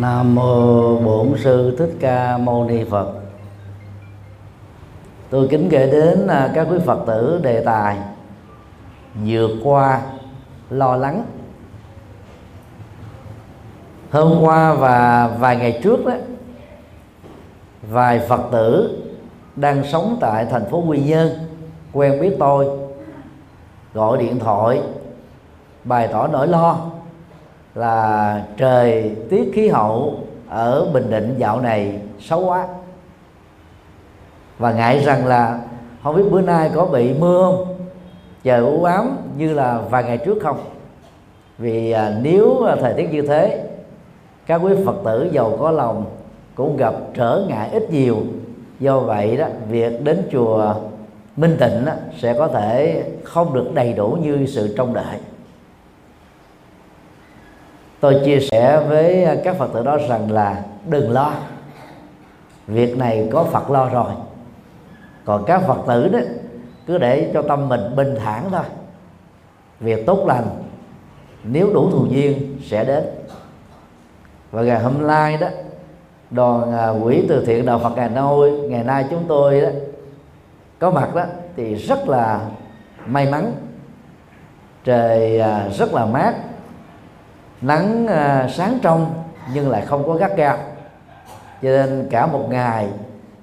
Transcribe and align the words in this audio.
Nam 0.00 0.34
mô 0.34 0.96
Bổn 0.98 1.34
sư 1.38 1.76
Thích 1.78 1.96
Ca 2.00 2.38
Mâu 2.38 2.64
Ni 2.64 2.84
Phật. 2.84 3.12
Tôi 5.30 5.48
kính 5.50 5.68
gửi 5.68 5.90
đến 5.90 6.26
à, 6.26 6.50
các 6.54 6.66
quý 6.70 6.78
Phật 6.86 6.98
tử 7.06 7.40
đề 7.42 7.64
tài 7.64 7.96
vượt 9.24 9.50
qua 9.64 10.00
lo 10.70 10.96
lắng. 10.96 11.24
Hôm 14.10 14.38
qua 14.40 14.74
và 14.74 15.28
vài 15.38 15.56
ngày 15.56 15.80
trước 15.82 16.06
đó, 16.06 16.14
vài 17.90 18.20
Phật 18.28 18.40
tử 18.52 18.98
đang 19.56 19.84
sống 19.84 20.16
tại 20.20 20.46
thành 20.50 20.70
phố 20.70 20.84
Quy 20.86 20.98
Nhơn 20.98 21.28
quen 21.92 22.20
biết 22.20 22.36
tôi 22.38 22.66
gọi 23.94 24.18
điện 24.18 24.38
thoại 24.38 24.82
bày 25.84 26.08
tỏ 26.12 26.26
nỗi 26.26 26.48
lo 26.48 26.91
là 27.74 28.44
trời 28.56 29.16
tiết 29.30 29.50
khí 29.54 29.68
hậu 29.68 30.14
ở 30.48 30.84
Bình 30.92 31.10
Định 31.10 31.34
dạo 31.38 31.60
này 31.60 32.00
xấu 32.20 32.44
quá. 32.44 32.68
Và 34.58 34.72
ngại 34.72 34.98
rằng 35.04 35.26
là 35.26 35.60
không 36.02 36.16
biết 36.16 36.24
bữa 36.30 36.40
nay 36.40 36.70
có 36.74 36.86
bị 36.86 37.14
mưa 37.18 37.42
không? 37.44 37.76
Trời 38.44 38.60
u 38.60 38.84
ám 38.84 39.16
như 39.36 39.54
là 39.54 39.80
vài 39.90 40.04
ngày 40.04 40.18
trước 40.18 40.38
không? 40.42 40.58
Vì 41.58 41.90
à, 41.90 42.12
nếu 42.22 42.64
à, 42.64 42.76
thời 42.80 42.94
tiết 42.94 43.12
như 43.12 43.22
thế 43.22 43.68
các 44.46 44.56
quý 44.56 44.74
phật 44.86 44.96
tử 45.04 45.28
giàu 45.32 45.56
có 45.60 45.70
lòng 45.70 46.04
cũng 46.54 46.76
gặp 46.76 46.94
trở 47.14 47.44
ngại 47.48 47.68
ít 47.72 47.90
nhiều. 47.90 48.16
Do 48.80 48.98
vậy 48.98 49.36
đó 49.36 49.46
việc 49.68 50.04
đến 50.04 50.28
chùa 50.32 50.74
minh 51.36 51.56
tịnh 51.60 51.84
đó, 51.84 51.92
sẽ 52.18 52.34
có 52.38 52.48
thể 52.48 53.04
không 53.24 53.54
được 53.54 53.74
đầy 53.74 53.92
đủ 53.92 54.18
như 54.22 54.46
sự 54.46 54.74
trông 54.76 54.94
đợi 54.94 55.16
tôi 58.02 58.20
chia 58.24 58.40
sẻ 58.40 58.80
với 58.88 59.26
các 59.44 59.56
phật 59.56 59.70
tử 59.74 59.84
đó 59.84 59.98
rằng 60.08 60.30
là 60.30 60.62
đừng 60.86 61.10
lo. 61.10 61.32
Việc 62.66 62.98
này 62.98 63.28
có 63.32 63.44
phật 63.44 63.70
lo 63.70 63.88
rồi. 63.88 64.10
Còn 65.24 65.44
các 65.46 65.62
phật 65.66 65.78
tử 65.86 66.08
đó, 66.08 66.18
cứ 66.86 66.98
để 66.98 67.30
cho 67.34 67.42
tâm 67.42 67.68
mình 67.68 67.96
bình 67.96 68.14
thản 68.24 68.44
thôi. 68.50 68.64
Việc 69.80 70.06
tốt 70.06 70.24
lành, 70.26 70.46
nếu 71.44 71.70
đủ 71.74 71.90
thù 71.90 72.06
duyên, 72.06 72.58
sẽ 72.64 72.84
đến. 72.84 73.04
Và 74.50 74.62
ngày 74.62 74.82
hôm 74.82 75.06
nay 75.06 75.36
đó, 75.36 75.48
đoàn 76.30 76.72
à, 76.72 76.88
quỹ 77.02 77.24
từ 77.28 77.44
thiện 77.44 77.66
đạo 77.66 77.78
Phật 77.78 77.92
Hà 77.96 78.08
Nội, 78.08 78.50
ngày 78.50 78.84
nay 78.84 79.04
chúng 79.10 79.24
tôi 79.28 79.60
đó, 79.60 79.68
có 80.78 80.90
mặt 80.90 81.14
đó 81.14 81.24
thì 81.56 81.74
rất 81.74 82.08
là 82.08 82.40
may 83.06 83.30
mắn. 83.30 83.52
Trời 84.84 85.40
à, 85.40 85.68
rất 85.68 85.94
là 85.94 86.06
mát 86.06 86.34
nắng 87.62 88.06
à, 88.06 88.48
sáng 88.48 88.78
trong 88.82 89.24
nhưng 89.52 89.70
lại 89.70 89.86
không 89.86 90.06
có 90.06 90.14
gắt 90.14 90.36
gao. 90.36 90.58
Cho 91.62 91.68
nên 91.68 92.08
cả 92.10 92.26
một 92.26 92.46
ngày 92.50 92.88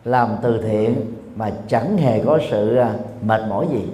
làm 0.05 0.35
từ 0.41 0.61
thiện 0.61 1.13
mà 1.35 1.51
chẳng 1.67 1.97
hề 1.97 2.23
có 2.25 2.39
sự 2.49 2.75
à, 2.75 2.93
mệt 3.21 3.41
mỏi 3.49 3.67
gì. 3.71 3.87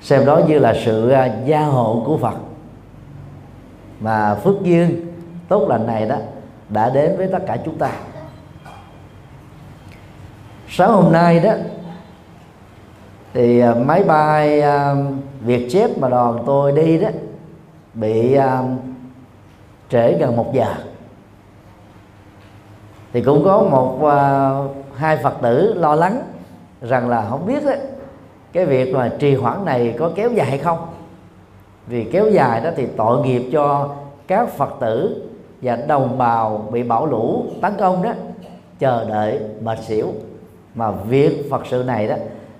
Xem 0.00 0.26
đó 0.26 0.40
như 0.48 0.58
là 0.58 0.74
sự 0.84 1.10
à, 1.10 1.36
gia 1.44 1.60
hộ 1.60 2.02
của 2.06 2.16
Phật. 2.16 2.36
Mà 4.00 4.34
phước 4.34 4.62
duyên 4.62 5.12
tốt 5.48 5.68
lành 5.68 5.86
này 5.86 6.06
đó 6.06 6.16
đã 6.68 6.90
đến 6.90 7.16
với 7.16 7.28
tất 7.32 7.40
cả 7.46 7.56
chúng 7.64 7.78
ta. 7.78 7.90
Sáng 10.68 10.92
hôm 10.92 11.12
nay 11.12 11.40
đó 11.40 11.52
thì 13.34 13.60
à, 13.60 13.74
máy 13.74 14.02
bay 14.02 14.58
uh, 14.58 14.64
Vietjet 15.46 15.88
mà 16.00 16.08
đoàn 16.08 16.42
tôi 16.46 16.72
đi 16.72 16.98
đó 16.98 17.08
bị 17.94 18.38
uh, 18.38 18.70
trễ 19.88 20.18
gần 20.18 20.36
một 20.36 20.54
giờ. 20.54 20.74
Thì 23.12 23.22
cũng 23.22 23.44
có 23.44 23.62
một 23.62 23.94
uh, 23.96 24.96
hai 24.96 25.16
phật 25.16 25.34
tử 25.42 25.74
lo 25.74 25.94
lắng 25.94 26.22
rằng 26.82 27.08
là 27.08 27.26
không 27.30 27.46
biết 27.46 27.64
đấy, 27.64 27.78
cái 28.52 28.66
việc 28.66 28.94
mà 28.94 29.12
trì 29.18 29.34
hoãn 29.34 29.64
này 29.64 29.94
có 29.98 30.10
kéo 30.14 30.30
dài 30.30 30.46
hay 30.46 30.58
không. 30.58 30.78
Vì 31.86 32.04
kéo 32.04 32.30
dài 32.30 32.60
đó 32.60 32.70
thì 32.76 32.86
tội 32.96 33.26
nghiệp 33.26 33.50
cho 33.52 33.88
các 34.26 34.48
phật 34.48 34.70
tử 34.80 35.22
và 35.62 35.76
đồng 35.76 36.18
bào 36.18 36.68
bị 36.72 36.82
bão 36.82 37.06
lũ 37.06 37.44
tấn 37.62 37.72
công 37.78 38.02
đó 38.02 38.12
chờ 38.78 39.04
đợi 39.08 39.40
mệt 39.60 39.78
xỉu. 39.84 40.06
Mà 40.74 40.90
việc 40.90 41.46
phật 41.50 41.66
sự 41.66 41.82
này 41.86 42.08
đó 42.08 42.14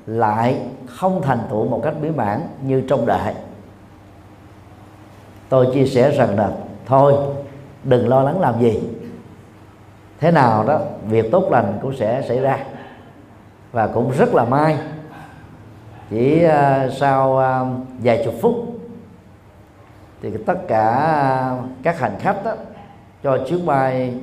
lại 0.07 0.61
không 0.87 1.23
thành 1.23 1.39
tựu 1.51 1.69
một 1.69 1.81
cách 1.85 1.95
biến 2.03 2.17
bản 2.17 2.41
như 2.63 2.83
trong 2.89 3.07
đại. 3.07 3.35
Tôi 5.49 5.69
chia 5.75 5.87
sẻ 5.87 6.11
rằng 6.11 6.37
là 6.37 6.51
thôi 6.87 7.15
đừng 7.85 8.09
lo 8.09 8.23
lắng 8.23 8.41
làm 8.41 8.61
gì. 8.61 8.81
Thế 10.21 10.31
nào 10.31 10.65
đó 10.65 10.81
việc 11.09 11.31
tốt 11.33 11.49
lành 11.51 11.79
cũng 11.83 11.97
sẽ 11.97 12.23
xảy 12.29 12.41
ra. 12.41 12.59
Và 13.73 13.87
cũng 13.87 14.11
rất 14.11 14.35
là 14.35 14.45
may 14.45 14.79
chỉ 16.11 16.45
uh, 16.47 16.93
sau 16.93 17.33
uh, 17.33 17.87
vài 18.03 18.23
chục 18.25 18.35
phút 18.41 18.75
thì 20.23 20.31
tất 20.47 20.69
cả 20.69 20.91
à, 20.91 21.57
các 21.83 21.99
hành 21.99 22.17
khách 22.19 22.45
đó, 22.45 22.53
cho 23.23 23.39
chuyến 23.49 23.67
bay 23.67 24.15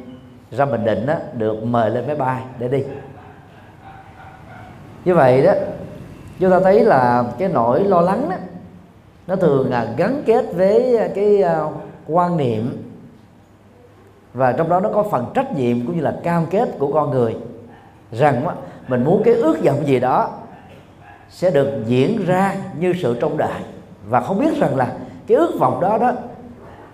ra 0.52 0.66
Bình 0.66 0.86
Định 0.86 1.06
đó, 1.06 1.14
được 1.34 1.64
mời 1.64 1.90
lên 1.90 2.08
máy 2.08 2.16
bay 2.16 2.44
để 2.60 2.68
đi 2.68 2.84
như 5.06 5.16
vậy 5.16 5.42
đó, 5.42 5.54
chúng 6.40 6.52
ta 6.52 6.60
thấy 6.60 6.84
là 6.84 7.24
cái 7.40 7.50
nỗi 7.50 7.84
lo 7.84 8.02
lắng 8.02 8.30
đó, 8.30 8.36
nó 9.28 9.36
thường 9.36 9.70
là 9.70 9.94
gắn 9.98 10.24
kết 10.26 10.46
với 10.54 10.98
à, 10.98 11.08
cái 11.16 11.42
à, 11.42 11.60
quan 12.08 12.38
niệm. 12.38 12.84
Và 14.34 14.52
trong 14.52 14.70
đó 14.70 14.80
nó 14.80 14.90
có 14.94 15.04
phần 15.04 15.26
trách 15.34 15.56
nhiệm 15.56 15.86
cũng 15.86 15.96
như 15.96 16.02
là 16.02 16.16
cam 16.24 16.46
kết 16.46 16.70
của 16.80 16.92
con 16.94 17.12
người 17.12 17.36
rằng 18.12 18.46
mình 18.88 19.04
muốn 19.04 19.22
cái 19.26 19.34
ước 19.34 19.64
vọng 19.64 19.88
gì 19.88 20.00
đó 20.00 20.30
sẽ 21.30 21.50
được 21.50 21.70
diễn 21.86 22.26
ra 22.26 22.56
như 22.80 22.94
sự 23.02 23.18
trông 23.22 23.38
đợi. 23.38 23.62
Và 24.10 24.22
không 24.22 24.40
biết 24.40 24.58
rằng 24.58 24.76
là 24.76 24.94
cái 25.28 25.38
ước 25.38 25.60
vọng 25.60 25.82
đó 25.82 25.98
đó 25.98 26.14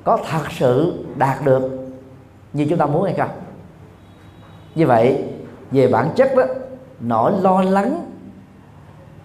có 0.03 0.17
thật 0.29 0.51
sự 0.51 1.05
đạt 1.15 1.45
được 1.45 1.87
như 2.53 2.65
chúng 2.69 2.79
ta 2.79 2.85
muốn 2.85 3.03
hay 3.03 3.13
không. 3.13 3.29
Như 4.75 4.87
vậy, 4.87 5.23
về 5.71 5.87
bản 5.87 6.09
chất 6.15 6.31
đó 6.35 6.43
nỗi 6.99 7.33
lo 7.41 7.61
lắng 7.61 8.11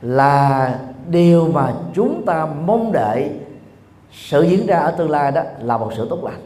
là 0.03 0.79
điều 1.09 1.49
mà 1.49 1.73
chúng 1.95 2.27
ta 2.27 2.47
mong 2.47 2.93
đợi 2.93 3.31
sự 4.13 4.43
diễn 4.43 4.67
ra 4.67 4.79
ở 4.79 4.91
tương 4.91 5.11
lai 5.11 5.33
đó 5.33 5.43
là 5.59 5.79
một 5.79 5.91
sự 5.97 6.07
tốt 6.11 6.25
lành. 6.25 6.41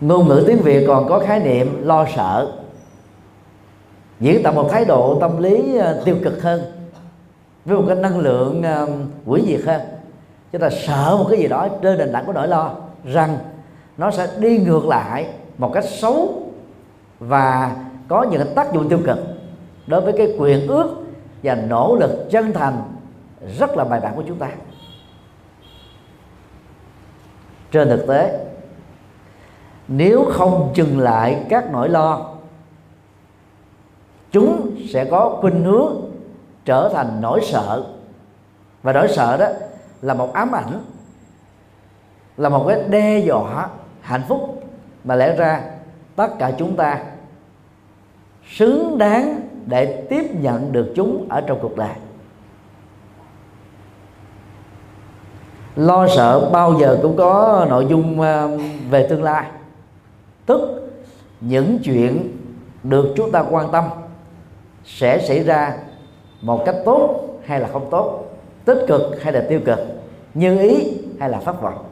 Ngôn 0.00 0.28
ngữ 0.28 0.44
tiếng 0.46 0.62
việt 0.62 0.84
còn 0.88 1.08
có 1.08 1.18
khái 1.18 1.40
niệm 1.40 1.86
lo 1.86 2.06
sợ 2.16 2.52
diễn 4.20 4.42
tả 4.42 4.50
một 4.50 4.68
thái 4.70 4.84
độ 4.84 5.18
tâm 5.20 5.42
lý 5.42 5.76
ờ, 5.76 6.02
tiêu 6.04 6.16
cực 6.24 6.42
hơn 6.42 6.62
với 7.64 7.76
một 7.76 7.84
cái 7.86 7.96
năng 7.96 8.18
lượng 8.18 8.62
ờ, 8.62 8.88
quỷ 9.26 9.44
diệt 9.46 9.60
hơn. 9.66 9.80
Chúng 10.52 10.60
ta 10.60 10.70
sợ 10.70 11.16
một 11.18 11.26
cái 11.30 11.38
gì 11.38 11.48
đó 11.48 11.68
trên 11.82 11.98
nền 11.98 12.12
tảng 12.12 12.26
của 12.26 12.32
nỗi 12.32 12.48
lo 12.48 12.74
rằng 13.04 13.38
nó 13.96 14.10
sẽ 14.10 14.28
đi 14.38 14.58
ngược 14.58 14.86
lại 14.86 15.26
một 15.58 15.70
cách 15.74 15.84
xấu 15.84 16.49
và 17.20 17.76
có 18.08 18.22
những 18.22 18.54
tác 18.54 18.72
dụng 18.72 18.88
tiêu 18.88 19.00
cực 19.06 19.18
đối 19.86 20.00
với 20.00 20.14
cái 20.18 20.34
quyền 20.38 20.66
ước 20.66 20.96
và 21.42 21.54
nỗ 21.54 21.96
lực 22.00 22.26
chân 22.30 22.52
thành 22.52 22.82
rất 23.58 23.76
là 23.76 23.84
bài 23.84 24.00
bản 24.00 24.16
của 24.16 24.22
chúng 24.26 24.38
ta. 24.38 24.48
Trên 27.72 27.88
thực 27.88 28.06
tế, 28.08 28.46
nếu 29.88 30.24
không 30.32 30.72
dừng 30.74 30.98
lại 30.98 31.46
các 31.48 31.72
nỗi 31.72 31.88
lo, 31.88 32.30
chúng 34.32 34.76
sẽ 34.92 35.04
có 35.04 35.38
khuynh 35.40 35.64
hướng 35.64 35.94
trở 36.64 36.90
thành 36.94 37.18
nỗi 37.20 37.40
sợ. 37.44 37.84
Và 38.82 38.92
nỗi 38.92 39.08
sợ 39.08 39.36
đó 39.36 39.46
là 40.02 40.14
một 40.14 40.32
ám 40.32 40.54
ảnh, 40.54 40.84
là 42.36 42.48
một 42.48 42.64
cái 42.68 42.82
đe 42.88 43.18
dọa 43.18 43.68
hạnh 44.00 44.22
phúc 44.28 44.62
mà 45.04 45.14
lẽ 45.14 45.36
ra 45.36 45.62
tất 46.16 46.28
cả 46.38 46.52
chúng 46.58 46.76
ta 46.76 47.04
xứng 48.50 48.98
đáng 48.98 49.40
để 49.66 50.06
tiếp 50.10 50.30
nhận 50.40 50.72
được 50.72 50.92
chúng 50.96 51.26
ở 51.28 51.40
trong 51.40 51.58
cuộc 51.62 51.76
đời. 51.76 51.94
Lo 55.76 56.08
sợ 56.08 56.50
bao 56.52 56.74
giờ 56.80 56.98
cũng 57.02 57.16
có 57.16 57.66
nội 57.70 57.86
dung 57.90 58.20
um, 58.20 58.58
về 58.90 59.06
tương 59.10 59.22
lai. 59.22 59.46
Tức 60.46 60.90
những 61.40 61.78
chuyện 61.84 62.36
được 62.82 63.12
chúng 63.16 63.32
ta 63.32 63.44
quan 63.50 63.72
tâm 63.72 63.84
sẽ 64.84 65.18
xảy 65.18 65.42
ra 65.42 65.76
một 66.42 66.62
cách 66.66 66.76
tốt 66.84 67.26
hay 67.44 67.60
là 67.60 67.68
không 67.72 67.88
tốt, 67.90 68.24
tích 68.64 68.84
cực 68.88 69.22
hay 69.22 69.32
là 69.32 69.44
tiêu 69.48 69.60
cực, 69.64 69.78
như 70.34 70.58
ý 70.58 70.92
hay 71.20 71.30
là 71.30 71.38
phát 71.38 71.62
vọng. 71.62 71.84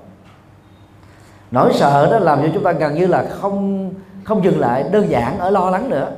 Nỗi 1.51 1.73
sợ 1.75 2.09
đó 2.11 2.19
làm 2.19 2.43
cho 2.43 2.49
chúng 2.55 2.63
ta 2.63 2.73
gần 2.73 2.95
như 2.95 3.07
là 3.07 3.27
không 3.31 3.91
không 4.25 4.45
dừng 4.45 4.61
lại, 4.61 4.85
đơn 4.93 5.11
giản 5.11 5.39
ở 5.39 5.51
lo 5.51 5.71
lắng 5.71 5.91
nữa 5.91 6.13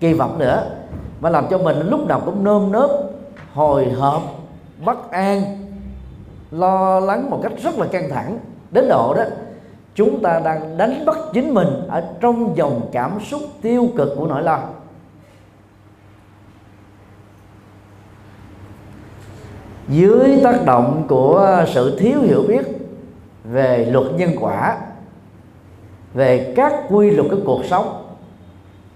kỳ 0.00 0.12
vọng 0.12 0.38
nữa. 0.38 0.70
Mà 1.20 1.30
làm 1.30 1.46
cho 1.50 1.58
mình 1.58 1.88
lúc 1.88 2.06
nào 2.06 2.22
cũng 2.24 2.44
nơm 2.44 2.72
nớp, 2.72 2.90
hồi 3.54 3.90
hộp, 3.90 4.22
bất 4.84 5.10
an, 5.10 5.42
lo 6.50 7.00
lắng 7.00 7.30
một 7.30 7.40
cách 7.42 7.52
rất 7.62 7.78
là 7.78 7.86
căng 7.86 8.10
thẳng. 8.10 8.38
Đến 8.70 8.88
độ 8.88 9.14
đó, 9.14 9.24
chúng 9.94 10.22
ta 10.22 10.40
đang 10.44 10.76
đánh 10.76 11.04
bắt 11.06 11.16
chính 11.32 11.54
mình 11.54 11.68
ở 11.88 12.04
trong 12.20 12.56
dòng 12.56 12.88
cảm 12.92 13.18
xúc 13.20 13.40
tiêu 13.62 13.88
cực 13.96 14.08
của 14.16 14.26
nỗi 14.26 14.42
lo. 14.42 14.60
Dưới 19.88 20.40
tác 20.44 20.64
động 20.64 21.04
của 21.08 21.64
sự 21.74 21.98
thiếu 21.98 22.20
hiểu 22.22 22.44
biết 22.48 22.62
về 23.44 23.86
luật 23.90 24.06
nhân 24.16 24.30
quả, 24.40 24.78
về 26.14 26.52
các 26.56 26.72
quy 26.90 27.10
luật 27.10 27.30
của 27.30 27.36
cuộc 27.46 27.64
sống 27.64 28.05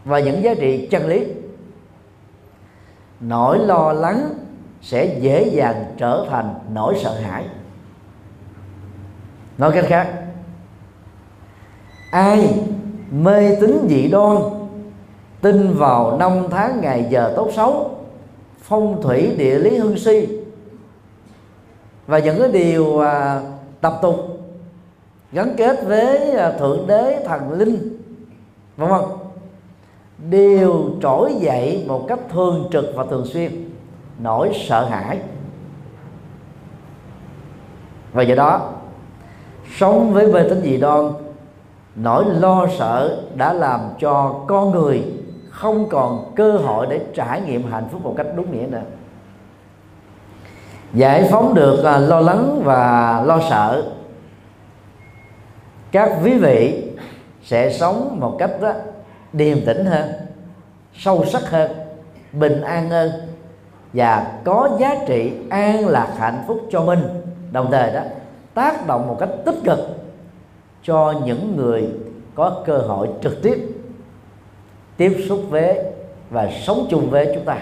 và 0.04 0.20
những 0.20 0.42
giá 0.42 0.54
trị 0.54 0.88
chân 0.90 1.06
lý. 1.06 1.26
Nỗi 3.20 3.58
lo 3.58 3.92
lắng 3.92 4.34
sẽ 4.82 5.18
dễ 5.20 5.48
dàng 5.48 5.84
trở 5.96 6.26
thành 6.30 6.54
nỗi 6.72 6.94
sợ 7.02 7.20
hãi. 7.20 7.44
Nói 9.58 9.72
cách 9.74 9.84
khác 9.88 10.20
ai 12.10 12.54
mê 13.10 13.56
tín 13.60 13.86
dị 13.88 14.08
đoan 14.08 14.36
tin 15.40 15.74
vào 15.74 16.16
năm 16.18 16.32
tháng 16.50 16.80
ngày 16.80 17.06
giờ 17.10 17.32
tốt 17.36 17.50
xấu 17.56 17.90
phong 18.62 19.02
thủy 19.02 19.34
địa 19.36 19.58
lý 19.58 19.78
hương 19.78 19.98
si 19.98 20.28
và 22.06 22.18
những 22.18 22.38
cái 22.38 22.52
điều 22.52 23.00
à, 23.00 23.40
tập 23.80 23.98
tục 24.02 24.16
gắn 25.32 25.54
kết 25.56 25.84
với 25.84 26.30
à, 26.30 26.52
thượng 26.58 26.86
đế 26.86 27.24
thần 27.26 27.52
linh 27.52 27.98
vân 28.76 28.88
vân 28.88 29.19
đều 30.28 30.90
trỗi 31.02 31.34
dậy 31.40 31.84
một 31.88 32.04
cách 32.08 32.18
thường 32.32 32.68
trực 32.72 32.84
và 32.94 33.04
thường 33.10 33.26
xuyên. 33.26 33.70
Nỗi 34.18 34.50
sợ 34.68 34.84
hãi. 34.84 35.18
Và 38.12 38.22
do 38.22 38.34
đó, 38.34 38.70
sống 39.76 40.12
với 40.12 40.32
mê 40.32 40.48
tín 40.48 40.60
dị 40.62 40.76
đoan, 40.76 41.12
nỗi 41.94 42.24
lo 42.24 42.66
sợ 42.78 43.22
đã 43.34 43.52
làm 43.52 43.80
cho 43.98 44.44
con 44.46 44.70
người 44.70 45.04
không 45.50 45.88
còn 45.88 46.32
cơ 46.36 46.52
hội 46.52 46.86
để 46.90 47.00
trải 47.14 47.40
nghiệm 47.40 47.70
hạnh 47.70 47.88
phúc 47.92 48.00
một 48.04 48.14
cách 48.16 48.26
đúng 48.36 48.52
nghĩa 48.52 48.66
nữa. 48.66 48.82
Giải 50.94 51.28
phóng 51.30 51.54
được 51.54 51.84
à, 51.84 51.98
lo 51.98 52.20
lắng 52.20 52.62
và 52.64 53.22
lo 53.26 53.40
sợ, 53.50 53.92
các 55.92 56.10
quý 56.24 56.38
vị 56.38 56.84
sẽ 57.42 57.72
sống 57.72 58.16
một 58.20 58.36
cách 58.38 58.50
đó 58.60 58.72
điềm 59.32 59.64
tĩnh 59.66 59.84
hơn, 59.84 60.10
sâu 60.94 61.24
sắc 61.24 61.50
hơn, 61.50 61.70
bình 62.32 62.62
an 62.62 62.90
hơn 62.90 63.10
và 63.92 64.32
có 64.44 64.76
giá 64.80 64.96
trị, 65.06 65.32
an 65.50 65.88
lạc 65.88 66.14
hạnh 66.18 66.44
phúc 66.46 66.60
cho 66.70 66.82
mình. 66.82 67.00
Đồng 67.52 67.70
thời 67.70 67.92
đó, 67.92 68.00
tác 68.54 68.86
động 68.86 69.08
một 69.08 69.16
cách 69.20 69.28
tích 69.44 69.58
cực 69.64 69.78
cho 70.82 71.14
những 71.24 71.56
người 71.56 71.88
có 72.34 72.62
cơ 72.66 72.78
hội 72.78 73.08
trực 73.22 73.42
tiếp 73.42 73.58
tiếp 74.96 75.24
xúc 75.28 75.40
với 75.48 75.78
và 76.30 76.50
sống 76.66 76.86
chung 76.90 77.10
với 77.10 77.30
chúng 77.34 77.44
ta. 77.44 77.58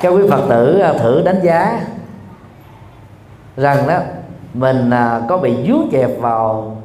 Các 0.00 0.08
quý 0.08 0.22
phật 0.30 0.46
tử 0.48 0.78
à, 0.78 0.92
thử 0.92 1.22
đánh 1.22 1.40
giá 1.42 1.80
rằng 3.56 3.88
đó 3.88 3.98
mình 4.54 4.90
à, 4.90 5.20
có 5.28 5.38
bị 5.38 5.66
dướng 5.66 5.88
kẹp 5.92 6.10
vào 6.20 6.76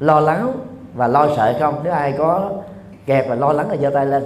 lo 0.00 0.20
lắng 0.20 0.52
và 0.94 1.06
lo 1.06 1.28
sợ 1.36 1.56
không? 1.60 1.80
Nếu 1.84 1.92
ai 1.92 2.14
có 2.18 2.50
kẹp 3.06 3.28
và 3.28 3.34
lo 3.34 3.52
lắng 3.52 3.70
là 3.70 3.76
giơ 3.76 3.90
tay 3.90 4.06
lên. 4.06 4.24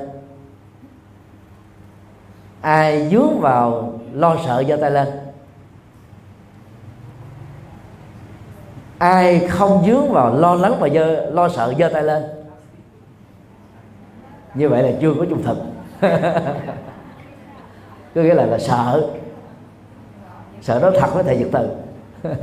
Ai 2.60 3.08
dướng 3.08 3.40
vào 3.40 3.92
lo 4.12 4.36
sợ 4.46 4.64
giơ 4.68 4.76
tay 4.76 4.90
lên. 4.90 5.08
Ai 8.98 9.48
không 9.48 9.84
dướng 9.86 10.12
vào 10.12 10.34
lo 10.34 10.54
lắng 10.54 10.74
và 10.80 10.88
dơ, 10.88 11.30
lo 11.30 11.48
sợ 11.48 11.74
giơ 11.78 11.88
tay 11.88 12.02
lên. 12.02 12.22
Như 14.54 14.68
vậy 14.68 14.82
là 14.82 14.98
chưa 15.00 15.14
có 15.18 15.24
trung 15.30 15.42
thực. 15.42 15.56
có 18.14 18.22
nghĩa 18.22 18.34
là 18.34 18.46
là 18.46 18.58
sợ. 18.58 19.10
Sợ 20.60 20.80
đó 20.80 20.90
thật 20.98 21.14
với 21.14 21.24
thầy 21.24 21.36
nhật 21.36 21.48
từ. 21.52 21.68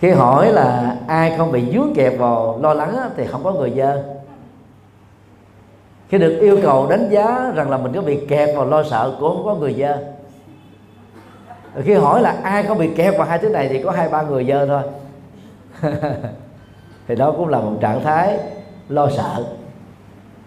Khi 0.00 0.10
hỏi 0.10 0.52
là 0.52 0.96
ai 1.06 1.34
không 1.36 1.52
bị 1.52 1.72
dướng 1.72 1.92
kẹp 1.94 2.18
vào 2.18 2.58
lo 2.62 2.74
lắng 2.74 2.96
thì 3.16 3.26
không 3.26 3.44
có 3.44 3.52
người 3.52 3.72
dơ. 3.76 4.02
Khi 6.08 6.18
được 6.18 6.38
yêu 6.40 6.58
cầu 6.62 6.86
đánh 6.86 7.08
giá 7.10 7.52
rằng 7.54 7.70
là 7.70 7.76
mình 7.76 7.92
có 7.94 8.02
bị 8.02 8.26
kẹp 8.28 8.56
vào 8.56 8.66
lo 8.66 8.82
sợ, 8.82 9.16
cũng 9.20 9.36
không 9.36 9.44
có 9.44 9.54
người 9.54 9.74
dơ. 9.74 9.98
Khi 11.82 11.94
hỏi 11.94 12.22
là 12.22 12.36
ai 12.42 12.62
không 12.62 12.78
bị 12.78 12.90
kẹp 12.96 13.18
vào 13.18 13.26
hai 13.26 13.38
thứ 13.38 13.48
này 13.48 13.68
thì 13.68 13.82
có 13.82 13.90
hai, 13.90 14.08
ba 14.08 14.22
người 14.22 14.44
dơ 14.44 14.66
thôi. 14.66 14.82
Thì 17.08 17.14
đó 17.14 17.34
cũng 17.36 17.48
là 17.48 17.58
một 17.58 17.72
trạng 17.80 18.02
thái 18.04 18.38
lo 18.88 19.10
sợ. 19.10 19.44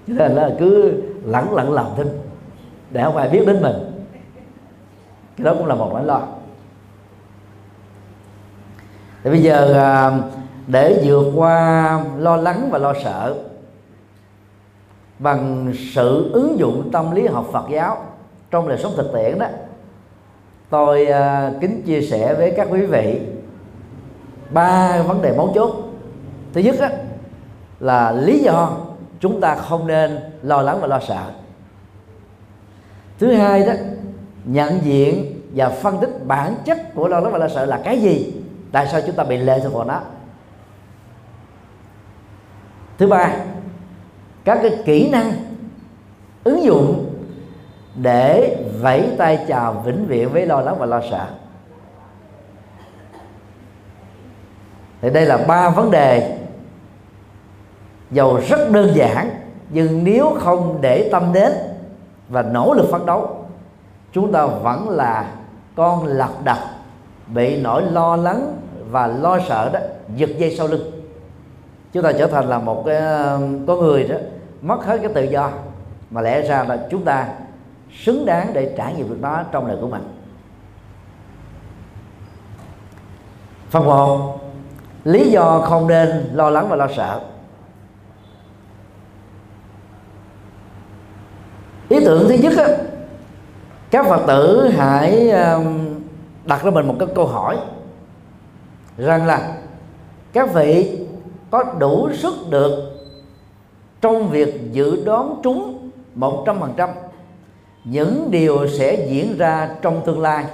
Cho 0.08 0.14
nên 0.14 0.32
là 0.32 0.50
cứ 0.60 0.94
lẳng 1.26 1.54
lặng 1.54 1.74
lòng 1.74 1.94
thêm 1.98 2.08
để 2.92 3.04
không 3.04 3.18
ai 3.18 3.30
biết 3.30 3.44
đến 3.48 3.62
mình. 3.62 3.76
Cái 5.38 5.46
đó 5.46 5.54
cũng 5.58 5.66
là 5.68 5.76
một 5.76 5.90
nỗi 5.94 6.04
lo. 6.04 6.22
Thì 9.24 9.30
bây 9.30 9.42
giờ 9.42 9.74
à, 9.74 10.12
để 10.68 11.02
vượt 11.06 11.32
qua 11.36 12.04
lo 12.18 12.38
lắng 12.38 12.70
và 12.72 12.78
lo 12.78 12.94
sợ 13.04 13.36
bằng 15.20 15.74
sự 15.94 16.32
ứng 16.34 16.60
dụng 16.60 16.90
tâm 16.94 17.12
lý 17.12 17.28
học 17.28 17.46
Phật 17.52 17.66
giáo 17.70 17.98
trong 18.52 18.68
đời 18.68 18.78
sống 18.78 18.94
thực 18.98 19.14
tiễn 19.14 19.40
đó 19.40 19.48
tôi 20.70 21.06
à, 21.06 21.52
kính 21.62 21.82
chia 21.86 22.02
sẻ 22.02 22.34
với 22.34 22.54
các 22.58 22.68
quý 22.72 22.86
vị 22.86 23.22
ba 24.50 25.02
vấn 25.02 25.22
đề 25.22 25.38
mấu 25.38 25.52
chốt. 25.56 25.76
Thứ 26.54 26.62
nhất 26.62 26.76
đó, 26.80 26.88
là 27.80 28.12
lý 28.12 28.40
do 28.40 28.78
chúng 29.20 29.42
ta 29.42 29.56
không 29.56 29.88
nên 29.88 30.20
lo 30.44 30.62
lắng 30.62 30.78
và 30.82 30.88
lo 30.88 31.00
sợ 31.00 31.24
thứ 33.22 33.34
hai 33.34 33.66
đó, 33.66 33.74
nhận 34.46 34.80
diện 34.84 35.42
và 35.56 35.70
phân 35.70 35.98
tích 36.02 36.10
bản 36.26 36.56
chất 36.66 36.96
của 36.96 37.08
lo 37.08 37.20
lắng 37.20 37.32
và 37.32 37.38
lo 37.38 37.48
sợ 37.48 37.66
là 37.66 37.82
cái 37.84 38.02
gì? 38.02 38.34
Tại 38.72 38.88
sao 38.92 39.02
chúng 39.06 39.16
ta 39.16 39.24
bị 39.24 39.38
lệ 39.38 39.60
thuộc 39.64 39.74
vào 39.74 39.86
nó? 39.86 40.02
Thứ 42.98 43.08
ba, 43.08 43.34
các 44.44 44.60
cái 44.62 44.78
kỹ 44.86 45.10
năng, 45.10 45.32
ứng 46.44 46.64
dụng 46.64 47.16
để 47.96 48.58
vẫy 48.82 49.08
tay 49.18 49.46
chào 49.48 49.74
vĩnh 49.74 50.06
viễn 50.06 50.30
với 50.30 50.46
lo 50.46 50.62
lắng 50.62 50.76
và 50.80 50.86
lo 50.86 51.02
sợ. 51.12 51.28
Thì 55.02 55.10
đây 55.10 55.26
là 55.26 55.38
ba 55.38 55.70
vấn 55.70 55.92
đề 55.92 56.38
dầu 58.12 58.40
rất 58.50 58.72
đơn 58.72 58.92
giản, 58.96 59.30
nhưng 59.70 60.04
nếu 60.04 60.38
không 60.40 60.78
để 60.82 61.10
tâm 61.12 61.34
đến 61.34 61.52
và 62.32 62.42
nỗ 62.42 62.74
lực 62.74 62.88
phấn 62.92 63.06
đấu. 63.06 63.46
Chúng 64.14 64.32
ta 64.32 64.46
vẫn 64.46 64.90
là 64.90 65.32
con 65.76 66.06
lạc 66.06 66.32
đật 66.44 66.58
bị 67.28 67.62
nỗi 67.62 67.84
lo 67.84 68.16
lắng 68.16 68.58
và 68.92 69.08
lo 69.08 69.40
sợ 69.48 69.70
đó 69.74 69.80
giật 70.16 70.30
dây 70.38 70.56
sau 70.58 70.68
lưng. 70.68 70.92
Chúng 71.94 72.04
ta 72.04 72.12
trở 72.12 72.28
thành 72.28 72.50
là 72.50 72.60
một 72.60 72.84
cái 72.86 72.98
um, 72.98 73.66
có 73.66 73.76
người 73.76 74.04
đó 74.04 74.16
mất 74.62 74.86
hết 74.86 74.98
cái 75.02 75.14
tự 75.14 75.24
do, 75.24 75.52
mà 76.12 76.22
lẽ 76.22 76.42
ra 76.42 76.64
là 76.64 76.88
chúng 76.92 77.04
ta 77.04 77.28
xứng 78.04 78.26
đáng 78.26 78.54
để 78.54 78.74
trải 78.78 78.94
nghiệm 78.94 79.10
được 79.10 79.18
nó 79.22 79.44
trong 79.52 79.68
đời 79.68 79.78
của 79.82 79.88
mình. 79.88 80.18
Phần 83.70 83.86
một, 83.86 84.40
lý 85.04 85.32
do 85.32 85.60
không 85.60 85.88
nên 85.88 86.30
lo 86.34 86.50
lắng 86.50 86.70
và 86.70 86.76
lo 86.76 86.88
sợ. 86.96 87.20
Ý 91.92 92.06
tưởng 92.06 92.30
thứ 92.30 92.34
nhất 92.34 92.54
á, 92.58 92.78
các 93.92 94.06
phật 94.06 94.24
tử 94.28 94.70
hãy 94.78 95.30
um, 95.30 95.96
đặt 96.46 96.64
ra 96.64 96.72
mình 96.72 96.88
một 96.88 96.96
cái 97.00 97.08
câu 97.16 97.28
hỏi 97.28 97.58
rằng 98.98 99.26
là 99.26 99.58
các 100.34 100.54
vị 100.54 100.98
có 101.52 101.64
đủ 101.80 102.10
sức 102.14 102.34
được 102.50 102.92
trong 104.02 104.30
việc 104.30 104.72
dự 104.72 105.06
đoán 105.06 105.40
trúng 105.44 105.90
một 106.16 106.44
trăm 106.46 106.60
phần 106.60 106.74
trăm. 106.78 106.90
Những 107.84 108.28
điều 108.32 108.68
sẽ 108.68 109.08
diễn 109.10 109.38
ra 109.38 109.70
trong 109.82 110.02
tương 110.06 110.22
lai. 110.22 110.46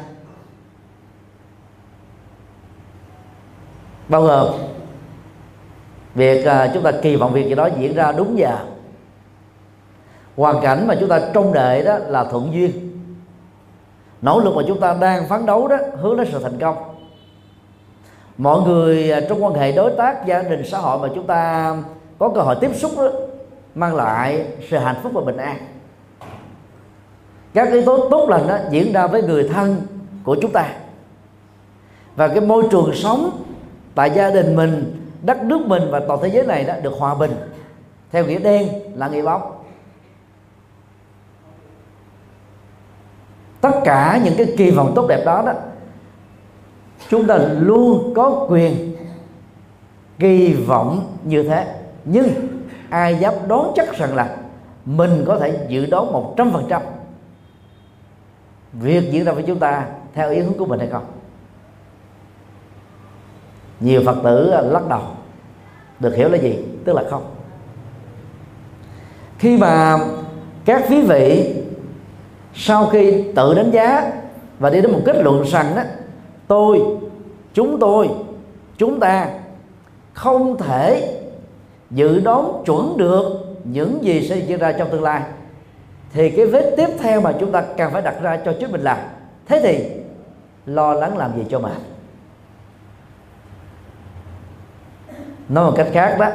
Bao 4.09 4.21
gồm 4.21 4.53
việc 6.15 6.45
à, 6.45 6.71
chúng 6.73 6.83
ta 6.83 6.91
kỳ 7.01 7.15
vọng 7.15 7.33
việc 7.33 7.47
gì 7.47 7.55
đó 7.55 7.69
diễn 7.79 7.95
ra 7.95 8.11
đúng 8.11 8.37
giờ 8.37 8.57
hoàn 10.37 10.61
cảnh 10.61 10.87
mà 10.87 10.95
chúng 10.99 11.09
ta 11.09 11.21
trông 11.33 11.53
đợi 11.53 11.83
đó 11.83 11.97
là 12.07 12.23
thuận 12.23 12.53
duyên. 12.53 12.71
Nỗ 14.21 14.39
lực 14.39 14.55
mà 14.55 14.61
chúng 14.67 14.79
ta 14.79 14.97
đang 15.01 15.27
phấn 15.29 15.45
đấu 15.45 15.67
đó 15.67 15.77
hướng 16.01 16.17
đến 16.17 16.27
sự 16.31 16.39
thành 16.43 16.59
công. 16.59 16.77
Mọi 18.37 18.61
người 18.61 19.11
à, 19.11 19.21
trong 19.29 19.43
quan 19.43 19.53
hệ 19.53 19.71
đối 19.71 19.91
tác 19.91 20.25
gia 20.25 20.41
đình 20.41 20.65
xã 20.65 20.77
hội 20.77 20.99
mà 20.99 21.13
chúng 21.15 21.27
ta 21.27 21.73
có 22.19 22.29
cơ 22.29 22.41
hội 22.41 22.55
tiếp 22.61 22.71
xúc 22.75 22.91
đó, 22.97 23.09
mang 23.75 23.95
lại 23.95 24.45
sự 24.69 24.77
hạnh 24.77 24.95
phúc 25.03 25.11
và 25.15 25.21
bình 25.21 25.37
an. 25.37 25.57
Các 27.53 27.71
yếu 27.71 27.81
tố 27.85 28.09
tốt 28.09 28.29
lành 28.29 28.47
đó 28.47 28.57
diễn 28.69 28.93
ra 28.93 29.07
với 29.07 29.23
người 29.23 29.49
thân 29.53 29.81
của 30.23 30.37
chúng 30.41 30.51
ta. 30.51 30.73
Và 32.15 32.27
cái 32.27 32.41
môi 32.41 32.63
trường 32.71 32.91
sống 32.93 33.43
tại 33.95 34.11
gia 34.15 34.29
đình 34.29 34.55
mình 34.55 35.01
đất 35.21 35.43
nước 35.43 35.61
mình 35.65 35.83
và 35.91 36.01
toàn 36.07 36.19
thế 36.23 36.29
giới 36.29 36.45
này 36.45 36.63
đó 36.63 36.73
được 36.81 36.93
hòa 36.99 37.15
bình 37.15 37.31
theo 38.11 38.25
nghĩa 38.25 38.39
đen 38.39 38.67
là 38.95 39.07
nghĩa 39.07 39.21
bóng. 39.21 39.56
Tất 43.61 43.71
cả 43.83 44.21
những 44.23 44.33
cái 44.37 44.53
kỳ 44.57 44.71
vọng 44.71 44.91
tốt 44.95 45.05
đẹp 45.09 45.23
đó 45.25 45.43
đó, 45.45 45.53
chúng 47.09 47.27
ta 47.27 47.37
luôn 47.59 48.13
có 48.15 48.45
quyền 48.49 48.95
kỳ 50.19 50.53
vọng 50.53 51.17
như 51.23 51.43
thế. 51.43 51.75
Nhưng 52.05 52.27
ai 52.89 53.15
dám 53.15 53.33
đoán 53.47 53.71
chắc 53.75 53.97
rằng 53.97 54.15
là 54.15 54.37
mình 54.85 55.23
có 55.27 55.39
thể 55.39 55.65
dự 55.69 55.85
đoán 55.85 56.11
một 56.11 56.33
trăm 56.37 56.51
phần 56.51 56.65
trăm 56.69 56.81
việc 58.73 59.11
diễn 59.11 59.25
ra 59.25 59.31
với 59.31 59.43
chúng 59.43 59.59
ta 59.59 59.85
theo 60.13 60.31
ý 60.31 60.39
hướng 60.39 60.57
của 60.57 60.65
mình 60.65 60.79
hay 60.79 60.89
không? 60.89 61.05
Nhiều 63.79 64.01
phật 64.05 64.15
tử 64.23 64.49
à, 64.49 64.61
lắc 64.61 64.87
đầu. 64.89 65.01
Được 65.99 66.15
hiểu 66.15 66.29
là 66.29 66.37
gì? 66.37 66.59
Tức 66.85 66.93
là 66.93 67.03
không. 67.09 67.25
Khi 69.37 69.57
mà 69.57 69.97
các 70.65 70.83
quý 70.89 71.01
vị 71.01 71.55
sau 72.59 72.87
khi 72.87 73.23
tự 73.35 73.53
đánh 73.53 73.71
giá 73.71 74.11
và 74.59 74.69
đi 74.69 74.81
đến 74.81 74.91
một 74.91 74.99
kết 75.05 75.15
luận 75.15 75.43
rằng 75.43 75.75
đó, 75.75 75.81
tôi, 76.47 76.81
chúng 77.53 77.79
tôi, 77.79 78.09
chúng 78.77 78.99
ta 78.99 79.29
không 80.13 80.57
thể 80.57 81.19
dự 81.91 82.19
đoán 82.19 82.63
chuẩn 82.65 82.97
được 82.97 83.55
những 83.63 84.03
gì 84.03 84.27
sẽ 84.29 84.37
diễn 84.37 84.59
ra 84.59 84.71
trong 84.71 84.89
tương 84.91 85.03
lai, 85.03 85.21
thì 86.13 86.29
cái 86.29 86.45
vết 86.45 86.73
tiếp 86.77 86.89
theo 86.99 87.21
mà 87.21 87.33
chúng 87.39 87.51
ta 87.51 87.63
cần 87.77 87.93
phải 87.93 88.01
đặt 88.01 88.21
ra 88.21 88.39
cho 88.45 88.53
chính 88.59 88.71
mình 88.71 88.81
là, 88.81 89.09
thế 89.45 89.59
thì 89.63 89.89
lo 90.65 90.93
lắng 90.93 91.17
làm 91.17 91.37
gì 91.37 91.43
cho 91.49 91.59
mà 91.59 91.71
nói 95.49 95.65
một 95.65 95.73
cách 95.77 95.87
khác 95.93 96.15
đó, 96.19 96.29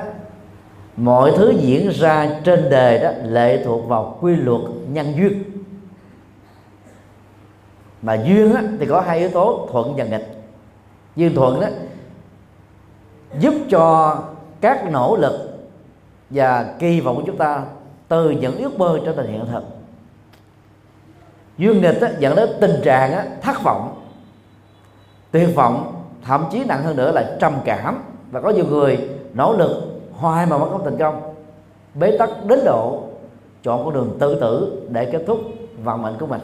mọi 0.97 1.33
thứ 1.37 1.53
diễn 1.61 1.89
ra 1.89 2.41
trên 2.45 2.71
đời 2.71 2.99
đó 2.99 3.11
lệ 3.25 3.63
thuộc 3.65 3.89
vào 3.89 4.19
quy 4.21 4.37
luật 4.37 4.61
nhân 4.93 5.13
duyên 5.17 5.52
mà 8.03 8.15
duyên 8.15 8.55
á, 8.55 8.63
thì 8.81 8.87
có 8.87 9.01
hai 9.01 9.19
yếu 9.19 9.31
tố 9.31 9.69
thuận 9.73 9.97
và 9.97 10.05
nghịch. 10.05 10.43
Duyên 11.17 11.35
thuận 11.35 11.61
đó 11.61 11.67
giúp 13.39 13.55
cho 13.71 14.17
các 14.61 14.91
nỗ 14.91 15.17
lực 15.17 15.59
và 16.31 16.75
kỳ 16.79 17.01
vọng 17.01 17.17
của 17.17 17.23
chúng 17.27 17.37
ta 17.37 17.63
từ 18.09 18.31
những 18.31 18.59
ước 18.59 18.79
mơ 18.79 18.99
trở 19.05 19.13
thành 19.13 19.27
hiện 19.27 19.47
thực. 19.53 19.65
Duyên 21.59 21.83
nghịch 21.83 22.01
á, 22.01 22.11
dẫn 22.19 22.37
đến 22.37 22.51
tình 22.61 22.81
trạng 22.85 23.13
á, 23.13 23.27
thất 23.43 23.63
vọng 23.63 24.03
tuyệt 25.31 25.55
vọng 25.55 26.03
thậm 26.23 26.45
chí 26.51 26.65
nặng 26.65 26.83
hơn 26.83 26.97
nữa 26.97 27.13
là 27.13 27.37
trầm 27.41 27.55
cảm. 27.65 28.03
Và 28.31 28.41
có 28.41 28.51
nhiều 28.51 28.65
người 28.65 29.09
nỗ 29.35 29.53
lực 29.57 30.01
hoài 30.13 30.47
mà 30.47 30.57
vẫn 30.57 30.71
không 30.71 30.85
thành 30.85 30.99
công. 30.99 31.35
Bế 31.95 32.17
tắc 32.19 32.31
đến 32.47 32.61
độ 32.65 33.03
chọn 33.63 33.85
con 33.85 33.95
đường 33.95 34.17
tự 34.21 34.41
tử 34.41 34.83
để 34.89 35.05
kết 35.13 35.25
thúc 35.27 35.39
vận 35.85 36.03
mệnh 36.03 36.15
của 36.21 36.27
mình. 36.27 36.41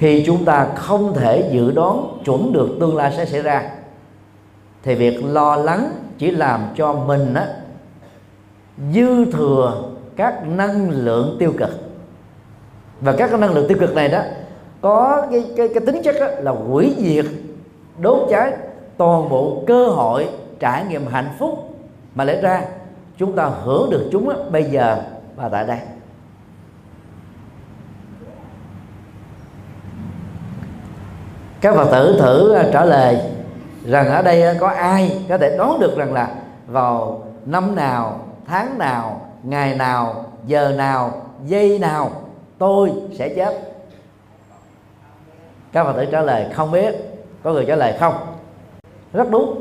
Khi 0.00 0.22
chúng 0.26 0.44
ta 0.44 0.68
không 0.74 1.14
thể 1.14 1.50
dự 1.52 1.70
đoán 1.70 2.18
chuẩn 2.24 2.52
được 2.52 2.68
tương 2.80 2.96
lai 2.96 3.12
sẽ 3.16 3.24
xảy 3.24 3.42
ra 3.42 3.70
thì 4.82 4.94
việc 4.94 5.24
lo 5.24 5.56
lắng 5.56 5.90
chỉ 6.18 6.30
làm 6.30 6.60
cho 6.76 6.92
mình 6.92 7.34
á, 7.34 7.48
dư 8.92 9.24
thừa 9.24 9.82
các 10.16 10.46
năng 10.46 10.90
lượng 10.90 11.36
tiêu 11.38 11.52
cực. 11.58 11.70
Và 13.00 13.12
các 13.12 13.38
năng 13.38 13.54
lượng 13.54 13.68
tiêu 13.68 13.78
cực 13.80 13.94
này 13.94 14.08
đó 14.08 14.22
có 14.80 15.26
cái 15.30 15.44
cái, 15.56 15.68
cái 15.68 15.86
tính 15.86 16.02
chất 16.02 16.16
là 16.38 16.50
hủy 16.50 16.94
diệt 16.98 17.26
đốt 17.98 18.26
cháy 18.30 18.52
toàn 18.96 19.28
bộ 19.28 19.62
cơ 19.66 19.86
hội 19.86 20.28
trải 20.60 20.84
nghiệm 20.84 21.06
hạnh 21.06 21.28
phúc 21.38 21.74
mà 22.14 22.24
lẽ 22.24 22.40
ra. 22.40 22.64
Chúng 23.18 23.32
ta 23.32 23.44
hưởng 23.44 23.90
được 23.90 24.08
chúng 24.12 24.28
đó, 24.28 24.34
bây 24.50 24.64
giờ 24.64 25.02
và 25.36 25.48
tại 25.48 25.66
đây. 25.66 25.78
Các 31.60 31.74
phật 31.74 31.88
tử 31.92 32.16
thử 32.20 32.52
à, 32.52 32.64
trả 32.72 32.84
lời 32.84 33.20
rằng 33.84 34.08
ở 34.08 34.22
đây 34.22 34.42
à, 34.42 34.54
có 34.60 34.68
ai 34.68 35.24
có 35.28 35.38
thể 35.38 35.56
đoán 35.56 35.80
được 35.80 35.96
rằng 35.96 36.12
là 36.12 36.34
vào 36.66 37.22
năm 37.46 37.76
nào, 37.76 38.20
tháng 38.46 38.78
nào, 38.78 39.20
ngày 39.42 39.74
nào, 39.74 40.24
giờ 40.46 40.72
nào, 40.76 41.22
giây 41.44 41.78
nào 41.78 42.10
tôi 42.58 42.92
sẽ 43.18 43.28
chết? 43.28 43.60
Các 45.72 45.84
phật 45.84 45.92
tử 45.96 46.04
trả 46.12 46.20
lời 46.20 46.46
không 46.54 46.70
biết. 46.70 46.94
Có 47.42 47.52
người 47.52 47.64
trả 47.68 47.76
lời 47.76 47.94
không? 48.00 48.14
Rất 49.12 49.30
đúng. 49.30 49.60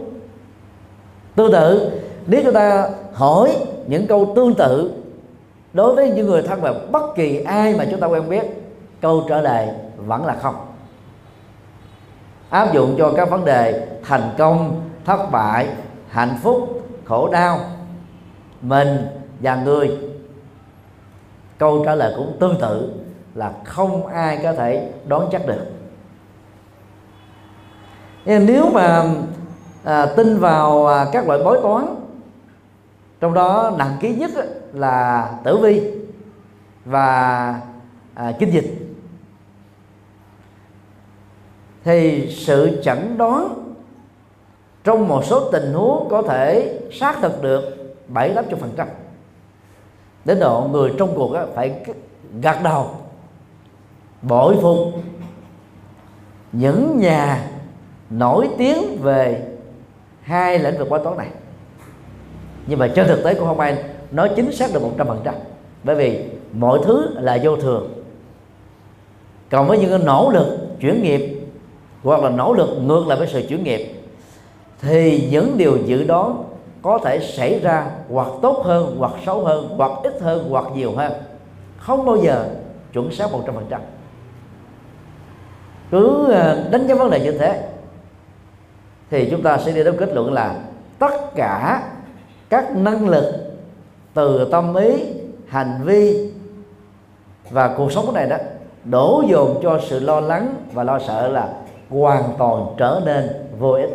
Tương 1.35 1.51
tự 1.51 1.91
nếu 2.27 2.41
chúng 2.43 2.53
ta 2.53 2.89
hỏi 3.13 3.57
những 3.87 4.07
câu 4.07 4.33
tương 4.35 4.53
tự 4.53 4.91
đối 5.73 5.95
với 5.95 6.09
những 6.09 6.27
người 6.27 6.41
thân 6.41 6.61
và 6.61 6.73
bất 6.91 7.15
kỳ 7.15 7.43
ai 7.43 7.75
mà 7.75 7.85
chúng 7.91 7.99
ta 7.99 8.07
quen 8.07 8.29
biết, 8.29 8.43
câu 9.01 9.23
trả 9.29 9.41
lời 9.41 9.67
vẫn 9.97 10.25
là 10.25 10.35
không 10.41 10.68
áp 12.49 12.73
dụng 12.73 12.95
cho 12.97 13.13
các 13.17 13.29
vấn 13.29 13.45
đề 13.45 13.87
thành 14.03 14.29
công 14.37 14.81
thất 15.05 15.31
bại 15.31 15.67
hạnh 16.09 16.37
phúc 16.43 16.83
khổ 17.05 17.29
đau 17.31 17.59
mình 18.61 19.07
và 19.39 19.55
người. 19.55 19.97
Câu 21.57 21.85
trả 21.85 21.95
lời 21.95 22.13
cũng 22.17 22.37
tương 22.39 22.59
tự 22.61 22.93
là 23.35 23.53
không 23.63 24.07
ai 24.07 24.39
có 24.43 24.53
thể 24.53 24.91
đoán 25.07 25.29
chắc 25.31 25.47
được. 25.47 25.65
Nên 28.25 28.45
nếu 28.45 28.69
mà 28.73 29.03
à, 29.83 30.05
tin 30.05 30.37
vào 30.37 30.87
à, 30.87 31.05
các 31.11 31.27
loại 31.27 31.43
bói 31.43 31.59
toán 31.63 31.85
trong 33.19 33.33
đó 33.33 33.71
nặng 33.77 33.97
ký 33.99 34.15
nhất 34.15 34.31
là 34.73 35.29
tử 35.43 35.57
vi 35.57 35.91
và 36.85 37.55
à, 38.13 38.31
kinh 38.39 38.53
dịch 38.53 38.88
thì 41.89 42.27
sự 42.31 42.81
chẩn 42.83 43.17
đoán 43.17 43.73
trong 44.83 45.07
một 45.07 45.25
số 45.25 45.49
tình 45.51 45.73
huống 45.73 46.07
có 46.09 46.21
thể 46.21 46.79
xác 46.91 47.21
thực 47.21 47.41
được 47.41 47.63
bảy 48.07 48.33
tám 48.33 48.45
phần 48.59 48.71
trăm. 48.77 48.87
Đến 50.25 50.39
độ 50.39 50.67
người 50.71 50.93
trong 50.97 51.15
cuộc 51.15 51.35
phải 51.55 51.75
gật 52.41 52.55
đầu, 52.63 52.89
bội 54.21 54.57
phục 54.61 54.77
những 56.51 56.99
nhà 56.99 57.51
nổi 58.09 58.49
tiếng 58.57 58.97
về 59.01 59.47
hai 60.21 60.59
lĩnh 60.59 60.77
vực 60.77 60.89
bói 60.89 60.99
toán 61.03 61.17
này. 61.17 61.29
Nhưng 62.67 62.79
mà 62.79 62.87
trên 62.95 63.07
thực 63.07 63.23
tế 63.23 63.33
cũng 63.33 63.47
không 63.47 63.59
ai 63.59 63.83
nói 64.11 64.31
chính 64.35 64.51
xác 64.51 64.73
được 64.73 64.81
một 64.81 64.91
trăm 64.97 65.07
phần 65.07 65.21
trăm, 65.23 65.35
bởi 65.83 65.95
vì 65.95 66.25
mọi 66.53 66.79
thứ 66.85 67.09
là 67.13 67.37
vô 67.43 67.55
thường. 67.55 68.03
Còn 69.51 69.67
với 69.67 69.79
những 69.79 69.89
cái 69.89 69.99
nỗ 69.99 70.31
lực, 70.33 70.57
chuyển 70.79 71.03
nghiệp 71.03 71.38
hoặc 72.03 72.23
là 72.23 72.29
nỗ 72.29 72.53
lực 72.53 72.69
ngược 72.81 73.07
lại 73.07 73.17
với 73.17 73.27
sự 73.27 73.43
chuyển 73.49 73.63
nghiệp, 73.63 74.01
thì 74.81 75.27
những 75.31 75.57
điều 75.57 75.77
dự 75.85 76.03
đoán 76.03 76.43
có 76.81 76.99
thể 77.03 77.19
xảy 77.19 77.59
ra 77.59 77.91
hoặc 78.09 78.27
tốt 78.41 78.61
hơn, 78.63 78.95
hoặc 78.99 79.11
xấu 79.25 79.45
hơn, 79.45 79.69
hoặc 79.77 79.91
ít 80.03 80.21
hơn, 80.21 80.47
hoặc 80.49 80.65
nhiều 80.75 80.91
hơn. 80.95 81.11
Không 81.77 82.05
bao 82.05 82.17
giờ 82.17 82.45
chuẩn 82.93 83.11
xác 83.11 83.31
một 83.31 83.43
trăm 83.45 83.55
phần 83.55 83.65
trăm. 83.69 83.81
Cứ 85.91 86.31
ờ, 86.31 86.69
đánh 86.71 86.87
giá 86.87 86.95
vấn 86.95 87.09
đề 87.09 87.19
như 87.19 87.31
thế, 87.31 87.69
thì 89.09 89.27
chúng 89.31 89.41
ta 89.41 89.57
sẽ 89.57 89.71
đi 89.71 89.83
đến 89.83 89.95
kết 89.99 90.13
luận 90.13 90.33
là 90.33 90.55
tất 90.99 91.35
cả 91.35 91.83
các 92.49 92.75
năng 92.75 93.09
lực 93.09 93.25
từ 94.13 94.47
tâm 94.51 94.75
ý, 94.75 95.05
hành 95.47 95.81
vi 95.85 96.31
và 97.49 97.73
cuộc 97.77 97.91
sống 97.91 98.13
này 98.13 98.27
đó 98.27 98.37
đổ 98.83 99.23
dồn 99.29 99.59
cho 99.63 99.79
sự 99.89 99.99
lo 99.99 100.19
lắng 100.19 100.55
và 100.73 100.83
lo 100.83 100.99
sợ 100.99 101.27
là 101.27 101.53
hoàn 101.89 102.23
toàn 102.37 102.65
trở 102.77 103.01
nên 103.05 103.29
vô 103.59 103.71
ích. 103.71 103.89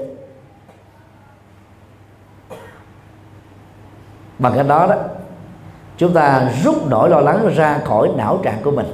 Bằng 4.38 4.52
cách 4.56 4.66
đó 4.68 4.86
đó, 4.86 4.96
chúng 5.96 6.14
ta 6.14 6.50
rút 6.64 6.76
nỗi 6.90 7.10
lo 7.10 7.20
lắng 7.20 7.50
ra 7.54 7.78
khỏi 7.84 8.10
não 8.16 8.38
trạng 8.42 8.62
của 8.62 8.70
mình 8.70 8.86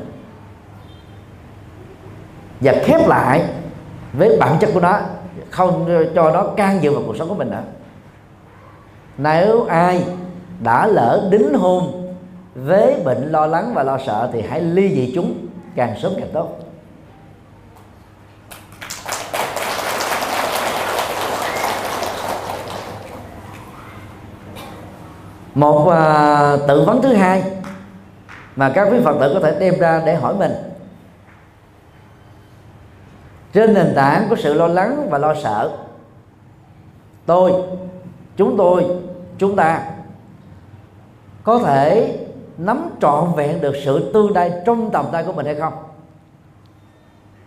và 2.61 2.75
khép 2.83 3.09
lại 3.09 3.45
với 4.12 4.37
bản 4.40 4.57
chất 4.61 4.71
của 4.75 4.80
nó, 4.80 4.99
không 5.50 5.88
cho 6.14 6.30
nó 6.30 6.45
can 6.57 6.83
dự 6.83 6.92
vào 6.92 7.02
cuộc 7.07 7.16
sống 7.16 7.28
của 7.28 7.35
mình 7.35 7.50
nữa. 7.50 7.62
Nếu 9.19 9.64
ai 9.64 10.04
đã 10.61 10.87
lỡ 10.87 11.28
đính 11.30 11.54
hôn 11.54 12.12
với 12.54 13.02
bệnh 13.04 13.33
lo 13.33 13.47
lắng 13.47 13.73
và 13.75 13.83
lo 13.83 13.99
sợ 14.07 14.30
thì 14.33 14.42
hãy 14.42 14.61
ly 14.61 14.95
dị 14.95 15.12
chúng 15.14 15.47
càng 15.76 15.95
sớm 16.02 16.12
càng 16.16 16.28
tốt. 16.33 16.59
Một 25.54 25.88
à, 25.88 26.57
tự 26.69 26.85
vấn 26.85 27.02
thứ 27.02 27.12
hai 27.12 27.42
mà 28.57 28.73
các 28.75 28.88
quý 28.92 28.99
phật 29.04 29.16
tử 29.21 29.30
có 29.35 29.40
thể 29.40 29.57
đem 29.61 29.78
ra 29.78 30.02
để 30.07 30.14
hỏi 30.14 30.35
mình. 30.35 30.52
Trên 33.52 33.75
nền 33.75 33.92
tảng 33.97 34.26
của 34.28 34.37
sự 34.37 34.54
lo 34.54 34.66
lắng 34.66 35.07
và 35.11 35.19
lo 35.19 35.35
sợ 35.42 35.71
tôi 37.26 37.52
chúng 38.37 38.57
tôi 38.57 38.87
chúng 39.38 39.57
ta 39.57 39.90
có 41.45 41.59
thể 41.59 42.19
nắm 42.59 42.90
trọn 43.00 43.33
vẹn 43.37 43.61
được 43.61 43.75
sự 43.85 44.12
tương 44.12 44.33
lai 44.33 44.52
trong 44.66 44.90
tầm 44.90 45.07
tay 45.12 45.25
của 45.25 45.33
mình 45.33 45.47
hay 45.47 45.54
không? 45.54 45.73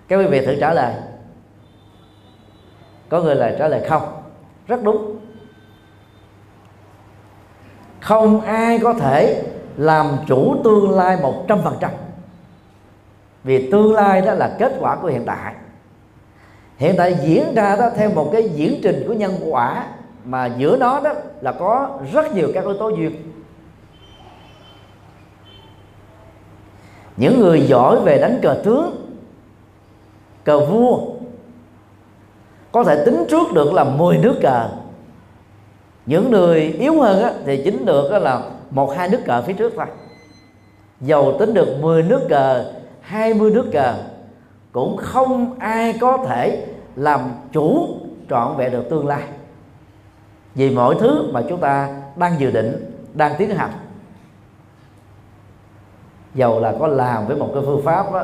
Các 0.08 0.18
quý 0.18 0.26
vị 0.26 0.46
thử 0.46 0.56
trả 0.60 0.74
lời. 0.74 0.94
Có 3.10 3.22
người 3.22 3.36
là 3.36 3.56
trả 3.60 3.68
lời 3.68 3.86
không? 3.90 4.24
Rất 4.68 4.84
đúng 4.84 5.13
không 8.04 8.42
ai 8.42 8.80
có 8.80 8.94
thể 8.94 9.44
làm 9.78 10.08
chủ 10.28 10.56
tương 10.64 10.92
lai 10.92 11.18
một 11.22 11.46
trăm 11.48 11.62
phần 11.64 11.76
trăm. 11.80 11.92
Vì 13.44 13.72
tương 13.72 13.94
lai 13.94 14.22
đó 14.22 14.34
là 14.34 14.56
kết 14.60 14.74
quả 14.80 14.96
của 14.96 15.08
hiện 15.08 15.24
tại. 15.26 15.54
Hiện 16.78 16.96
tại 16.98 17.18
diễn 17.24 17.56
ra 17.56 17.76
đó 17.76 17.90
theo 17.96 18.10
một 18.10 18.30
cái 18.32 18.50
diễn 18.50 18.80
trình 18.84 19.04
của 19.08 19.14
nhân 19.14 19.38
quả 19.50 19.88
mà 20.26 20.46
giữa 20.46 20.78
nó 20.78 21.00
đó 21.00 21.14
là 21.42 21.52
có 21.52 22.00
rất 22.14 22.36
nhiều 22.36 22.52
các 22.54 22.64
yếu 22.64 22.78
tố 22.78 22.90
duyên. 22.90 23.32
Những 27.18 27.40
người 27.40 27.62
giỏi 27.62 28.00
về 28.00 28.20
đánh 28.20 28.40
cờ 28.42 28.62
tướng, 28.64 29.16
cờ 30.44 30.66
vua 30.66 31.00
có 32.72 32.84
thể 32.84 33.06
tính 33.06 33.26
trước 33.30 33.54
được 33.54 33.74
là 33.74 33.84
10 33.84 34.18
nước 34.18 34.36
cờ 34.42 34.70
những 36.06 36.32
người 36.32 36.62
yếu 36.62 37.02
hơn 37.02 37.24
á, 37.24 37.34
thì 37.46 37.62
chính 37.64 37.86
được 37.86 38.12
á, 38.12 38.20
là 38.20 38.42
một 38.70 38.94
hai 38.98 39.10
nước 39.10 39.20
cờ 39.26 39.42
phía 39.42 39.54
trước 39.54 39.74
thôi. 39.76 39.86
Dầu 41.02 41.36
tính 41.40 41.54
được 41.54 41.78
10 41.82 42.04
nước 42.04 42.22
cờ 42.30 42.74
20 43.02 43.52
nước 43.52 43.66
cờ. 43.74 43.94
Cũng 44.72 44.98
không 44.98 45.60
ai 45.60 45.94
có 46.02 46.18
thể 46.28 46.66
làm 46.96 47.20
chủ 47.52 47.88
trọn 48.30 48.58
vẹn 48.58 48.72
được 48.72 48.90
tương 48.90 49.08
lai. 49.08 49.24
Vì 50.56 50.70
mọi 50.70 50.96
thứ 51.00 51.32
mà 51.32 51.42
chúng 51.50 51.60
ta 51.60 51.90
đang 52.16 52.40
dự 52.40 52.52
định 52.52 52.96
đang 53.14 53.36
tiến 53.38 53.50
hành. 53.50 53.72
Dầu 56.36 56.60
là 56.60 56.74
có 56.80 56.88
làm 56.88 57.28
với 57.28 57.38
một 57.38 57.50
cái 57.54 57.64
phương 57.66 57.82
pháp 57.84 58.14
đó, 58.14 58.24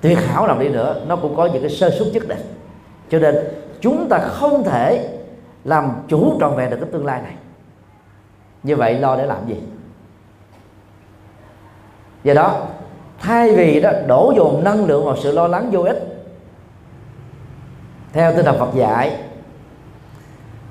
tuyệt 0.00 0.18
hảo 0.18 0.46
nào 0.46 0.58
đi 0.58 0.68
nữa 0.68 0.96
nó 1.06 1.16
cũng 1.16 1.36
có 1.36 1.46
những 1.46 1.62
cái 1.62 1.70
sơ 1.70 1.90
suất 1.90 2.08
nhất 2.12 2.28
định. 2.28 2.40
Cho 3.10 3.18
nên 3.18 3.34
chúng 3.80 4.06
ta 4.08 4.18
không 4.18 4.64
thể 4.64 5.18
làm 5.64 5.92
chủ 6.08 6.36
trọn 6.40 6.56
vẹn 6.56 6.70
được 6.70 6.76
cái 6.80 6.88
tương 6.92 7.06
lai 7.06 7.22
này. 7.22 7.34
Như 8.62 8.76
vậy 8.76 8.98
lo 8.98 9.16
để 9.16 9.26
làm 9.26 9.48
gì? 9.48 9.56
Do 12.24 12.34
đó, 12.34 12.66
thay 13.18 13.56
vì 13.56 13.80
đó 13.80 13.90
đổ 14.06 14.32
dồn 14.36 14.64
năng 14.64 14.84
lượng 14.84 15.04
vào 15.04 15.16
sự 15.16 15.32
lo 15.32 15.48
lắng 15.48 15.70
vô 15.72 15.80
ích, 15.82 16.26
theo 18.12 18.36
tinh 18.36 18.44
thần 18.44 18.58
Phật 18.58 18.74
dạy, 18.74 19.16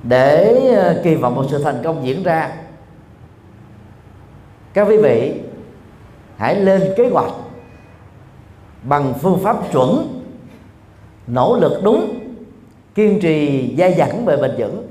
để 0.04 0.54
ờ, 0.76 1.02
kỳ 1.04 1.16
vọng 1.16 1.36
một 1.36 1.46
sự 1.50 1.64
thành 1.64 1.82
công 1.84 2.06
diễn 2.06 2.24
ra, 2.24 2.52
các 4.74 4.88
quý 4.88 4.98
vị 4.98 5.42
hãy 6.38 6.56
lên 6.56 6.94
kế 6.98 7.10
hoạch 7.10 7.32
bằng 8.84 9.14
phương 9.22 9.40
pháp 9.44 9.58
chuẩn, 9.72 10.22
nỗ 11.28 11.58
lực 11.62 11.82
đúng 11.84 12.21
kiên 12.96 13.20
trì 13.20 13.76
dai 13.78 13.94
dẳng 13.94 14.26
về 14.26 14.38
bền 14.38 14.52
vững. 14.58 14.88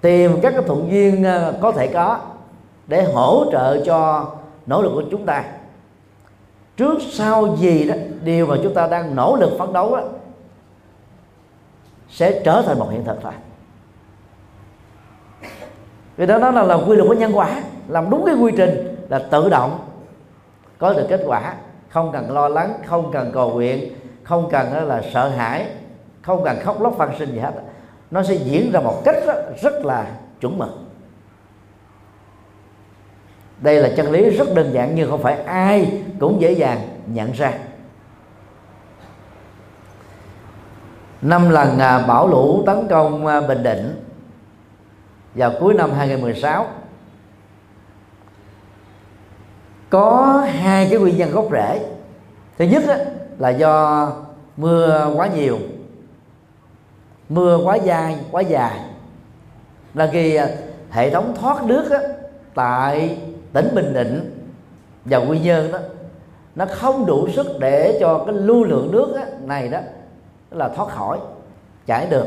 Tìm 0.00 0.40
các 0.42 0.50
cái 0.50 0.62
thuận 0.66 0.88
duyên 0.90 1.24
ờ, 1.24 1.58
có 1.60 1.72
thể 1.72 1.86
có 1.86 2.20
để 2.86 3.02
hỗ 3.02 3.44
trợ 3.52 3.84
cho 3.84 4.30
nỗ 4.66 4.82
lực 4.82 4.92
của 4.94 5.04
chúng 5.10 5.26
ta. 5.26 5.44
Trước 6.76 6.98
sau 7.10 7.56
gì 7.56 7.88
đó 7.88 7.94
điều 8.24 8.46
mà 8.46 8.56
chúng 8.62 8.74
ta 8.74 8.86
đang 8.86 9.16
nỗ 9.16 9.36
lực 9.36 9.50
phấn 9.58 9.72
đấu 9.72 9.96
đó 9.96 10.02
sẽ 12.08 12.40
trở 12.44 12.62
thành 12.62 12.78
một 12.78 12.88
hiện 12.90 13.04
thực 13.04 13.22
thôi. 13.22 13.32
Vì 16.16 16.26
đó 16.26 16.38
nó 16.38 16.50
là, 16.50 16.62
là 16.62 16.74
quy 16.74 16.96
luật 16.96 17.08
của 17.08 17.14
nhân 17.14 17.32
quả 17.34 17.62
làm 17.88 18.10
đúng 18.10 18.24
cái 18.26 18.34
quy 18.34 18.52
trình 18.56 18.96
là 19.08 19.18
tự 19.18 19.48
động 19.48 19.78
có 20.78 20.92
được 20.92 21.06
kết 21.08 21.20
quả. 21.26 21.54
Không 21.88 22.12
cần 22.12 22.30
lo 22.30 22.48
lắng 22.48 22.74
không 22.86 23.10
cần 23.12 23.30
cầu 23.34 23.50
nguyện 23.50 23.94
không 24.22 24.48
cần 24.50 24.88
là 24.88 25.02
sợ 25.12 25.28
hãi 25.28 25.66
không 26.22 26.44
cần 26.44 26.58
khóc 26.62 26.80
lóc 26.80 26.94
phan 26.98 27.10
sinh 27.18 27.32
gì 27.32 27.38
hết. 27.38 27.52
Nó 28.10 28.22
sẽ 28.22 28.34
diễn 28.34 28.72
ra 28.72 28.80
một 28.80 29.02
cách 29.04 29.16
rất, 29.26 29.60
rất 29.62 29.84
là 29.84 30.06
chuẩn 30.40 30.58
mực. 30.58 30.68
Đây 33.60 33.80
là 33.80 33.90
chân 33.96 34.10
lý 34.10 34.30
rất 34.30 34.54
đơn 34.54 34.72
giản 34.72 34.94
nhưng 34.94 35.10
không 35.10 35.22
phải 35.22 35.42
ai 35.42 36.02
cũng 36.20 36.40
dễ 36.40 36.52
dàng 36.52 36.88
nhận 37.06 37.32
ra. 37.32 37.52
Năm 41.22 41.50
lần 41.50 41.78
à, 41.78 41.98
bão 42.08 42.28
lũ 42.28 42.62
tấn 42.66 42.88
công 42.88 43.26
à, 43.26 43.40
Bình 43.40 43.62
Định 43.62 44.04
vào 45.34 45.52
cuối 45.60 45.74
năm 45.74 45.92
2016 45.92 46.66
có 49.90 50.42
hai 50.46 50.86
cái 50.90 50.98
nguyên 50.98 51.16
nhân 51.16 51.30
gốc 51.30 51.48
rễ. 51.52 51.86
Thứ 52.58 52.64
nhất 52.64 52.84
là 53.38 53.50
do 53.50 54.06
mưa 54.56 55.12
quá 55.16 55.26
nhiều 55.26 55.58
mưa 57.30 57.60
quá 57.64 57.76
dài 57.76 58.16
quá 58.30 58.40
dài. 58.40 58.80
Là 59.94 60.08
khi 60.12 60.34
à, 60.34 60.48
hệ 60.90 61.10
thống 61.10 61.34
thoát 61.40 61.64
nước 61.64 61.90
á, 61.90 61.98
tại 62.54 63.18
tỉnh 63.52 63.68
Bình 63.74 63.92
Định 63.92 64.44
và 65.04 65.18
Quy 65.18 65.38
Nhơn 65.38 65.72
đó 65.72 65.78
nó 66.54 66.66
không 66.66 67.06
đủ 67.06 67.28
sức 67.28 67.46
để 67.58 67.96
cho 68.00 68.24
cái 68.26 68.34
lưu 68.34 68.64
lượng 68.64 68.90
nước 68.92 69.14
á, 69.16 69.26
này 69.44 69.68
đó 69.68 69.78
là 70.50 70.68
thoát 70.68 70.88
khỏi 70.88 71.18
chảy 71.86 72.06
được. 72.06 72.26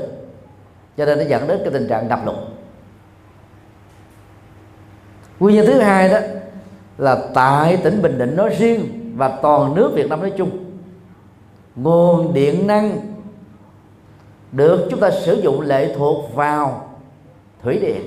Cho 0.97 1.05
nên 1.05 1.17
nó 1.17 1.23
dẫn 1.23 1.47
đến 1.47 1.59
cái 1.63 1.73
tình 1.73 1.87
trạng 1.87 2.07
ngập 2.07 2.25
lụt. 2.25 2.35
Nguyên 5.39 5.55
nhân 5.55 5.65
thứ 5.65 5.79
hai 5.79 6.09
đó 6.09 6.19
là 6.97 7.17
tại 7.33 7.77
tỉnh 7.77 8.01
Bình 8.01 8.17
Định 8.17 8.35
nói 8.35 8.49
riêng 8.49 9.13
và 9.15 9.27
toàn 9.27 9.75
nước 9.75 9.91
Việt 9.95 10.09
Nam 10.09 10.19
nói 10.19 10.33
chung 10.37 10.49
nguồn 11.75 12.33
điện 12.33 12.67
năng 12.67 13.12
được 14.53 14.87
chúng 14.89 14.99
ta 14.99 15.11
sử 15.11 15.41
dụng 15.41 15.61
lệ 15.61 15.95
thuộc 15.97 16.35
vào 16.35 16.89
thủy 17.63 17.79
điện. 17.81 18.01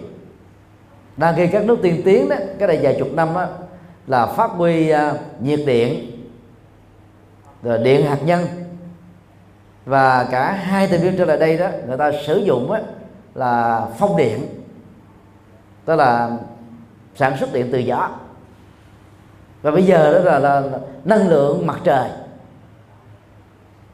Đang 1.17 1.37
khi 1.37 1.47
các 1.47 1.65
nước 1.65 1.79
tiên 1.83 2.03
tiến 2.05 2.29
đó 2.29 2.37
cái 2.59 2.69
này 2.69 2.79
vài 2.83 2.97
chục 2.99 3.09
năm 3.13 3.29
đó, 3.35 3.47
là 4.07 4.27
phát 4.27 4.51
huy 4.51 4.93
uh, 4.93 4.99
nhiệt 5.41 5.61
điện 5.67 6.11
rồi 7.63 7.79
điện 7.79 8.07
hạt 8.07 8.19
nhân. 8.25 8.47
Và 9.85 10.29
cả 10.31 10.53
hai 10.53 10.89
tình 10.89 11.01
viên 11.01 11.17
trở 11.17 11.25
lại 11.25 11.39
đây 11.39 11.57
đó 11.57 11.69
người 11.87 11.97
ta 11.97 12.13
sử 12.27 12.37
dụng 12.37 12.71
á, 12.73 12.81
là 13.35 13.87
phong 13.99 14.17
điện 14.17 14.47
tức 15.85 15.97
là 15.97 16.31
sản 17.15 17.37
xuất 17.41 17.53
điện 17.53 17.69
từ 17.73 17.79
gió. 17.79 18.11
Và 19.63 19.71
bây 19.71 19.83
giờ 19.83 20.13
đó 20.13 20.19
là, 20.19 20.39
là, 20.39 20.61
là 20.61 20.79
năng 21.05 21.29
lượng 21.29 21.67
mặt 21.67 21.79
trời 21.85 22.11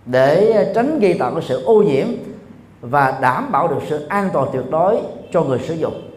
để 0.06 0.72
tránh 0.74 1.00
gây 1.00 1.14
tạo 1.18 1.32
cái 1.32 1.42
sự 1.48 1.64
ô 1.64 1.82
nhiễm 1.82 2.06
và 2.82 3.18
đảm 3.20 3.52
bảo 3.52 3.68
được 3.68 3.80
sự 3.88 4.06
an 4.06 4.30
toàn 4.32 4.48
tuyệt 4.52 4.64
đối 4.70 5.00
cho 5.32 5.42
người 5.42 5.58
sử 5.58 5.74
dụng. 5.74 6.10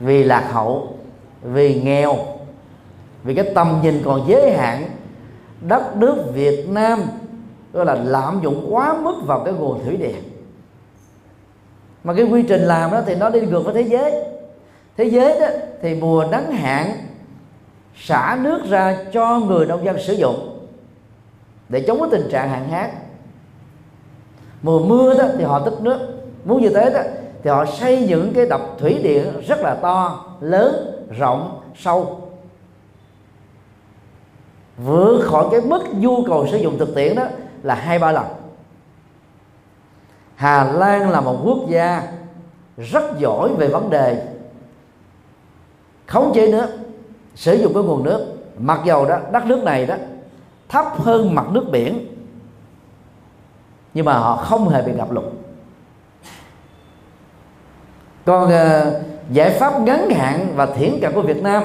Vì 0.00 0.24
lạc 0.24 0.48
hậu, 0.52 0.98
vì 1.42 1.82
nghèo, 1.82 2.16
vì 3.22 3.34
cái 3.34 3.50
tầm 3.54 3.80
nhìn 3.82 4.02
còn 4.04 4.24
giới 4.28 4.56
hạn, 4.56 4.90
đất 5.60 5.96
nước 5.96 6.16
Việt 6.34 6.68
Nam 6.68 7.02
gọi 7.72 7.86
là 7.86 7.94
lạm 7.94 8.40
dụng 8.42 8.66
quá 8.70 8.94
mức 9.02 9.14
vào 9.26 9.42
cái 9.44 9.54
nguồn 9.54 9.84
thủy 9.84 9.96
điện. 9.96 10.22
Mà 12.04 12.14
cái 12.14 12.24
quy 12.24 12.42
trình 12.42 12.60
làm 12.60 12.90
đó 12.90 13.02
thì 13.06 13.14
nó 13.14 13.30
đi 13.30 13.40
ngược 13.40 13.60
với 13.60 13.74
thế 13.74 13.82
giới. 13.82 14.24
Thế 14.96 15.04
giới 15.04 15.40
đó 15.40 15.46
thì 15.82 15.94
mùa 15.94 16.24
nắng 16.30 16.52
hạn, 16.52 16.92
xả 17.96 18.38
nước 18.40 18.60
ra 18.68 18.96
cho 19.12 19.40
người 19.40 19.66
nông 19.66 19.84
dân 19.84 19.96
sử 20.00 20.12
dụng 20.12 20.68
để 21.68 21.84
chống 21.86 22.00
cái 22.00 22.08
tình 22.12 22.30
trạng 22.30 22.48
hạn 22.48 22.68
hán 22.68 22.90
mùa 24.62 24.78
mưa 24.78 25.14
đó 25.14 25.24
thì 25.38 25.44
họ 25.44 25.58
tích 25.58 25.80
nước. 25.80 25.98
Muốn 26.44 26.62
như 26.62 26.68
thế 26.68 26.90
đó 26.90 27.00
thì 27.42 27.50
họ 27.50 27.66
xây 27.66 28.06
những 28.08 28.32
cái 28.34 28.46
đập 28.46 28.60
thủy 28.78 29.00
điện 29.02 29.40
rất 29.46 29.60
là 29.60 29.74
to, 29.74 30.24
lớn, 30.40 31.02
rộng, 31.18 31.60
sâu. 31.76 32.20
Vượt 34.76 35.20
khỏi 35.24 35.46
cái 35.50 35.60
mức 35.60 35.82
nhu 35.92 36.24
cầu 36.24 36.46
sử 36.46 36.56
dụng 36.56 36.78
thực 36.78 36.94
tiễn 36.94 37.14
đó 37.14 37.24
là 37.62 37.74
hai, 37.74 37.98
ba 37.98 38.12
lần. 38.12 38.24
Hà 40.34 40.64
Lan 40.64 41.10
là 41.10 41.20
một 41.20 41.36
quốc 41.44 41.58
gia 41.68 42.02
rất 42.76 43.18
giỏi 43.18 43.54
về 43.54 43.68
vấn 43.68 43.90
đề 43.90 44.26
khống 46.06 46.32
chế 46.34 46.52
nước, 46.52 46.66
sử 47.34 47.54
dụng 47.54 47.74
cái 47.74 47.82
nguồn 47.82 48.04
nước. 48.04 48.34
Mặc 48.58 48.80
dầu 48.84 49.06
đó, 49.06 49.18
đất 49.32 49.46
nước 49.46 49.64
này 49.64 49.86
đó 49.86 49.94
thấp 50.68 50.84
hơn 50.98 51.34
mặt 51.34 51.46
nước 51.50 51.64
biển 51.72 52.07
nhưng 53.98 54.04
mà 54.04 54.18
họ 54.18 54.36
không 54.36 54.68
hề 54.68 54.82
bị 54.82 54.92
ngập 54.92 55.12
lụt. 55.12 55.24
Còn 58.24 58.44
uh, 58.44 58.94
giải 59.30 59.50
pháp 59.50 59.80
ngắn 59.80 60.10
hạn 60.10 60.46
và 60.56 60.66
thiển 60.66 61.00
cận 61.00 61.12
của 61.14 61.22
Việt 61.22 61.42
Nam 61.42 61.64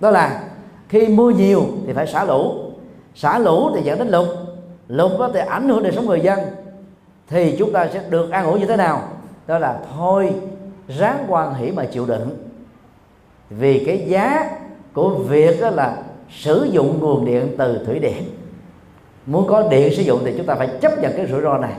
đó 0.00 0.10
là 0.10 0.42
khi 0.88 1.08
mưa 1.08 1.30
nhiều 1.30 1.64
thì 1.86 1.92
phải 1.92 2.06
xả 2.06 2.24
lũ. 2.24 2.54
Xả 3.14 3.38
lũ 3.38 3.70
thì 3.74 3.82
dẫn 3.82 3.98
đến 3.98 4.08
lụt. 4.08 4.28
Lụt 4.88 5.12
có 5.18 5.28
thể 5.28 5.40
ảnh 5.40 5.68
hưởng 5.68 5.82
đời 5.82 5.92
sống 5.92 6.06
người 6.06 6.20
dân. 6.20 6.38
Thì 7.28 7.56
chúng 7.58 7.72
ta 7.72 7.88
sẽ 7.92 8.02
được 8.08 8.30
an 8.30 8.46
ủi 8.46 8.60
như 8.60 8.66
thế 8.66 8.76
nào? 8.76 9.02
Đó 9.46 9.58
là 9.58 9.78
thôi 9.96 10.32
ráng 10.88 11.24
quan 11.28 11.54
hỷ 11.54 11.70
mà 11.70 11.84
chịu 11.84 12.06
đựng. 12.06 12.30
Vì 13.50 13.84
cái 13.86 14.04
giá 14.06 14.50
của 14.92 15.08
việc 15.08 15.60
đó 15.60 15.70
là 15.70 15.96
sử 16.30 16.68
dụng 16.70 16.98
nguồn 17.00 17.24
điện 17.24 17.54
từ 17.58 17.84
thủy 17.86 17.98
điện 17.98 18.39
muốn 19.26 19.46
có 19.48 19.68
điện 19.70 19.94
sử 19.96 20.02
dụng 20.02 20.20
thì 20.24 20.32
chúng 20.36 20.46
ta 20.46 20.54
phải 20.54 20.68
chấp 20.80 20.98
nhận 20.98 21.12
cái 21.16 21.26
rủi 21.26 21.40
ro 21.40 21.58
này. 21.58 21.72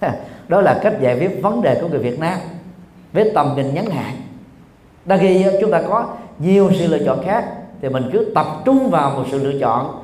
Đó 0.48 0.60
là 0.60 0.80
cách 0.82 0.94
giải 1.00 1.18
quyết 1.18 1.42
vấn 1.42 1.62
đề 1.62 1.78
của 1.80 1.88
người 1.88 1.98
Việt 1.98 2.18
Nam 2.18 2.38
với 3.12 3.30
tầm 3.34 3.52
nhìn 3.56 3.74
ngắn 3.74 3.86
hạn. 3.86 4.16
Đa 5.04 5.16
khi 5.16 5.46
chúng 5.60 5.70
ta 5.70 5.82
có 5.88 6.06
nhiều 6.38 6.70
sự 6.78 6.86
lựa 6.86 7.04
chọn 7.04 7.24
khác 7.24 7.44
thì 7.80 7.88
mình 7.88 8.10
cứ 8.12 8.32
tập 8.34 8.46
trung 8.64 8.90
vào 8.90 9.10
một 9.10 9.24
sự 9.30 9.44
lựa 9.44 9.58
chọn 9.60 10.02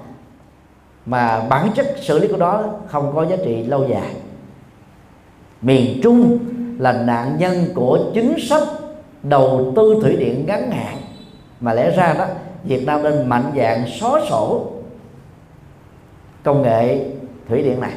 mà 1.07 1.47
bản 1.49 1.71
chất 1.75 1.87
xử 2.01 2.19
lý 2.19 2.29
của 2.29 2.37
đó 2.37 2.65
không 2.87 3.13
có 3.15 3.27
giá 3.27 3.37
trị 3.45 3.65
lâu 3.65 3.87
dài. 3.89 4.15
Miền 5.63 6.01
trung 6.03 6.39
là 6.79 6.93
nạn 6.93 7.37
nhân 7.39 7.65
của 7.75 7.99
chính 8.15 8.37
sách 8.49 8.63
đầu 9.23 9.73
tư 9.77 10.01
thủy 10.03 10.17
điện 10.17 10.45
ngắn 10.47 10.71
hạn. 10.71 10.97
Mà 11.61 11.73
lẽ 11.75 11.91
ra 11.97 12.15
đó, 12.19 12.27
Việt 12.65 12.87
Nam 12.87 13.03
nên 13.03 13.29
mạnh 13.29 13.53
dạng 13.57 13.85
xóa 14.01 14.21
sổ 14.29 14.67
công 16.45 16.63
nghệ 16.63 17.07
thủy 17.49 17.63
điện 17.63 17.81
này. 17.81 17.93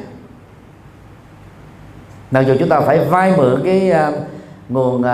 Mặc 2.30 2.40
dù 2.40 2.54
chúng 2.58 2.68
ta 2.68 2.80
phải 2.80 2.98
vay 2.98 3.36
mượn 3.36 3.62
cái 3.64 3.90
uh, 3.90 4.14
nguồn 4.68 5.00
uh, 5.00 5.06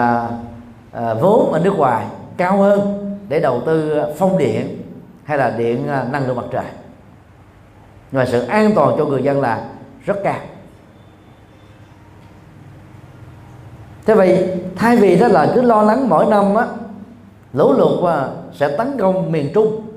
uh, 0.97 1.21
vốn 1.21 1.53
ở 1.53 1.59
nước 1.59 1.75
ngoài 1.77 2.07
cao 2.37 2.57
hơn 2.57 3.07
để 3.29 3.41
đầu 3.41 3.63
tư 3.67 4.03
phong 4.19 4.39
điện 4.39 4.83
hay 5.25 5.39
là 5.39 5.51
điện 5.51 5.85
uh, 5.85 6.13
năng 6.13 6.27
lượng 6.27 6.37
mặt 6.37 6.47
trời. 6.51 6.65
Nhưng 8.13 8.19
mà 8.19 8.27
sự 8.27 8.47
an 8.47 8.73
toàn 8.75 8.95
cho 8.99 9.05
người 9.05 9.23
dân 9.23 9.41
là 9.41 9.65
rất 10.05 10.17
cao. 10.25 10.41
Thế 14.07 14.15
vậy 14.15 14.49
thay 14.77 14.97
vì 14.97 15.19
đó 15.19 15.29
là 15.29 15.53
cứ 15.55 15.63
lo 15.63 15.83
lắng 15.83 16.09
mỗi 16.09 16.27
năm 16.27 16.55
á 16.55 16.67
lũ 17.53 17.73
lụt 17.73 18.03
và 18.03 18.31
sẽ 18.53 18.77
tấn 18.77 18.99
công 18.99 19.33
miền 19.33 19.51
trung 19.55 19.90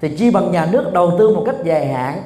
thì 0.00 0.16
chi 0.16 0.30
bằng 0.30 0.52
nhà 0.52 0.68
nước 0.72 0.92
đầu 0.92 1.12
tư 1.18 1.34
một 1.34 1.42
cách 1.46 1.56
dài 1.64 1.86
hạn, 1.86 2.22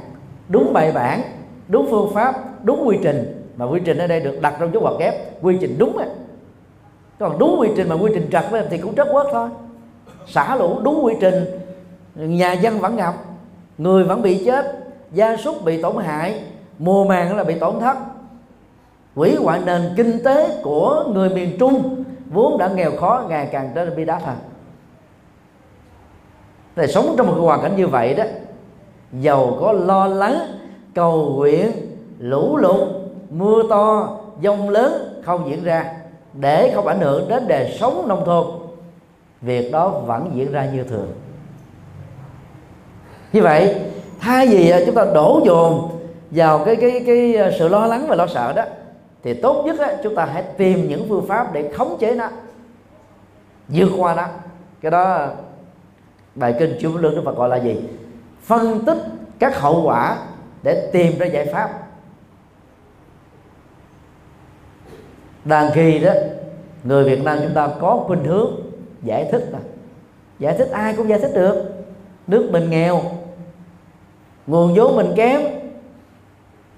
đúng 0.49 0.73
bài 0.73 0.93
bản, 0.93 1.21
đúng 1.69 1.87
phương 1.91 2.11
pháp, 2.15 2.65
đúng 2.65 2.89
quy 2.89 2.99
trình, 3.03 3.49
mà 3.57 3.65
quy 3.65 3.81
trình 3.85 3.99
ở 3.99 4.07
đây 4.07 4.21
được 4.21 4.39
đặt 4.41 4.55
trong 4.61 4.73
dấu 4.73 4.83
ngoặc 4.83 4.95
kép, 4.99 5.43
quy 5.45 5.57
trình 5.61 5.79
đúng 5.79 5.99
á. 5.99 6.07
Còn 7.19 7.39
đúng 7.39 7.61
quy 7.61 7.69
trình 7.77 7.89
mà 7.89 7.95
quy 7.95 8.11
trình 8.15 8.29
trật 8.33 8.45
thì 8.71 8.79
cũng 8.79 8.95
rất 8.95 9.09
quất 9.13 9.27
thôi. 9.33 9.49
Xả 10.27 10.57
lũ 10.57 10.79
đúng 10.83 11.05
quy 11.05 11.15
trình, 11.21 11.45
nhà 12.15 12.53
dân 12.53 12.79
vẫn 12.79 12.97
ngập, 12.97 13.15
người 13.79 14.05
vẫn 14.05 14.23
bị 14.23 14.45
chết, 14.45 14.67
gia 15.13 15.37
súc 15.37 15.65
bị 15.65 15.83
tổn 15.83 15.97
hại, 15.97 16.43
mùa 16.79 17.05
màng 17.05 17.37
là 17.37 17.45
bị 17.45 17.59
tổn 17.59 17.81
thất. 17.81 17.97
Hủy 19.15 19.37
hoại 19.37 19.61
nền 19.67 19.83
kinh 19.97 20.25
tế 20.25 20.61
của 20.63 21.05
người 21.15 21.29
miền 21.29 21.57
trung 21.59 22.05
vốn 22.31 22.59
đã 22.59 22.69
nghèo 22.69 22.91
khó 22.97 23.25
ngày 23.29 23.49
càng 23.53 23.71
trở 23.75 23.85
nên 23.85 23.97
bi 23.97 24.05
đát 24.05 24.23
hơn 24.23 24.37
thì 26.77 26.87
sống 26.87 27.15
trong 27.19 27.27
một 27.27 27.37
hoàn 27.41 27.63
cảnh 27.63 27.77
như 27.77 27.87
vậy 27.87 28.15
đó 28.15 28.25
giàu 29.13 29.57
có 29.61 29.73
lo 29.73 30.07
lắng 30.07 30.39
cầu 30.95 31.35
nguyện 31.37 31.71
lũ 32.19 32.57
lụt 32.57 32.89
mưa 33.31 33.63
to 33.71 34.17
dông 34.43 34.69
lớn 34.69 35.21
không 35.25 35.51
diễn 35.51 35.65
ra 35.65 35.95
để 36.33 36.73
không 36.75 36.87
ảnh 36.87 37.01
hưởng 37.01 37.29
đến 37.29 37.49
đời 37.49 37.77
sống 37.81 38.09
nông 38.09 38.25
thôn. 38.25 38.47
Việc 39.41 39.73
đó 39.73 39.89
vẫn 39.89 40.31
diễn 40.35 40.53
ra 40.53 40.67
như 40.73 40.85
thường. 40.85 41.13
Như 43.33 43.43
vậy 43.43 43.77
thay 44.21 44.47
vì 44.47 44.71
à, 44.71 44.81
chúng 44.87 44.95
ta 44.95 45.05
đổ 45.15 45.41
dồn 45.45 45.89
vào 46.31 46.59
cái 46.65 46.77
cái 46.77 47.03
cái 47.07 47.37
à, 47.37 47.51
sự 47.59 47.69
lo 47.69 47.87
lắng 47.87 48.07
và 48.09 48.15
lo 48.15 48.27
sợ 48.27 48.53
đó 48.53 48.63
thì 49.23 49.35
tốt 49.35 49.63
nhất 49.67 49.79
á, 49.79 49.97
chúng 50.03 50.15
ta 50.15 50.25
hãy 50.25 50.43
tìm 50.57 50.89
những 50.89 51.07
phương 51.09 51.27
pháp 51.27 51.53
để 51.53 51.73
khống 51.75 51.97
chế 52.01 52.15
nó 52.15 52.29
vượt 53.69 53.89
qua 53.99 54.15
nó. 54.15 54.27
Cái 54.81 54.91
đó 54.91 55.29
bài 56.35 56.55
kinh 56.59 56.77
chiếu 56.81 56.97
lương 56.97 57.15
đức 57.15 57.23
phật 57.25 57.37
gọi 57.37 57.49
là 57.49 57.57
gì? 57.57 57.81
Phân 58.43 58.85
tích 58.85 58.99
các 59.39 59.61
hậu 59.61 59.83
quả 59.83 60.17
để 60.63 60.91
tìm 60.93 61.19
ra 61.19 61.27
giải 61.27 61.47
pháp. 61.53 61.71
Đàn 65.45 65.71
khi 65.75 65.99
đó 65.99 66.13
người 66.85 67.05
việt 67.05 67.25
nam 67.25 67.39
chúng 67.43 67.55
ta 67.55 67.69
có 67.81 68.05
khuynh 68.07 68.25
hướng 68.25 68.51
giải 69.03 69.29
thích 69.33 69.49
là 69.53 69.59
giải 70.39 70.59
thích 70.59 70.69
ai 70.73 70.95
cũng 70.97 71.09
giải 71.09 71.19
thích 71.19 71.31
được. 71.35 71.65
Nước 72.27 72.49
mình 72.53 72.71
nghèo 72.71 73.03
nguồn 74.47 74.75
vốn 74.75 74.97
mình 74.97 75.13
kém 75.17 75.41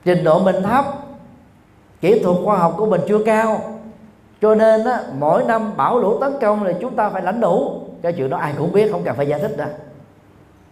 trình 0.04 0.24
độ 0.24 0.38
mình 0.38 0.62
thấp 0.62 0.84
kỹ 2.00 2.18
thuật 2.18 2.36
khoa 2.44 2.56
học 2.56 2.74
của 2.78 2.86
mình 2.86 3.00
chưa 3.08 3.24
cao. 3.24 3.60
Cho 4.42 4.54
nên 4.54 4.84
á, 4.84 5.00
mỗi 5.18 5.44
năm 5.44 5.76
bão 5.76 5.98
lũ 5.98 6.18
tấn 6.20 6.32
công 6.40 6.62
là 6.62 6.72
chúng 6.80 6.96
ta 6.96 7.10
phải 7.10 7.22
lãnh 7.22 7.40
đủ 7.40 7.80
cái 8.04 8.12
chuyện 8.12 8.30
đó 8.30 8.36
ai 8.36 8.54
cũng 8.58 8.72
biết 8.72 8.92
không 8.92 9.04
cần 9.04 9.16
phải 9.16 9.26
giải 9.26 9.40
thích 9.40 9.56
đâu. 9.56 9.68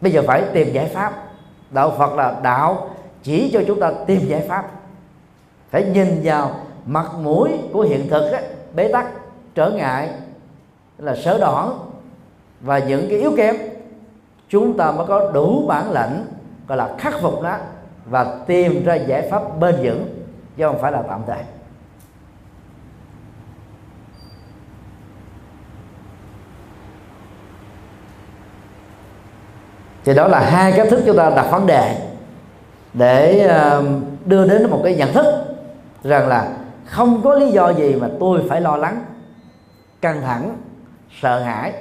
Bây 0.01 0.13
giờ 0.13 0.23
phải 0.27 0.43
tìm 0.53 0.73
giải 0.73 0.87
pháp. 0.87 1.13
Đạo 1.71 1.95
phật 1.99 2.15
là 2.15 2.41
đạo 2.43 2.91
chỉ 3.23 3.51
cho 3.53 3.61
chúng 3.67 3.81
ta 3.81 3.93
tìm 4.07 4.21
giải 4.27 4.41
pháp. 4.49 4.71
Phải 5.71 5.85
nhìn 5.85 6.21
vào 6.25 6.51
mặt 6.87 7.07
mũi 7.23 7.51
của 7.73 7.81
hiện 7.83 8.09
thực 8.09 8.31
ấy, 8.31 8.43
bế 8.75 8.93
tắc 8.93 9.07
trở 9.55 9.71
ngại 9.71 10.11
là 10.99 11.17
sở 11.17 11.39
đoản 11.39 11.69
và 12.61 12.79
những 12.79 13.07
cái 13.09 13.19
yếu 13.19 13.33
kém. 13.37 13.57
Chúng 14.49 14.77
ta 14.77 14.93
mới 14.93 15.07
có 15.07 15.31
đủ 15.31 15.67
bản 15.67 15.91
lãnh 15.91 16.25
gọi 16.69 16.79
là 16.79 16.95
khắc 16.99 17.15
phục 17.21 17.43
nó 17.43 17.57
và 18.05 18.37
tìm 18.47 18.85
ra 18.85 18.95
giải 18.95 19.29
pháp 19.31 19.59
bền 19.61 19.77
vững 19.83 20.25
chứ 20.57 20.67
không 20.67 20.79
phải 20.81 20.93
là 20.93 21.03
tạm 21.09 21.21
thời. 21.27 21.43
Thì 30.05 30.15
đó 30.15 30.29
là 30.29 30.41
hai 30.41 30.73
cách 30.73 30.87
thức 30.91 31.03
chúng 31.07 31.17
ta 31.17 31.31
đặt 31.31 31.47
vấn 31.51 31.67
đề 31.67 31.97
để 32.95 33.39
ờ, 33.39 33.85
đưa 34.25 34.49
đến 34.49 34.71
một 34.71 34.81
cái 34.85 34.95
nhận 34.95 35.13
thức 35.13 35.27
rằng 36.05 36.29
là 36.29 36.49
không 36.85 37.23
có 37.23 37.35
lý 37.35 37.51
do 37.51 37.71
gì 37.71 37.95
mà 37.95 38.09
tôi 38.21 38.43
phải 38.49 38.61
lo 38.61 38.77
lắng, 38.77 39.05
căng 40.01 40.23
thẳng, 40.23 40.57
sợ 41.21 41.39
hãi 41.39 41.73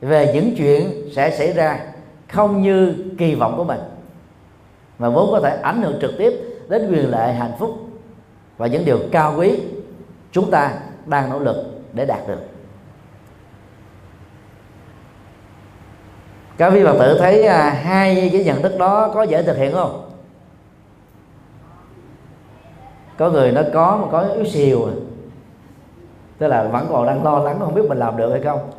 về 0.00 0.32
những 0.34 0.54
chuyện 0.56 1.10
sẽ 1.16 1.30
xảy 1.30 1.52
ra 1.52 1.80
không 2.28 2.62
như 2.62 2.94
kỳ 3.18 3.34
vọng 3.34 3.54
của 3.56 3.64
mình. 3.64 3.80
Mà 4.98 5.08
vốn 5.08 5.28
có 5.30 5.40
thể 5.40 5.58
ảnh 5.62 5.82
hưởng 5.82 5.98
trực 6.00 6.10
tiếp 6.18 6.32
đến 6.68 6.90
quyền 6.90 7.10
lợi, 7.10 7.32
hạnh 7.32 7.52
phúc 7.58 7.70
và 8.56 8.66
những 8.66 8.84
điều 8.84 8.98
cao 9.12 9.34
quý 9.38 9.60
chúng 10.32 10.50
ta 10.50 10.72
đang 11.06 11.30
nỗ 11.30 11.38
lực 11.38 11.56
để 11.92 12.06
đạt 12.06 12.28
được. 12.28 12.53
Các 16.58 16.70
vị 16.70 16.84
phật 16.84 16.96
tử 16.98 17.18
thấy 17.18 17.46
à, 17.46 17.70
hai 17.84 18.30
cái 18.32 18.44
nhận 18.44 18.62
thức 18.62 18.78
đó 18.78 19.10
có 19.14 19.22
dễ 19.22 19.42
thực 19.42 19.56
hiện 19.56 19.72
không? 19.72 20.10
Có 23.18 23.30
người 23.30 23.52
nó 23.52 23.62
có 23.74 23.98
mà 24.02 24.06
có 24.12 24.20
yếu 24.20 24.44
xìu 24.44 24.86
à. 24.86 24.92
tức 26.38 26.46
là 26.46 26.62
vẫn 26.62 26.86
còn 26.90 27.06
đang 27.06 27.24
lo 27.24 27.38
lắng 27.38 27.56
không 27.58 27.74
biết 27.74 27.82
mình 27.88 27.98
làm 27.98 28.16
được 28.16 28.30
hay 28.30 28.40
không. 28.40 28.70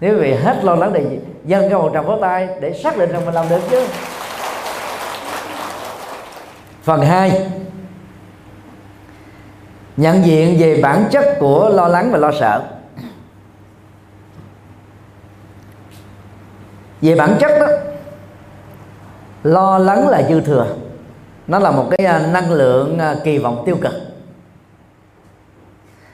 Nếu 0.00 0.18
vì 0.18 0.34
hết 0.34 0.64
lo 0.64 0.74
lắng 0.74 0.90
thì 0.94 1.18
dân 1.44 1.70
cái 1.70 1.78
một 1.78 1.90
trăm 1.94 2.06
pháo 2.06 2.18
tay 2.20 2.48
để 2.60 2.72
xác 2.72 2.98
định 2.98 3.12
rằng 3.12 3.26
mình 3.26 3.34
làm 3.34 3.48
được 3.48 3.60
chứ. 3.70 3.86
Phần 6.82 7.00
2 7.00 7.50
nhận 9.96 10.24
diện 10.24 10.56
về 10.58 10.80
bản 10.82 11.04
chất 11.10 11.36
của 11.40 11.68
lo 11.68 11.88
lắng 11.88 12.08
và 12.12 12.18
lo 12.18 12.32
sợ. 12.40 12.77
Về 17.00 17.14
bản 17.14 17.36
chất 17.40 17.52
đó 17.60 17.66
lo 19.42 19.78
lắng 19.78 20.08
là 20.08 20.22
dư 20.28 20.40
thừa. 20.40 20.66
Nó 21.46 21.58
là 21.58 21.70
một 21.70 21.88
cái 21.90 22.06
à, 22.06 22.26
năng 22.32 22.52
lượng 22.52 22.98
à, 22.98 23.16
kỳ 23.24 23.38
vọng 23.38 23.62
tiêu 23.66 23.76
cực. 23.80 23.92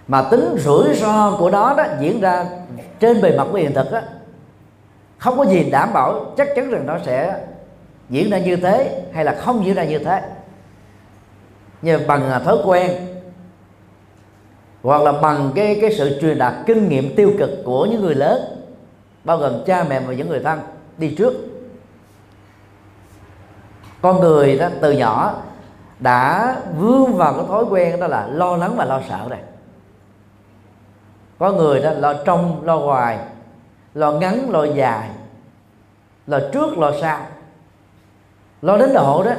Mà 0.08 0.22
tính 0.22 0.56
rủi 0.58 0.94
ro 0.94 1.36
của 1.38 1.50
đó 1.50 1.74
đó 1.76 1.84
diễn 2.00 2.20
ra 2.20 2.46
trên 3.00 3.22
bề 3.22 3.36
mặt 3.36 3.46
của 3.52 3.58
hiện 3.58 3.74
thực 3.74 3.92
đó 3.92 4.00
không 5.18 5.38
có 5.38 5.44
gì 5.44 5.70
đảm 5.70 5.92
bảo 5.92 6.34
chắc 6.36 6.48
chắn 6.56 6.70
rằng 6.70 6.86
nó 6.86 6.98
sẽ 7.06 7.40
diễn 8.08 8.30
ra 8.30 8.38
như 8.38 8.56
thế 8.56 9.02
hay 9.12 9.24
là 9.24 9.34
không 9.40 9.64
diễn 9.64 9.74
ra 9.74 9.84
như 9.84 9.98
thế. 9.98 10.22
Nhưng 11.82 12.06
bằng 12.06 12.30
à, 12.30 12.38
thói 12.38 12.56
quen 12.64 12.92
hoặc 14.82 15.02
là 15.02 15.12
bằng 15.12 15.52
cái 15.54 15.78
cái 15.80 15.94
sự 15.98 16.18
truyền 16.20 16.38
đạt 16.38 16.54
kinh 16.66 16.88
nghiệm 16.88 17.14
tiêu 17.16 17.32
cực 17.38 17.50
của 17.64 17.86
những 17.86 18.00
người 18.00 18.14
lớn 18.14 18.40
bao 19.24 19.38
gồm 19.38 19.64
cha 19.66 19.84
mẹ 19.88 20.00
và 20.00 20.14
những 20.14 20.28
người 20.28 20.40
thân 20.40 20.60
đi 20.98 21.14
trước. 21.18 21.34
Con 24.02 24.20
người 24.20 24.58
đó 24.58 24.68
từ 24.80 24.92
nhỏ 24.92 25.42
đã 25.98 26.56
vướng 26.78 27.14
vào 27.14 27.32
cái 27.32 27.44
thói 27.48 27.64
quen 27.64 28.00
đó 28.00 28.06
là 28.06 28.26
lo 28.26 28.56
lắng 28.56 28.74
và 28.76 28.84
lo 28.84 29.00
sợ 29.08 29.26
này 29.30 29.40
có 31.38 31.52
người 31.52 31.80
đó 31.80 31.90
lo 31.90 32.14
trong, 32.24 32.64
lo 32.64 32.78
ngoài, 32.78 33.18
lo 33.94 34.12
ngắn, 34.12 34.50
lo 34.50 34.64
dài, 34.64 35.10
lo 36.26 36.38
trước, 36.52 36.78
lo 36.78 36.92
sau. 37.00 37.18
Lo 38.62 38.76
đến 38.76 38.94
độ 38.94 39.24
đó 39.24 39.32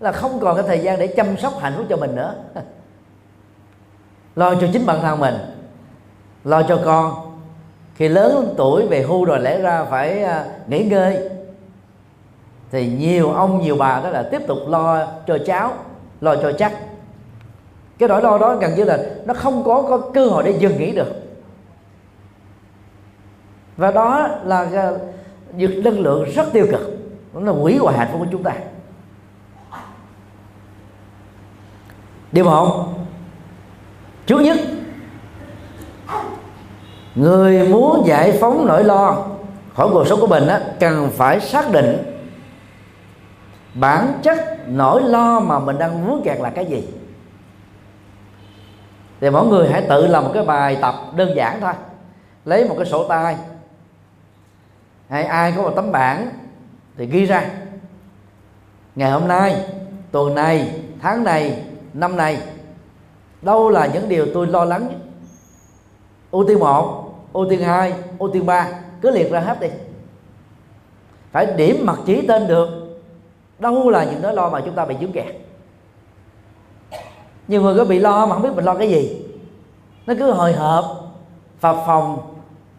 là 0.00 0.12
không 0.12 0.40
còn 0.40 0.56
cái 0.56 0.64
thời 0.66 0.78
gian 0.80 0.98
để 0.98 1.06
chăm 1.06 1.36
sóc 1.36 1.52
hạnh 1.60 1.72
phúc 1.76 1.86
cho 1.88 1.96
mình 1.96 2.14
nữa. 2.14 2.34
Lo 4.36 4.54
cho 4.54 4.66
chính 4.72 4.86
bản 4.86 5.00
thân 5.02 5.20
mình, 5.20 5.34
lo 6.44 6.62
cho 6.62 6.80
con 6.84 7.33
khi 7.94 8.08
lớn 8.08 8.54
tuổi 8.56 8.86
về 8.86 9.02
hưu 9.02 9.24
rồi 9.24 9.40
lẽ 9.40 9.60
ra 9.60 9.84
phải 9.84 10.22
à, 10.22 10.44
nghỉ 10.66 10.84
ngơi. 10.84 11.28
Thì 12.70 12.88
nhiều 12.88 13.32
ông, 13.32 13.62
nhiều 13.62 13.76
bà 13.76 14.00
đó 14.00 14.10
là 14.10 14.22
tiếp 14.30 14.42
tục 14.46 14.58
lo 14.68 15.06
cho 15.26 15.38
cháu, 15.46 15.72
lo 16.20 16.36
cho 16.36 16.52
chắc. 16.52 16.72
Cái 17.98 18.08
nỗi 18.08 18.22
lo 18.22 18.38
đó 18.38 18.56
gần 18.56 18.74
như 18.74 18.84
là 18.84 18.98
nó 19.24 19.34
không 19.34 19.64
có 19.64 19.82
có 19.82 19.98
cơ 20.14 20.26
hội 20.26 20.42
để 20.42 20.50
dừng 20.58 20.78
nghỉ 20.78 20.92
được. 20.92 21.12
Và 23.76 23.90
đó 23.90 24.28
là 24.44 24.68
à, 24.74 24.90
những 25.56 25.84
năng 25.84 25.98
lượng 25.98 26.24
rất 26.34 26.52
tiêu 26.52 26.66
cực. 26.70 26.98
Nó 27.34 27.40
là 27.40 27.52
hủy 27.52 27.76
hoại 27.76 27.98
hạnh 27.98 28.08
phúc 28.12 28.20
của 28.20 28.28
chúng 28.32 28.42
ta. 28.42 28.54
Điều 32.32 32.44
một, 32.44 32.88
trước 34.26 34.40
nhất 34.40 34.58
người 37.14 37.68
muốn 37.68 38.06
giải 38.06 38.38
phóng 38.40 38.66
nỗi 38.66 38.84
lo 38.84 39.26
khỏi 39.74 39.88
cuộc 39.92 40.06
sống 40.06 40.20
của 40.20 40.26
mình 40.26 40.46
á, 40.46 40.60
cần 40.80 41.10
phải 41.10 41.40
xác 41.40 41.72
định 41.72 42.20
bản 43.74 44.20
chất 44.22 44.38
nỗi 44.68 45.02
lo 45.02 45.40
mà 45.40 45.58
mình 45.58 45.78
đang 45.78 46.06
vướng 46.06 46.22
kẹt 46.24 46.40
là 46.40 46.50
cái 46.50 46.66
gì. 46.66 46.88
Thì 49.20 49.30
mỗi 49.30 49.46
người 49.46 49.68
hãy 49.68 49.86
tự 49.88 50.06
làm 50.06 50.24
một 50.24 50.30
cái 50.34 50.44
bài 50.44 50.78
tập 50.80 50.94
đơn 51.16 51.36
giản 51.36 51.60
thôi. 51.60 51.72
Lấy 52.44 52.68
một 52.68 52.74
cái 52.78 52.86
sổ 52.86 53.08
tay. 53.08 53.36
Hay 55.08 55.24
ai 55.24 55.52
có 55.56 55.62
một 55.62 55.72
tấm 55.76 55.92
bảng 55.92 56.28
thì 56.96 57.06
ghi 57.06 57.24
ra. 57.24 57.50
Ngày 58.94 59.10
hôm 59.10 59.28
nay 59.28 59.64
tuần 60.10 60.34
này 60.34 60.80
tháng 61.02 61.24
này 61.24 61.64
năm 61.92 62.16
này 62.16 62.38
đâu 63.42 63.70
là 63.70 63.86
những 63.86 64.08
điều 64.08 64.26
tôi 64.34 64.46
lo 64.46 64.64
lắng 64.64 64.88
nhất? 64.88 64.98
Ưu 66.30 66.44
tiên 66.48 66.58
một 66.58 67.03
ưu 67.34 67.46
tiên 67.50 67.62
hai 67.62 67.94
ưu 68.18 68.30
tiên 68.30 68.46
ba, 68.46 68.68
cứ 69.00 69.10
liệt 69.10 69.30
ra 69.30 69.40
hết 69.40 69.60
đi. 69.60 69.68
Phải 71.32 71.46
điểm 71.46 71.86
mặt 71.86 71.98
chỉ 72.06 72.26
tên 72.26 72.46
được. 72.46 72.68
Đâu 73.58 73.90
là 73.90 74.04
những 74.04 74.22
nỗi 74.22 74.34
lo 74.34 74.48
mà 74.48 74.60
chúng 74.64 74.74
ta 74.74 74.84
bị 74.84 74.96
dướng 75.00 75.12
kẹt. 75.12 75.34
Nhiều 77.48 77.62
người 77.62 77.76
có 77.76 77.84
bị 77.84 77.98
lo 77.98 78.26
mà 78.26 78.34
không 78.34 78.42
biết 78.42 78.52
mình 78.54 78.64
lo 78.64 78.74
cái 78.74 78.88
gì. 78.88 79.26
Nó 80.06 80.14
cứ 80.18 80.30
hồi 80.30 80.52
hộp 80.52 80.84
phập 81.60 81.76
phòng 81.86 82.34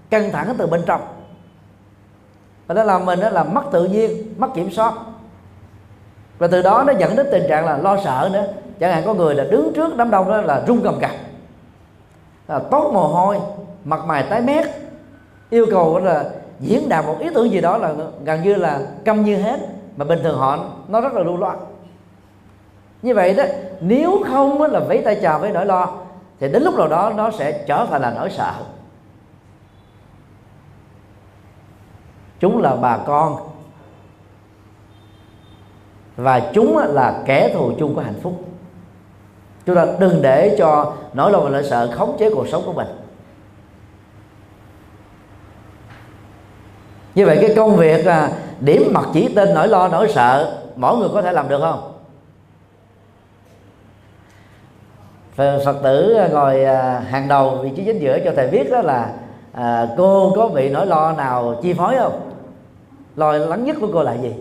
căng 0.10 0.32
thẳng 0.32 0.56
từ 0.58 0.68
bên 0.68 0.84
trong. 0.86 1.02
Và 2.68 2.76
nó 2.76 2.84
làm 2.84 3.06
mình 3.06 3.20
nó 3.20 3.30
làm 3.30 3.54
mất 3.54 3.64
tự 3.72 3.86
nhiên, 3.86 4.34
mất 4.38 4.48
kiểm 4.56 4.72
soát. 4.72 4.94
Và 6.38 6.48
từ 6.48 6.62
đó 6.62 6.84
nó 6.88 6.94
dẫn 7.00 7.16
đến 7.16 7.28
tình 7.32 7.44
trạng 7.50 7.66
là 7.66 7.78
lo 7.78 7.98
sợ 8.04 8.30
nữa. 8.34 8.46
Chẳng 8.80 8.92
hạn 8.92 9.04
có 9.06 9.14
người 9.14 9.36
là 9.36 9.44
đứng 9.44 9.74
trước 9.76 9.98
đám 9.98 10.12
đông 10.12 10.30
đó 10.30 10.42
là 10.42 10.64
run 10.68 10.82
cầm 10.84 11.00
cập 11.00 11.12
là 12.48 12.60
tốt 12.60 12.92
mồ 12.94 13.08
hôi, 13.08 13.40
mặt 13.84 14.06
mày 14.06 14.24
tái 14.30 14.42
mét. 14.42 14.66
Yêu 15.50 15.66
cầu 15.72 16.00
là 16.00 16.26
diễn 16.60 16.90
đạt 16.90 17.06
một 17.06 17.16
ý 17.20 17.30
tưởng 17.34 17.52
gì 17.52 17.62
đó 17.62 17.78
là 17.78 17.94
gần 18.24 18.44
như 18.44 18.56
là 18.56 18.82
câm 19.06 19.24
như 19.24 19.38
hết, 19.38 19.60
mà 19.98 20.06
bình 20.06 20.20
thường 20.24 20.38
họ 20.38 20.60
nó 20.88 21.02
rất 21.02 21.14
là 21.14 21.24
lưu 21.24 21.38
loát. 21.38 21.58
Như 23.02 23.16
vậy 23.16 23.34
đó, 23.34 23.44
nếu 23.80 24.24
không 24.28 24.62
là 24.62 24.80
vẫy 24.80 25.02
tay 25.06 25.20
chào 25.22 25.40
với 25.40 25.52
nỗi 25.52 25.66
lo, 25.66 25.90
thì 26.40 26.48
đến 26.50 26.64
lúc 26.64 26.76
nào 26.76 26.88
đó 26.88 27.12
nó 27.16 27.32
sẽ 27.32 27.64
trở 27.68 27.86
thành 27.90 28.02
là 28.02 28.14
nỗi 28.18 28.30
sợ. 28.30 28.54
Chúng 32.40 32.62
là 32.62 32.76
bà 32.76 32.98
con. 32.98 33.38
Và 36.16 36.52
chúng 36.54 36.78
là 36.78 37.22
kẻ 37.26 37.52
thù 37.54 37.72
chung 37.80 37.96
của 37.96 38.02
hạnh 38.02 38.20
phúc 38.24 38.44
chúng 39.66 39.76
ta 39.76 39.86
đừng 40.00 40.22
để 40.22 40.56
cho 40.58 40.94
nỗi 41.14 41.32
lo 41.32 41.40
và 41.40 41.50
nỗi 41.50 41.64
sợ 41.64 41.92
khống 41.96 42.18
chế 42.20 42.30
cuộc 42.30 42.48
sống 42.48 42.64
của 42.66 42.74
mình. 42.74 42.88
Như 47.16 47.26
vậy 47.26 47.38
cái 47.42 47.54
công 47.56 47.76
việc 47.76 48.06
là 48.06 48.32
điểm 48.60 48.82
mặt 48.94 49.06
chỉ 49.14 49.34
tên 49.36 49.54
nỗi 49.54 49.68
lo 49.68 49.88
nỗi 49.88 50.10
sợ 50.10 50.62
mỗi 50.76 50.98
người 50.98 51.10
có 51.14 51.22
thể 51.22 51.32
làm 51.32 51.50
được 51.50 51.60
không? 51.62 51.92
Phật 55.38 55.76
tử 55.84 56.14
à, 56.14 56.28
ngồi 56.28 56.64
à, 56.64 57.00
hàng 57.00 57.28
đầu 57.28 57.60
vị 57.64 57.72
trí 57.76 57.86
chính 57.86 58.00
giữa 58.00 58.20
cho 58.26 58.32
thầy 58.36 58.48
biết 58.48 58.72
đó 58.72 58.82
là 58.82 59.14
à, 59.54 59.88
cô 59.98 60.34
có 60.36 60.48
bị 60.48 60.70
nỗi 60.70 60.86
lo 60.86 61.12
nào 61.12 61.60
chi 61.64 61.74
phối 61.74 61.96
không? 61.98 62.32
Lo 63.16 63.32
lắng 63.32 63.66
nhất 63.66 63.76
của 63.82 63.88
cô 63.94 64.04
là 64.04 64.14
gì? 64.14 64.34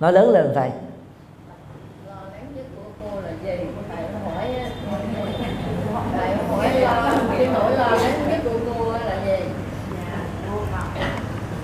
Nói 0.00 0.12
lớn 0.12 0.30
lên 0.30 0.52
thầy 0.54 0.70
lo 2.06 2.14
lắng 2.32 2.52
nhất 2.56 2.64
của 2.76 2.90
cô 3.00 3.20
là 3.20 3.30
gì 3.44 3.66
thầy 3.88 4.04
hỏi 4.24 4.48
thầy 6.16 6.36
hỏi 6.50 6.80
lo 6.80 7.10
cái 7.30 7.48
nỗi 7.54 7.76
lo 7.76 7.88
lắng 7.90 8.28
nhất 8.28 8.40
của 8.44 8.58
cô 8.66 8.92
là 8.92 9.24
gì 9.26 9.44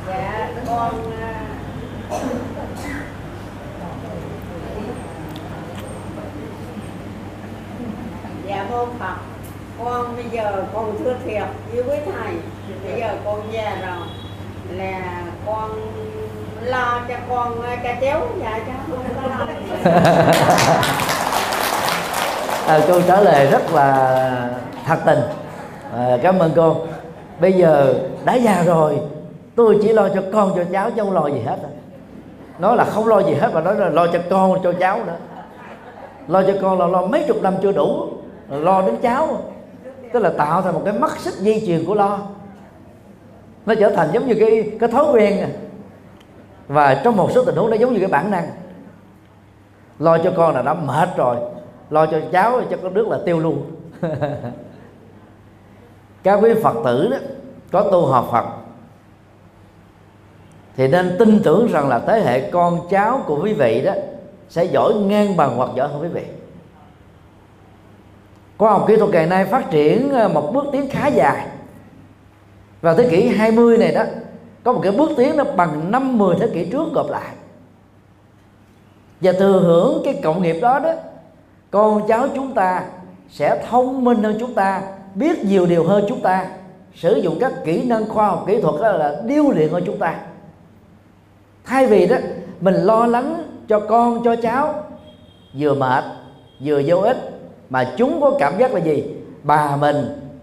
dạ 0.09 0.49
con 0.67 0.95
dạ 8.47 8.67
mô 8.71 8.87
phật 8.87 9.17
con 9.93 10.17
bây 10.17 10.25
giờ 10.33 10.65
con 10.75 10.95
thưa 10.99 11.15
thiệt 11.25 11.43
với 11.73 11.83
quý 11.83 11.97
thầy 12.05 12.35
bây 12.85 13.01
giờ 13.01 13.09
con 13.25 13.41
già 13.53 13.77
rồi 13.87 14.07
là 14.71 15.23
con 15.47 15.71
lo 16.63 17.01
cho 17.09 17.15
con 17.29 17.63
cà 17.83 17.97
chéo 18.01 18.21
dạ 18.41 18.61
cho 18.67 18.73
không 18.89 19.05
có 19.17 19.23
lo 19.29 19.47
à, 22.67 22.81
câu 22.89 23.03
trả 23.09 23.21
lời 23.21 23.47
rất 23.47 23.73
là 23.73 24.51
thật 24.87 24.99
tình. 25.07 25.21
À, 25.97 26.19
cảm 26.23 26.39
ơn 26.39 26.53
cô. 26.57 26.77
Bây 27.41 27.53
giờ 27.53 27.95
đã 28.25 28.35
già 28.35 28.63
rồi 28.63 28.99
tôi 29.57 29.79
chỉ 29.83 29.93
lo 29.93 30.09
cho 30.09 30.23
con 30.33 30.53
cho 30.57 30.65
cháu 30.73 30.91
chứ 30.91 31.03
không 31.03 31.13
lo 31.13 31.27
gì 31.27 31.41
hết. 31.47 31.57
Nói 32.59 32.77
là 32.77 32.85
không 32.85 33.07
lo 33.07 33.21
gì 33.21 33.35
hết 33.35 33.51
mà 33.55 33.61
nói 33.61 33.75
là 33.75 33.89
lo 33.89 34.07
cho 34.07 34.19
con 34.31 34.59
cho 34.63 34.73
cháu 34.73 34.99
nữa. 35.07 35.17
Lo 36.29 36.43
cho 36.43 36.53
con 36.63 36.81
là 36.81 36.87
lo 36.87 37.07
mấy 37.07 37.25
chục 37.29 37.43
năm 37.43 37.55
chưa 37.63 37.73
đủ 37.73 38.07
lo 38.51 38.83
đến 38.83 38.97
cháu 39.03 39.39
tức 40.13 40.21
là 40.21 40.31
tạo 40.31 40.63
thành 40.63 40.75
một 40.75 40.83
cái 40.85 40.95
mắt 40.95 41.19
xích 41.19 41.35
dây 41.35 41.63
chuyền 41.67 41.85
của 41.85 41.95
lo. 41.95 42.19
Nó 43.67 43.75
trở 43.75 43.91
thành 43.91 44.09
giống 44.13 44.29
như 44.29 44.35
cái 44.41 44.71
cái 44.81 44.89
thói 44.89 45.13
quen 45.13 45.41
này. 45.41 45.51
và 46.69 47.01
trong 47.05 47.17
một 47.17 47.31
số 47.35 47.45
tình 47.45 47.57
huống 47.57 47.71
nó 47.71 47.77
giống 47.77 47.93
như 47.93 47.99
cái 47.99 48.09
bản 48.09 48.31
năng. 48.31 48.49
Lo 49.99 50.19
cho 50.19 50.33
con 50.37 50.55
là 50.55 50.63
đã 50.63 50.75
mệt 50.75 51.09
rồi. 51.17 51.37
Lo 51.91 52.07
cho 52.07 52.21
cháu 52.33 52.61
cho 52.71 52.77
con 52.83 52.95
nước 52.95 53.09
là 53.09 53.19
tiêu 53.25 53.39
luôn. 53.39 53.71
Các 56.23 56.39
quý 56.43 56.55
phật 56.63 56.77
tử 56.85 57.09
đó, 57.11 57.17
có 57.73 57.83
tu 57.93 58.07
học 58.07 58.29
phật, 58.33 58.45
thì 60.77 60.89
nên 60.89 61.17
tin 61.19 61.41
tưởng 61.43 61.69
rằng 61.73 61.89
là 61.89 61.99
thế 61.99 62.21
hệ 62.21 62.51
con 62.51 62.89
cháu 62.91 63.23
của 63.27 63.43
quý 63.43 63.53
vị 63.53 63.83
đó 63.85 63.93
sẽ 64.49 64.65
giỏi 64.65 64.95
ngang 64.95 65.37
bằng 65.37 65.57
hoặc 65.57 65.71
giỏi 65.75 65.89
hơn 65.89 66.03
quý 66.03 66.09
vị 66.09 66.23
khoa 68.63 68.73
học 68.73 68.85
kỹ 68.89 68.97
thuật 68.97 69.11
ngày 69.11 69.27
nay 69.27 69.45
phát 69.45 69.71
triển 69.71 70.11
ờ, 70.11 70.29
một 70.29 70.51
bước 70.55 70.65
tiến 70.73 70.89
khá 70.91 71.07
dài. 71.07 71.47
Vào 72.81 72.95
thế 72.95 73.09
kỷ 73.11 73.29
20 73.29 73.79
này 73.79 73.93
đó, 73.93 74.03
có 74.65 74.73
một 74.73 74.81
cái 74.83 74.93
bước 74.93 75.11
tiến 75.17 75.37
nó 75.37 75.45
bằng 75.45 75.91
năm 75.91 76.19
10 76.19 76.37
thế 76.41 76.49
kỷ 76.55 76.65
trước 76.65 76.93
gộp 76.93 77.11
lại. 77.11 77.31
Và 79.21 79.33
thừa 79.33 79.61
hưởng 79.61 80.03
cái 80.05 80.21
cộng 80.23 80.43
nghiệp 80.43 80.61
đó 80.61 80.79
đó, 80.79 80.93
con 81.71 82.09
cháu 82.09 82.29
chúng 82.35 82.55
ta 82.55 82.85
sẽ 83.31 83.65
thông 83.71 84.05
minh 84.05 84.23
hơn 84.23 84.37
chúng 84.41 84.55
ta, 84.55 84.83
biết 85.15 85.45
nhiều 85.45 85.67
điều 85.67 85.85
hơn 85.85 86.05
chúng 86.09 86.21
ta, 86.21 86.47
sử 86.95 87.17
dụng 87.17 87.39
các 87.41 87.53
kỹ 87.65 87.83
năng 87.85 88.09
khoa 88.09 88.27
học 88.27 88.45
kỹ 88.47 88.61
thuật 88.61 88.81
đó 88.81 88.93
là 88.93 89.23
điêu 89.25 89.51
luyện 89.51 89.69
hơn 89.69 89.83
chúng 89.87 89.99
ta. 89.99 90.15
Thay 91.65 91.87
vì 91.87 92.07
đó, 92.07 92.17
mình 92.61 92.75
lo 92.75 93.07
lắng 93.07 93.43
cho 93.69 93.81
con, 93.81 94.25
cho 94.25 94.37
cháu, 94.37 94.75
vừa 95.55 95.75
mệt, 95.75 96.05
vừa 96.61 96.83
vô 96.87 96.97
ích 96.97 97.32
mà 97.73 97.93
chúng 97.97 98.21
có 98.21 98.33
cảm 98.39 98.59
giác 98.59 98.75
là 98.75 98.81
gì? 98.81 99.15
Bà 99.43 99.77
mình, 99.77 99.97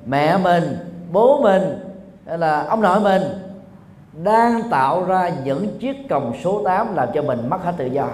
mẹ 0.05 0.37
mình, 0.37 0.77
bố 1.11 1.41
mình, 1.41 1.79
hay 2.27 2.37
là 2.37 2.63
ông 2.63 2.81
nội 2.81 2.99
mình 2.99 3.21
đang 4.23 4.69
tạo 4.69 5.05
ra 5.05 5.31
những 5.43 5.79
chiếc 5.79 6.09
còng 6.09 6.33
số 6.43 6.61
8 6.65 6.95
làm 6.95 7.09
cho 7.13 7.21
mình 7.21 7.49
mất 7.49 7.63
hết 7.63 7.73
tự 7.77 7.85
do. 7.85 8.07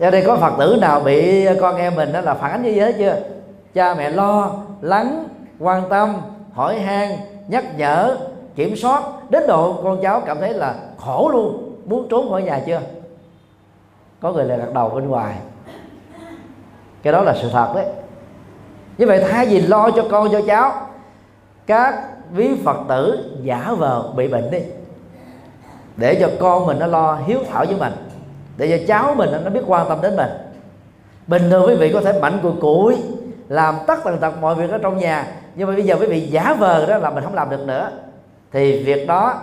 Ở 0.00 0.10
đây 0.10 0.24
có 0.26 0.36
phật 0.36 0.52
tử 0.58 0.76
nào 0.80 1.00
bị 1.00 1.46
con 1.60 1.76
em 1.76 1.94
mình 1.94 2.12
đó 2.12 2.20
là 2.20 2.34
phản 2.34 2.50
ánh 2.50 2.62
như 2.62 2.72
thế 2.72 2.92
chưa? 2.98 3.16
Cha 3.74 3.94
mẹ 3.94 4.10
lo, 4.10 4.52
lắng, 4.80 5.24
quan 5.58 5.88
tâm, 5.88 6.16
hỏi 6.52 6.78
han, 6.78 7.10
nhắc 7.48 7.64
nhở, 7.78 8.16
kiểm 8.56 8.76
soát, 8.76 9.02
đến 9.30 9.46
độ 9.46 9.80
con 9.84 10.02
cháu 10.02 10.20
cảm 10.20 10.40
thấy 10.40 10.54
là 10.54 10.74
khổ 10.98 11.28
luôn, 11.32 11.74
muốn 11.84 12.06
trốn 12.10 12.30
khỏi 12.30 12.42
nhà 12.42 12.62
chưa? 12.66 12.80
Có 14.20 14.32
người 14.32 14.44
lại 14.44 14.58
gật 14.58 14.72
đầu 14.74 14.88
bên 14.88 15.08
ngoài 15.08 15.36
cái 17.06 17.12
đó 17.12 17.22
là 17.22 17.34
sự 17.42 17.48
thật 17.52 17.72
đấy. 17.74 17.84
Như 18.98 19.06
vậy 19.06 19.24
thay 19.30 19.46
vì 19.46 19.60
lo 19.60 19.90
cho 19.90 20.04
con, 20.10 20.28
cho 20.32 20.40
cháu, 20.46 20.72
các 21.66 21.94
ví 22.30 22.56
phật 22.64 22.76
tử 22.88 23.30
giả 23.42 23.74
vờ 23.78 24.12
bị 24.16 24.28
bệnh 24.28 24.50
đi. 24.50 24.58
Để 25.96 26.14
cho 26.20 26.30
con 26.40 26.66
mình 26.66 26.78
nó 26.78 26.86
lo 26.86 27.18
hiếu 27.26 27.38
thảo 27.50 27.64
với 27.64 27.76
mình. 27.76 27.92
Để 28.56 28.78
cho 28.78 28.86
cháu 28.88 29.14
mình 29.14 29.30
nó 29.44 29.50
biết 29.50 29.60
quan 29.66 29.88
tâm 29.88 29.98
đến 30.02 30.16
mình. 30.16 30.30
Bình 31.26 31.50
thường 31.50 31.66
quý 31.68 31.74
vị 31.74 31.92
có 31.92 32.00
thể 32.00 32.20
mạnh 32.20 32.38
cùi 32.42 32.52
củi 32.60 32.96
làm 33.48 33.74
tất 33.86 33.98
tần 34.04 34.18
tật 34.18 34.32
mọi 34.40 34.54
việc 34.54 34.70
ở 34.70 34.78
trong 34.78 34.98
nhà. 34.98 35.26
Nhưng 35.54 35.68
mà 35.68 35.74
bây 35.74 35.84
giờ 35.84 35.96
quý 36.00 36.06
vị 36.06 36.20
giả 36.20 36.56
vờ 36.58 36.86
đó 36.86 36.98
là 36.98 37.10
mình 37.10 37.24
không 37.24 37.34
làm 37.34 37.50
được 37.50 37.66
nữa. 37.66 37.90
Thì 38.52 38.84
việc 38.84 39.06
đó 39.06 39.34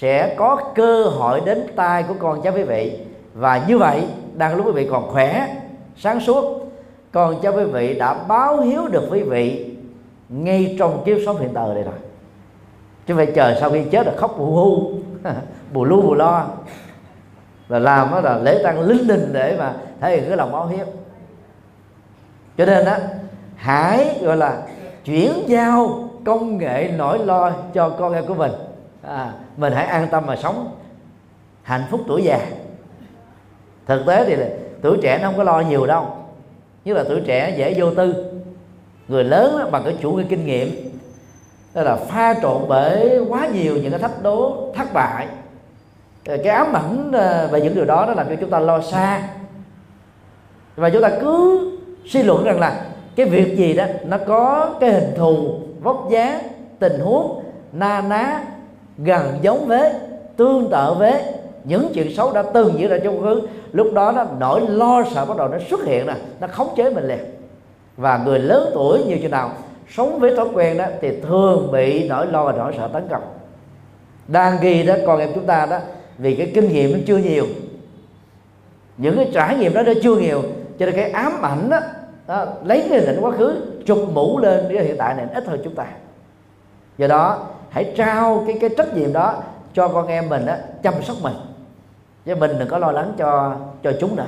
sẽ 0.00 0.34
có 0.36 0.56
cơ 0.74 1.04
hội 1.04 1.40
đến 1.44 1.66
tay 1.76 2.02
của 2.02 2.14
con 2.18 2.42
cháu 2.42 2.52
quý 2.52 2.62
vị. 2.62 2.98
Và 3.34 3.60
như 3.68 3.78
vậy, 3.78 4.02
đang 4.34 4.56
lúc 4.56 4.66
quý 4.66 4.72
vị 4.72 4.88
còn 4.90 5.08
khỏe, 5.12 5.56
sáng 5.96 6.20
suốt 6.20 6.65
con 7.16 7.40
cháu 7.42 7.52
quý 7.52 7.64
vị 7.64 7.98
đã 7.98 8.14
báo 8.14 8.60
hiếu 8.60 8.88
được 8.88 9.08
quý 9.10 9.22
vị 9.22 9.74
ngay 10.28 10.76
trong 10.78 11.02
kiếp 11.04 11.16
sống 11.26 11.38
hiện 11.38 11.50
tại 11.54 11.74
đây 11.74 11.84
rồi. 11.84 11.94
Chứ 13.06 13.16
phải 13.16 13.26
chờ 13.26 13.56
sau 13.60 13.70
khi 13.70 13.84
chết 13.90 14.06
là 14.06 14.12
khóc 14.16 14.34
bù 14.38 14.44
hu 14.44 14.92
bù 15.72 15.84
lu 15.84 16.02
bù 16.02 16.14
lo. 16.14 16.46
Là 17.68 17.78
làm 17.78 18.10
đó 18.10 18.20
là 18.20 18.38
lễ 18.38 18.60
tăng 18.62 18.80
linh 18.80 19.06
đình 19.06 19.30
để 19.32 19.56
mà 19.58 19.74
thể 20.00 20.16
hiện 20.16 20.24
cái 20.28 20.36
lòng 20.36 20.52
báo 20.52 20.66
hiếu. 20.66 20.86
Cho 22.58 22.66
nên 22.66 22.84
á 22.84 23.00
hãy 23.56 24.18
gọi 24.22 24.36
là 24.36 24.62
chuyển 25.04 25.32
giao 25.46 26.08
công 26.24 26.58
nghệ 26.58 26.90
nỗi 26.96 27.18
lo 27.18 27.52
cho 27.74 27.88
con 27.88 28.12
em 28.12 28.26
của 28.26 28.34
mình. 28.34 28.52
À, 29.02 29.32
mình 29.56 29.72
hãy 29.72 29.86
an 29.86 30.08
tâm 30.10 30.26
mà 30.26 30.36
sống 30.36 30.70
hạnh 31.62 31.84
phúc 31.90 32.00
tuổi 32.08 32.22
già. 32.22 32.40
Thực 33.86 34.06
tế 34.06 34.24
thì 34.24 34.44
tuổi 34.82 34.98
trẻ 35.02 35.18
nó 35.22 35.28
không 35.28 35.36
có 35.36 35.42
lo 35.42 35.60
nhiều 35.60 35.86
đâu 35.86 36.25
nhất 36.86 36.96
là 36.96 37.04
tuổi 37.08 37.20
trẻ 37.20 37.54
dễ 37.56 37.74
vô 37.76 37.90
tư. 37.90 38.14
Người 39.08 39.24
lớn 39.24 39.68
bằng 39.70 39.82
cái 39.84 39.96
chủ 40.02 40.12
nghĩa 40.12 40.24
kinh 40.28 40.46
nghiệm. 40.46 40.90
Đó 41.74 41.82
là 41.82 41.96
pha 41.96 42.34
trộn 42.42 42.62
bởi 42.68 43.20
quá 43.28 43.48
nhiều 43.52 43.76
những 43.76 43.90
cái 43.90 44.00
thách 44.00 44.22
đố, 44.22 44.72
thất 44.74 44.92
bại. 44.92 45.26
Ờ, 46.26 46.36
cái 46.36 46.46
ám 46.46 46.76
ảnh 46.76 47.12
ờ, 47.12 47.48
về 47.52 47.60
những 47.60 47.74
điều 47.74 47.84
đó 47.84 48.04
nó 48.08 48.14
làm 48.14 48.26
cho 48.28 48.34
chúng 48.40 48.50
ta 48.50 48.58
lo 48.58 48.80
xa. 48.80 49.28
Và 50.76 50.90
chúng 50.90 51.02
ta 51.02 51.10
cứ 51.20 51.60
suy 52.06 52.22
luận 52.22 52.44
rằng 52.44 52.60
là 52.60 52.86
cái 53.16 53.26
việc 53.26 53.56
gì 53.56 53.74
đó 53.74 53.84
nó 54.04 54.18
có 54.18 54.74
cái 54.80 54.90
hình 54.90 55.14
thù, 55.16 55.60
vóc 55.80 56.08
dáng, 56.10 56.40
tình 56.78 57.00
huống 57.00 57.42
na 57.72 58.00
ná 58.00 58.40
gần 58.98 59.38
giống 59.42 59.66
với, 59.66 59.92
tương 60.36 60.70
tự 60.70 60.94
với 60.98 61.22
những 61.66 61.90
chuyện 61.94 62.14
xấu 62.16 62.32
đã 62.32 62.42
từng 62.42 62.78
diễn 62.78 62.88
ra 62.88 62.98
trong 63.04 63.20
quá 63.20 63.24
khứ 63.24 63.40
lúc 63.72 63.92
đó 63.92 64.12
nó 64.12 64.24
nỗi 64.38 64.60
lo 64.68 65.04
sợ 65.14 65.24
bắt 65.24 65.36
đầu 65.36 65.48
nó 65.48 65.58
xuất 65.70 65.84
hiện 65.84 66.06
nè 66.06 66.14
nó 66.40 66.46
khống 66.46 66.74
chế 66.76 66.90
mình 66.90 67.08
liền. 67.08 67.18
Và 67.96 68.20
người 68.24 68.38
lớn 68.38 68.70
tuổi 68.74 69.04
như 69.06 69.16
thế 69.22 69.28
nào 69.28 69.50
sống 69.88 70.18
với 70.18 70.36
thói 70.36 70.46
quen 70.54 70.78
đó 70.78 70.84
thì 71.00 71.20
thường 71.20 71.72
bị 71.72 72.08
nỗi 72.08 72.26
lo 72.26 72.44
và 72.44 72.52
nỗi 72.52 72.74
sợ 72.76 72.88
tấn 72.92 73.08
công. 73.08 73.22
Đang 74.28 74.58
ghi 74.60 74.82
đó 74.82 74.94
con 75.06 75.20
em 75.20 75.30
chúng 75.34 75.46
ta 75.46 75.66
đó 75.66 75.78
vì 76.18 76.34
cái 76.34 76.52
kinh 76.54 76.68
nghiệm 76.68 76.92
nó 76.92 76.98
chưa 77.06 77.16
nhiều. 77.16 77.46
Những 78.96 79.16
cái 79.16 79.30
trải 79.34 79.56
nghiệm 79.56 79.74
đó 79.74 79.82
nó 79.82 79.92
chưa 80.02 80.16
nhiều 80.16 80.42
cho 80.78 80.86
nên 80.86 80.94
cái 80.94 81.10
ám 81.10 81.42
ảnh 81.42 81.70
đó, 81.70 81.78
đó 82.26 82.46
lấy 82.64 82.86
cái 82.90 83.00
hình 83.00 83.18
quá 83.20 83.30
khứ 83.30 83.54
chụp 83.86 83.98
mũ 84.12 84.38
lên 84.38 84.64
cái 84.74 84.84
hiện 84.84 84.96
tại 84.98 85.14
này 85.14 85.26
ít 85.34 85.46
hơn 85.46 85.60
chúng 85.64 85.74
ta. 85.74 85.86
Do 86.98 87.06
đó 87.06 87.46
hãy 87.70 87.92
trao 87.96 88.44
cái 88.46 88.56
cái 88.60 88.70
trách 88.76 88.94
nhiệm 88.94 89.12
đó 89.12 89.34
cho 89.74 89.88
con 89.88 90.06
em 90.06 90.28
mình 90.28 90.46
đó, 90.46 90.54
chăm 90.82 90.94
sóc 91.02 91.16
mình 91.22 91.34
chứ 92.26 92.34
mình 92.34 92.58
đừng 92.58 92.68
có 92.68 92.78
lo 92.78 92.92
lắng 92.92 93.12
cho 93.18 93.56
cho 93.82 93.92
chúng 94.00 94.16
nữa 94.16 94.26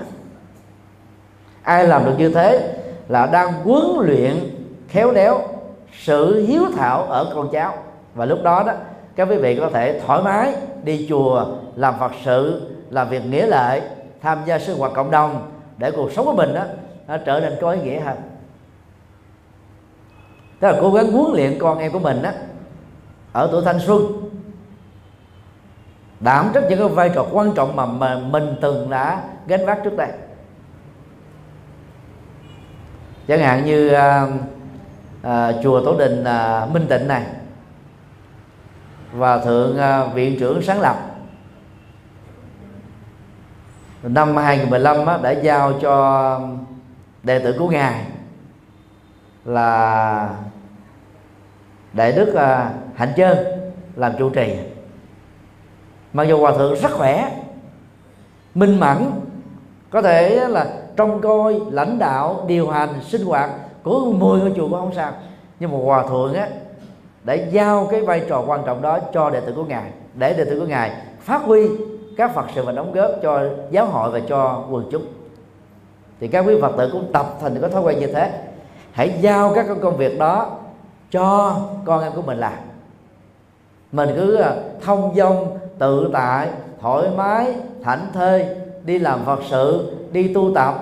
ai 1.63 1.87
làm 1.87 2.05
được 2.05 2.15
như 2.19 2.29
thế 2.29 2.79
là 3.09 3.27
đang 3.27 3.53
huấn 3.53 4.07
luyện, 4.07 4.35
khéo 4.89 5.11
léo 5.11 5.41
sự 5.93 6.47
hiếu 6.47 6.63
thảo 6.77 7.03
ở 7.03 7.33
con 7.35 7.49
cháu. 7.53 7.75
Và 8.15 8.25
lúc 8.25 8.39
đó 8.43 8.63
đó, 8.67 8.73
các 9.17 9.29
quý 9.31 9.37
vị 9.37 9.57
có 9.61 9.71
thể 9.71 10.01
thoải 10.07 10.23
mái 10.23 10.55
đi 10.83 11.07
chùa, 11.09 11.47
làm 11.77 11.95
phật 12.01 12.13
sự, 12.25 12.71
làm 12.91 13.09
việc 13.09 13.27
nghĩa 13.27 13.47
lệ, 13.47 13.83
tham 14.23 14.39
gia 14.47 14.59
sinh 14.59 14.79
hoạt 14.79 14.93
cộng 14.95 15.11
đồng 15.11 15.51
để 15.77 15.91
cuộc 15.91 16.13
sống 16.13 16.27
của 16.27 16.33
mình 16.33 16.55
đó, 16.55 16.65
nó 17.09 17.17
trở 17.17 17.41
nên 17.41 17.53
có 17.61 17.71
ý 17.71 17.81
nghĩa 17.81 18.01
hơn. 18.01 18.17
Tức 20.61 20.69
là 20.69 20.79
cố 20.81 20.93
gắng 20.93 21.13
huấn 21.13 21.33
luyện 21.33 21.59
con 21.59 21.79
em 21.79 21.93
của 21.93 21.99
mình 21.99 22.23
đó, 22.23 22.31
ở 23.33 23.49
tuổi 23.53 23.63
thanh 23.65 23.81
xuân 23.81 24.28
đảm 26.21 26.51
trách 26.55 26.65
những 26.69 26.79
cái 26.79 26.89
vai 26.89 27.11
trò 27.15 27.27
quan 27.33 27.55
trọng 27.55 27.77
mà, 27.77 27.87
mà 27.87 28.19
mình 28.19 28.55
từng 28.61 28.91
đã 28.91 29.23
gánh 29.47 29.67
vác 29.67 29.79
trước 29.85 29.97
đây. 29.97 30.09
Chẳng 33.29 33.41
hạn 33.41 33.65
như 33.65 33.89
à, 33.89 34.27
à, 35.23 35.53
chùa 35.63 35.85
tổ 35.85 35.99
đình 35.99 36.25
à, 36.25 36.67
minh 36.67 36.87
tịnh 36.89 37.09
này 37.09 37.23
và 39.13 39.39
thượng 39.39 39.79
à, 39.79 40.05
viện 40.05 40.37
trưởng 40.41 40.63
sáng 40.63 40.81
lập. 40.81 40.97
Năm 44.03 44.37
2015 44.37 45.07
á, 45.07 45.19
đã 45.23 45.31
giao 45.31 45.73
cho 45.81 46.41
đệ 47.23 47.39
tử 47.39 47.57
của 47.59 47.69
ngài 47.69 48.05
là 49.45 50.31
đại 51.93 52.13
đức 52.13 52.35
à, 52.35 52.71
hạnh 52.97 53.13
Chơn 53.17 53.39
làm 53.97 54.13
chủ 54.19 54.31
trì 54.31 54.57
mặc 56.19 56.25
dù 56.25 56.41
hòa 56.41 56.53
thượng 56.53 56.75
rất 56.75 56.93
khỏe, 56.93 57.43
minh 58.55 58.81
mẫn, 58.81 58.97
có 59.91 60.03
thể 60.03 60.49
là 60.49 60.67
trông 60.97 61.21
coi, 61.21 61.61
lãnh 61.71 61.99
đạo, 61.99 62.45
điều 62.47 62.69
hành, 62.69 62.89
sinh 63.07 63.25
hoạt 63.25 63.51
của 63.83 64.13
10 64.13 64.41
ngôi 64.41 64.53
chùa 64.57 64.69
cũng 64.69 64.81
không 64.81 64.95
sao. 64.95 65.13
Nhưng 65.61 65.73
mà 65.73 65.79
hòa 65.85 66.07
thượng 66.09 66.35
á 66.35 66.49
để 67.25 67.49
giao 67.51 67.89
cái 67.91 68.01
vai 68.01 68.23
trò 68.29 68.45
quan 68.47 68.61
trọng 68.67 68.83
đó 68.83 68.99
cho 69.13 69.31
đệ 69.31 69.41
tử 69.41 69.53
của 69.57 69.65
ngài, 69.65 69.91
để 70.15 70.33
đệ 70.33 70.45
tử 70.45 70.61
của 70.61 70.67
ngài 70.67 70.93
phát 71.21 71.43
huy 71.43 71.69
các 72.17 72.35
phật 72.35 72.47
sự 72.55 72.63
và 72.63 72.73
đóng 72.73 72.93
góp 72.93 73.11
cho 73.23 73.45
giáo 73.71 73.87
hội 73.87 74.11
và 74.11 74.21
cho 74.29 74.65
quần 74.71 74.89
chúng. 74.91 75.07
Thì 76.21 76.29
các 76.29 76.45
quý 76.47 76.55
phật 76.61 76.73
tử 76.79 76.89
cũng 76.93 77.13
tập 77.13 77.27
thành 77.41 77.61
cái 77.61 77.71
thói 77.71 77.83
quen 77.83 77.99
như 77.99 78.07
thế. 78.07 78.33
Hãy 78.93 79.19
giao 79.21 79.53
các 79.55 79.67
công 79.83 79.97
việc 79.97 80.19
đó 80.19 80.51
cho 81.11 81.57
con 81.85 82.03
em 82.03 82.13
của 82.13 82.23
mình 82.23 82.39
làm. 82.39 82.59
Mình 83.93 84.09
cứ 84.17 84.35
à, 84.35 84.55
thông 84.85 85.15
dong 85.17 85.58
tự 85.79 86.11
tại, 86.13 86.49
thoải 86.81 87.09
mái, 87.17 87.55
thảnh 87.83 88.07
thơi, 88.15 88.47
đi 88.85 88.99
làm 88.99 89.25
phật 89.25 89.41
sự, 89.51 89.93
đi 90.13 90.35
tu 90.35 90.55
tập, 90.55 90.75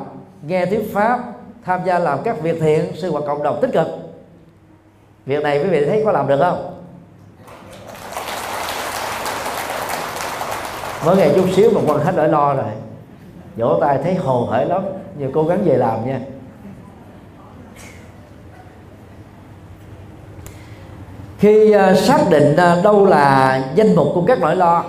nghe 0.42 0.66
thuyết 0.66 0.90
pháp, 0.94 1.20
tham 1.64 1.80
gia 1.84 1.98
làm 1.98 2.18
các 2.24 2.42
việc 2.42 2.60
thiện 2.60 2.96
sinh 2.96 3.12
hoạt 3.12 3.24
cộng 3.26 3.42
đồng 3.42 3.58
tích 3.60 3.70
cực. 3.72 3.86
Việc 5.26 5.42
này 5.42 5.62
quý 5.62 5.68
vị 5.68 5.84
thấy 5.84 6.02
có 6.04 6.12
làm 6.12 6.26
được 6.26 6.38
không? 6.38 6.72
Mỗi 11.04 11.16
ngày 11.16 11.32
chút 11.34 11.44
xíu 11.52 11.70
mà 11.74 11.80
quan 11.86 12.00
khách 12.04 12.16
đã 12.16 12.26
lo 12.26 12.54
rồi. 12.54 12.64
Vỗ 13.56 13.78
tay 13.80 13.98
thấy 14.02 14.14
hồ 14.14 14.44
hởi 14.50 14.66
lắm 14.66 14.82
nhiều 15.18 15.30
cố 15.34 15.44
gắng 15.44 15.62
về 15.64 15.76
làm 15.76 16.06
nha. 16.06 16.20
Khi 21.46 21.72
à, 21.72 21.94
xác 21.94 22.18
định 22.30 22.56
à, 22.56 22.76
đâu 22.84 23.06
là 23.06 23.60
danh 23.74 23.94
mục 23.94 24.06
của 24.14 24.24
các 24.26 24.40
nỗi 24.40 24.56
lo 24.56 24.84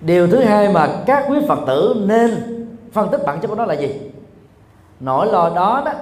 điều 0.00 0.26
thứ 0.26 0.40
hai 0.40 0.68
mà 0.68 0.88
các 1.06 1.24
quý 1.28 1.38
phật 1.48 1.58
tử 1.66 2.04
nên 2.06 2.30
phân 2.92 3.08
tích 3.10 3.20
bản 3.26 3.40
chất 3.40 3.48
của 3.48 3.54
nó 3.54 3.64
là 3.64 3.74
gì? 3.74 4.00
Nỗi 5.00 5.26
lo 5.26 5.50
đó 5.54 5.82
đó 5.84 5.92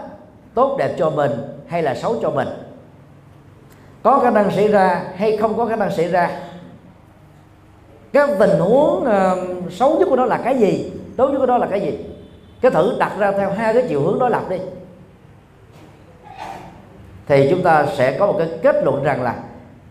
tốt 0.55 0.77
đẹp 0.79 0.95
cho 0.99 1.11
mình 1.11 1.31
hay 1.67 1.83
là 1.83 1.95
xấu 1.95 2.17
cho 2.23 2.31
mình? 2.31 2.49
Có 4.03 4.19
khả 4.19 4.31
năng 4.31 4.51
xảy 4.51 4.69
ra 4.69 5.03
hay 5.17 5.37
không 5.37 5.57
có 5.57 5.67
khả 5.67 5.77
năng 5.77 5.91
xảy 5.91 6.09
ra? 6.09 6.31
Cái 8.13 8.27
tình 8.39 8.59
huống 8.59 9.03
uh, 9.03 9.73
xấu 9.73 9.99
nhất 9.99 10.09
của 10.11 10.17
nó 10.17 10.25
là 10.25 10.41
cái 10.45 10.59
gì? 10.59 10.93
Tốt 11.17 11.29
nhất 11.29 11.39
của 11.39 11.47
nó 11.47 11.59
là 11.59 11.67
cái 11.67 11.81
gì? 11.81 11.99
Cái 12.61 12.71
thử 12.71 12.97
đặt 12.99 13.13
ra 13.19 13.33
theo 13.33 13.51
hai 13.51 13.75
cái 13.75 13.85
chiều 13.89 14.01
hướng 14.01 14.19
đối 14.19 14.31
lập 14.31 14.43
đi 14.49 14.59
thì 17.27 17.47
chúng 17.51 17.63
ta 17.63 17.87
sẽ 17.97 18.19
có 18.19 18.27
một 18.27 18.35
cái 18.39 18.49
kết 18.63 18.85
luận 18.85 19.03
rằng 19.03 19.23
là 19.23 19.35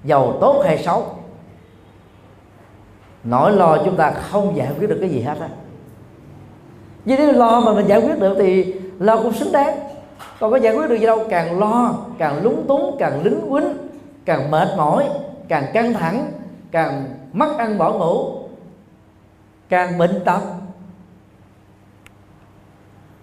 giàu 0.03 0.37
tốt 0.41 0.61
hay 0.65 0.77
xấu. 0.77 1.05
Nỗi 3.23 3.51
lo 3.51 3.77
chúng 3.85 3.95
ta 3.95 4.11
không 4.11 4.55
giải 4.55 4.67
quyết 4.79 4.89
được 4.89 4.97
cái 5.01 5.09
gì 5.09 5.21
hết 5.21 5.37
á. 5.39 5.49
Vì 7.05 7.17
nếu 7.17 7.31
lo 7.31 7.59
mà 7.59 7.73
mình 7.73 7.87
giải 7.87 8.01
quyết 8.01 8.19
được 8.19 8.35
thì 8.39 8.73
lo 8.99 9.15
cũng 9.15 9.33
xứng 9.33 9.51
đáng. 9.51 9.79
Còn 10.39 10.51
có 10.51 10.57
giải 10.57 10.75
quyết 10.75 10.89
được 10.89 10.95
gì 10.95 11.05
đâu, 11.05 11.23
càng 11.29 11.59
lo, 11.59 11.95
càng 12.17 12.43
lúng 12.43 12.67
túng, 12.67 12.95
càng 12.99 13.23
lính 13.23 13.41
quýnh, 13.49 13.77
càng 14.25 14.51
mệt 14.51 14.67
mỏi, 14.77 15.09
càng 15.47 15.65
căng 15.73 15.93
thẳng, 15.93 16.31
càng 16.71 17.05
mất 17.33 17.57
ăn 17.57 17.77
bỏ 17.77 17.93
ngủ, 17.93 18.31
càng 19.69 19.97
bệnh 19.97 20.25
tật. 20.25 20.41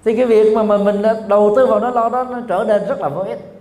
Thì 0.05 0.17
cái 0.17 0.27
việc 0.27 0.57
mà 0.57 0.77
mình 0.77 1.03
đầu 1.29 1.53
tư 1.57 1.67
vào 1.67 1.81
nó, 1.81 1.91
lo 1.91 2.09
đó 2.09 2.25
nó 2.25 2.41
trở 2.49 2.65
nên 2.69 2.87
rất 2.89 3.01
là 3.01 3.09
vô 3.09 3.23
ích 3.23 3.58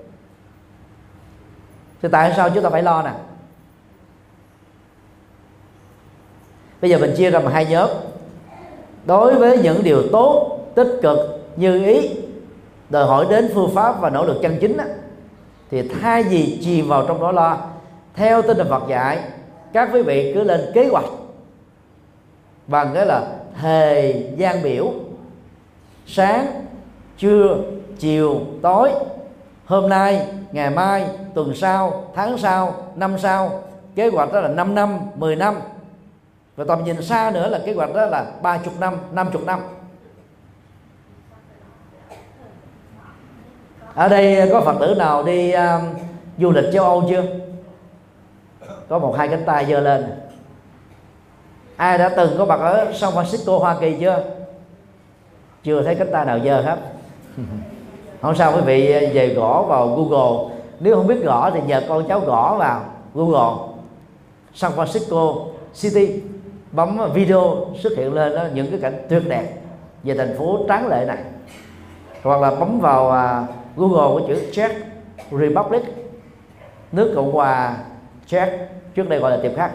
thì 2.01 2.09
tại 2.11 2.33
sao 2.37 2.49
chúng 2.49 2.63
ta 2.63 2.69
phải 2.69 2.83
lo 2.83 3.01
nè? 3.03 3.11
Bây 6.81 6.91
giờ 6.91 6.97
mình 6.97 7.13
chia 7.17 7.29
ra 7.29 7.39
mà 7.39 7.51
hai 7.51 7.65
nhóm. 7.65 7.89
Đối 9.05 9.35
với 9.35 9.57
những 9.57 9.83
điều 9.83 10.03
tốt 10.11 10.59
tích 10.75 10.99
cực 11.01 11.19
như 11.55 11.85
ý 11.85 12.09
đòi 12.89 13.05
hỏi 13.05 13.25
đến 13.29 13.51
phương 13.53 13.75
pháp 13.75 14.01
và 14.01 14.09
nỗ 14.09 14.25
lực 14.25 14.39
chân 14.41 14.57
chính 14.61 14.77
á, 14.77 14.85
thì 15.71 15.87
thay 15.87 16.23
vì 16.23 16.59
chìm 16.63 16.87
vào 16.87 17.05
trong 17.07 17.21
đó 17.21 17.31
lo 17.31 17.57
theo 18.13 18.41
tinh 18.41 18.57
thần 18.57 18.69
Phật 18.69 18.83
dạy 18.87 19.19
các 19.73 19.89
quý 19.93 20.01
vị 20.01 20.31
cứ 20.33 20.43
lên 20.43 20.61
kế 20.73 20.87
hoạch 20.87 21.05
bằng 22.67 22.91
cái 22.93 23.05
là 23.05 23.27
thời 23.61 24.25
gian 24.37 24.63
biểu 24.63 24.93
sáng 26.07 26.65
trưa 27.17 27.57
chiều 27.99 28.41
tối 28.61 28.91
hôm 29.67 29.89
nay 29.89 30.27
ngày 30.51 30.69
mai 30.69 31.07
tuần 31.33 31.55
sau 31.55 32.11
tháng 32.15 32.37
sau 32.37 32.73
năm 32.95 33.17
sau 33.19 33.63
kế 33.95 34.07
hoạch 34.07 34.33
đó 34.33 34.39
là 34.39 34.47
5 34.47 34.75
năm 34.75 34.99
10 35.15 35.35
năm. 35.35 35.55
Và 36.55 36.65
tầm 36.67 36.83
nhìn 36.83 37.01
xa 37.01 37.31
nữa 37.33 37.47
là 37.47 37.59
kế 37.65 37.73
hoạch 37.73 37.93
đó 37.93 38.05
là 38.05 38.25
ba 38.41 38.57
chục 38.57 38.79
năm 38.79 38.97
năm 39.11 39.29
chục 39.33 39.45
năm. 39.45 39.59
Ở 43.93 44.07
đây 44.07 44.49
có 44.51 44.61
phật 44.61 44.75
tử 44.79 44.95
nào 44.95 45.23
đi 45.23 45.53
uh, 45.55 45.81
du 46.37 46.51
lịch 46.51 46.73
châu 46.73 46.83
âu 46.83 47.03
chưa? 47.09 47.23
Có 48.89 48.99
một 48.99 49.15
hai 49.17 49.27
cánh 49.27 49.43
tay 49.45 49.65
giơ 49.65 49.79
lên. 49.79 50.05
Ai 51.75 51.97
đã 51.97 52.09
từng 52.09 52.37
có 52.37 52.45
mặt 52.45 52.59
ở 52.59 52.93
San 52.93 53.13
Francisco 53.13 53.59
Hoa 53.59 53.77
Kỳ 53.79 53.97
chưa? 53.99 54.23
Chưa 55.63 55.83
thấy 55.83 55.95
cánh 55.95 56.11
tay 56.11 56.25
nào 56.25 56.39
giơ 56.39 56.61
hết. 56.61 56.77
không 58.27 58.35
sao, 58.35 58.53
quý 58.55 58.61
vị 58.65 58.93
về 59.13 59.33
gõ 59.33 59.61
vào 59.61 59.87
Google. 59.87 60.55
Nếu 60.79 60.95
không 60.95 61.07
biết 61.07 61.23
gõ 61.23 61.51
thì 61.53 61.59
nhờ 61.67 61.81
con 61.89 62.07
cháu 62.07 62.19
gõ 62.19 62.55
vào 62.59 62.81
Google. 63.13 63.67
San 64.53 64.71
Francisco 64.75 65.45
City, 65.73 66.21
bấm 66.71 66.99
video 67.13 67.65
xuất 67.79 67.93
hiện 67.97 68.13
lên 68.13 68.35
đó, 68.35 68.43
những 68.53 68.67
cái 68.71 68.79
cảnh 68.81 69.05
tuyệt 69.09 69.23
đẹp 69.29 69.53
về 70.03 70.15
thành 70.15 70.35
phố 70.37 70.59
tráng 70.67 70.87
lệ 70.87 71.05
này. 71.07 71.17
Hoặc 72.23 72.41
là 72.41 72.51
bấm 72.51 72.79
vào 72.79 73.11
à, 73.11 73.45
Google 73.75 74.07
của 74.13 74.27
chữ 74.27 74.35
Czech 74.51 74.73
Republic, 75.31 75.83
nước 76.91 77.13
Cộng 77.15 77.31
hòa 77.31 77.77
Czech, 78.29 78.49
trước 78.95 79.09
đây 79.09 79.19
gọi 79.19 79.31
là 79.31 79.37
tiệp 79.43 79.51
khắc 79.55 79.71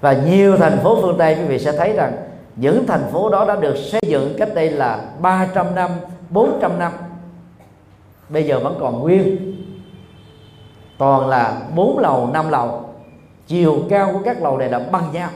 và 0.00 0.12
nhiều 0.12 0.56
thành 0.56 0.78
phố 0.82 0.98
phương 1.02 1.18
Tây 1.18 1.34
quý 1.34 1.44
vị 1.44 1.58
sẽ 1.58 1.72
thấy 1.72 1.92
rằng 1.92 2.12
những 2.60 2.86
thành 2.86 3.06
phố 3.12 3.28
đó 3.28 3.44
đã 3.44 3.56
được 3.56 3.76
xây 3.76 4.00
dựng 4.06 4.34
cách 4.38 4.48
đây 4.54 4.70
là 4.70 5.04
300 5.20 5.74
năm 5.74 5.90
400 6.30 6.78
năm. 6.78 6.92
Bây 8.28 8.44
giờ 8.44 8.60
vẫn 8.60 8.76
còn 8.80 9.00
nguyên. 9.00 9.54
Toàn 10.98 11.28
là 11.28 11.60
bốn 11.74 11.98
lầu, 11.98 12.30
năm 12.32 12.48
lầu. 12.48 12.84
Chiều 13.46 13.78
cao 13.88 14.10
của 14.12 14.20
các 14.24 14.42
lầu 14.42 14.58
này 14.58 14.68
là 14.68 14.78
bằng 14.78 15.12
nhau. 15.12 15.30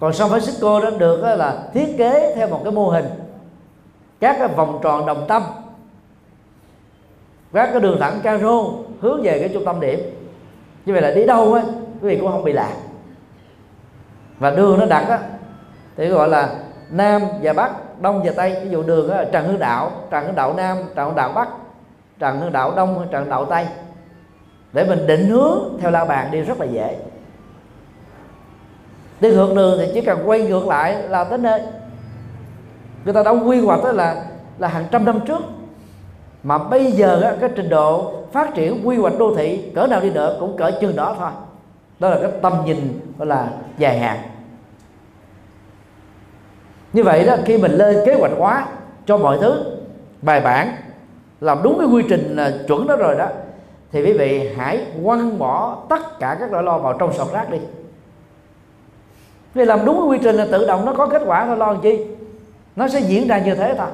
Còn 0.00 0.12
San 0.12 0.28
Francisco 0.28 0.82
đó 0.82 0.90
được 0.98 1.22
là 1.22 1.68
thiết 1.74 1.94
kế 1.98 2.34
theo 2.34 2.48
một 2.48 2.60
cái 2.64 2.72
mô 2.72 2.88
hình. 2.88 3.06
Các 4.20 4.36
cái 4.38 4.48
vòng 4.48 4.78
tròn 4.82 5.06
đồng 5.06 5.24
tâm. 5.28 5.42
Các 7.52 7.68
cái 7.72 7.80
đường 7.80 8.00
thẳng 8.00 8.20
caro 8.22 8.62
hướng 9.00 9.22
về 9.22 9.38
cái 9.38 9.48
trung 9.52 9.64
tâm 9.64 9.80
điểm. 9.80 10.00
Như 10.86 10.92
vậy 10.92 11.02
là 11.02 11.10
đi 11.10 11.26
đâu 11.26 11.54
á, 11.54 11.62
quý 12.02 12.08
vị 12.08 12.16
cũng 12.20 12.32
không 12.32 12.44
bị 12.44 12.52
lạc 12.52 12.72
và 14.38 14.50
đường 14.50 14.78
nó 14.78 14.86
đặt 14.86 15.08
á 15.08 15.18
thì 15.96 16.08
gọi 16.08 16.28
là 16.28 16.48
nam 16.90 17.22
và 17.42 17.52
bắc 17.52 18.00
đông 18.00 18.22
và 18.24 18.32
tây. 18.36 18.60
Ví 18.62 18.70
dụ 18.70 18.82
đường 18.82 19.10
á 19.10 19.24
trần 19.32 19.46
hưng 19.46 19.58
đạo 19.58 19.90
trần 20.10 20.24
hưng 20.26 20.34
đạo 20.34 20.54
nam 20.54 20.76
trần 20.94 21.06
hưng 21.06 21.16
đạo 21.16 21.32
bắc 21.34 21.48
trần 22.18 22.40
hưng 22.40 22.52
đạo 22.52 22.72
đông 22.76 23.06
trần 23.10 23.22
hưng 23.22 23.30
đạo 23.30 23.44
tây. 23.44 23.66
Để 24.72 24.84
mình 24.84 25.06
định 25.06 25.28
hướng 25.28 25.58
theo 25.80 25.90
la 25.90 26.04
bàn 26.04 26.28
đi 26.30 26.40
rất 26.40 26.60
là 26.60 26.66
dễ. 26.66 26.96
Đi 29.20 29.30
ngược 29.30 29.54
đường 29.54 29.78
thì 29.78 29.90
chỉ 29.94 30.00
cần 30.00 30.22
quay 30.24 30.42
ngược 30.42 30.66
lại 30.66 31.02
là 31.08 31.24
tới 31.24 31.38
nơi. 31.38 31.62
Người 33.04 33.14
ta 33.14 33.22
đã 33.22 33.30
quy 33.30 33.60
hoạch 33.60 33.84
đó 33.84 33.92
là 33.92 34.24
là 34.58 34.68
hàng 34.68 34.84
trăm 34.90 35.04
năm 35.04 35.20
trước. 35.26 35.42
Mà 36.42 36.58
bây 36.58 36.92
giờ 36.92 37.20
á, 37.20 37.32
cái 37.40 37.50
trình 37.56 37.68
độ 37.68 38.12
phát 38.32 38.54
triển 38.54 38.88
quy 38.88 38.96
hoạch 38.96 39.18
đô 39.18 39.34
thị 39.36 39.70
cỡ 39.74 39.86
nào 39.86 40.00
đi 40.00 40.10
nữa 40.10 40.36
cũng 40.40 40.56
cỡ 40.56 40.70
chừng 40.80 40.96
đó 40.96 41.16
thôi 41.18 41.30
đó 42.00 42.08
là 42.10 42.18
cái 42.22 42.30
tầm 42.42 42.52
nhìn 42.64 43.00
gọi 43.18 43.26
là 43.26 43.48
dài 43.78 43.98
hạn. 43.98 44.18
Như 46.92 47.02
vậy 47.02 47.26
đó, 47.26 47.36
khi 47.44 47.58
mình 47.58 47.72
lên 47.72 47.96
kế 48.06 48.14
hoạch 48.14 48.32
hóa 48.38 48.66
cho 49.06 49.18
mọi 49.18 49.38
thứ, 49.40 49.64
bài 50.22 50.40
bản, 50.40 50.72
làm 51.40 51.62
đúng 51.62 51.78
cái 51.78 51.88
quy 51.88 52.02
trình 52.08 52.36
à, 52.36 52.52
chuẩn 52.68 52.86
đó 52.86 52.96
rồi 52.96 53.14
đó, 53.14 53.28
thì 53.92 54.04
quý 54.04 54.12
vị 54.12 54.50
hãy 54.56 54.86
quăng 55.04 55.38
bỏ 55.38 55.82
tất 55.88 56.18
cả 56.18 56.36
các 56.40 56.52
nỗi 56.52 56.62
lo 56.62 56.78
vào 56.78 56.96
trong 56.98 57.12
sọt 57.12 57.32
rác 57.32 57.50
đi. 57.50 57.58
Vì 59.54 59.64
làm 59.64 59.84
đúng 59.84 59.96
cái 59.96 60.06
quy 60.06 60.18
trình 60.22 60.36
là 60.36 60.46
tự 60.52 60.66
động 60.66 60.84
nó 60.84 60.92
có 60.92 61.06
kết 61.06 61.22
quả 61.26 61.46
thôi 61.46 61.56
lo 61.56 61.72
làm 61.72 61.80
chi? 61.80 62.06
Nó 62.76 62.88
sẽ 62.88 63.00
diễn 63.00 63.28
ra 63.28 63.38
như 63.38 63.54
thế 63.54 63.74
thôi. 63.78 63.88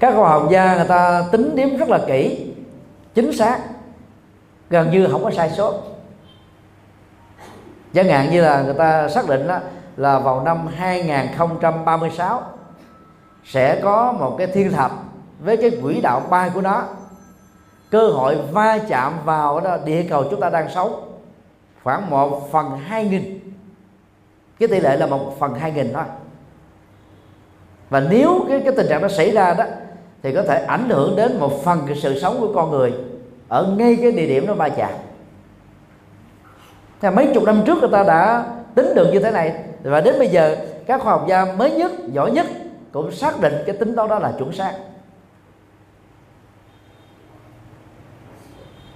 Các 0.00 0.14
khoa 0.16 0.28
học 0.28 0.48
gia 0.50 0.76
người 0.76 0.88
ta 0.88 1.24
tính 1.32 1.56
điểm 1.56 1.76
rất 1.76 1.88
là 1.88 1.98
kỹ, 2.06 2.46
chính 3.14 3.32
xác 3.32 3.58
gần 4.70 4.90
như 4.90 5.08
không 5.10 5.24
có 5.24 5.30
sai 5.30 5.50
sót. 5.50 5.72
Chẳng 7.94 8.08
hạn 8.08 8.30
như 8.30 8.42
là 8.42 8.62
người 8.62 8.74
ta 8.74 9.08
xác 9.08 9.28
định 9.28 9.46
đó 9.46 9.58
là 9.96 10.18
vào 10.18 10.42
năm 10.42 10.66
2036 10.76 12.42
sẽ 13.44 13.80
có 13.82 14.12
một 14.12 14.34
cái 14.38 14.46
thiên 14.46 14.72
thạch 14.72 14.92
với 15.40 15.56
cái 15.56 15.70
quỹ 15.82 16.00
đạo 16.00 16.22
bay 16.30 16.50
của 16.54 16.60
nó. 16.60 16.82
Cơ 17.90 18.08
hội 18.08 18.36
va 18.52 18.78
chạm 18.88 19.12
vào 19.24 19.60
đó, 19.60 19.76
địa 19.84 20.06
cầu 20.10 20.24
chúng 20.30 20.40
ta 20.40 20.50
đang 20.50 20.70
sống, 20.70 21.20
khoảng 21.84 22.10
một 22.10 22.52
phần 22.52 22.78
hai 22.78 23.04
nghìn. 23.04 23.52
Cái 24.58 24.68
tỷ 24.68 24.80
lệ 24.80 24.96
là 24.96 25.06
một 25.06 25.36
phần 25.38 25.54
hai 25.54 25.72
nghìn 25.72 25.92
thôi. 25.92 26.04
Và 27.90 28.00
nếu 28.00 28.44
cái 28.48 28.60
cái 28.64 28.72
tình 28.76 28.86
trạng 28.88 29.02
nó 29.02 29.08
xảy 29.08 29.30
ra 29.30 29.54
đó, 29.54 29.64
thì 30.22 30.34
có 30.34 30.42
thể 30.42 30.64
ảnh 30.64 30.90
hưởng 30.90 31.16
đến 31.16 31.38
một 31.38 31.64
phần 31.64 31.82
cái 31.86 31.96
sự 31.96 32.20
sống 32.20 32.36
của 32.40 32.52
con 32.54 32.70
người 32.70 32.94
ở 33.48 33.74
ngay 33.78 33.98
cái 34.02 34.12
địa 34.12 34.26
điểm 34.26 34.46
nó 34.46 34.54
va 34.54 34.68
chạm. 34.68 34.90
Thế 37.00 37.10
mấy 37.10 37.30
chục 37.34 37.44
năm 37.44 37.62
trước 37.66 37.78
người 37.80 37.90
ta 37.92 38.02
đã 38.02 38.44
tính 38.74 38.94
được 38.94 39.10
như 39.12 39.20
thế 39.20 39.30
này. 39.30 39.54
Và 39.82 40.00
đến 40.00 40.14
bây 40.18 40.28
giờ, 40.28 40.56
các 40.86 41.00
khoa 41.00 41.12
học 41.12 41.24
gia 41.28 41.44
mới 41.44 41.70
nhất, 41.70 41.92
giỏi 42.12 42.30
nhất 42.30 42.46
cũng 42.92 43.12
xác 43.12 43.40
định 43.40 43.54
cái 43.66 43.76
tính 43.76 43.96
toán 43.96 44.08
đó 44.08 44.18
là 44.18 44.32
chuẩn 44.38 44.52
xác. 44.52 44.72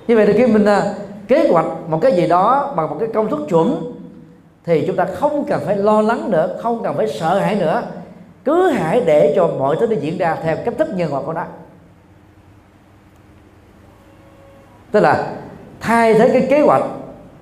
Như 0.09 0.16
vậy 0.16 0.26
thì 0.26 0.32
khi 0.32 0.46
mình 0.46 0.64
à, 0.64 0.94
kế 1.28 1.48
hoạch 1.48 1.66
một 1.88 1.98
cái 2.03 2.12
gì 2.12 2.28
đó 2.28 2.74
bằng 2.76 2.90
một 2.90 2.96
cái 3.00 3.09
công 3.14 3.30
thức 3.30 3.40
chuẩn, 3.48 3.94
thì 4.64 4.84
chúng 4.86 4.96
ta 4.96 5.05
không 5.05 5.44
cần 5.44 5.62
phải 5.66 5.76
lo 5.76 6.03
lắng 6.03 6.30
nữa, 6.30 6.59
không 6.62 6.82
cần 6.82 6.96
phải 6.96 7.09
sợ 7.09 7.38
hãi 7.38 7.55
nữa. 7.55 7.82
Cứ 8.44 8.70
hãy 8.70 9.00
để 9.00 9.32
cho 9.36 9.46
mọi 9.46 9.76
thứ 9.80 9.86
nó 9.86 9.96
diễn 10.00 10.18
ra 10.18 10.36
theo 10.42 10.57
cách 10.64 10.74
thức 10.78 10.88
nhân 10.94 11.14
quả 11.14 11.20
của 11.26 11.32
nó. 11.32 11.44
Tức 14.93 15.01
là 15.01 15.32
thay 15.80 16.14
thế 16.14 16.28
cái 16.32 16.47
kế 16.51 16.61
hoạch 16.61 16.82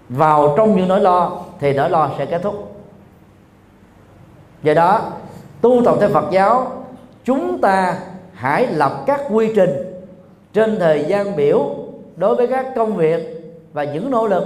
vào 0.09 0.55
trong 0.57 0.77
những 0.77 0.89
nỗi 0.89 1.01
lo 1.01 1.33
thì 1.61 1.73
nỗi 1.73 1.91
lo 1.91 2.11
sẽ 2.19 2.27
kết 2.27 2.43
thúc. 2.43 2.75
Do 4.63 4.75
đó 4.75 5.01
tu 5.61 5.83
tập 5.85 5.97
theo 6.01 6.09
Phật 6.09 6.25
giáo 6.31 6.73
chúng 7.25 7.61
ta 7.61 7.99
hãy 8.35 8.67
lập 8.67 9.03
các 9.07 9.21
quy 9.31 9.53
trình 9.55 9.71
trên 10.53 10.79
thời 10.79 11.05
gian 11.05 11.37
biểu 11.37 11.77
đối 12.17 12.37
với 12.37 12.47
các 12.47 12.67
công 12.77 12.97
việc 12.97 13.41
và 13.73 13.85
những 13.85 14.11
nỗ 14.11 14.27
lực 14.27 14.45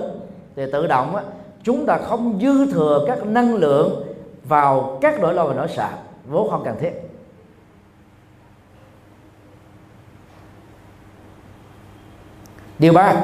thì 0.56 0.62
tự 0.72 0.86
động 0.86 1.16
á, 1.16 1.22
chúng 1.62 1.86
ta 1.86 1.98
không 1.98 2.38
dư 2.42 2.72
thừa 2.72 3.04
các 3.06 3.26
năng 3.26 3.54
lượng 3.54 4.04
vào 4.48 4.98
các 5.00 5.20
nỗi 5.20 5.34
lo 5.34 5.44
và 5.44 5.54
nỗi 5.54 5.68
sợ 5.76 5.88
vốn 6.26 6.50
không 6.50 6.62
cần 6.64 6.74
thiết. 6.80 7.13
Điều 12.78 12.92
ba. 12.92 13.14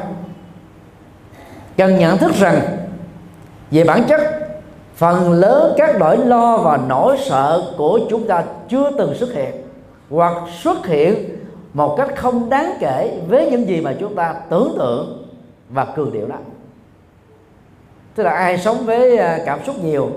Cần 1.77 1.99
nhận 1.99 2.19
thức 2.19 2.33
rằng, 2.35 2.61
về 3.71 3.85
bản 3.85 4.05
chất, 4.09 4.21
phần 4.95 5.33
lớn 5.33 5.75
các 5.77 5.97
nỗi 5.99 6.17
lo 6.17 6.57
và 6.57 6.77
nỗi 6.89 7.17
sợ 7.19 7.63
của 7.77 8.01
chúng 8.11 8.27
ta 8.27 8.45
chưa 8.69 8.91
từng 8.99 9.15
xuất 9.15 9.33
hiện 9.33 9.55
hoặc 10.11 10.35
xuất 10.63 10.87
hiện 10.87 11.29
một 11.75 11.95
cách 11.97 12.09
không 12.17 12.51
đáng 12.51 12.75
kể 12.81 13.21
với 13.29 13.51
những 13.51 13.69
gì 13.69 13.81
mà 13.81 13.95
chúng 14.01 14.15
ta 14.15 14.35
tưởng 14.51 14.75
tượng 14.79 15.27
và 15.69 15.85
cường 15.85 16.13
điệu 16.13 16.27
đó. 16.27 16.37
Tức 18.15 18.23
là 18.23 18.31
ai 18.31 18.59
sống 18.59 18.77
với 18.87 19.17
à, 19.17 19.39
cảm 19.47 19.59
xúc 19.67 19.85
nhiều, 19.85 20.11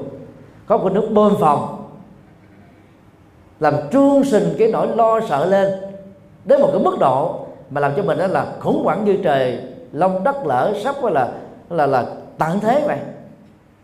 có 0.66 0.78
cái 0.78 0.90
nước 0.90 1.10
bơm 1.12 1.34
phòng, 1.40 1.88
làm 3.60 3.74
trương 3.92 4.24
sình 4.24 4.56
cái 4.60 4.68
nỗi 4.68 4.88
lo 4.96 5.20
sợ 5.30 5.46
lên 5.46 5.72
đến 6.46 6.62
một 6.62 6.70
cái 6.74 6.82
mức 6.84 6.98
độ 7.00 7.43
mà 7.74 7.82
làm 7.82 7.92
cho 7.98 8.04
mình 8.04 8.18
đó 8.18 8.28
là 8.28 8.46
khủng 8.60 8.84
hoảng 8.84 9.06
như 9.06 9.18
trời 9.24 9.60
long 9.92 10.24
đất 10.24 10.46
lở, 10.46 10.74
sắp 10.84 10.96
là 11.04 11.32
là 11.70 11.86
là 11.86 12.06
tận 12.38 12.60
thế 12.60 12.84
vậy 12.86 12.98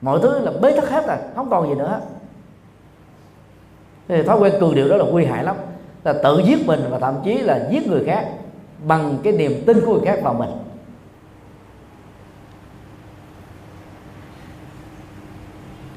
mọi 0.02 0.20
thứ 0.22 0.40
là 0.40 0.52
bế 0.62 0.72
tắc 0.76 0.90
hết 0.90 1.08
rồi, 1.08 1.18
không 1.36 1.50
còn 1.50 1.70
gì 1.70 1.76
nữa. 1.76 2.00
Thì 4.08 4.24
thói 4.24 4.40
quen 4.40 4.54
cường 4.60 4.76
điệu 4.76 4.90
đó 4.90 4.98
là 4.98 5.06
nguy 5.06 5.26
hại 5.26 5.44
lắm. 5.44 5.56
Là 6.04 6.14
tự 6.14 6.42
giết 6.46 6.68
mình 6.68 6.84
và 6.90 7.00
thậm 7.00 7.16
chí 7.24 7.38
là 7.38 7.68
giết 7.70 7.88
người 7.88 8.04
khác 8.06 8.28
bằng 8.86 9.18
cái 9.24 9.34
niềm 9.34 9.64
tin 9.66 9.82
của 9.86 9.94
người 9.94 10.06
khác 10.06 10.20
vào 10.24 10.34
mình. 10.34 10.50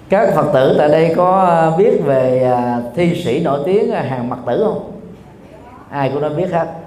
Các 0.08 0.34
phật 0.34 0.50
tử 0.54 0.74
tại 0.78 0.88
đây 0.88 1.14
có 1.16 1.44
à, 1.44 1.76
biết 1.76 2.00
về 2.04 2.42
à, 2.42 2.80
thi 2.94 3.22
sĩ 3.24 3.44
nổi 3.44 3.60
tiếng 3.66 3.92
à, 3.92 4.02
hàng 4.02 4.28
mặt 4.28 4.38
tử 4.46 4.64
không? 4.64 4.92
Ai 5.90 6.10
cũng 6.12 6.22
đã 6.22 6.28
biết 6.28 6.52
hết 6.52 6.81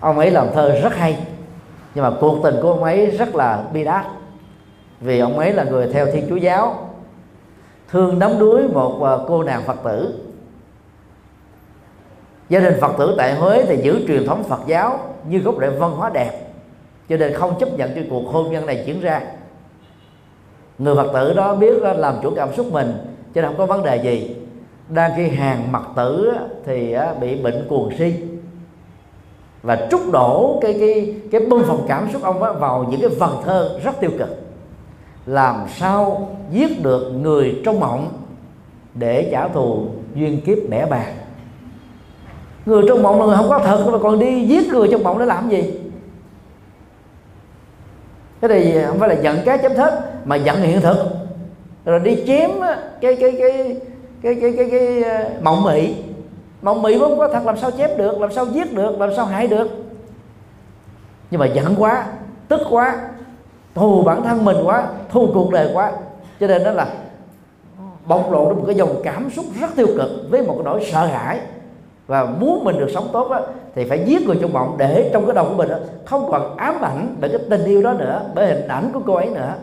ông 0.00 0.18
ấy 0.18 0.30
làm 0.30 0.46
thơ 0.54 0.80
rất 0.82 0.96
hay. 0.96 1.18
Nhưng 1.94 2.04
mà 2.04 2.10
cuộc 2.20 2.40
tình 2.42 2.54
của 2.62 2.68
ông 2.68 2.84
ấy 2.84 3.06
rất 3.06 3.34
là 3.34 3.62
bi 3.72 3.84
đát. 3.84 4.06
Vì 5.00 5.18
ông 5.18 5.38
ấy 5.38 5.52
là 5.52 5.64
người 5.64 5.92
theo 5.92 6.06
thiên 6.06 6.26
chúa 6.28 6.36
giáo, 6.36 6.90
thương 7.90 8.18
đắm 8.18 8.38
đuối 8.38 8.68
một 8.68 8.98
ờ, 9.02 9.24
cô 9.28 9.42
nàng 9.42 9.62
phật 9.62 9.76
tử. 9.84 10.14
Gia 12.48 12.60
đình 12.60 12.74
phật 12.80 12.92
tử 12.98 13.14
tại 13.18 13.34
huế 13.34 13.64
thì 13.68 13.76
giữ 13.82 14.06
truyền 14.06 14.26
thống 14.26 14.44
phật 14.44 14.60
giáo 14.66 15.00
như 15.28 15.38
gốc 15.38 15.54
rễ 15.60 15.68
văn 15.68 15.90
hóa 15.90 16.10
đẹp, 16.14 16.32
cho 17.08 17.16
nên 17.16 17.34
không 17.34 17.58
chấp 17.60 17.68
nhận 17.78 17.94
cái 17.94 18.06
cuộc 18.10 18.26
hôn 18.26 18.52
nhân 18.52 18.66
này 18.66 18.82
diễn 18.86 19.00
ra. 19.00 19.22
Người 20.78 20.94
phật 20.94 21.10
tử 21.12 21.34
đó 21.34 21.54
biết 21.54 21.82
ờ, 21.82 21.92
làm 21.92 22.14
chủ 22.22 22.32
cảm 22.36 22.54
xúc 22.54 22.72
mình, 22.72 22.92
cho 23.34 23.42
nên 23.42 23.50
không 23.50 23.58
có 23.58 23.66
vấn 23.66 23.84
đề 23.84 23.96
gì. 23.96 24.36
Đang 24.88 25.12
khi 25.16 25.28
hàng 25.28 25.72
mặt 25.72 25.82
tử 25.96 26.32
thì 26.66 26.96
bị 27.20 27.42
bệnh 27.42 27.66
cuồng 27.68 27.90
si 27.98 28.14
và 29.62 29.88
trút 29.90 30.00
đổ 30.12 30.58
cái 30.62 30.76
cái 30.80 31.14
cái 31.30 31.40
bơm 31.40 31.64
phòng 31.64 31.84
cảm 31.88 32.08
xúc 32.12 32.22
ông 32.22 32.40
vào 32.40 32.86
những 32.90 33.00
cái 33.00 33.10
vần 33.10 33.30
thơ 33.44 33.80
rất 33.84 34.00
tiêu 34.00 34.10
cực. 34.18 34.28
Làm 35.26 35.56
sao 35.76 36.28
giết 36.50 36.82
được 36.82 37.12
người 37.22 37.60
trong 37.64 37.80
mộng 37.80 38.08
để 38.94 39.28
trả 39.32 39.48
thù 39.48 39.86
duyên 40.14 40.40
kiếp 40.40 40.58
bẻ 40.68 40.86
bàng 40.86 41.14
người 42.66 42.82
trong 42.88 43.02
mộng 43.02 43.20
là 43.20 43.26
người 43.26 43.36
không 43.36 43.48
có 43.48 43.58
thật 43.58 43.88
mà 43.92 43.98
còn 43.98 44.18
đi 44.18 44.44
giết 44.44 44.68
người 44.68 44.88
trong 44.90 45.02
mộng 45.02 45.18
để 45.18 45.26
làm 45.26 45.50
gì? 45.50 45.74
Cái 48.40 48.48
này 48.48 48.84
không 48.86 48.98
phải 48.98 49.08
là 49.08 49.14
giận 49.14 49.38
cá 49.44 49.56
chấm 49.56 49.74
thớt 49.74 49.94
mà 50.24 50.36
giận 50.36 50.60
hiện 50.60 50.80
thực. 50.80 50.96
Rồi 51.84 52.00
đi 52.00 52.24
chém 52.26 52.50
cái 53.00 53.16
cái 53.16 53.32
cái 53.32 53.32
cái 53.38 53.76
cái 54.22 54.34
cái, 54.34 54.52
cái, 54.56 54.70
cái 54.70 55.02
ờ, 55.02 55.30
mộng 55.42 55.64
mị 55.64 55.94
mộng 56.62 56.82
mị 56.82 56.98
không 56.98 57.18
có 57.18 57.28
thật 57.28 57.42
làm 57.44 57.56
sao 57.56 57.70
chém 57.70 57.90
được 57.96 58.20
làm 58.20 58.32
sao 58.32 58.46
giết 58.46 58.74
được 58.74 59.00
làm 59.00 59.10
sao 59.16 59.24
hại 59.24 59.46
được? 59.46 59.68
Nhưng 61.30 61.40
mà 61.40 61.46
giận 61.46 61.74
quá 61.78 62.06
tức 62.48 62.60
quá 62.70 62.98
thù 63.74 64.02
bản 64.02 64.22
thân 64.22 64.44
mình 64.44 64.56
quá 64.64 64.88
thù 65.08 65.28
cuộc 65.34 65.52
đời 65.52 65.70
quá. 65.74 65.92
Cho 66.40 66.46
nên 66.46 66.64
đó 66.64 66.70
là 66.70 66.86
bộc 68.06 68.32
lộ 68.32 68.54
một 68.54 68.62
cái 68.66 68.74
dòng 68.74 69.00
cảm 69.04 69.30
xúc 69.30 69.44
rất 69.60 69.76
tiêu 69.76 69.86
cực 69.86 70.10
với 70.30 70.42
một 70.42 70.54
cái 70.56 70.64
nỗi 70.64 70.88
sợ 70.92 71.06
hãi. 71.06 71.40
Và 72.06 72.24
muốn 72.24 72.64
mình 72.64 72.78
được 72.78 72.90
sống 72.94 73.08
tốt 73.12 73.30
đó, 73.30 73.40
thì 73.74 73.84
phải 73.84 74.04
giết 74.06 74.26
người 74.26 74.38
trong 74.40 74.52
mộng 74.52 74.74
để 74.78 75.10
trong 75.12 75.26
cái 75.26 75.34
đầu 75.34 75.44
của 75.48 75.54
mình 75.54 75.68
đó, 75.68 75.76
không 76.04 76.28
còn 76.30 76.56
ám 76.56 76.82
ảnh 76.82 77.16
bởi 77.20 77.30
cái 77.30 77.40
tình 77.50 77.64
yêu 77.64 77.82
đó 77.82 77.92
nữa 77.92 78.22
bởi 78.34 78.46
hình 78.46 78.68
ảnh 78.68 78.90
của 78.94 79.00
cô 79.06 79.14
ấy 79.14 79.26
nữa. 79.26 79.54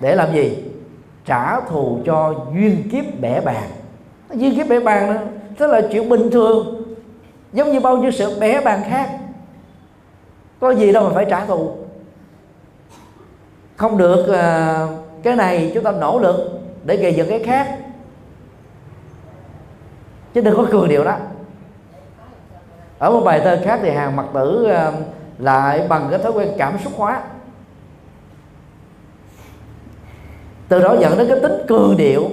Để 0.00 0.14
làm 0.14 0.32
gì? 0.32 0.64
Trả 1.24 1.60
thù 1.60 1.98
cho 2.06 2.34
duyên 2.54 2.88
kiếp 2.92 3.20
bẻ 3.20 3.40
bàn 3.40 3.70
duyên 4.30 4.56
kiếp 4.56 4.68
bẻ 4.68 4.80
bàn 4.80 5.14
đó 5.14 5.20
tức 5.58 5.66
là 5.66 5.80
chuyện 5.92 6.08
bình 6.08 6.30
thường. 6.30 6.82
Giống 7.52 7.72
như 7.72 7.80
bao 7.80 7.96
nhiêu 7.96 8.10
sự 8.10 8.40
bé 8.40 8.60
bàn 8.60 8.82
khác. 8.88 9.10
Có 10.60 10.70
gì 10.70 10.92
đâu 10.92 11.04
mà 11.04 11.14
phải 11.14 11.26
trả 11.30 11.46
thù. 11.46 11.76
Không 13.76 13.98
được 13.98 14.20
uh, 14.20 15.22
cái 15.22 15.36
này 15.36 15.70
chúng 15.74 15.84
ta 15.84 15.92
nỗ 15.92 16.18
lực 16.18 16.60
để 16.84 16.96
gây 16.96 17.14
dựng 17.14 17.28
cái 17.28 17.44
khác. 17.44 17.78
Chứ 20.34 20.40
đừng 20.40 20.56
có 20.56 20.66
cường 20.70 20.88
điều 20.88 21.04
đó. 21.04 21.16
Ở 22.98 23.10
một 23.10 23.20
bài 23.24 23.40
thơ 23.44 23.60
khác 23.64 23.80
thì 23.82 23.90
hàng 23.90 24.16
mặt 24.16 24.26
tử 24.34 24.68
uh, 24.88 24.94
lại 25.38 25.86
bằng 25.88 26.06
cái 26.10 26.18
thói 26.18 26.32
quen 26.32 26.48
cảm 26.58 26.78
xúc 26.84 26.92
hóa. 26.96 27.22
Từ 30.68 30.82
đó 30.82 30.96
dẫn 31.00 31.18
đến 31.18 31.28
cái 31.28 31.40
tính 31.40 31.66
cường 31.68 31.96
điệu. 31.96 32.30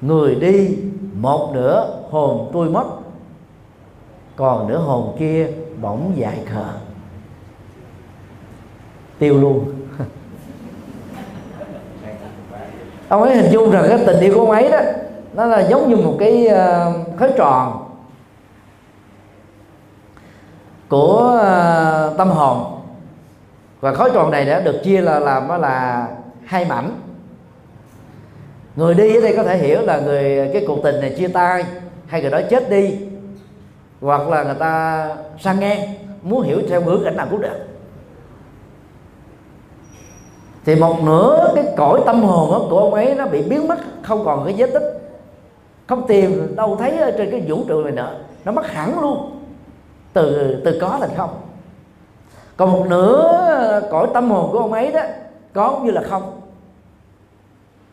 Người 0.00 0.34
đi 0.34 0.78
một 1.24 1.50
nửa 1.54 1.86
hồn 2.10 2.50
tôi 2.52 2.68
mất, 2.68 2.84
còn 4.36 4.68
nửa 4.68 4.78
hồn 4.78 5.16
kia 5.18 5.48
bỗng 5.80 6.12
dại 6.16 6.38
khờ. 6.46 6.64
Tiêu 9.18 9.40
luôn. 9.40 9.74
Ông 13.08 13.22
ấy 13.22 13.36
hình 13.36 13.52
dung 13.52 13.70
rằng 13.70 13.84
cái 13.88 13.98
tình 14.06 14.20
yêu 14.20 14.34
của 14.34 14.40
ông 14.40 14.50
ấy 14.50 14.70
đó, 14.70 14.80
nó 15.34 15.46
là 15.46 15.60
giống 15.60 15.90
như 15.90 15.96
một 15.96 16.16
cái 16.18 16.46
ờ, 16.46 16.92
khối 17.18 17.32
tròn 17.36 17.88
của 20.88 21.38
ờ, 21.42 22.14
tâm 22.18 22.30
hồn. 22.30 22.80
Và 23.80 23.94
khối 23.94 24.10
tròn 24.14 24.30
này 24.30 24.44
đã 24.44 24.60
được 24.60 24.80
chia 24.84 25.00
là, 25.00 25.18
làm 25.18 25.60
là 25.60 26.08
hai 26.44 26.64
mảnh 26.64 26.90
người 28.76 28.94
đi 28.94 29.16
ở 29.16 29.20
đây 29.20 29.34
có 29.36 29.42
thể 29.42 29.58
hiểu 29.58 29.80
là 29.82 30.00
người, 30.00 30.50
cái 30.52 30.64
cuộc 30.66 30.78
tình 30.82 31.00
này 31.00 31.14
chia 31.18 31.28
tay 31.28 31.64
hay 32.06 32.20
người 32.20 32.30
đó 32.30 32.40
chết 32.50 32.70
đi. 32.70 32.98
Hoặc 34.00 34.28
là 34.28 34.42
người 34.42 34.54
ta 34.54 35.08
sang 35.40 35.60
ngang 35.60 35.80
muốn 36.22 36.42
hiểu 36.42 36.58
theo 36.68 36.80
hướng 36.80 37.04
cảnh 37.04 37.16
nào 37.16 37.26
cũng 37.30 37.40
được. 37.40 37.58
Thì 40.64 40.74
một 40.74 41.02
nửa 41.04 41.52
cái 41.54 41.64
cõi 41.76 42.00
tâm 42.06 42.22
hồn 42.22 42.66
của 42.70 42.78
ông 42.78 42.94
ấy 42.94 43.14
nó 43.14 43.26
bị 43.26 43.42
biến 43.42 43.68
mất, 43.68 43.78
không 44.02 44.24
còn 44.24 44.44
cái 44.44 44.54
vết 44.58 44.66
tích. 44.66 45.00
Không 45.86 46.06
tìm 46.06 46.56
đâu 46.56 46.76
thấy 46.76 46.98
ở 46.98 47.10
trên 47.18 47.30
cái 47.30 47.44
vũ 47.46 47.64
trụ 47.68 47.82
này 47.82 47.92
nữa. 47.92 48.14
Nó 48.44 48.52
mất 48.52 48.66
hẳn 48.66 49.00
luôn. 49.00 49.40
Từ 50.12 50.56
từ 50.64 50.78
có 50.80 50.96
thành 51.00 51.10
không. 51.16 51.30
Còn 52.56 52.72
một 52.72 52.86
nửa 52.88 53.80
cõi 53.90 54.06
tâm 54.14 54.30
hồn 54.30 54.52
của 54.52 54.58
ông 54.58 54.72
ấy 54.72 54.92
đó, 54.92 55.00
có 55.52 55.70
cũng 55.70 55.84
như 55.84 55.90
là 55.90 56.02
không 56.10 56.40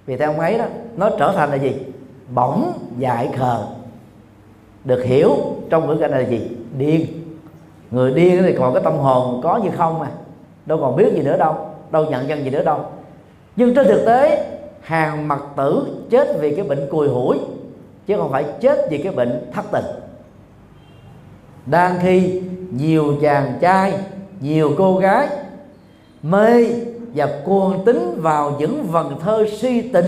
vì 0.05 0.17
theo 0.17 0.31
ông 0.31 0.39
ấy 0.39 0.57
đó, 0.57 0.65
nó 0.97 1.09
trở 1.19 1.33
thành 1.35 1.49
là 1.49 1.55
gì? 1.55 1.75
Bỗng 2.33 2.73
dại 2.97 3.29
khờ. 3.37 3.65
Được 4.83 5.03
hiểu 5.03 5.35
trong 5.69 5.87
ngữ 5.87 5.95
cảnh 5.95 6.11
là 6.11 6.19
gì? 6.19 6.47
Điên. 6.77 7.05
Người 7.91 8.13
điên 8.13 8.43
thì 8.43 8.55
còn 8.57 8.73
cái 8.73 8.83
tâm 8.83 8.97
hồn 8.97 9.41
có 9.43 9.57
như 9.63 9.69
không 9.77 9.99
mà. 9.99 10.07
Đâu 10.65 10.77
còn 10.81 10.95
biết 10.95 11.13
gì 11.13 11.21
nữa 11.21 11.37
đâu 11.37 11.55
đâu 11.91 12.05
nhận 12.05 12.29
dân 12.29 12.43
gì 12.43 12.49
nữa 12.49 12.63
đâu. 12.63 12.79
Nhưng 13.55 13.75
trên 13.75 13.87
thực 13.87 14.05
tế, 14.05 14.47
hàng 14.81 15.27
mặt 15.27 15.41
tử 15.55 15.87
chết 16.09 16.37
vì 16.39 16.55
cái 16.55 16.65
bệnh 16.65 16.87
cùi 16.91 17.07
hủi, 17.07 17.39
chứ 18.07 18.17
không 18.17 18.31
phải 18.31 18.45
chết 18.61 18.79
vì 18.89 18.97
cái 18.97 19.13
bệnh 19.13 19.51
thất 19.53 19.65
tình. 19.71 19.85
Đang 21.65 21.99
khi 22.01 22.41
nhiều 22.71 23.13
chàng 23.21 23.53
trai, 23.61 23.93
nhiều 24.41 24.71
cô 24.77 24.97
gái 24.97 25.27
mê 26.23 26.65
và 27.13 27.29
cuồng 27.45 27.85
tính 27.85 28.15
vào 28.17 28.55
những 28.59 28.83
vần 28.83 29.19
thơ 29.19 29.45
si 29.57 29.81
tình 29.81 30.05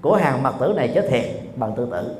của 0.00 0.16
hàng 0.16 0.42
mặt 0.42 0.54
tử 0.60 0.72
này 0.76 0.90
chết 0.94 1.06
thiệt, 1.10 1.24
bằng 1.56 1.72
tự 1.76 1.88
tử. 1.90 2.14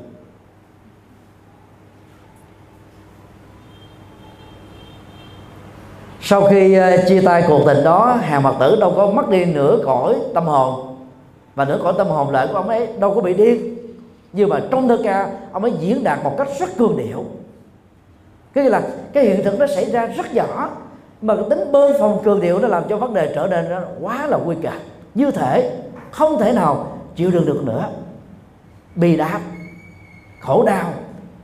Sau 6.20 6.46
khi 6.46 6.74
ờ, 6.74 6.96
chia 7.08 7.20
tay 7.20 7.44
cuộc 7.48 7.62
tình 7.66 7.84
đó, 7.84 8.18
hàng 8.20 8.42
mặt 8.42 8.54
tử 8.60 8.76
đâu 8.80 8.92
có 8.96 9.10
mất 9.10 9.28
đi 9.28 9.44
nửa 9.44 9.78
cõi 9.84 10.16
tâm 10.34 10.44
hồn, 10.44 10.96
và 11.54 11.64
nửa 11.64 11.80
cõi 11.82 11.94
tâm 11.98 12.06
hồn 12.06 12.30
lợi 12.30 12.48
của 12.48 12.54
ông 12.54 12.68
ấy 12.68 12.88
đâu 12.98 13.14
có 13.14 13.20
bị 13.20 13.34
điên. 13.34 13.74
Nhưng 14.32 14.48
mà 14.48 14.60
trong 14.70 14.88
thơ 14.88 14.98
ca, 15.04 15.30
ông 15.52 15.62
ấy 15.62 15.72
diễn 15.80 16.04
đạt 16.04 16.18
một 16.24 16.34
cách 16.38 16.48
rất 16.60 16.68
cương 16.78 16.96
điệu. 16.96 17.24
Cái 18.52 18.70
là 18.70 18.82
cái 19.12 19.24
hiện 19.24 19.44
thực 19.44 19.58
nó 19.58 19.66
xảy 19.66 19.90
ra 19.90 20.06
rất 20.06 20.34
nhỏ 20.34 20.70
mà 21.22 21.36
cái 21.36 21.44
tính 21.50 21.72
bơm 21.72 21.92
phòng 22.00 22.20
cường 22.24 22.40
điệu 22.40 22.58
nó 22.58 22.68
làm 22.68 22.82
cho 22.88 22.96
vấn 22.96 23.14
đề 23.14 23.32
trở 23.34 23.46
nên 23.46 23.70
nó 23.70 23.80
quá 24.00 24.26
là 24.26 24.38
nguy 24.38 24.56
kịch. 24.62 24.72
Như 25.14 25.30
thể, 25.30 25.80
không 26.10 26.38
thể 26.38 26.52
nào 26.52 26.86
chịu 27.16 27.30
đựng 27.30 27.46
được 27.46 27.62
nữa. 27.64 27.88
Bị 28.94 29.16
đáp 29.16 29.40
khổ 30.40 30.64
đau, 30.66 30.90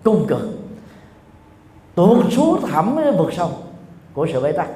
cung 0.05 0.27
cực. 0.27 0.41
Tuột 1.95 2.19
xuống 2.31 2.61
thẳm 2.71 2.97
vực 3.19 3.33
sâu 3.33 3.51
của 4.15 4.27
sự 4.33 4.41
bế 4.41 4.53
tắc. 4.53 4.69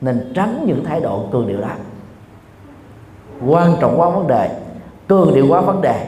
Nên 0.00 0.32
tránh 0.34 0.64
những 0.66 0.84
thái 0.84 1.00
độ 1.00 1.24
cường 1.32 1.46
điệu 1.46 1.60
đó. 1.60 1.68
Quan 3.46 3.76
trọng 3.80 4.00
quá 4.00 4.10
vấn 4.10 4.26
đề, 4.26 4.50
cường 5.08 5.34
điệu 5.34 5.46
quá 5.48 5.60
vấn 5.60 5.80
đề, 5.80 6.06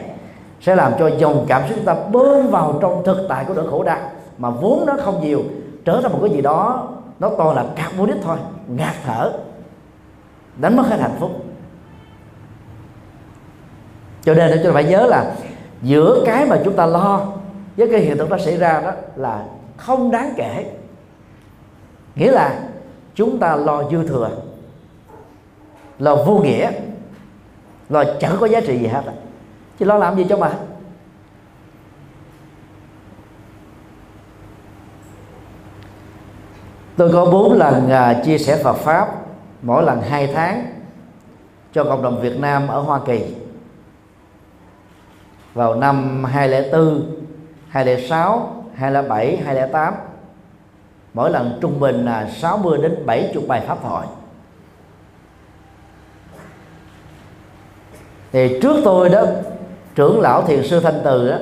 sẽ 0.61 0.75
làm 0.75 0.93
cho 0.99 1.07
dòng 1.07 1.45
cảm 1.47 1.61
xúc 1.67 1.75
chúng 1.75 1.85
ta 1.85 1.95
bơm 2.11 2.47
vào 2.47 2.77
trong 2.81 3.03
thực 3.05 3.25
tại 3.29 3.45
của 3.47 3.53
nỗi 3.53 3.69
khổ 3.69 3.83
đau, 3.83 3.99
mà 4.37 4.49
vốn 4.49 4.83
nó 4.85 4.93
không 4.99 5.21
nhiều, 5.21 5.43
trở 5.85 5.99
thành 6.01 6.11
một 6.11 6.19
cái 6.21 6.29
gì 6.29 6.41
đó 6.41 6.87
nó 7.19 7.31
toàn 7.37 7.55
là 7.55 7.65
carbonic 7.75 8.15
thôi, 8.23 8.37
ngạt 8.67 8.95
thở, 9.05 9.33
đánh 10.57 10.77
mất 10.77 10.83
hết 10.87 10.99
hạnh 10.99 11.15
phúc. 11.19 11.31
Cho 14.21 14.33
nên 14.33 14.51
chúng 14.53 14.63
ta 14.63 14.71
phải 14.73 14.83
nhớ 14.83 15.07
là 15.07 15.35
giữa 15.81 16.23
cái 16.25 16.45
mà 16.45 16.57
chúng 16.65 16.75
ta 16.75 16.85
lo 16.85 17.25
với 17.77 17.89
cái 17.91 17.99
hiện 17.99 18.17
tượng 18.17 18.29
nó 18.29 18.37
xảy 18.37 18.57
ra 18.57 18.81
đó 18.81 18.91
là 19.15 19.45
không 19.77 20.11
đáng 20.11 20.33
kể. 20.37 20.71
Nghĩa 22.15 22.31
là 22.31 22.59
chúng 23.15 23.39
ta 23.39 23.55
lo 23.55 23.83
dư 23.91 24.07
thừa, 24.07 24.29
lo 25.99 26.15
vô 26.15 26.37
nghĩa, 26.37 26.71
lo 27.89 28.03
chẳng 28.19 28.37
có 28.39 28.45
giá 28.45 28.61
trị 28.61 28.79
gì 28.79 28.87
hết. 28.87 29.01
Chứ 29.79 29.85
lo 29.85 29.97
làm 29.97 30.17
gì 30.17 30.25
cho 30.29 30.37
mà? 30.37 30.51
Tôi 36.99 37.11
có 37.13 37.25
bốn 37.25 37.53
lần 37.53 37.89
à, 37.89 38.21
chia 38.25 38.37
sẻ 38.37 38.59
Phật 38.63 38.73
pháp 38.73 39.07
mỗi 39.61 39.83
lần 39.83 40.01
hai 40.01 40.27
tháng 40.27 40.65
cho 41.73 41.83
cộng 41.83 42.01
đồng 42.01 42.21
Việt 42.21 42.39
Nam 42.39 42.67
ở 42.67 42.81
Hoa 42.81 42.99
Kỳ. 43.05 43.35
Vào 45.53 45.75
năm 45.75 46.23
2004, 46.23 47.15
2006, 47.69 48.63
2007, 48.75 49.37
2008 49.37 49.93
mỗi 51.13 51.31
lần 51.31 51.57
trung 51.61 51.79
bình 51.79 52.05
là 52.05 52.29
60 52.29 52.77
đến 52.81 53.05
70 53.05 53.43
bài 53.47 53.61
pháp 53.67 53.77
thoại. 53.83 54.07
Thì 58.31 58.59
trước 58.61 58.75
tôi 58.83 59.09
đó 59.09 59.23
trưởng 59.95 60.21
lão 60.21 60.41
thiền 60.41 60.63
sư 60.63 60.79
thanh 60.79 61.01
từ 61.03 61.29
đó 61.31 61.37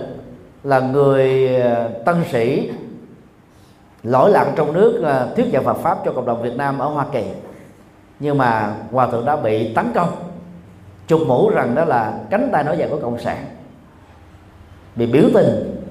là 0.64 0.80
người 0.80 1.56
à, 1.62 1.90
tân 2.06 2.16
sĩ 2.32 2.72
lỗi 4.04 4.32
lặng 4.32 4.54
trong 4.56 4.74
nước 4.74 5.02
ờ, 5.04 5.34
thuyết 5.36 5.46
giảng 5.54 5.64
Phật 5.64 5.78
pháp 5.78 5.98
cho 6.06 6.12
cộng 6.12 6.26
đồng 6.26 6.42
Việt 6.42 6.56
Nam 6.56 6.80
ở 6.80 6.88
Hoa 6.88 7.06
Kỳ. 7.12 7.24
Nhưng 8.20 8.38
mà 8.38 8.76
hòa 8.92 9.08
thượng 9.08 9.26
đã 9.26 9.36
bị 9.36 9.74
tấn 9.74 9.92
công. 9.96 10.10
Chụp 11.08 11.22
mũ 11.28 11.50
rằng 11.50 11.76
đó 11.76 11.86
là 11.86 12.14
cánh 12.30 12.50
tay 12.52 12.64
nói 12.64 12.78
dài 12.78 12.90
của 12.90 13.00
cộng 13.02 13.20
sản. 13.20 13.46
Bị 14.96 15.06
biểu 15.06 15.24
tình 15.34 15.82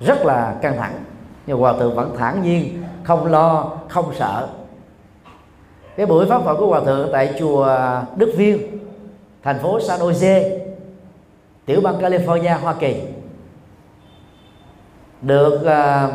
rất 0.00 0.26
là 0.26 0.54
căng 0.62 0.76
thẳng. 0.76 1.04
Nhưng 1.46 1.58
hòa 1.58 1.72
thượng 1.78 1.94
vẫn 1.94 2.16
thản 2.18 2.42
nhiên 2.42 2.82
không 3.04 3.26
lo 3.26 3.70
không 3.88 4.14
sợ. 4.18 4.48
Cái 5.96 6.06
buổi 6.06 6.26
pháp 6.26 6.42
thoại 6.44 6.56
của 6.58 6.66
hòa 6.66 6.80
thượng 6.84 7.08
tại 7.12 7.34
chùa 7.38 7.78
Đức 8.16 8.32
Viên 8.36 8.78
thành 9.42 9.58
phố 9.58 9.80
San 9.80 10.00
Jose 10.00 10.58
tiểu 11.66 11.80
bang 11.80 11.98
California 12.00 12.58
Hoa 12.58 12.74
Kỳ 12.74 12.96
được 15.22 15.60
uh, 15.60 16.14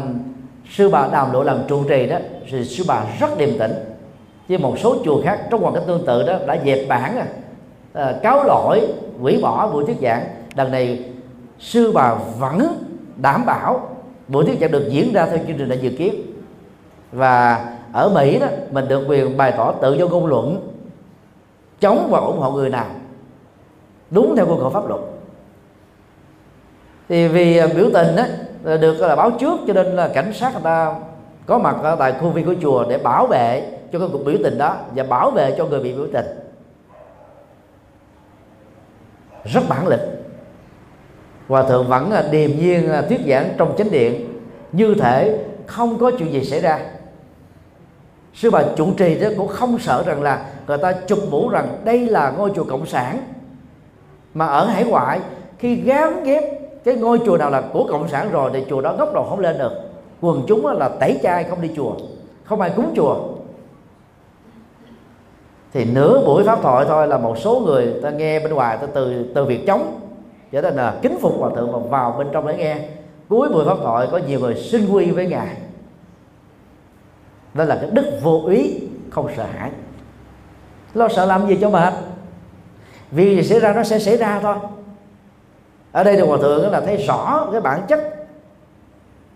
sư 0.69 0.89
bà 0.89 1.07
đàm 1.11 1.33
lộ 1.33 1.43
làm 1.43 1.57
trụ 1.67 1.83
trì 1.89 2.07
đó 2.07 2.17
thì 2.51 2.65
sư 2.65 2.83
bà 2.87 3.03
rất 3.19 3.37
điềm 3.37 3.57
tĩnh. 3.59 3.73
Với 4.49 4.57
một 4.57 4.79
số 4.79 4.95
chùa 5.05 5.21
khác 5.23 5.39
trong 5.51 5.61
hoàn 5.61 5.73
cảnh 5.73 5.83
tương 5.87 6.05
tự 6.05 6.23
đó 6.23 6.37
đã 6.47 6.57
dẹp 6.65 6.87
bản 6.87 7.17
à, 7.17 7.27
à 7.93 8.15
cáo 8.23 8.43
lỗi 8.43 8.87
hủy 9.21 9.39
bỏ 9.41 9.71
buổi 9.71 9.85
thuyết 9.85 9.97
giảng. 10.01 10.23
Đằng 10.55 10.71
này 10.71 11.03
sư 11.59 11.91
bà 11.91 12.15
vẫn 12.39 12.85
đảm 13.15 13.45
bảo 13.45 13.89
buổi 14.27 14.45
thuyết 14.45 14.59
giảng 14.61 14.71
được 14.71 14.87
diễn 14.89 15.13
ra 15.13 15.25
theo 15.25 15.37
chương 15.47 15.57
trình 15.57 15.69
đã 15.69 15.75
dự 15.75 15.89
kiến. 15.89 16.15
Và 17.11 17.65
ở 17.93 18.09
Mỹ 18.09 18.39
đó 18.39 18.47
mình 18.71 18.87
được 18.87 19.05
quyền 19.07 19.37
bày 19.37 19.53
tỏ 19.57 19.71
tự 19.71 19.93
do 19.93 20.07
ngôn 20.07 20.25
luận 20.25 20.71
chống 21.79 22.07
và 22.11 22.19
ủng 22.19 22.39
hộ 22.39 22.51
người 22.51 22.69
nào 22.69 22.85
đúng 24.09 24.35
theo 24.35 24.45
khuôn 24.45 24.59
khổ 24.59 24.69
pháp 24.69 24.87
luật. 24.87 25.01
Thì 27.09 27.27
vì 27.27 27.61
biểu 27.75 27.89
tình 27.93 28.15
đó 28.15 28.23
Ờ, 28.65 28.77
được 28.77 29.01
là, 29.01 29.15
báo 29.15 29.31
trước 29.31 29.59
cho 29.67 29.73
nên 29.73 29.85
là 29.85 30.07
cảnh 30.07 30.33
sát 30.33 30.53
người 30.53 30.61
ta 30.63 30.95
có 31.45 31.57
mặt 31.57 31.75
ở 31.83 31.95
tại 31.95 32.13
khu 32.21 32.29
viên 32.29 32.45
của 32.45 32.55
chùa 32.61 32.85
để 32.89 32.97
bảo 32.97 33.27
vệ 33.27 33.71
cho 33.91 33.99
cái 33.99 34.07
cuộc 34.11 34.25
biểu 34.25 34.35
tình 34.43 34.57
đó 34.57 34.77
và 34.95 35.03
bảo 35.03 35.31
vệ 35.31 35.55
cho 35.57 35.65
người 35.65 35.79
bị 35.79 35.93
biểu 35.93 36.07
tình. 36.13 36.25
Rất 39.43 39.61
bản 39.69 39.87
lĩnh. 39.87 39.99
Hòa 41.47 41.63
thượng 41.63 41.87
vẫn 41.87 42.11
à, 42.11 42.23
điềm 42.31 42.51
nhiên 42.57 42.91
à, 42.91 43.01
thuyết 43.01 43.19
giảng 43.27 43.49
trong 43.57 43.75
chánh 43.77 43.91
điện. 43.91 44.39
Như 44.71 44.95
thể 44.99 45.45
không 45.65 45.99
có 45.99 46.11
chuyện 46.11 46.31
gì 46.31 46.43
xảy 46.43 46.59
ra. 46.61 46.79
Sư 48.33 48.51
bà 48.51 48.63
chủ 48.75 48.93
trì 48.97 49.19
đó 49.19 49.29
cũng 49.37 49.47
không 49.47 49.79
sợ 49.79 50.03
rằng 50.05 50.21
là 50.21 50.45
người 50.67 50.77
ta 50.77 50.93
chụp 51.07 51.19
mũ 51.29 51.49
rằng 51.49 51.81
đây 51.83 52.05
là 52.05 52.29
ngôi 52.29 52.51
chùa 52.55 52.63
cộng 52.63 52.85
sản. 52.85 53.19
Mà 54.33 54.45
ở 54.45 54.65
hải 54.65 54.83
ngoại, 54.83 55.19
khi 55.57 55.75
gán 55.75 56.23
ghép 56.23 56.43
cái 56.85 56.95
ngôi 56.95 57.19
chùa 57.25 57.37
nào 57.37 57.49
là 57.49 57.61
của 57.73 57.87
cộng 57.89 58.07
sản 58.07 58.31
rồi 58.31 58.51
thì 58.53 58.63
chùa 58.69 58.81
đó 58.81 58.95
gốc 58.97 59.13
đầu 59.13 59.23
không 59.29 59.39
lên 59.39 59.57
được. 59.57 59.71
Quần 60.21 60.43
chúng 60.47 60.65
là 60.65 60.89
tẩy 60.89 61.19
chay 61.23 61.43
không 61.43 61.61
đi 61.61 61.69
chùa, 61.75 61.95
không 62.43 62.61
ai 62.61 62.71
cúng 62.75 62.93
chùa. 62.95 63.17
Thì 65.73 65.85
nửa 65.85 66.25
buổi 66.25 66.43
pháp 66.43 66.59
thoại 66.61 66.85
thôi 66.87 67.07
là 67.07 67.17
một 67.17 67.37
số 67.37 67.59
người 67.65 67.93
ta 68.03 68.09
nghe 68.09 68.39
bên 68.39 68.53
ngoài, 68.53 68.77
ta 68.77 68.87
từ 68.93 69.25
từ 69.35 69.45
việc 69.45 69.67
chống 69.67 69.99
trở 70.51 70.61
thành 70.61 70.75
là 70.75 70.99
kính 71.01 71.17
phục 71.21 71.39
hòa 71.39 71.49
thượng 71.55 71.71
và 71.71 71.79
vào 71.79 72.15
bên 72.17 72.27
trong 72.31 72.47
để 72.47 72.57
nghe. 72.57 72.77
Cuối 73.29 73.49
buổi 73.49 73.65
pháp 73.65 73.77
thoại 73.83 74.07
có 74.11 74.19
nhiều 74.27 74.39
người 74.39 74.55
xin 74.55 74.89
quy 74.91 75.11
với 75.11 75.27
ngài. 75.27 75.57
Đó 77.53 77.63
là 77.63 77.77
cái 77.81 77.89
đức 77.91 78.19
vô 78.23 78.43
ý, 78.49 78.79
không 79.09 79.27
sợ 79.37 79.45
hãi. 79.57 79.71
Lo 80.93 81.07
sợ 81.07 81.25
làm 81.25 81.47
gì 81.47 81.57
cho 81.61 81.69
mệt? 81.69 81.93
Vì 83.11 83.35
gì 83.35 83.43
xảy 83.43 83.59
ra 83.59 83.73
nó 83.73 83.83
sẽ 83.83 83.99
xảy 83.99 84.17
ra 84.17 84.39
thôi 84.39 84.55
ở 85.95 86.03
đây 86.03 86.15
thì 86.15 86.21
hòa 86.21 86.37
thượng 86.41 86.71
là 86.71 86.81
thấy 86.81 86.97
rõ 86.97 87.47
cái 87.51 87.61
bản 87.61 87.81
chất 87.87 87.99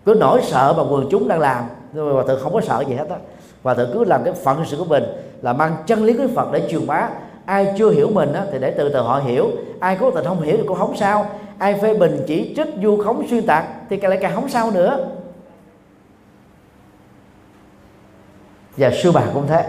cứ 0.04 0.14
nỗi 0.20 0.40
sợ 0.42 0.74
mà 0.76 0.82
quần 0.90 1.08
chúng 1.10 1.28
đang 1.28 1.40
làm. 1.40 1.64
Nhưng 1.92 2.06
mà 2.06 2.12
hòa 2.12 2.24
thượng 2.28 2.40
không 2.40 2.52
có 2.52 2.60
sợ 2.60 2.84
gì 2.88 2.94
hết 2.94 3.08
á. 3.10 3.16
Hòa 3.62 3.74
thượng 3.74 3.90
cứ 3.92 4.04
làm 4.04 4.24
cái 4.24 4.32
phận 4.32 4.64
sự 4.66 4.76
của 4.76 4.84
mình 4.84 5.04
là 5.42 5.52
mang 5.52 5.76
chân 5.86 6.04
lý 6.04 6.12
của 6.12 6.26
phật 6.34 6.52
để 6.52 6.68
truyền 6.70 6.86
bá. 6.86 7.08
Ai 7.44 7.74
chưa 7.78 7.90
hiểu 7.90 8.08
mình 8.12 8.32
á, 8.32 8.44
thì 8.52 8.58
để 8.58 8.70
từ 8.70 8.88
từ 8.88 9.00
họ 9.00 9.18
hiểu. 9.18 9.50
Ai 9.80 9.96
cố 10.00 10.10
tình 10.10 10.24
không 10.24 10.42
hiểu 10.42 10.56
thì 10.56 10.62
cũng 10.68 10.78
không 10.78 10.96
sao. 10.96 11.26
Ai 11.58 11.74
phê 11.82 11.94
bình 11.94 12.24
chỉ 12.26 12.52
trích 12.56 12.68
du 12.82 13.02
khống 13.04 13.28
xuyên 13.30 13.46
tạc 13.46 13.64
thì 13.90 13.96
lại 13.96 14.18
càng 14.22 14.34
không 14.34 14.48
sao 14.48 14.70
nữa. 14.70 15.06
Và 18.76 18.90
sư 19.02 19.12
bà 19.12 19.22
cũng 19.34 19.46
thế. 19.46 19.64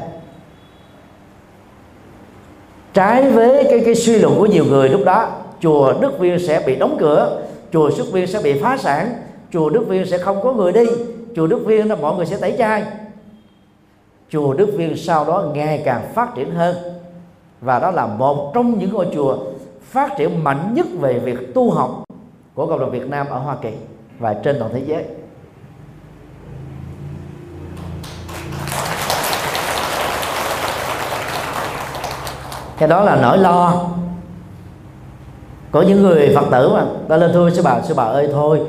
Trái 2.93 3.31
với 3.31 3.67
cái 3.69 3.81
cái 3.85 3.95
suy 3.95 4.19
luận 4.19 4.35
của 4.37 4.45
nhiều 4.45 4.65
người 4.65 4.89
lúc 4.89 5.01
đó 5.05 5.40
chùa 5.61 5.93
Đức 6.01 6.19
Viên 6.19 6.39
sẽ 6.39 6.63
bị 6.65 6.75
đóng 6.75 6.97
cửa, 6.99 7.41
chùa 7.73 7.91
Xuất 7.91 8.11
Viên 8.11 8.27
sẽ 8.27 8.39
bị 8.43 8.61
phá 8.61 8.77
sản, 8.77 9.13
chùa 9.51 9.69
Đức 9.69 9.85
Viên 9.87 10.05
sẽ 10.05 10.17
không 10.17 10.41
có 10.43 10.53
người 10.53 10.71
đi, 10.71 10.85
chùa 11.35 11.47
Đức 11.47 11.63
Viên 11.65 11.89
là 11.89 11.95
mọi 11.95 12.15
người 12.15 12.25
sẽ 12.25 12.37
tẩy 12.37 12.55
chay. 12.57 12.83
Chùa 14.29 14.53
Đức 14.53 14.69
Viên 14.77 14.97
sau 14.97 15.25
đó 15.25 15.43
ngày 15.53 15.81
càng 15.85 16.01
phát 16.15 16.35
triển 16.35 16.51
hơn, 16.51 16.75
và 17.61 17.79
đó 17.79 17.91
là 17.91 18.07
một 18.07 18.51
trong 18.53 18.79
những 18.79 18.93
ngôi 18.93 19.07
chùa 19.13 19.37
phát 19.81 20.17
triển 20.17 20.43
mạnh 20.43 20.73
nhất 20.73 20.85
về 20.99 21.19
việc 21.19 21.53
tu 21.53 21.71
học 21.71 22.03
của 22.53 22.67
cộng 22.67 22.79
đồng 22.79 22.91
Việt 22.91 23.07
Nam 23.07 23.27
ở 23.29 23.39
Hoa 23.39 23.55
Kỳ 23.61 23.71
và 24.19 24.33
trên 24.33 24.55
toàn 24.59 24.71
thế 24.73 24.81
giới. 24.85 25.03
Cái 32.77 32.89
đó 32.89 33.01
là 33.01 33.19
nỗi 33.21 33.37
lo 33.37 33.87
có 35.71 35.81
những 35.81 36.01
người 36.01 36.31
phật 36.35 36.45
tử 36.51 36.69
mà 36.73 36.85
ta 37.07 37.17
lên 37.17 37.31
thưa 37.33 37.49
sư 37.49 37.61
bà 37.63 37.81
sư 37.81 37.93
bà 37.97 38.03
ơi 38.03 38.29
thôi 38.33 38.61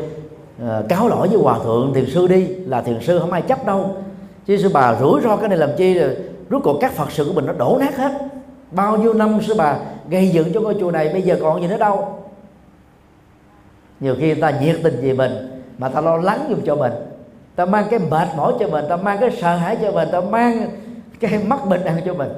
à, 0.68 0.82
cáo 0.88 1.08
lỗi 1.08 1.28
với 1.28 1.38
hòa 1.38 1.58
thượng 1.64 1.92
thiền 1.94 2.06
sư 2.10 2.26
đi 2.26 2.46
là 2.46 2.82
thiền 2.82 3.00
sư 3.00 3.18
không 3.18 3.32
ai 3.32 3.42
chấp 3.42 3.66
đâu. 3.66 3.96
Chứ 4.46 4.56
sư 4.56 4.70
bà 4.74 4.96
rủi 5.00 5.20
ro 5.20 5.36
cái 5.36 5.48
này 5.48 5.58
làm 5.58 5.70
chi 5.76 5.94
rồi 5.94 6.16
rốt 6.50 6.62
cuộc 6.64 6.78
các 6.80 6.92
phật 6.92 7.10
sự 7.10 7.24
của 7.24 7.32
mình 7.32 7.46
nó 7.46 7.52
đổ 7.52 7.78
nát 7.80 7.96
hết. 7.96 8.12
Bao 8.70 8.96
nhiêu 8.96 9.14
năm 9.14 9.38
sư 9.42 9.54
bà 9.58 9.76
gây 10.08 10.28
dựng 10.28 10.52
cho 10.54 10.60
ngôi 10.60 10.76
chùa 10.80 10.90
này 10.90 11.08
bây 11.12 11.22
giờ 11.22 11.36
còn 11.42 11.62
gì 11.62 11.68
nữa 11.68 11.76
đâu. 11.76 12.18
Nhiều 14.00 14.14
khi 14.18 14.26
người 14.26 14.42
ta 14.42 14.50
nhiệt 14.50 14.76
tình 14.82 14.98
vì 15.00 15.12
mình 15.12 15.62
mà 15.78 15.88
ta 15.88 16.00
lo 16.00 16.16
lắng 16.16 16.46
giùm 16.48 16.60
cho 16.64 16.76
mình. 16.76 16.92
Ta 17.56 17.64
mang 17.64 17.84
cái 17.90 18.00
mệt 18.10 18.28
mỏi 18.36 18.52
cho 18.60 18.68
mình 18.68 18.84
ta 18.88 18.96
mang 18.96 19.18
cái 19.20 19.30
sợ 19.40 19.56
hãi 19.56 19.76
cho 19.82 19.92
mình 19.92 20.08
ta 20.12 20.20
mang 20.20 20.70
cái 21.20 21.38
mất 21.46 21.66
bình 21.68 21.84
an 21.84 21.96
cho 22.06 22.14
mình. 22.14 22.28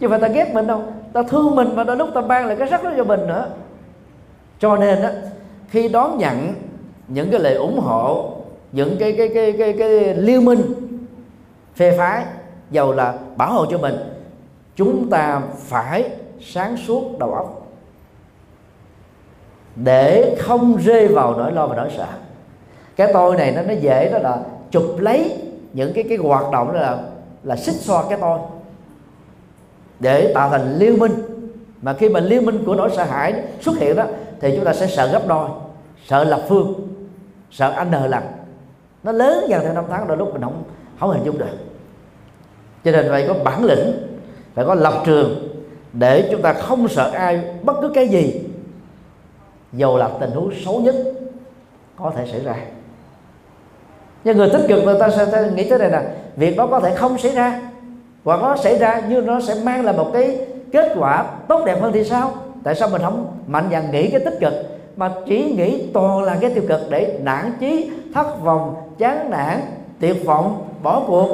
Chứ 0.00 0.08
phải 0.08 0.20
ta 0.20 0.28
ghét 0.28 0.54
mình 0.54 0.66
đâu 0.66 0.82
ta 1.12 1.22
thương 1.22 1.56
mình 1.56 1.68
và 1.74 1.84
đôi 1.84 1.96
lúc 1.96 2.08
ta 2.14 2.20
mang 2.20 2.46
lại 2.46 2.56
cái 2.56 2.68
rắc 2.68 2.84
đó 2.84 2.90
cho 2.96 3.04
mình 3.04 3.26
nữa 3.26 3.46
cho 4.60 4.76
nên 4.76 5.02
đó 5.02 5.08
khi 5.68 5.88
đón 5.88 6.18
nhận 6.18 6.54
những 7.08 7.30
cái 7.30 7.40
lời 7.40 7.54
ủng 7.54 7.80
hộ, 7.80 8.32
những 8.72 8.96
cái 9.00 9.14
cái 9.18 9.30
cái 9.34 9.52
cái 9.52 9.72
cái 9.78 10.14
liên 10.14 10.44
minh, 10.44 10.62
phê 11.76 11.98
phái 11.98 12.24
giàu 12.70 12.92
là 12.92 13.14
bảo 13.36 13.52
hộ 13.52 13.66
cho 13.66 13.78
mình, 13.78 13.94
chúng 14.76 15.10
ta 15.10 15.42
phải 15.56 16.10
sáng 16.40 16.76
suốt 16.76 17.18
đầu 17.18 17.34
óc. 17.34 17.66
Để 19.76 20.36
không 20.38 20.76
rơi 20.76 21.08
vào 21.08 21.34
nỗi 21.38 21.52
lo 21.52 21.66
và 21.66 21.76
nỗi 21.76 21.90
sợ. 21.96 22.06
Cái 22.96 23.10
tôi 23.12 23.36
này 23.36 23.52
nó 23.52 23.62
nó 23.62 23.74
dễ, 23.74 24.10
đó 24.12 24.18
là 24.18 24.38
chụp 24.70 24.96
lấy 24.98 25.36
những 25.72 25.92
cái 25.94 26.04
cái 26.08 26.18
hoạt 26.18 26.52
động 26.52 26.72
đó 26.72 26.80
là 26.80 26.98
là 27.42 27.56
xích 27.56 27.74
xoa 27.74 28.04
cái 28.08 28.18
tôi. 28.20 28.38
Để 30.00 30.32
tạo 30.34 30.50
thành 30.50 30.78
liên 30.78 30.98
minh. 30.98 31.12
Mà 31.82 31.92
khi 31.92 32.08
mà 32.08 32.20
liên 32.20 32.46
minh 32.46 32.62
của 32.66 32.74
nỗi 32.74 32.90
sợ 32.96 33.04
hãi 33.04 33.34
xuất 33.60 33.78
hiện 33.78 33.96
đó 33.96 34.04
thì 34.40 34.52
chúng 34.56 34.64
ta 34.64 34.72
sẽ 34.72 34.86
sợ 34.86 35.06
gấp 35.12 35.26
đôi, 35.26 35.48
sợ 36.06 36.24
lập 36.24 36.40
phương, 36.48 36.74
sợ 37.50 37.70
anh 37.70 37.90
nờ 37.90 38.06
lần 38.06 38.22
nó 39.02 39.12
lớn 39.12 39.44
dần 39.48 39.62
theo 39.64 39.72
năm 39.72 39.84
tháng, 39.90 40.08
đôi 40.08 40.16
lúc 40.16 40.32
mình 40.32 40.42
không 40.42 40.62
không 41.00 41.10
hình 41.10 41.24
dung 41.24 41.38
được. 41.38 41.46
Cho 42.84 42.92
nên 42.92 43.06
phải 43.10 43.24
có 43.28 43.34
bản 43.44 43.64
lĩnh, 43.64 43.92
phải 44.54 44.64
có 44.64 44.74
lập 44.74 44.94
trường 45.06 45.48
để 45.92 46.28
chúng 46.32 46.42
ta 46.42 46.52
không 46.52 46.88
sợ 46.88 47.10
ai 47.10 47.44
bất 47.62 47.76
cứ 47.82 47.90
cái 47.94 48.08
gì, 48.08 48.42
dầu 49.72 49.98
là 49.98 50.10
tình 50.20 50.30
huống 50.30 50.50
xấu 50.64 50.80
nhất 50.80 50.94
có 51.96 52.12
thể 52.16 52.26
xảy 52.26 52.44
ra. 52.44 52.54
Nhưng 54.24 54.36
người 54.36 54.50
tích 54.50 54.62
cực 54.68 54.84
người 54.84 55.00
ta 55.00 55.10
sẽ 55.10 55.50
nghĩ 55.54 55.70
tới 55.70 55.78
đây 55.78 55.90
nè, 55.90 56.02
việc 56.36 56.56
đó 56.56 56.66
có 56.66 56.80
thể 56.80 56.94
không 56.94 57.18
xảy 57.18 57.32
ra, 57.32 57.60
hoặc 58.24 58.40
nó 58.42 58.56
xảy 58.56 58.78
ra 58.78 59.02
nhưng 59.08 59.26
nó 59.26 59.40
sẽ 59.40 59.54
mang 59.64 59.84
lại 59.84 59.96
một 59.96 60.10
cái 60.12 60.46
kết 60.72 60.94
quả 60.98 61.24
tốt 61.48 61.64
đẹp 61.66 61.80
hơn 61.80 61.92
thì 61.92 62.04
sao? 62.04 62.32
tại 62.62 62.74
sao 62.74 62.88
mình 62.88 63.02
không 63.02 63.38
mạnh 63.46 63.68
dạn 63.72 63.90
nghĩ 63.90 64.10
cái 64.10 64.20
tích 64.24 64.38
cực, 64.40 64.52
mà 64.96 65.10
chỉ 65.26 65.54
nghĩ 65.56 65.90
toàn 65.92 66.22
là 66.22 66.38
cái 66.40 66.54
tiêu 66.54 66.64
cực 66.68 66.80
để 66.90 67.18
nản 67.22 67.52
chí, 67.60 67.90
thất 68.14 68.40
vọng, 68.40 68.92
chán 68.98 69.30
nản, 69.30 69.60
tuyệt 70.00 70.26
vọng, 70.26 70.68
bỏ 70.82 71.02
cuộc 71.06 71.28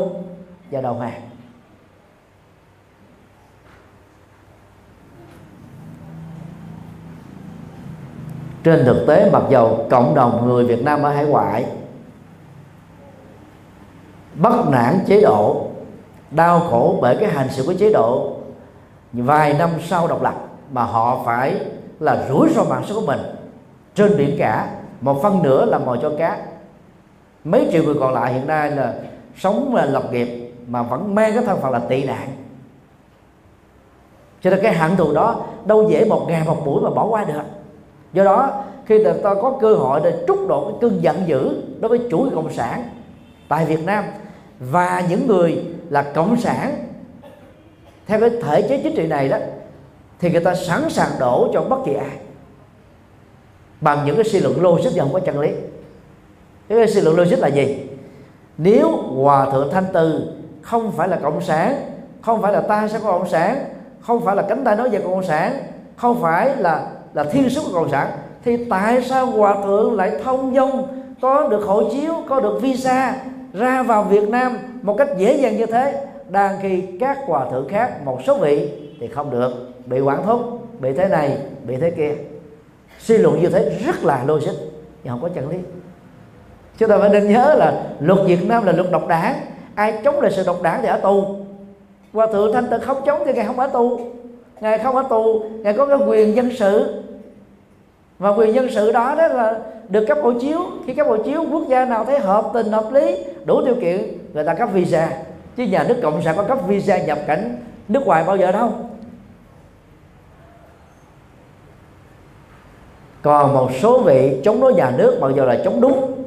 và 0.71 0.81
đầu 0.81 0.95
hàng? 0.99 1.21
Trên 8.65 8.85
thực 8.85 9.05
tế, 9.07 9.31
mặc 9.31 9.43
dầu 9.51 9.87
cộng 9.91 10.15
đồng 10.15 10.47
người 10.47 10.65
Việt 10.65 10.85
Nam 10.85 11.03
ở 11.03 11.11
hải 11.11 11.25
ngoại 11.25 11.67
bất 14.35 14.69
nản 14.69 14.99
chế 15.07 15.21
độ, 15.21 15.67
đau 16.31 16.61
khổ 16.61 16.99
bởi 17.03 17.17
cái 17.17 17.31
hành 17.31 17.49
sự 17.51 17.63
của 17.67 17.75
chế 17.75 17.93
độ, 17.93 18.33
vài 19.13 19.53
năm 19.53 19.71
sau 19.87 20.09
độc 20.09 20.23
lập 20.23 20.46
mà 20.73 20.83
họ 20.83 21.23
phải 21.25 21.61
là 22.01 22.27
rủi 22.29 22.49
ro 22.55 22.65
mạng 22.65 22.83
sống 22.87 22.97
của 23.01 23.07
mình. 23.07 23.21
Trên 23.95 24.17
biển 24.17 24.37
cả, 24.39 24.71
một 25.01 25.23
phần 25.23 25.43
nữa 25.43 25.65
là 25.65 25.79
mồi 25.79 25.99
cho 26.03 26.13
cá. 26.19 26.39
Mấy 27.45 27.69
triệu 27.73 27.83
người 27.83 27.95
còn 28.01 28.15
lại 28.15 28.33
hiện 28.33 28.47
nay 28.47 28.71
là 28.71 28.95
sống 29.37 29.75
là 29.75 29.85
lập 29.85 30.05
nghiệp 30.13 30.53
mà 30.67 30.83
vẫn 30.83 31.15
mang 31.15 31.35
cái 31.35 31.45
thân 31.45 31.61
phận 31.61 31.73
là 31.73 31.79
tị 31.79 32.05
nạn. 32.05 32.29
Cho 34.41 34.51
nên 34.51 34.59
cái 34.63 34.73
hạng 34.73 34.97
thù 34.97 35.13
đó 35.15 35.47
đâu 35.65 35.91
dễ 35.91 36.05
một 36.05 36.27
ngày 36.29 36.43
một 36.47 36.67
buổi 36.67 36.83
mà 36.83 36.91
bỏ 36.91 37.07
qua 37.07 37.25
được. 37.25 37.43
Do 38.13 38.25
đó, 38.25 38.65
khi 38.87 38.99
người 38.99 39.15
ta 39.23 39.35
có 39.35 39.59
cơ 39.61 39.75
hội 39.75 40.01
để 40.05 40.25
trút 40.29 40.39
độ 40.49 40.65
cái 40.65 40.79
cơn 40.81 41.03
giận 41.03 41.17
dữ 41.27 41.63
đối 41.81 41.89
với 41.89 42.01
chủ 42.11 42.31
cộng 42.35 42.53
sản 42.53 42.85
tại 43.49 43.65
Việt 43.65 43.85
Nam 43.85 44.05
và 44.59 45.03
những 45.09 45.27
người 45.27 45.65
là 45.91 46.03
cộng 46.03 46.37
sản, 46.37 46.75
theo 48.07 48.21
cái 48.21 48.31
thể 48.43 48.63
chế 48.63 48.81
chính 48.83 48.97
trị 48.97 49.07
này 49.07 49.29
đó 49.29 49.37
thì 50.21 50.31
người 50.31 50.41
ta 50.41 50.55
sẵn 50.55 50.91
sàng 50.91 51.11
đổ 51.21 51.51
cho 51.53 51.63
bất 51.63 51.79
kỳ 51.85 51.95
ai. 51.95 52.17
Bằng 53.81 54.07
những 54.07 54.17
cái 54.17 54.25
suy 54.25 54.41
luận 54.41 54.63
logic 54.63 54.91
và 54.95 55.05
không 55.05 55.13
có 55.13 55.21
chân 55.21 55.41
lý. 55.41 55.51
Cái 56.69 56.89
suy 56.89 57.01
luận 57.01 57.17
logic 57.17 57.39
là 57.39 57.49
gì? 57.49 57.87
Nếu 58.59 58.91
hòa 58.91 59.51
thượng 59.51 59.73
thanh 59.73 59.85
từ 59.93 60.33
không 60.63 60.93
phải 60.93 61.09
là 61.09 61.17
cộng 61.23 61.41
sản, 61.41 61.75
không 62.21 62.43
phải 62.43 62.53
là 62.53 62.61
ta 62.61 62.89
sẽ 62.89 62.99
có 62.99 63.13
cộng 63.13 63.29
sản, 63.29 63.65
không 64.01 64.25
phải 64.25 64.37
là 64.37 64.43
cánh 64.43 64.65
tay 64.65 64.77
nói 64.77 64.89
về 64.89 64.99
cộng 64.99 65.25
sản, 65.25 65.57
không 65.97 66.21
phải 66.23 66.57
là 66.57 66.87
là 67.15 67.25
thiên 67.25 67.51
sứ 67.51 67.61
của 67.61 67.73
cộng 67.73 67.91
sản, 67.91 68.11
thì 68.45 68.65
tại 68.71 69.03
sao 69.03 69.27
hòa 69.27 69.57
thượng 69.65 69.95
lại 69.95 70.13
thông 70.25 70.55
dong, 70.55 70.89
có 71.21 71.49
được 71.49 71.65
hộ 71.65 71.91
chiếu, 71.91 72.15
có 72.29 72.41
được 72.41 72.59
visa, 72.63 73.15
ra 73.53 73.83
vào 73.83 74.03
Việt 74.03 74.29
Nam 74.29 74.59
một 74.83 74.95
cách 74.99 75.09
dễ 75.19 75.37
dàng 75.37 75.57
như 75.57 75.67
thế? 75.67 76.07
Đang 76.29 76.59
khi 76.63 76.83
các 77.01 77.19
hòa 77.27 77.51
thượng 77.51 77.69
khác, 77.69 78.05
một 78.05 78.19
số 78.27 78.39
vị 78.39 78.86
thì 79.01 79.09
không 79.09 79.31
được. 79.31 79.53
Bị 79.87 80.01
quản 80.01 80.27
thúc, 80.27 80.41
bị 80.81 80.93
thế 80.93 81.09
này, 81.09 81.39
bị 81.67 81.77
thế 81.77 81.91
kia. 81.91 82.15
Suy 82.99 83.19
luận 83.19 83.43
như 83.43 83.49
thế 83.49 83.79
rất 83.87 84.05
là 84.05 84.25
logic, 84.27 84.53
nhưng 85.05 85.13
không 85.13 85.23
có 85.23 85.29
chân 85.35 85.49
lý. 85.49 85.57
Chúng 86.79 86.89
ta 86.89 86.99
phải 86.99 87.09
nên 87.09 87.29
nhớ 87.29 87.55
là 87.59 87.83
luật 88.01 88.19
Việt 88.27 88.49
Nam 88.49 88.67
là 88.67 88.73
luật 88.73 88.91
độc 88.91 89.09
đảng. 89.09 89.35
Ai 89.75 90.01
chống 90.05 90.21
lại 90.21 90.33
sự 90.33 90.43
độc 90.47 90.63
đảng 90.63 90.83
thì 90.83 90.89
ở 90.89 90.99
tù. 90.99 91.25
Hòa 92.13 92.27
thượng 92.27 92.53
thanh 92.53 92.67
tịnh 92.71 92.81
không 92.81 93.03
chống 93.07 93.23
thì 93.27 93.33
ngài 93.33 93.45
không 93.45 93.61
ở 93.61 93.67
tù. 93.67 94.01
Ngài 94.61 94.79
không 94.79 94.97
ở 94.97 95.03
tù, 95.11 95.43
ngài 95.63 95.73
có 95.73 95.87
cái 95.87 95.99
quyền 96.07 96.37
dân 96.37 96.51
sự. 96.57 97.03
Và 98.19 98.31
quyền 98.31 98.55
dân 98.55 98.69
sự 98.75 98.93
đó 98.93 99.15
đó 99.19 99.29
là 99.29 99.59
được 99.89 100.05
cấp 100.09 100.19
hộ 100.23 100.33
chiếu. 100.41 100.61
Khi 100.87 100.95
cấp 100.95 101.07
hộ 101.07 101.17
chiếu, 101.17 101.45
quốc 101.53 101.63
gia 101.69 101.85
nào 101.85 102.05
thấy 102.05 102.19
hợp 102.19 102.51
tình, 102.55 102.67
hợp 102.67 102.93
lý, 102.93 103.25
đủ 103.45 103.61
điều 103.67 103.75
kiện, 103.75 104.03
người 104.35 104.45
ta 104.45 104.55
cấp 104.55 104.69
visa. 104.73 105.09
Chứ 105.57 105.63
nhà 105.63 105.85
nước 105.89 105.97
cộng 106.03 106.23
sản 106.23 106.37
có 106.37 106.43
cấp 106.43 106.59
visa 106.69 106.99
nhập 106.99 107.19
cảnh 107.27 107.57
nước 107.89 108.07
ngoài 108.07 108.25
bao 108.25 108.37
giờ 108.37 108.53
đâu? 108.53 108.73
Còn 113.23 113.55
một 113.55 113.71
số 113.81 114.03
vị 114.03 114.41
chống 114.45 114.61
đối 114.61 114.75
nhà 114.75 114.91
nước 114.91 115.19
bao 115.21 115.31
giờ 115.31 115.45
là 115.45 115.59
chống 115.65 115.81
đúng. 115.81 116.25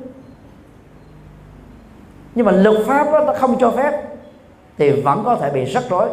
Nhưng 2.35 2.45
mà 2.45 2.51
luật 2.51 2.85
pháp 2.85 3.11
đó, 3.11 3.19
nó 3.19 3.33
không 3.33 3.59
cho 3.59 3.71
phép 3.71 4.03
thì 4.77 5.01
vẫn 5.01 5.21
có 5.25 5.35
thể 5.35 5.49
bị 5.49 5.65
rắc 5.65 5.83
rối 5.89 6.09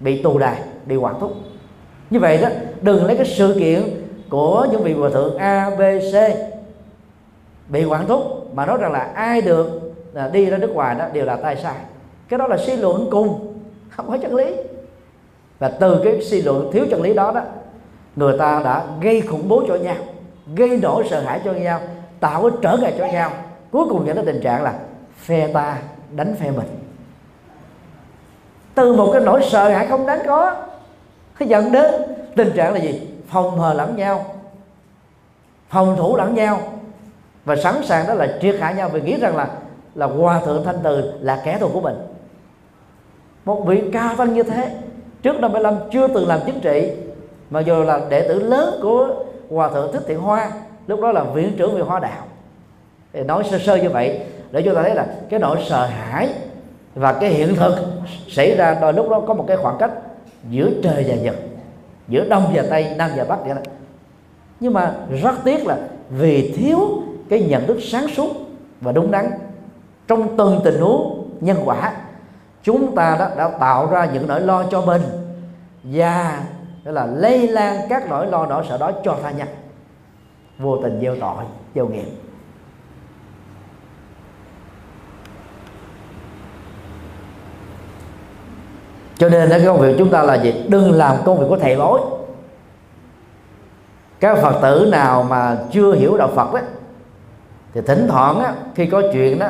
bị 0.00 0.22
tù 0.22 0.38
đài 0.38 0.62
bị 0.86 0.96
quản 0.96 1.20
thúc. 1.20 1.32
Như 2.10 2.20
vậy 2.20 2.38
đó 2.42 2.48
đừng 2.80 3.04
lấy 3.04 3.16
cái 3.16 3.26
sự 3.26 3.56
kiện 3.58 3.82
của 4.30 4.66
những 4.70 4.82
vị 4.82 4.92
hòa 4.92 5.10
thượng 5.10 5.36
a 5.36 5.70
b 5.70 5.80
c 5.80 6.14
bị 7.68 7.84
quản 7.84 8.06
thúc 8.06 8.22
mà 8.54 8.66
nói 8.66 8.78
rằng 8.80 8.92
là 8.92 9.00
ai 9.14 9.40
được 9.40 9.80
là 10.12 10.28
đi 10.28 10.46
ra 10.46 10.58
nước 10.58 10.70
ngoài 10.70 10.94
đó 10.94 11.04
đều 11.12 11.24
là 11.24 11.36
tay 11.36 11.56
sai. 11.56 11.76
Cái 12.28 12.38
đó 12.38 12.46
là 12.46 12.56
suy 12.56 12.76
luận 12.76 13.08
cùng 13.10 13.53
không 13.96 14.08
có 14.08 14.18
chân 14.22 14.34
lý. 14.34 14.54
Và 15.58 15.68
từ 15.68 16.00
cái 16.04 16.22
suy 16.22 16.42
luận 16.42 16.70
thiếu 16.72 16.86
chân 16.90 17.02
lý 17.02 17.14
đó 17.14 17.32
đó, 17.34 17.40
người 18.16 18.38
ta 18.38 18.62
đã 18.64 18.84
gây 19.00 19.20
khủng 19.20 19.48
bố 19.48 19.64
cho 19.68 19.74
nhau, 19.74 19.96
gây 20.56 20.78
nỗi 20.82 21.04
sợ 21.10 21.20
hãi 21.20 21.40
cho 21.44 21.52
nhau, 21.52 21.80
tạo 22.20 22.42
cái 22.42 22.58
trở 22.62 22.76
ngại 22.76 22.94
cho 22.98 23.06
nhau. 23.06 23.30
Cuối 23.70 23.86
cùng 23.90 24.06
dẫn 24.06 24.16
đến 24.16 24.26
tình 24.26 24.40
trạng 24.42 24.62
là 24.62 24.74
phe 25.16 25.48
ta 25.48 25.78
đánh 26.10 26.36
phe 26.40 26.50
mình. 26.50 26.66
Từ 28.74 28.94
một 28.94 29.10
cái 29.12 29.22
nỗi 29.22 29.42
sợ 29.50 29.68
hãi 29.68 29.86
không 29.86 30.06
đáng 30.06 30.20
có, 30.26 30.56
cái 31.38 31.48
dẫn 31.48 31.72
đến 31.72 31.94
tình 32.36 32.52
trạng 32.54 32.72
là 32.72 32.80
gì? 32.80 33.08
Phòng 33.28 33.58
hờ 33.58 33.74
lẫn 33.74 33.96
nhau, 33.96 34.24
phòng 35.68 35.96
thủ 35.96 36.16
lẫn 36.16 36.34
nhau. 36.34 36.60
Và 37.44 37.56
sẵn 37.56 37.74
sàng 37.84 38.06
đó 38.06 38.14
là 38.14 38.38
triệt 38.42 38.56
hạ 38.60 38.72
nhau 38.72 38.88
vì 38.88 39.00
nghĩ 39.00 39.20
rằng 39.20 39.36
là 39.36 39.48
là 39.94 40.06
hòa 40.06 40.40
thượng 40.40 40.64
thanh 40.64 40.76
từ 40.82 41.12
là 41.20 41.42
kẻ 41.44 41.58
thù 41.58 41.68
của 41.72 41.80
mình 41.80 41.96
một 43.44 43.66
vị 43.66 43.82
cao 43.92 44.14
tăng 44.16 44.34
như 44.34 44.42
thế, 44.42 44.70
trước 45.22 45.40
năm 45.40 45.52
75 45.52 45.74
chưa 45.92 46.08
từng 46.08 46.28
làm 46.28 46.40
chính 46.46 46.60
trị, 46.60 46.90
mà 47.50 47.60
dù 47.60 47.82
là 47.82 48.00
đệ 48.08 48.28
tử 48.28 48.42
lớn 48.42 48.78
của 48.82 49.24
hòa 49.50 49.70
thượng 49.70 49.92
thích 49.92 50.02
thiện 50.06 50.18
hoa, 50.18 50.52
lúc 50.86 51.00
đó 51.00 51.12
là 51.12 51.24
viện 51.24 51.52
trưởng 51.56 51.74
về 51.74 51.80
hoa 51.80 52.00
đạo. 52.00 52.22
Thì 53.12 53.22
nói 53.22 53.44
sơ 53.50 53.58
sơ 53.58 53.76
như 53.76 53.90
vậy, 53.90 54.20
để 54.50 54.62
chúng 54.62 54.74
ta 54.74 54.82
thấy 54.82 54.94
là 54.94 55.06
cái 55.30 55.40
nỗi 55.40 55.58
sợ 55.68 55.86
hãi 55.86 56.28
và 56.94 57.12
cái 57.12 57.30
hiện 57.30 57.54
thực 57.54 57.74
xảy 58.28 58.56
ra 58.56 58.78
đôi 58.80 58.92
lúc 58.92 59.08
đó 59.08 59.20
có 59.26 59.34
một 59.34 59.44
cái 59.48 59.56
khoảng 59.56 59.76
cách 59.78 59.90
giữa 60.50 60.70
trời 60.82 61.04
và 61.08 61.14
nhật, 61.14 61.34
giữa 62.08 62.28
đông 62.28 62.50
và 62.54 62.64
tây, 62.70 62.86
nam 62.96 63.10
và 63.16 63.24
bắc 63.24 63.40
vậy 63.44 63.54
đó. 63.54 63.60
Nhưng 64.60 64.72
mà 64.72 64.94
rất 65.22 65.34
tiếc 65.44 65.66
là 65.66 65.78
vì 66.10 66.54
thiếu 66.56 66.78
cái 67.28 67.42
nhận 67.42 67.66
thức 67.66 67.78
sáng 67.82 68.08
suốt 68.08 68.30
và 68.80 68.92
đúng 68.92 69.10
đắn 69.10 69.30
trong 70.08 70.36
từng 70.36 70.60
tình 70.64 70.80
huống, 70.80 71.28
nhân 71.40 71.56
quả 71.64 71.92
chúng 72.64 72.94
ta 72.94 73.16
đã, 73.18 73.30
đã 73.36 73.48
tạo 73.48 73.90
ra 73.90 74.04
những 74.12 74.26
nỗi 74.26 74.40
lo 74.40 74.64
cho 74.70 74.80
mình. 74.80 75.02
Và 75.82 76.42
đó 76.84 76.92
là 76.92 77.06
lây 77.06 77.48
lan 77.48 77.80
các 77.88 78.08
nỗi 78.08 78.26
lo 78.26 78.46
nỗi 78.46 78.64
sợ 78.68 78.78
đó 78.78 78.90
cho 79.04 79.16
tha 79.22 79.30
nhân 79.30 79.48
vô 80.58 80.78
tình 80.82 80.98
gieo 81.02 81.16
tội 81.20 81.44
gieo 81.74 81.88
nghiệp. 81.88 82.06
Cho 89.16 89.28
nên 89.28 89.50
cái 89.50 89.62
công 89.66 89.80
việc 89.80 89.94
chúng 89.98 90.10
ta 90.10 90.22
là 90.22 90.34
gì? 90.34 90.64
Đừng 90.68 90.92
làm 90.92 91.16
công 91.24 91.38
việc 91.38 91.46
của 91.48 91.56
thầy 91.56 91.76
bói. 91.76 92.00
Các 94.20 94.38
phật 94.42 94.58
tử 94.62 94.88
nào 94.92 95.22
mà 95.22 95.58
chưa 95.72 95.92
hiểu 95.92 96.16
đạo 96.16 96.30
phật 96.34 96.54
đó 96.54 96.60
thì 97.74 97.80
thỉnh 97.80 98.06
thoảng 98.08 98.40
á, 98.40 98.54
khi 98.74 98.86
có 98.86 99.02
chuyện 99.12 99.38
đó 99.38 99.48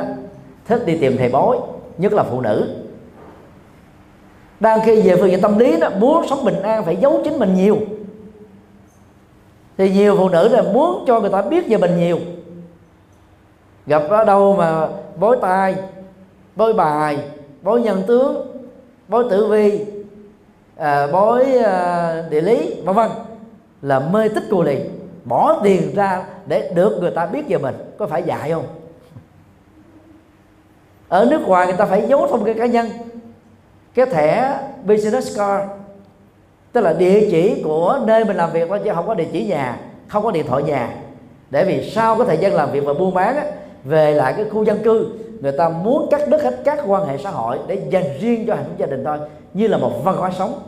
thích 0.65 0.85
đi 0.85 0.97
tìm 0.97 1.17
thầy 1.17 1.29
bói 1.29 1.57
nhất 1.97 2.13
là 2.13 2.23
phụ 2.23 2.41
nữ 2.41 2.84
đang 4.65 4.81
khi 4.85 5.01
về 5.01 5.15
phương 5.15 5.29
diện 5.29 5.41
tâm 5.41 5.57
lý 5.57 5.77
đó 5.79 5.89
muốn 5.99 6.27
sống 6.27 6.45
bình 6.45 6.61
an 6.61 6.85
phải 6.85 6.95
giấu 6.95 7.21
chính 7.23 7.39
mình 7.39 7.53
nhiều. 7.55 7.77
Thì 9.77 9.89
nhiều 9.91 10.15
phụ 10.17 10.29
nữ 10.29 10.47
là 10.47 10.61
muốn 10.61 11.03
cho 11.07 11.19
người 11.19 11.29
ta 11.29 11.41
biết 11.41 11.67
về 11.67 11.77
mình 11.77 11.97
nhiều. 11.97 12.19
Gặp 13.85 14.03
ở 14.09 14.23
đâu 14.23 14.55
mà 14.55 14.87
bói 15.19 15.37
tai 15.41 15.75
bói 16.55 16.73
bài 16.73 17.19
bói 17.61 17.81
nhân 17.81 18.03
tướng 18.07 18.57
bói 19.07 19.23
tử 19.29 19.47
vi 19.47 19.85
à, 20.75 21.07
bói 21.07 21.57
à, 21.57 22.23
địa 22.29 22.41
lý 22.41 22.75
vân 22.83 22.95
vân 22.95 23.09
là 23.81 23.99
mê 23.99 24.29
tích 24.29 24.43
cô 24.51 24.63
lì. 24.63 24.79
Bỏ 25.25 25.59
tiền 25.63 25.95
ra 25.95 26.25
để 26.45 26.71
được 26.75 26.97
người 26.99 27.11
ta 27.11 27.25
biết 27.25 27.47
về 27.47 27.57
mình 27.57 27.75
có 27.97 28.07
phải 28.07 28.23
dạy 28.23 28.51
không? 28.51 28.67
Ở 31.09 31.25
nước 31.25 31.41
ngoài 31.47 31.67
người 31.67 31.77
ta 31.77 31.85
phải 31.85 32.05
giấu 32.07 32.27
thông 32.27 32.45
tin 32.45 32.57
cá 32.57 32.65
nhân 32.65 32.89
cái 33.95 34.05
thẻ 34.05 34.59
business 34.85 35.37
card 35.37 35.63
tức 36.71 36.81
là 36.81 36.93
địa 36.93 37.27
chỉ 37.31 37.61
của 37.63 37.99
nơi 38.05 38.25
mình 38.25 38.37
làm 38.37 38.51
việc 38.51 38.69
thôi 38.69 38.79
chứ 38.83 38.91
không 38.95 39.07
có 39.07 39.13
địa 39.13 39.27
chỉ 39.31 39.45
nhà 39.45 39.79
không 40.07 40.23
có 40.23 40.31
điện 40.31 40.45
thoại 40.47 40.63
nhà. 40.63 40.89
Để 41.49 41.65
vì 41.65 41.89
sau 41.89 42.15
cái 42.17 42.27
thời 42.27 42.37
gian 42.37 42.53
làm 42.53 42.71
việc 42.71 42.83
và 42.85 42.93
buôn 42.93 43.13
bán 43.13 43.35
á, 43.35 43.45
về 43.83 44.13
lại 44.13 44.33
cái 44.37 44.45
khu 44.49 44.63
dân 44.63 44.83
cư 44.83 45.07
người 45.39 45.51
ta 45.51 45.69
muốn 45.69 46.07
cắt 46.11 46.21
đứt 46.27 46.43
hết 46.43 46.61
các 46.65 46.79
quan 46.87 47.07
hệ 47.07 47.17
xã 47.17 47.29
hội 47.29 47.59
để 47.67 47.81
dành 47.89 48.03
riêng 48.19 48.47
cho 48.47 48.55
hạnh 48.55 48.65
phúc 48.65 48.77
gia 48.77 48.85
đình 48.85 49.03
thôi 49.03 49.17
như 49.53 49.67
là 49.67 49.77
một 49.77 49.91
văn 50.03 50.17
hóa 50.17 50.31
sống. 50.37 50.59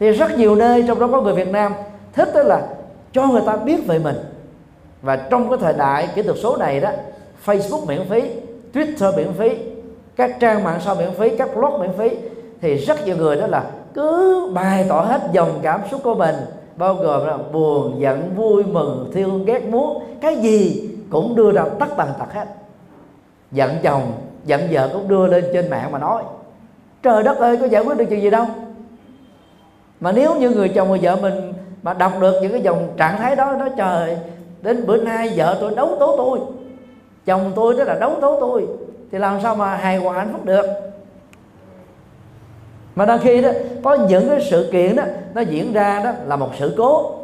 Thì 0.00 0.10
rất 0.10 0.38
nhiều 0.38 0.54
nơi 0.54 0.84
trong 0.88 1.00
đó 1.00 1.08
có 1.12 1.20
người 1.20 1.34
Việt 1.34 1.48
Nam 1.48 1.74
thích 2.12 2.28
đó 2.34 2.42
là 2.42 2.68
cho 3.12 3.26
người 3.26 3.42
ta 3.46 3.56
biết 3.56 3.86
về 3.86 3.98
mình. 3.98 4.16
Và 5.02 5.16
trong 5.16 5.48
cái 5.48 5.58
thời 5.60 5.72
đại 5.72 6.08
kỹ 6.14 6.22
thuật 6.22 6.36
số 6.42 6.56
này 6.56 6.80
đó 6.80 6.90
Facebook 7.46 7.86
miễn 7.86 8.08
phí 8.08 8.22
Twitter 8.72 9.16
miễn 9.16 9.32
phí 9.32 9.71
các 10.16 10.36
trang 10.40 10.64
mạng 10.64 10.80
xã 10.84 10.94
miễn 10.94 11.10
phí, 11.18 11.36
các 11.36 11.56
blog 11.56 11.80
miễn 11.80 11.90
phí, 11.98 12.16
thì 12.60 12.74
rất 12.74 13.06
nhiều 13.06 13.16
người 13.16 13.36
đó 13.36 13.46
là 13.46 13.64
cứ 13.94 14.50
bày 14.54 14.86
tỏ 14.88 15.00
hết 15.00 15.22
dòng 15.32 15.58
cảm 15.62 15.80
xúc 15.90 16.00
của 16.04 16.14
mình, 16.14 16.34
bao 16.76 16.94
gồm 16.94 17.26
là 17.26 17.38
buồn, 17.52 17.94
giận, 17.98 18.30
vui, 18.36 18.64
mừng, 18.64 19.10
thương, 19.14 19.44
ghét, 19.44 19.64
muốn. 19.64 20.02
Cái 20.20 20.36
gì 20.36 20.90
cũng 21.10 21.36
đưa 21.36 21.52
ra 21.52 21.64
tất 21.78 21.86
tần 21.96 22.08
tật 22.18 22.32
hết. 22.32 22.46
Giận 23.52 23.70
chồng, 23.82 24.12
giận 24.44 24.60
vợ 24.70 24.90
cũng 24.92 25.08
đưa 25.08 25.26
lên 25.26 25.44
trên 25.52 25.70
mạng 25.70 25.92
mà 25.92 25.98
nói, 25.98 26.22
trời 27.02 27.22
đất 27.22 27.38
ơi, 27.38 27.56
có 27.56 27.66
giải 27.66 27.82
quyết 27.82 27.96
được 27.96 28.04
chuyện 28.08 28.22
gì 28.22 28.30
đâu. 28.30 28.46
Mà 30.00 30.12
nếu 30.12 30.34
như 30.34 30.50
người 30.50 30.68
chồng 30.68 30.88
người 30.88 30.98
vợ 31.02 31.16
mình 31.16 31.52
mà 31.82 31.94
đọc 31.94 32.12
được 32.20 32.34
những 32.42 32.52
cái 32.52 32.60
dòng 32.60 32.88
trạng 32.96 33.18
thái 33.18 33.36
đó 33.36 33.56
nó 33.58 33.68
trời, 33.76 34.16
đến 34.62 34.86
bữa 34.86 34.96
nay 34.96 35.32
vợ 35.36 35.56
tôi 35.60 35.74
đấu 35.74 35.96
tố 36.00 36.16
tôi, 36.16 36.38
chồng 37.26 37.52
tôi 37.54 37.74
đó 37.74 37.84
là 37.84 37.94
đấu 37.94 38.12
tố 38.20 38.40
tôi 38.40 38.66
thì 39.12 39.18
làm 39.18 39.40
sao 39.42 39.54
mà 39.54 39.76
hài 39.76 39.96
hòa 39.96 40.14
hạnh 40.14 40.32
phúc 40.32 40.44
được? 40.44 40.66
Mà 42.94 43.06
đôi 43.06 43.18
khi 43.18 43.42
đó, 43.42 43.50
có 43.82 43.94
những 43.94 44.28
cái 44.28 44.46
sự 44.50 44.68
kiện 44.72 44.96
đó, 44.96 45.02
nó 45.34 45.40
diễn 45.40 45.72
ra 45.72 46.00
đó 46.04 46.12
là 46.26 46.36
một 46.36 46.50
sự 46.58 46.74
cố. 46.78 47.14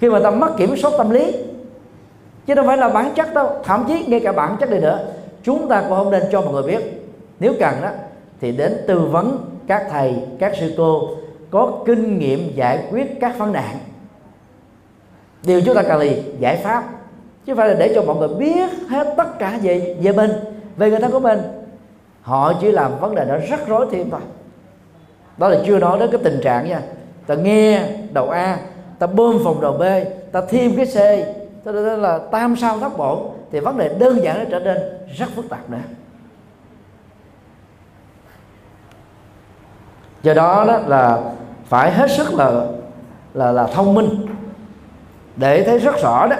Khi 0.00 0.10
mà 0.10 0.20
ta 0.20 0.30
mất 0.30 0.56
kiểm 0.56 0.76
soát 0.76 0.92
tâm 0.98 1.10
lý, 1.10 1.36
chứ 2.46 2.54
đâu 2.54 2.66
phải 2.66 2.76
là 2.76 2.88
bản 2.88 3.12
chất 3.14 3.34
đâu, 3.34 3.50
thậm 3.64 3.84
chí 3.88 4.04
ngay 4.06 4.20
cả 4.20 4.32
bản 4.32 4.56
chất 4.60 4.70
này 4.70 4.80
nữa, 4.80 5.06
chúng 5.42 5.68
ta 5.68 5.80
cũng 5.80 5.96
không 5.96 6.10
nên 6.10 6.22
cho 6.32 6.40
mọi 6.40 6.52
người 6.52 6.62
biết. 6.62 7.08
Nếu 7.40 7.54
cần 7.60 7.74
đó, 7.82 7.88
thì 8.40 8.52
đến 8.52 8.76
tư 8.86 9.00
vấn 9.00 9.38
các 9.66 9.86
thầy, 9.90 10.14
các 10.38 10.52
sư 10.60 10.74
cô, 10.76 11.08
có 11.50 11.72
kinh 11.86 12.18
nghiệm 12.18 12.52
giải 12.54 12.84
quyết 12.90 13.20
các 13.20 13.38
vấn 13.38 13.52
nạn. 13.52 13.78
Điều 15.42 15.60
chúng 15.60 15.74
ta 15.74 15.82
cần 15.82 15.98
là 15.98 16.06
giải 16.38 16.56
pháp 16.56 16.84
chứ 17.46 17.54
phải 17.54 17.68
là 17.68 17.74
để 17.74 17.92
cho 17.94 18.02
mọi 18.02 18.16
người 18.16 18.28
biết 18.28 18.70
hết 18.88 19.14
tất 19.16 19.38
cả 19.38 19.58
về 19.62 19.96
về 20.02 20.12
mình, 20.12 20.30
về 20.76 20.90
người 20.90 21.00
thân 21.00 21.12
của 21.12 21.20
mình. 21.20 21.40
Họ 22.22 22.52
chỉ 22.60 22.72
làm 22.72 22.98
vấn 23.00 23.14
đề 23.14 23.24
đó 23.24 23.34
rắc 23.50 23.60
rối 23.66 23.86
thêm 23.90 24.10
thôi. 24.10 24.20
Đó 25.36 25.48
là 25.48 25.58
chưa 25.66 25.78
nói 25.78 25.98
đến 25.98 26.10
cái 26.12 26.20
tình 26.24 26.40
trạng 26.42 26.68
nha. 26.68 26.80
Ta 27.26 27.34
nghe 27.34 27.88
đầu 28.12 28.30
a, 28.30 28.58
ta 28.98 29.06
bơm 29.06 29.38
phòng 29.44 29.60
đầu 29.60 29.72
b, 29.72 29.82
ta 30.32 30.42
thêm 30.48 30.76
cái 30.76 30.86
c 30.86 30.96
cho 31.64 31.72
nên 31.72 32.02
là 32.02 32.18
tam 32.18 32.56
sao 32.56 32.78
thất 32.78 32.96
bổn, 32.98 33.18
thì 33.52 33.60
vấn 33.60 33.78
đề 33.78 33.88
đơn 33.98 34.22
giản 34.22 34.38
nó 34.38 34.44
trở 34.50 34.60
nên 34.60 34.78
rất 35.16 35.26
phức 35.36 35.48
tạp 35.48 35.70
nữa. 35.70 35.78
Do 40.22 40.34
đó 40.34 40.64
đó 40.68 40.78
là 40.86 41.18
phải 41.64 41.92
hết 41.92 42.10
sức 42.10 42.34
là 42.34 42.66
là 43.34 43.52
là 43.52 43.66
thông 43.66 43.94
minh. 43.94 44.26
Để 45.36 45.64
thấy 45.64 45.78
rất 45.78 46.02
rõ 46.02 46.26
đó 46.26 46.36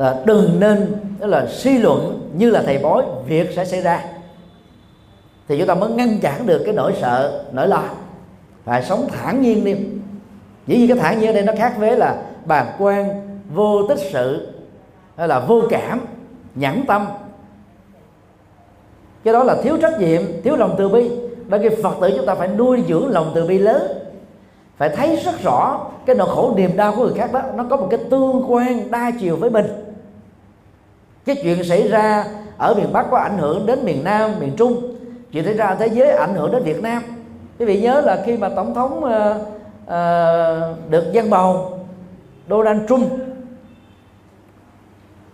là 0.00 0.22
đừng 0.24 0.60
nên 0.60 0.96
đó 1.18 1.26
là 1.26 1.46
suy 1.46 1.78
luận 1.78 2.30
như 2.36 2.50
là 2.50 2.62
thầy 2.62 2.78
bói, 2.78 3.04
việc 3.26 3.50
sẽ 3.56 3.64
xảy 3.64 3.80
ra. 3.80 4.04
Thì 5.48 5.58
chúng 5.58 5.66
ta 5.66 5.74
mới 5.74 5.90
ngăn 5.90 6.18
chặn 6.22 6.46
được 6.46 6.62
cái 6.64 6.74
nỗi 6.74 6.92
sợ, 7.00 7.44
nỗi 7.52 7.68
lo. 7.68 7.82
Phải 8.64 8.82
sống 8.82 9.08
thản 9.08 9.42
nhiên 9.42 9.64
đi. 9.64 9.76
Dĩ 10.66 10.76
nhiên 10.76 10.88
cái 10.88 10.96
thản 10.96 11.20
nhiên 11.20 11.30
ở 11.30 11.32
đây 11.32 11.42
nó 11.42 11.52
khác 11.58 11.74
với 11.78 11.96
là 11.96 12.22
bàng 12.44 12.66
quan 12.78 13.08
vô 13.54 13.86
tích 13.88 13.98
sự, 14.12 14.48
hay 15.16 15.28
là 15.28 15.40
vô 15.40 15.62
cảm, 15.70 16.00
nhẫn 16.54 16.86
tâm. 16.86 17.06
Cái 19.24 19.34
đó 19.34 19.44
là 19.44 19.56
thiếu 19.62 19.76
trách 19.82 20.00
nhiệm, 20.00 20.22
thiếu 20.44 20.56
lòng 20.56 20.74
từ 20.78 20.88
bi. 20.88 21.10
Và 21.46 21.58
cái 21.58 21.70
phật 21.82 21.94
tử 22.00 22.10
chúng 22.16 22.26
ta 22.26 22.34
phải 22.34 22.48
nuôi 22.48 22.84
dưỡng 22.88 23.08
lòng 23.08 23.32
từ 23.34 23.46
bi 23.46 23.58
lớn. 23.58 23.82
Phải 24.76 24.88
thấy 24.88 25.16
rất 25.16 25.42
rõ 25.42 25.86
cái 26.06 26.16
nỗi 26.16 26.28
khổ 26.28 26.54
niềm 26.56 26.76
đau 26.76 26.94
của 26.96 27.04
người 27.04 27.14
khác 27.14 27.32
đó, 27.32 27.40
nó 27.54 27.64
có 27.70 27.76
một 27.76 27.86
cái 27.90 28.00
tương 28.10 28.44
quan 28.48 28.90
đa 28.90 29.10
chiều 29.20 29.36
với 29.36 29.50
mình 29.50 29.66
cái 31.24 31.36
chuyện 31.42 31.64
xảy 31.64 31.88
ra 31.88 32.24
ở 32.58 32.74
miền 32.74 32.92
bắc 32.92 33.06
có 33.10 33.18
ảnh 33.18 33.38
hưởng 33.38 33.66
đến 33.66 33.84
miền 33.84 34.04
nam 34.04 34.30
miền 34.40 34.52
trung. 34.56 34.96
Chuyện 35.32 35.44
xảy 35.44 35.54
ra 35.54 35.66
ở 35.66 35.74
thế 35.74 35.86
giới 35.86 36.12
ảnh 36.12 36.34
hưởng 36.34 36.52
đến 36.52 36.62
việt 36.62 36.82
nam. 36.82 37.02
Quý 37.58 37.66
vị 37.66 37.80
nhớ 37.80 38.00
là 38.00 38.22
khi 38.26 38.36
mà 38.36 38.48
tổng 38.48 38.74
thống 38.74 39.04
uh, 39.04 39.36
uh, 39.84 40.90
được 40.90 41.12
dân 41.12 41.30
bầu 41.30 41.78
Donald 42.48 42.80
Trump 42.88 43.12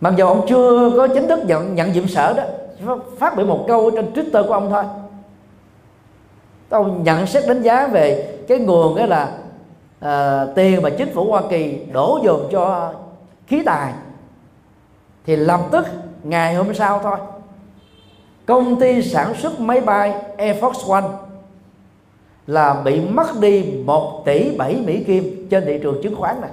mặc 0.00 0.14
dù 0.16 0.26
ông 0.26 0.46
chưa 0.48 0.92
có 0.96 1.08
chính 1.08 1.28
thức 1.28 1.40
nhận 1.46 1.74
nhận 1.74 1.92
nhiệm 1.92 2.08
sở 2.08 2.32
đó 2.32 2.44
phát 3.18 3.36
biểu 3.36 3.46
một 3.46 3.64
câu 3.68 3.90
trên 3.90 4.12
Twitter 4.14 4.46
của 4.46 4.52
ông 4.52 4.70
thôi. 4.70 4.84
Ông 6.68 7.02
nhận 7.02 7.26
xét 7.26 7.48
đánh 7.48 7.62
giá 7.62 7.86
về 7.86 8.38
cái 8.48 8.58
nguồn 8.58 8.96
đó 8.96 9.06
là 9.06 9.28
uh, 10.04 10.54
tiền 10.54 10.82
mà 10.82 10.90
chính 10.90 11.14
phủ 11.14 11.30
Hoa 11.30 11.42
Kỳ 11.50 11.78
đổ 11.92 12.20
dồn 12.24 12.48
cho 12.50 12.92
khí 13.46 13.62
tài 13.66 13.92
thì 15.26 15.36
lập 15.36 15.60
tức, 15.72 15.86
ngày 16.22 16.54
hôm 16.54 16.74
sau 16.74 17.00
thôi, 17.02 17.16
công 18.46 18.80
ty 18.80 19.02
sản 19.02 19.34
xuất 19.34 19.60
máy 19.60 19.80
bay 19.80 20.14
Air 20.36 20.56
Force 20.56 20.92
One 20.92 21.08
là 22.46 22.82
bị 22.84 23.00
mất 23.00 23.40
đi 23.40 23.82
1 23.84 24.22
tỷ 24.26 24.56
7 24.56 24.82
Mỹ 24.86 25.04
Kim 25.04 25.48
trên 25.50 25.64
thị 25.64 25.78
trường 25.82 26.02
chứng 26.02 26.16
khoán 26.16 26.40
này. 26.40 26.50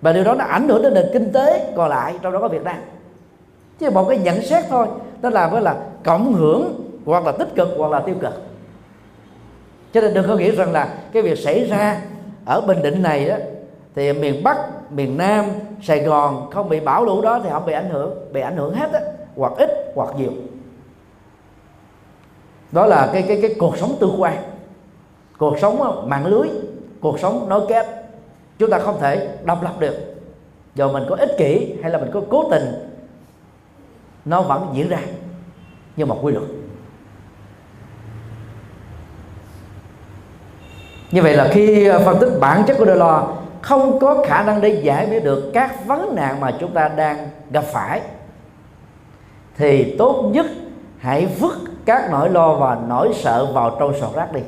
Và 0.00 0.12
điều 0.12 0.24
đó 0.24 0.34
nó 0.34 0.44
ảnh 0.44 0.68
hưởng 0.68 0.82
đến 0.82 0.94
nền 0.94 1.06
kinh 1.12 1.32
tế 1.32 1.72
còn 1.76 1.90
lại, 1.90 2.14
trong 2.22 2.32
đó 2.32 2.38
có 2.40 2.48
Việt 2.48 2.62
Nam. 2.62 2.76
Chứ 3.78 3.90
một 3.90 4.06
cái 4.08 4.18
nhận 4.18 4.42
xét 4.42 4.64
thôi, 4.68 4.86
nó 5.22 5.30
làm 5.30 5.50
với 5.50 5.62
là 5.62 5.76
cộng 6.04 6.34
hưởng 6.34 6.90
hoặc 7.04 7.26
là 7.26 7.32
tích 7.32 7.54
cực 7.54 7.68
hoặc 7.78 7.90
là 7.90 8.00
tiêu 8.00 8.14
cực. 8.20 8.42
Cho 9.92 10.00
nên 10.00 10.14
đừng 10.14 10.28
có 10.28 10.36
nghĩ 10.36 10.50
rằng 10.50 10.72
là 10.72 10.94
cái 11.12 11.22
việc 11.22 11.38
xảy 11.38 11.64
ra 11.64 12.00
ở 12.44 12.60
bình 12.60 12.82
định 12.82 13.02
này 13.02 13.28
đó 13.28 13.36
thì 13.96 14.12
miền 14.12 14.44
bắc, 14.44 14.56
miền 14.90 15.16
nam, 15.16 15.44
sài 15.82 16.00
gòn 16.00 16.50
không 16.50 16.68
bị 16.68 16.80
bão 16.80 17.04
lũ 17.04 17.22
đó 17.22 17.40
thì 17.44 17.50
không 17.52 17.66
bị 17.66 17.72
ảnh 17.72 17.90
hưởng, 17.90 18.32
bị 18.32 18.40
ảnh 18.40 18.56
hưởng 18.56 18.74
hết 18.74 18.92
á, 18.92 19.00
hoặc 19.36 19.52
ít 19.56 19.70
hoặc 19.94 20.08
nhiều. 20.16 20.30
Đó 22.72 22.86
là 22.86 23.10
cái 23.12 23.24
cái 23.28 23.38
cái 23.42 23.54
cuộc 23.58 23.76
sống 23.76 23.96
tương 24.00 24.22
quan. 24.22 24.42
Cuộc 25.38 25.58
sống 25.58 25.82
ờ, 25.82 26.02
mạng 26.06 26.26
lưới, 26.26 26.48
cuộc 27.00 27.18
sống 27.18 27.48
nối 27.48 27.66
kết. 27.68 27.86
Chúng 28.58 28.70
ta 28.70 28.78
không 28.78 29.00
thể 29.00 29.28
độc 29.44 29.62
lập 29.62 29.74
được. 29.78 29.96
Dù 30.74 30.92
mình 30.92 31.04
có 31.08 31.16
ích 31.16 31.30
kỷ 31.38 31.74
hay 31.82 31.90
là 31.90 31.98
mình 31.98 32.10
có 32.14 32.20
cố 32.30 32.48
tình, 32.50 32.64
nó 34.24 34.42
vẫn 34.42 34.68
diễn 34.72 34.88
ra. 34.88 34.98
Như 35.96 36.06
một 36.06 36.18
quy 36.22 36.32
luật. 36.32 36.44
Như 41.10 41.22
vậy 41.22 41.34
là 41.36 41.48
khi 41.52 41.86
ờ, 41.86 42.00
phân 42.04 42.18
tích 42.20 42.30
bản 42.40 42.64
chất 42.66 42.76
của 42.78 42.84
đôi 42.84 42.96
lo 42.96 43.36
không 43.66 43.98
có 43.98 44.24
khả 44.26 44.42
năng 44.42 44.60
để 44.60 44.68
giải 44.82 45.06
quyết 45.10 45.24
được 45.24 45.50
các 45.54 45.86
vấn 45.86 46.14
nạn 46.14 46.40
mà 46.40 46.52
chúng 46.60 46.70
ta 46.70 46.88
đang 46.88 47.28
gặp 47.50 47.64
phải. 47.64 48.00
Thì 49.56 49.96
tốt 49.98 50.30
nhất 50.32 50.46
hãy 50.98 51.26
vứt 51.26 51.58
các 51.84 52.10
nỗi 52.10 52.30
lo 52.30 52.54
và 52.54 52.78
nỗi 52.88 53.12
sợ 53.14 53.52
vào 53.52 53.76
trong 53.80 54.00
sọt 54.00 54.14
rác 54.14 54.32
đi. 54.32 54.40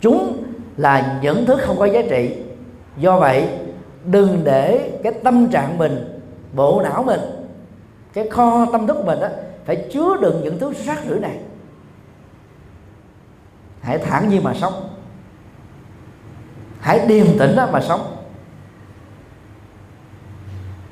Chúng 0.00 0.42
là 0.76 1.18
những 1.22 1.44
thứ 1.46 1.56
không 1.60 1.78
có 1.78 1.84
giá 1.84 2.02
trị. 2.10 2.36
Do 2.96 3.18
vậy, 3.18 3.48
đừng 4.04 4.40
để 4.44 4.92
cái 5.02 5.12
tâm 5.12 5.48
trạng 5.48 5.78
mình, 5.78 6.20
bộ 6.52 6.82
não 6.82 7.02
mình, 7.02 7.20
cái 8.12 8.28
kho 8.28 8.66
tâm 8.72 8.86
thức 8.86 9.04
mình 9.04 9.20
đó 9.20 9.28
phải 9.64 9.88
chứa 9.92 10.16
đựng 10.20 10.40
những 10.44 10.58
thứ 10.58 10.72
rác 10.72 10.98
rưởi 11.08 11.20
này. 11.20 11.38
Hãy 13.80 13.98
thản 13.98 14.28
nhiên 14.28 14.44
mà 14.44 14.54
sống 14.54 14.72
hãy 16.84 17.06
điềm 17.06 17.26
tĩnh 17.38 17.56
đó 17.56 17.68
mà 17.72 17.80
sống. 17.80 18.16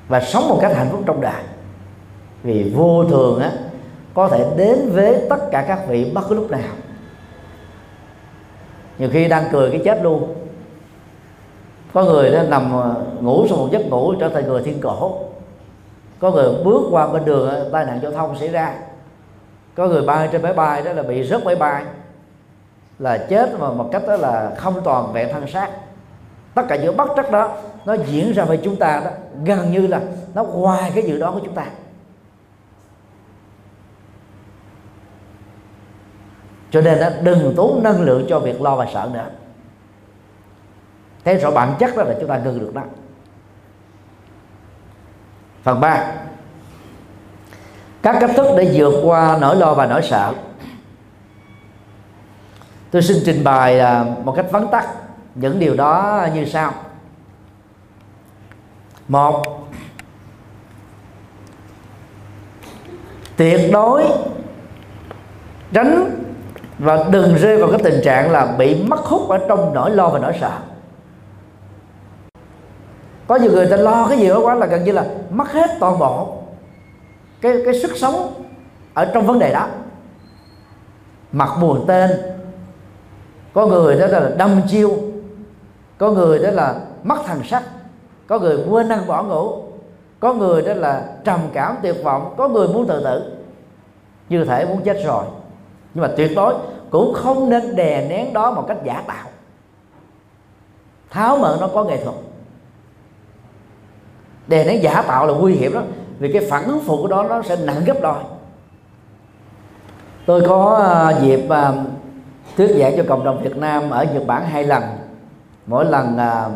Và 0.09 0.21
sống 0.21 0.49
một 0.49 0.59
cách 0.63 0.73
hạnh 0.77 0.89
phúc 0.91 1.03
trong 1.07 1.21
đời. 1.21 1.43
Vì 2.43 2.73
vô 2.75 3.05
thường 3.05 3.41
á, 3.41 3.53
có 4.15 4.29
thể 4.29 4.47
đến 4.57 4.91
với 4.93 5.27
tất 5.31 5.51
cả 5.51 5.65
các 5.69 5.89
vị 5.89 6.11
bất 6.15 6.23
cứ 6.29 6.35
lúc 6.35 6.51
nào. 6.51 6.73
Nhiều 8.99 9.09
khi 9.13 9.29
đang 9.29 9.45
cười 9.53 9.71
cái 9.71 9.81
chết 9.85 10.03
luôn. 10.03 10.35
Có 11.93 12.05
người 12.05 12.31
đó 12.31 12.43
nằm 12.43 12.73
ờ, 12.73 13.05
ngủ 13.21 13.47
sau 13.49 13.59
một 13.59 13.69
giấc 13.73 13.87
ngủ 13.87 14.15
trở 14.21 14.29
thành 14.29 14.49
người 14.49 14.63
thiên 14.63 14.81
cổ. 14.81 15.19
Có 16.19 16.31
người 16.31 16.65
bước 16.65 16.83
qua 16.91 17.07
bên 17.07 17.25
đường 17.25 17.49
ờ, 17.49 17.69
tai 17.73 17.85
nạn 17.85 18.01
giao 18.03 18.13
thông 18.13 18.39
xảy 18.39 18.49
ra. 18.49 18.75
Có 19.75 19.89
người 19.89 20.03
bay 20.03 20.29
trên 20.33 20.43
máy 20.43 20.53
bay 20.53 20.83
đó 20.83 20.93
là 20.93 21.03
bị 21.03 21.25
rớt 21.25 21.45
máy 21.45 21.57
bay 21.57 21.85
là 22.99 23.19
chết 23.19 23.59
mà 23.59 23.71
một 23.71 23.89
cách 23.93 24.03
đó 24.07 24.17
là 24.17 24.55
không 24.59 24.81
toàn 24.85 25.13
vẹn 25.13 25.29
thân 25.33 25.47
xác. 25.49 25.71
Tất 26.55 26.63
cả 26.69 26.77
những 26.77 26.97
bất 26.97 27.09
trắc 27.17 27.31
đó 27.31 27.57
nó 27.85 27.95
diễn 27.95 28.33
ra 28.33 28.45
với 28.45 28.61
chúng 28.65 28.77
ta 28.77 29.01
đó 29.05 29.11
gần 29.45 29.73
như 29.73 29.87
là 29.87 30.01
nó 30.35 30.45
ngoài 30.45 30.93
cái 30.95 31.05
dự 31.07 31.19
đoán 31.19 31.35
của 31.35 31.41
chúng 31.45 31.55
ta. 31.55 31.67
Cho 36.71 36.81
nên 36.81 37.01
đó, 37.01 37.09
đừng 37.23 37.55
tốn 37.57 37.83
năng 37.83 38.01
lượng 38.01 38.27
cho 38.29 38.39
việc 38.39 38.63
lo 38.63 38.77
và 38.77 38.87
sợ 38.95 39.11
nữa. 39.13 39.27
Thế 41.25 41.35
rõ 41.35 41.51
bản 41.51 41.75
chất 41.79 41.97
đó 41.97 42.03
là 42.03 42.15
chúng 42.21 42.29
ta 42.29 42.39
ngừng 42.39 42.59
được 42.59 42.75
đó. 42.75 42.83
Phần 45.63 45.81
3 45.81 46.15
các 48.03 48.17
cách 48.21 48.31
thức 48.37 48.47
để 48.57 48.71
vượt 48.75 49.01
qua 49.05 49.39
nỗi 49.41 49.57
lo 49.57 49.75
và 49.75 49.87
nỗi 49.87 50.03
sợ 50.03 50.33
tôi 52.93 53.03
xin 53.03 53.17
trình 53.25 53.45
bày 53.45 53.81
à, 53.81 54.05
một 54.25 54.33
cách 54.37 54.47
vắn 54.51 54.69
tắt 54.69 54.87
những 55.35 55.59
điều 55.59 55.75
đó 55.75 56.27
như 56.35 56.45
sau. 56.45 56.73
Một, 59.09 59.43
tuyệt 63.37 63.61
đối 63.73 64.05
tránh 65.73 66.23
và 66.79 67.05
đừng 67.11 67.37
rơi 67.37 67.59
vào 67.59 67.71
cái 67.71 67.81
tình 67.85 68.01
trạng 68.05 68.31
là 68.31 68.47
bị 68.59 68.85
mất 68.85 69.01
hút 69.01 69.29
ở 69.29 69.39
trong 69.49 69.75
nỗi 69.75 69.91
lo 69.91 70.09
và 70.09 70.19
nỗi 70.19 70.33
sợ. 70.41 70.59
Có 73.27 73.37
nhiều 73.37 73.53
người 73.53 73.67
ta 73.71 73.77
lo 73.77 74.07
cái 74.09 74.19
gì 74.19 74.29
đó 74.29 74.41
quá 74.43 74.55
là 74.55 74.67
gần 74.67 74.85
như 74.85 74.93
là 74.93 75.05
mất 75.31 75.53
hết 75.53 75.71
toàn 75.81 75.99
bộ 75.99 76.43
cái 77.41 77.57
cái 77.65 77.75
sức 77.75 77.97
sống 77.97 78.45
ở 78.95 79.05
trong 79.15 79.27
vấn 79.27 79.39
đề 79.39 79.53
đó. 79.53 79.67
Mặt 81.33 81.51
buồn 81.61 81.85
tên 81.89 82.11
có 83.55 83.67
người 83.67 84.01
đó 84.01 84.07
là 84.07 84.31
đâm 84.37 84.61
chiêu, 84.69 84.91
có 85.99 86.11
người 86.11 86.39
đó 86.39 86.51
là 86.51 86.81
mất 87.03 87.17
thần 87.27 87.45
sắc, 87.45 87.63
có 88.27 88.39
người 88.39 88.59
quên 88.69 88.89
ăn 88.89 89.07
bỏ 89.07 89.23
ngủ, 89.23 89.63
có 90.21 90.35
người 90.35 90.63
đó 90.63 90.75
là 90.75 91.07
trầm 91.25 91.41
cảm 91.53 91.77
tuyệt 91.83 91.97
vọng, 92.05 92.35
có 92.37 92.49
người 92.49 92.69
muốn 92.69 92.87
tự 92.87 93.05
tử. 93.05 93.33
Như 94.29 94.45
thể 94.45 94.67
muốn 94.67 94.81
chết 94.83 94.97
rồi. 95.05 95.25
Nhưng 95.95 96.03
mà 96.03 96.11
tuyệt 96.17 96.31
đối 96.37 96.55
cũng 96.91 97.15
không 97.15 97.51
nên 97.51 97.77
đè 97.77 98.07
nén 98.09 98.33
đó 98.33 98.51
một 98.51 98.65
cách 98.69 98.79
giả 98.85 99.03
tạo. 99.07 99.27
Tháo 101.11 101.37
mở 101.37 101.59
nó 101.61 101.67
có 101.67 101.85
nghệ 101.85 102.05
thuật. 102.05 102.17
Đè 104.47 104.65
nén 104.65 104.83
giả 104.83 105.03
tạo 105.03 105.27
là 105.27 105.35
nguy 105.35 105.55
hiểm 105.55 105.75
đó 105.75 105.83
vì 106.19 106.33
cái 106.33 106.47
phản 106.51 106.65
ứng 106.65 106.81
phụ 106.87 106.97
của 107.03 107.09
đó 107.09 107.23
nó 107.23 107.43
sẽ 107.43 107.57
nặng 107.57 107.83
gấp 107.87 107.97
đôi. 108.03 108.23
Tôi 110.27 110.43
có 110.49 110.77
à, 110.77 111.21
dịp 111.21 111.49
à, 111.49 111.73
thuyết 112.57 112.77
giảng 112.79 112.97
cho 112.97 113.03
cộng 113.09 113.25
đồng 113.25 113.43
Việt 113.43 113.57
Nam 113.57 113.91
ở 113.91 114.05
Nhật 114.05 114.27
Bản 114.27 114.47
hai 114.47 114.65
lần 114.65 114.83
mỗi 115.67 115.85
lần 115.85 116.19
à, 116.19 116.49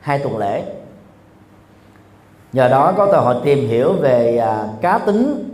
hai 0.00 0.18
tuần 0.18 0.38
lễ. 0.38 0.62
Nhờ 2.52 2.68
đó 2.68 2.92
có 2.96 3.06
cơ 3.12 3.18
hội 3.18 3.36
tìm 3.44 3.68
hiểu 3.68 3.92
về 3.92 4.36
à, 4.36 4.68
cá 4.80 4.98
tính 4.98 5.50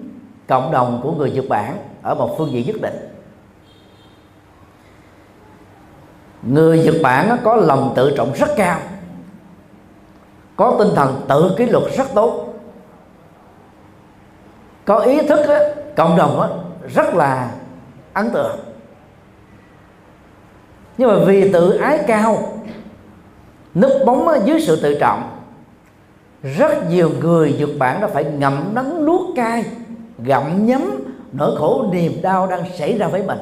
cộng 0.49 0.73
đồng 0.73 1.01
của 1.03 1.13
người 1.13 1.31
Nhật 1.31 1.45
Bản 1.49 1.77
ở 2.03 2.15
một 2.15 2.35
phương 2.39 2.53
diện 2.53 2.67
nhất 2.67 2.77
định. 2.83 2.95
Người 6.43 6.83
Nhật 6.85 6.95
Bản 7.03 7.37
có 7.45 7.57
lòng 7.57 7.93
tự 7.97 8.15
trọng 8.17 8.33
rất 8.33 8.49
cao 8.57 8.79
có 10.57 10.77
tinh 10.79 10.89
thần 10.95 11.21
tự 11.29 11.55
kỷ 11.59 11.67
luật 11.67 11.85
rất 11.97 12.07
tốt 12.15 12.55
có 14.85 14.99
ý 14.99 15.27
thức 15.29 15.41
cộng 15.97 16.17
đồng 16.17 16.63
rất 16.95 17.15
là 17.15 17.51
ấn 18.13 18.31
tượng 18.31 18.70
nhưng 21.01 21.09
mà 21.09 21.25
vì 21.25 21.53
tự 21.53 21.71
ái 21.71 21.99
cao 22.07 22.49
núp 23.75 23.91
bóng 24.07 24.29
dưới 24.45 24.61
sự 24.61 24.81
tự 24.83 24.99
trọng 25.01 25.31
rất 26.43 26.91
nhiều 26.91 27.11
người 27.21 27.57
Nhật 27.59 27.69
Bản 27.79 28.01
đã 28.01 28.07
phải 28.07 28.25
ngậm 28.25 28.71
đắng 28.75 29.05
nuốt 29.07 29.21
cay 29.37 29.65
gặm 30.19 30.67
nhấm 30.67 30.91
nỗi 31.33 31.57
khổ 31.59 31.87
niềm 31.93 32.23
đau 32.23 32.47
đang 32.47 32.65
xảy 32.79 32.99
ra 32.99 33.09
với 33.09 33.23
mình. 33.23 33.39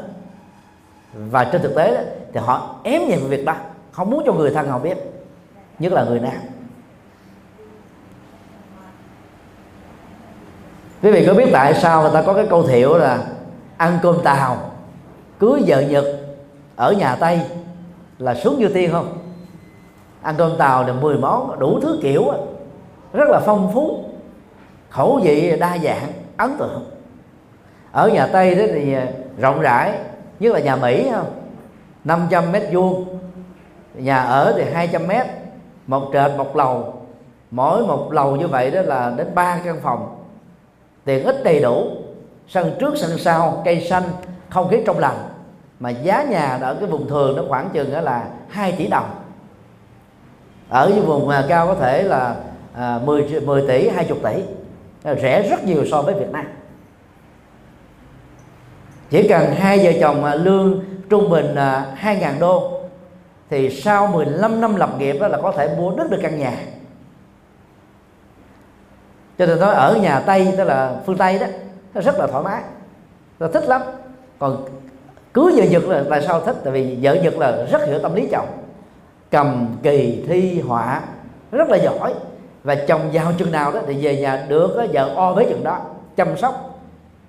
Và 1.12 1.44
trên 1.44 1.62
thực 1.62 1.74
tế 1.74 1.94
đó, 1.94 2.00
thì 2.32 2.40
họ 2.40 2.76
ém 2.84 3.08
nhẹ 3.08 3.16
việc 3.16 3.44
đó 3.44 3.54
không 3.92 4.10
muốn 4.10 4.22
cho 4.26 4.32
người 4.32 4.50
thân 4.50 4.68
họ 4.68 4.78
biết 4.78 4.96
nhất 5.78 5.92
là 5.92 6.04
người 6.04 6.20
nam. 6.20 6.38
Quý 11.02 11.10
vị 11.10 11.24
có 11.26 11.34
biết 11.34 11.48
tại 11.52 11.74
sao 11.74 12.02
người 12.02 12.10
ta 12.14 12.22
có 12.22 12.34
cái 12.34 12.46
câu 12.50 12.62
thiệu 12.62 12.98
là 12.98 13.18
ăn 13.76 13.98
cơm 14.02 14.16
tàu 14.24 14.70
cưới 15.38 15.62
vợ 15.66 15.80
nhật? 15.80 16.17
Ở 16.78 16.92
nhà 16.92 17.16
tây 17.20 17.40
là 18.18 18.34
xuống 18.34 18.58
như 18.58 18.68
tiên 18.68 18.92
không? 18.92 19.18
Ăn 20.22 20.34
cơm 20.38 20.56
tàu 20.58 20.86
là 20.86 20.92
10 20.92 21.18
món, 21.18 21.58
đủ 21.58 21.80
thứ 21.82 21.98
kiểu 22.02 22.24
rất 23.12 23.28
là 23.28 23.40
phong 23.40 23.70
phú. 23.74 24.04
Khẩu 24.90 25.20
vị 25.22 25.56
đa 25.60 25.78
dạng, 25.78 26.12
ấn 26.36 26.56
tượng. 26.58 26.90
Ở 27.92 28.08
nhà 28.08 28.26
tây 28.26 28.54
đó 28.54 28.64
thì 28.68 28.94
à, 28.94 29.06
rộng 29.38 29.60
rãi, 29.60 29.98
nhất 30.40 30.54
là 30.54 30.60
nhà 30.60 30.76
mỹ 30.76 31.08
không? 31.14 31.26
500 32.04 32.52
mét 32.52 32.62
vuông. 32.72 33.18
Nhà 33.94 34.18
ở 34.18 34.54
thì 34.56 34.64
200 34.72 35.06
mét, 35.06 35.26
một 35.86 36.10
trệt, 36.12 36.30
một 36.36 36.56
lầu. 36.56 36.94
Mỗi 37.50 37.86
một 37.86 38.12
lầu 38.12 38.36
như 38.36 38.46
vậy 38.46 38.70
đó 38.70 38.82
là 38.82 39.12
đến 39.16 39.26
ba 39.34 39.60
căn 39.64 39.80
phòng. 39.82 40.24
Tiện 41.04 41.24
ích 41.24 41.44
đầy 41.44 41.60
đủ. 41.60 41.88
Sân 42.48 42.72
trước, 42.78 42.94
sân 42.96 43.18
sau, 43.18 43.62
cây 43.64 43.86
xanh, 43.90 44.04
không 44.50 44.68
khí 44.68 44.82
trong 44.86 44.98
lành 44.98 45.28
mà 45.80 45.90
giá 45.90 46.22
nhà 46.22 46.58
ở 46.60 46.74
cái 46.74 46.88
vùng 46.88 47.08
thường 47.08 47.36
nó 47.36 47.42
khoảng 47.48 47.70
chừng 47.72 47.92
là 47.92 48.28
2 48.48 48.72
tỷ 48.72 48.86
đồng. 48.86 49.10
Ở 50.68 50.92
những 50.94 51.06
vùng 51.06 51.28
à, 51.28 51.44
cao 51.48 51.66
có 51.66 51.74
thể 51.74 52.02
là 52.02 52.36
à, 52.74 53.00
10 53.04 53.40
10 53.40 53.68
tỷ 53.68 53.88
20 53.88 54.18
tỷ. 54.24 54.42
Rẻ 55.22 55.48
rất 55.50 55.64
nhiều 55.64 55.84
so 55.90 56.02
với 56.02 56.14
Việt 56.14 56.30
Nam. 56.32 56.46
Chỉ 59.10 59.28
cần 59.28 59.54
hai 59.54 59.78
vợ 59.84 59.92
chồng 60.00 60.24
à, 60.24 60.34
lương 60.34 60.84
trung 61.10 61.30
bình 61.30 61.54
2.000 61.54 62.38
đô 62.38 62.80
thì 63.50 63.70
sau 63.70 64.06
15 64.06 64.60
năm 64.60 64.76
lập 64.76 64.90
nghiệp 64.98 65.16
đó 65.20 65.28
là 65.28 65.38
có 65.42 65.52
thể 65.52 65.74
mua 65.76 65.90
đất 65.96 66.10
được 66.10 66.18
căn 66.22 66.38
nhà. 66.38 66.56
Cho 69.38 69.46
nên 69.46 69.60
nói 69.60 69.74
ở 69.74 69.96
nhà 69.96 70.20
tây 70.20 70.54
tức 70.56 70.64
là 70.64 71.00
phương 71.06 71.16
tây 71.16 71.38
đó, 71.38 71.46
nó 71.94 72.00
rất 72.00 72.18
là 72.18 72.26
thoải 72.26 72.44
mái, 72.44 72.62
nó 73.38 73.48
thích 73.48 73.64
lắm. 73.64 73.82
Còn 74.38 74.64
cưới 75.38 75.52
vợ 75.56 75.64
giật 75.64 75.88
là 75.88 76.04
tại 76.10 76.22
sao 76.22 76.40
thích? 76.40 76.56
Tại 76.64 76.72
vì 76.72 76.98
vợ 77.02 77.16
giật 77.22 77.38
là 77.38 77.64
rất 77.70 77.86
hiểu 77.86 77.98
tâm 77.98 78.14
lý 78.14 78.28
chồng. 78.30 78.46
Cầm 79.30 79.76
kỳ 79.82 80.24
thi 80.28 80.60
họa 80.60 81.02
rất 81.52 81.68
là 81.68 81.76
giỏi. 81.76 82.14
Và 82.64 82.74
chồng 82.74 83.00
giao 83.12 83.32
chừng 83.38 83.52
nào 83.52 83.72
đó 83.72 83.80
thì 83.86 83.94
về 84.04 84.16
nhà 84.16 84.46
được 84.48 84.76
đó, 84.76 84.84
vợ 84.92 85.12
o 85.14 85.32
với 85.32 85.44
chừng 85.44 85.64
đó 85.64 85.78
chăm 86.16 86.36
sóc. 86.36 86.80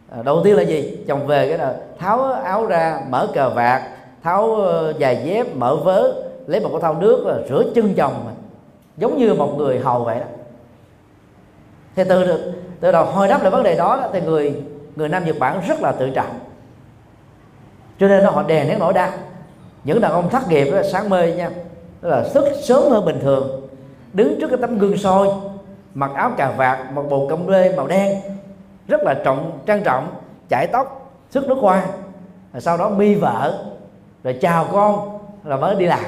À, 0.10 0.24
đầu 0.24 0.42
tiên 0.44 0.56
là 0.56 0.62
gì? 0.62 0.98
Chồng 1.08 1.28
về 1.28 1.50
cái 1.50 1.58
là 1.58 1.76
tháo 2.00 2.24
áo 2.24 2.66
ra 2.66 3.02
mở 3.10 3.28
cờ 3.34 3.50
vạt 3.50 3.82
tháo 4.24 4.56
ờ, 4.56 4.94
giày 5.00 5.22
dép 5.26 5.56
mở 5.56 5.76
vớ 5.76 6.14
lấy 6.48 6.60
một 6.62 6.70
cái 6.72 6.82
thau 6.82 6.94
nước 6.94 7.44
rửa 7.50 7.64
chân 7.76 7.94
chồng 7.94 8.14
giống 8.98 9.18
như 9.18 9.34
một 9.34 9.56
người 9.58 9.80
hầu 9.80 10.04
vậy 10.04 10.20
đó. 10.20 10.26
Thì 11.96 12.04
từ 12.10 12.40
từ 12.80 12.92
đầu 12.92 13.06
hồi 13.06 13.28
đáp 13.28 13.42
lại 13.42 13.52
vấn 13.52 13.64
đề 13.64 13.76
đó 13.76 14.08
thì 14.14 14.22
người 14.22 14.64
người 14.96 15.10
nam 15.10 15.26
nhật 15.26 15.40
bản 15.40 15.62
rất 15.68 15.82
là 15.82 15.92
tự 15.92 16.10
trọng 16.10 16.40
cho 18.00 18.08
nên 18.08 18.24
nó 18.24 18.30
họ 18.30 18.44
đè 18.44 18.66
nén 18.66 18.80
nỗi 18.80 18.94
đau. 18.94 19.12
Những 19.84 20.02
đàn 20.02 20.12
ông 20.12 20.30
thất 20.30 20.50
nghiệp 20.50 20.72
đó, 20.72 20.82
sáng 20.92 21.10
mê 21.10 21.36
nha. 21.36 21.50
Tức 22.02 22.10
là 22.10 22.24
thức 22.34 22.46
sớm 22.64 22.84
hơn 22.90 23.06
bình 23.06 23.20
thường. 23.22 23.70
Đứng 24.14 24.38
trước 24.42 24.48
cái 24.48 24.58
tấm 24.62 24.78
gương 24.78 24.98
soi 24.98 25.28
mặc 25.94 26.12
áo 26.16 26.32
cà 26.38 26.52
vạt 26.52 26.80
mặc 26.94 27.02
bộ 27.10 27.28
công 27.30 27.50
lê 27.50 27.76
màu 27.76 27.88
đen 27.88 28.22
rất 28.88 29.02
là 29.04 29.14
trọng 29.14 29.60
trang 29.66 29.84
trọng 29.84 30.12
chải 30.50 30.68
tóc 30.68 31.12
sức 31.30 31.48
nước 31.48 31.58
hoa. 31.62 31.84
Rồi 32.54 32.62
sau 32.62 32.78
đó 32.78 32.90
mi 32.90 33.16
vợ 33.16 33.64
rồi 34.24 34.38
chào 34.42 34.68
con 34.72 35.20
là 35.44 35.58
mới 35.58 35.76
đi 35.76 35.86
làm. 35.86 36.06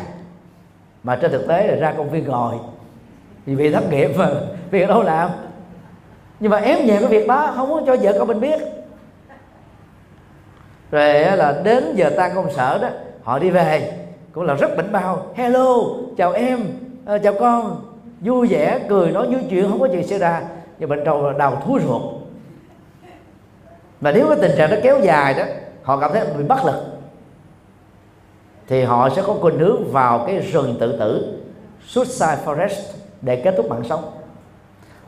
Mà 1.03 1.15
trên 1.21 1.31
thực 1.31 1.47
tế 1.47 1.67
là 1.67 1.75
ra 1.75 1.93
công 1.97 2.09
viên 2.09 2.27
ngồi 2.27 2.55
vì 3.45 3.55
bị 3.55 3.71
thất 3.71 3.89
nghiệp 3.89 4.11
mà 4.17 4.29
việc 4.71 4.87
đâu 4.87 5.03
làm? 5.03 5.29
Nhưng 6.39 6.51
mà 6.51 6.57
ém 6.57 6.85
nhẹ 6.85 6.97
cái 6.99 7.09
việc 7.09 7.27
đó 7.27 7.53
không 7.55 7.69
muốn 7.69 7.85
cho 7.85 7.95
vợ 8.01 8.15
con 8.19 8.27
mình 8.27 8.39
biết 8.39 8.59
rồi 10.91 11.37
là 11.37 11.61
đến 11.63 11.95
giờ 11.95 12.11
tan 12.17 12.31
công 12.35 12.53
sở 12.53 12.77
đó 12.77 12.89
họ 13.23 13.39
đi 13.39 13.49
về. 13.49 13.91
Cũng 14.31 14.43
là 14.43 14.53
rất 14.53 14.77
bỉnh 14.77 14.91
bao. 14.91 15.25
Hello 15.35 15.75
chào 16.17 16.31
em 16.31 16.59
à, 17.05 17.17
chào 17.17 17.33
con. 17.39 17.81
Vui 18.21 18.47
vẻ 18.47 18.79
cười 18.89 19.11
nói 19.11 19.27
vui 19.27 19.41
chuyện 19.49 19.69
không 19.69 19.79
có 19.79 19.87
chuyện 19.91 20.07
xảy 20.07 20.19
ra. 20.19 20.41
Nhưng 20.79 20.89
bên 20.89 21.01
trong 21.05 21.25
là 21.25 21.33
đau 21.37 21.61
thúi 21.65 21.79
ruột. 21.87 22.01
Và 24.01 24.11
nếu 24.11 24.27
cái 24.27 24.37
tình 24.41 24.57
trạng 24.57 24.71
nó 24.71 24.77
kéo 24.83 24.99
dài 24.99 25.33
đó 25.33 25.43
họ 25.83 25.99
cảm 25.99 26.11
thấy 26.13 26.25
bị 26.37 26.43
bất 26.43 26.65
lực. 26.65 26.75
Thì 28.67 28.83
họ 28.83 29.09
sẽ 29.09 29.21
có 29.27 29.33
khuynh 29.33 29.59
hướng 29.59 29.91
vào 29.91 30.23
cái 30.27 30.39
rừng 30.39 30.75
tự 30.79 30.97
tử 30.99 31.41
suicide 31.87 32.37
forest 32.45 32.81
để 33.21 33.35
kết 33.35 33.53
thúc 33.57 33.69
mạng 33.69 33.83
sống. 33.89 34.11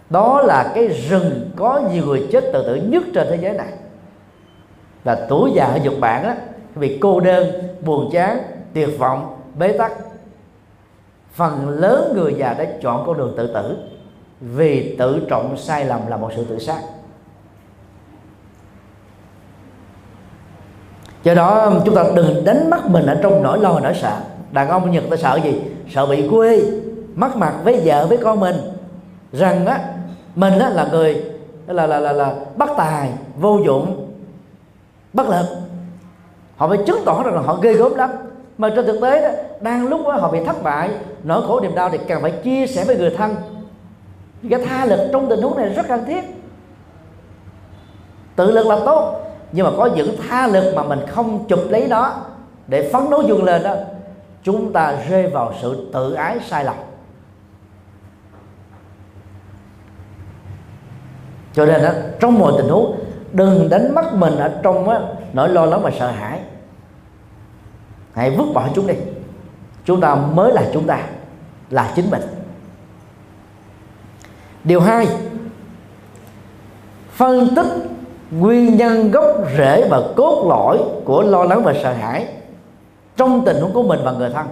Đó 0.10 0.42
là 0.42 0.72
cái 0.76 0.88
rừng 0.88 1.52
có 1.56 1.82
nhiều 1.92 2.06
người 2.06 2.28
chết 2.32 2.44
tự 2.54 2.64
tử 2.68 2.76
nhất 2.76 3.04
trên 3.14 3.28
thế 3.30 3.38
giới 3.42 3.54
này 3.54 3.68
và 5.04 5.26
tuổi 5.30 5.52
già 5.56 5.66
ở 5.66 5.78
Nhật 5.78 5.94
Bản 6.00 6.24
á, 6.24 6.36
vì 6.76 6.98
cô 7.02 7.20
đơn, 7.20 7.48
buồn 7.82 8.10
chán, 8.14 8.38
tuyệt 8.74 9.00
vọng, 9.00 9.38
bế 9.56 9.78
tắc. 9.78 9.92
Phần 11.34 11.70
lớn 11.70 12.14
người 12.16 12.36
già 12.38 12.54
đã 12.54 12.66
chọn 12.82 13.04
con 13.06 13.18
đường 13.18 13.34
tự 13.38 13.48
tử 13.48 13.78
vì 14.42 14.96
tự 14.98 15.22
trọng 15.30 15.58
sai 15.58 15.86
lầm 15.86 16.08
là 16.08 16.18
một 16.18 16.32
sự 16.36 16.46
tự 16.46 16.60
sát. 16.60 16.80
Do 21.24 21.34
đó, 21.34 21.74
chúng 21.86 21.96
ta 21.96 22.04
đừng 22.16 22.46
đánh 22.46 22.70
mất 22.70 22.86
mình 22.86 23.06
ở 23.06 23.20
trong 23.24 23.44
nỗi 23.44 23.60
lo, 23.60 23.80
nỗi 23.80 23.94
sợ. 24.02 24.18
Đàn 24.52 24.70
ông 24.70 24.92
nhật 24.92 25.04
ta 25.10 25.18
sợ 25.18 25.40
gì? 25.44 25.62
Sợ 25.90 26.06
bị 26.06 26.28
quê, 26.30 26.66
mất 27.16 27.36
mặt 27.36 27.54
với 27.64 27.82
vợ, 27.86 28.08
với 28.08 28.18
con 28.18 28.40
mình. 28.40 28.56
Rằng 29.32 29.66
á, 29.66 29.80
mình 30.36 30.60
á 30.60 30.70
là 30.70 30.88
người 30.92 31.24
là 31.68 31.88
là 31.88 32.00
là 32.00 32.12
là 32.12 32.36
bất 32.56 32.70
tài, 32.78 33.10
vô 33.40 33.60
dụng 33.66 34.03
bất 35.14 35.30
lực 35.30 35.46
họ 36.58 36.68
phải 36.68 36.78
chứng 36.88 37.02
tỏ 37.06 37.24
rằng 37.24 37.36
là 37.36 37.42
họ 37.42 37.56
ghê 37.62 37.74
gớm 37.74 37.96
lắm. 37.96 38.10
Mà 38.58 38.70
trên 38.76 38.86
thực 38.86 39.02
tế 39.02 39.22
đó 39.22 39.38
đang 39.62 39.88
lúc 39.88 40.02
đó 40.06 40.12
họ 40.12 40.32
bị 40.32 40.46
thất 40.46 40.64
bại 40.64 40.90
nỗi 41.24 41.48
khổ 41.48 41.60
niềm 41.60 41.76
đau 41.76 41.90
thì 41.90 41.98
càng 42.08 42.22
phải 42.22 42.32
chia 42.32 42.68
sẻ 42.68 42.86
với 42.86 42.98
người 42.98 43.10
thân. 43.18 43.36
Cái 44.50 44.66
tha 44.66 44.86
lực 44.86 45.10
trong 45.12 45.30
tình 45.30 45.42
huống 45.42 45.58
này 45.58 45.70
rất 45.70 45.88
cần 45.88 46.06
thiết. 46.06 46.24
Tự 48.36 48.52
lực 48.52 48.68
là 48.68 48.80
tốt 48.86 49.20
nhưng 49.52 49.66
mà 49.66 49.72
có 49.78 49.86
những 49.86 50.16
tha 50.30 50.48
lực 50.48 50.74
mà 50.76 50.84
mình 50.84 51.00
không 51.08 51.46
chụp 51.48 51.60
lấy 51.70 51.88
nó 51.88 52.14
để 52.68 52.90
phấn 52.94 53.10
đấu 53.10 53.24
vươn 53.28 53.44
lên 53.44 53.64
đó 53.64 53.76
chúng 54.44 54.74
ta 54.74 54.96
rơi 55.10 55.28
vào 55.28 55.54
sự 55.62 55.90
tự 55.94 56.14
ái 56.14 56.40
sai 56.50 56.64
lầm. 56.64 56.76
Cho 61.54 61.66
nên 61.66 61.84
đó, 61.84 61.90
trong 62.20 62.40
mọi 62.40 62.54
tình 62.58 62.70
huống 62.70 63.00
đừng 63.34 63.70
đánh 63.70 63.96
mất 63.96 64.14
mình 64.14 64.36
ở 64.38 64.60
trong 64.64 64.90
á, 64.90 65.00
nỗi 65.34 65.50
lo 65.50 65.66
lắng 65.66 65.82
và 65.84 65.92
sợ 66.00 66.12
hãi. 66.12 66.40
Hãy 68.14 68.30
vứt 68.30 68.46
bỏ 68.54 68.68
chúng 68.76 68.88
đi. 68.88 68.96
Chúng 69.86 70.02
ta 70.02 70.16
mới 70.16 70.54
là 70.54 70.70
chúng 70.74 70.88
ta 70.88 71.00
là 71.70 71.94
chính 71.96 72.10
mình. 72.10 72.22
Điều 74.64 74.82
hai 74.82 75.08
phân 77.12 77.56
tích 77.56 77.68
nguyên 78.32 78.78
nhân 78.78 79.12
gốc 79.12 79.26
rễ 79.58 79.88
và 79.90 80.02
cốt 80.16 80.46
lõi 80.50 80.80
của 81.06 81.22
lo 81.22 81.44
lắng 81.44 81.64
và 81.64 81.74
sợ 81.84 81.94
hãi 81.94 82.28
trong 83.18 83.46
tình 83.46 83.62
huống 83.62 83.74
của 83.74 83.84
mình 83.84 84.00
và 84.04 84.12
người 84.12 84.30
thân. 84.30 84.48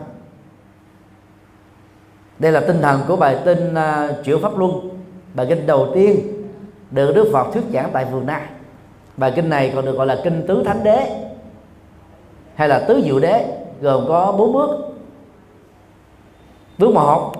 Đây 2.40 2.52
là 2.52 2.60
tinh 2.60 2.82
thần 2.82 3.02
của 3.08 3.16
bài 3.16 3.38
tin 3.46 3.74
uh, 3.74 4.26
chữa 4.26 4.38
pháp 4.38 4.58
luân 4.58 4.90
bài 5.34 5.46
kinh 5.50 5.68
đầu 5.68 5.88
tiên 5.94 6.20
được 6.92 7.12
đức 7.16 7.30
phật 7.34 7.48
thuyết 7.54 7.64
giảng 7.74 7.90
tại 7.94 8.06
vườn 8.06 8.26
na 8.26 8.50
bài 9.18 9.34
kinh 9.36 9.50
này 9.50 9.72
còn 9.76 9.86
được 9.86 9.98
gọi 9.98 10.08
là 10.08 10.22
kinh 10.24 10.48
tứ 10.48 10.64
thánh 10.64 10.84
đế, 10.84 11.28
hay 12.56 12.70
là 12.70 12.86
tứ 12.88 13.02
diệu 13.06 13.20
đế, 13.20 13.64
gồm 13.82 14.06
có 14.08 14.32
bốn 14.32 14.54
bước. 14.54 14.88
Bước 16.78 16.94
một, 16.94 17.34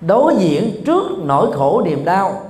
đối 0.00 0.34
diện 0.36 0.82
trước 0.86 1.02
nỗi 1.18 1.52
khổ 1.52 1.82
niềm 1.84 2.04
đau, 2.04 2.42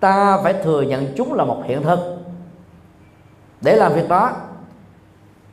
ta 0.00 0.40
phải 0.42 0.52
thừa 0.52 0.82
nhận 0.82 1.06
chúng 1.16 1.34
là 1.34 1.44
một 1.44 1.62
hiện 1.64 1.82
thực. 1.82 2.18
Để 3.60 3.76
làm 3.76 3.92
việc 3.92 4.08
đó, 4.08 4.32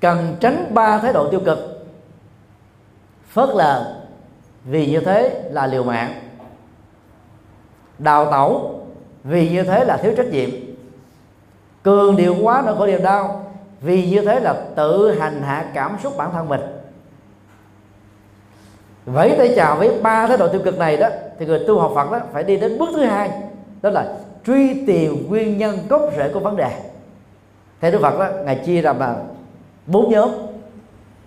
cần 0.02 0.36
tránh 0.40 0.72
ba 0.74 0.98
thái 0.98 1.14
độ 1.14 1.32
tiêu 1.32 1.40
cực. 1.46 1.88
Phớt 3.28 3.50
lờ, 3.50 3.96
vì 4.66 4.92
như 4.92 5.00
thế 5.00 5.50
là 5.52 5.68
liều 5.68 5.84
mạng. 5.84 6.22
Đào 8.00 8.32
tẩu 8.32 8.82
vì 9.26 9.50
như 9.50 9.64
thế 9.64 9.86
là 9.86 9.98
thiếu 9.98 10.14
trách 10.18 10.28
nhiệm. 10.32 10.50
Cường 11.84 12.16
điều 12.16 12.36
quá 12.42 12.64
nỗi 12.66 12.76
khổ 12.78 12.88
niềm 12.88 13.04
đau. 13.04 13.52
Vì 13.82 14.10
như 14.10 14.22
thế 14.22 14.40
là 14.40 14.54
tự 14.76 15.12
hành 15.20 15.42
hạ 15.42 15.66
cảm 15.74 15.98
xúc 16.04 16.18
bản 16.18 16.32
thân 16.32 16.50
mình. 16.50 16.62
Vẫy 19.06 19.36
tay 19.38 19.54
chào 19.56 19.76
với 19.76 20.02
ba 20.02 20.28
thái 20.28 20.38
độ 20.38 20.48
tiêu 20.48 20.62
cực 20.66 20.80
này 20.80 20.98
đó, 20.98 21.10
thì 21.40 21.46
người 21.46 21.64
tu 21.68 21.80
học 21.80 21.92
Phật 21.96 22.12
đó 22.12 22.20
phải 22.34 22.44
đi 22.44 22.58
đến 22.58 22.78
bước 22.78 22.90
thứ 22.94 23.04
hai, 23.04 23.32
đó 23.82 23.90
là 23.90 24.18
truy 24.46 24.86
tìm 24.86 25.30
nguyên 25.30 25.58
nhân 25.58 25.78
gốc 25.90 26.02
rễ 26.18 26.30
của 26.34 26.40
vấn 26.40 26.56
đề. 26.56 26.80
Theo 27.82 27.92
Đức 27.92 28.00
Phật 28.02 28.20
đó, 28.20 28.28
ngài 28.46 28.56
chia 28.56 28.82
ra 28.82 28.94
là 28.94 29.16
bốn 29.86 30.12
nhóm. 30.12 30.30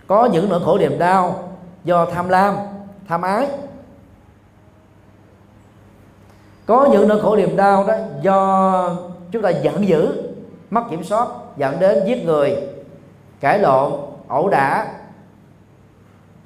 Có 0.07 0.29
những 0.33 0.49
nỗi 0.49 0.61
khổ 0.65 0.79
niềm 0.79 0.99
đau 0.99 1.51
do 1.85 2.07
tham 2.07 2.29
lam, 2.29 2.57
tham 3.09 3.23
ái 3.23 3.49
có 6.69 6.89
những 6.93 7.09
nỗi 7.09 7.21
khổ 7.21 7.37
niềm 7.37 7.57
đau 7.57 7.85
đó 7.87 7.95
do 8.23 8.91
chúng 9.31 9.43
ta 9.43 9.51
giận 9.51 9.89
dữ, 9.89 10.13
mất 10.71 10.83
kiểm 10.91 11.05
soát, 11.05 11.29
dẫn 11.57 11.81
đến 11.81 11.99
giết 12.07 12.25
người, 12.25 12.57
cãi 13.41 13.59
lộn, 13.59 13.93
ẩu 14.29 14.49
đả, 14.49 14.87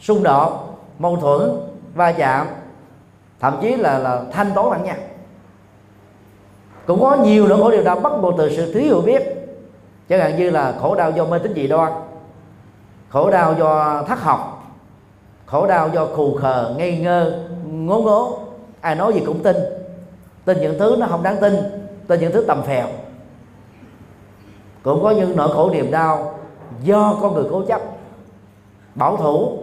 xung 0.01 0.23
đột, 0.23 0.79
mâu 0.99 1.17
thuẫn, 1.17 1.51
va 1.95 2.13
chạm, 2.13 2.47
thậm 3.41 3.59
chí 3.63 3.77
là 3.77 3.99
là 3.99 4.23
thanh 4.33 4.51
tố 4.55 4.71
lẫn 4.71 4.83
nhau. 4.85 4.97
Cũng 6.87 7.01
có 7.01 7.17
nhiều 7.17 7.49
nỗi 7.49 7.59
khổ 7.59 7.71
niềm 7.71 7.85
đau 7.85 8.01
bắt 8.01 8.13
nguồn 8.21 8.35
từ 8.39 8.57
sự 8.57 8.73
thiếu 8.73 8.83
hiểu 8.83 9.01
biết, 9.01 9.23
chẳng 10.09 10.21
hạn 10.21 10.37
như 10.37 10.51
là 10.51 10.75
khổ 10.81 10.95
đau 10.95 11.11
do 11.11 11.25
mê 11.25 11.39
tín 11.39 11.55
dị 11.55 11.67
đoan, 11.67 11.93
khổ 13.09 13.31
đau 13.31 13.55
do 13.59 14.03
thất 14.09 14.21
học, 14.21 14.65
khổ 15.47 15.67
đau 15.67 15.89
do 15.89 16.07
khù 16.07 16.37
khờ, 16.37 16.75
ngây 16.79 16.99
ngơ, 16.99 17.45
ngố 17.67 18.03
ngố, 18.03 18.39
ai 18.81 18.95
nói 18.95 19.13
gì 19.13 19.23
cũng 19.27 19.43
tin 19.43 19.57
tin 20.45 20.61
những 20.61 20.79
thứ 20.79 20.97
nó 20.99 21.07
không 21.07 21.23
đáng 21.23 21.37
tin 21.41 21.55
tin 22.07 22.21
những 22.21 22.33
thứ 22.33 22.45
tầm 22.49 22.63
phèo. 22.63 22.87
Cũng 24.83 25.03
có 25.03 25.11
những 25.11 25.37
nỗi 25.37 25.49
khổ 25.55 25.71
niềm 25.71 25.91
đau 25.91 26.39
do 26.83 27.19
con 27.23 27.35
người 27.35 27.45
cố 27.51 27.65
chấp. 27.65 27.81
Bảo 28.95 29.17
thủ, 29.17 29.59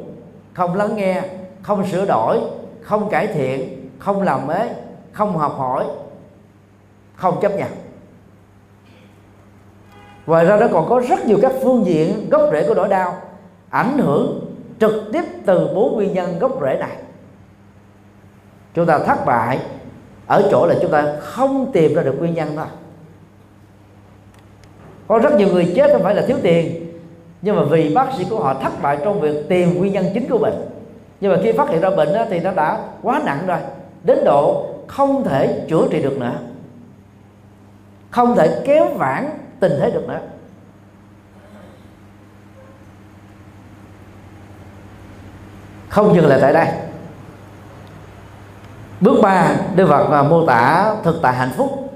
không 0.54 0.76
lắng 0.76 0.96
nghe, 0.96 1.24
không 1.62 1.88
sửa 1.88 2.06
đổi, 2.06 2.40
không 2.82 3.10
cải 3.10 3.28
thiện, 3.28 3.90
không 4.00 4.22
làm 4.22 4.48
mới 4.48 4.70
không 5.12 5.38
học 5.38 5.56
hỏi, 5.58 5.86
không 7.16 7.40
chấp 7.42 7.52
nhận. 7.56 7.72
Ngoài 10.26 10.46
ra 10.46 10.58
nó 10.58 10.68
còn 10.72 10.90
có 10.90 11.02
rất 11.10 11.26
nhiều 11.26 11.40
các 11.42 11.52
phương 11.64 11.86
diện 11.86 12.30
gốc 12.30 12.42
rễ 12.52 12.68
của 12.68 12.74
nỗi 12.74 12.88
đau, 12.88 13.22
ảnh 13.70 13.98
hưởng 13.98 14.56
trực 14.80 14.94
tiếp 15.14 15.24
từ 15.46 15.68
bốn 15.76 15.96
nguyên 15.96 16.14
nhân 16.14 16.40
gốc 16.40 16.52
rễ 16.62 16.78
này. 16.80 16.98
Chúng 18.74 18.86
ta 18.86 19.00
thất 19.00 19.26
bại 19.26 19.60
ở 20.30 20.48
chỗ 20.52 20.66
là 20.66 20.76
chúng 20.82 20.92
ta 20.92 21.16
không 21.20 21.72
tìm 21.72 21.94
ra 21.94 22.04
được 22.04 22.16
nguyên 22.20 22.34
nhân 22.34 22.50
thôi 22.56 22.66
có 25.08 25.20
rất 25.20 25.34
nhiều 25.34 25.48
người 25.48 25.74
chết 25.76 25.92
không 25.94 26.04
phải 26.04 26.16
là 26.16 26.22
thiếu 26.28 26.38
tiền 26.44 26.90
nhưng 27.42 27.56
mà 27.56 27.64
vì 27.64 27.94
bác 27.96 28.08
sĩ 28.18 28.26
của 28.30 28.44
họ 28.44 28.54
thất 28.54 28.82
bại 28.82 28.98
trong 29.04 29.22
việc 29.22 29.50
tìm 29.50 29.78
nguyên 29.78 29.94
nhân 29.94 30.06
chính 30.14 30.30
của 30.30 30.38
bệnh. 30.38 30.70
Nhưng 31.22 31.32
mà 31.32 31.38
khi 31.44 31.52
phát 31.52 31.70
hiện 31.70 31.82
ra 31.82 31.90
bệnh 31.90 32.14
đó, 32.14 32.26
thì 32.30 32.40
nó 32.40 32.52
đã 32.52 32.80
quá 33.02 33.22
nặng 33.26 33.44
rồi 33.48 33.58
đến 34.04 34.20
độ 34.26 34.66
không 34.88 35.24
thể 35.24 35.66
chữa 35.70 35.88
trị 35.92 36.02
được 36.02 36.18
nữa. 36.18 36.34
Không 38.10 38.36
thể 38.36 38.62
kéo 38.66 38.88
vãn 38.88 39.30
tình 39.60 39.72
thế 39.80 39.92
được 39.92 40.08
nữa. 40.08 40.20
Không 45.90 46.16
dừng 46.16 46.28
lại 46.28 46.40
tại 46.42 46.54
đây 46.54 46.68
bước 49.02 49.20
ba, 49.22 49.56
đức 49.76 49.88
phật 49.88 50.12
à, 50.12 50.24
mô 50.24 50.46
tả 50.46 50.96
thực 51.04 51.20
tại 51.22 51.34
hạnh 51.34 51.52
phúc. 51.58 51.94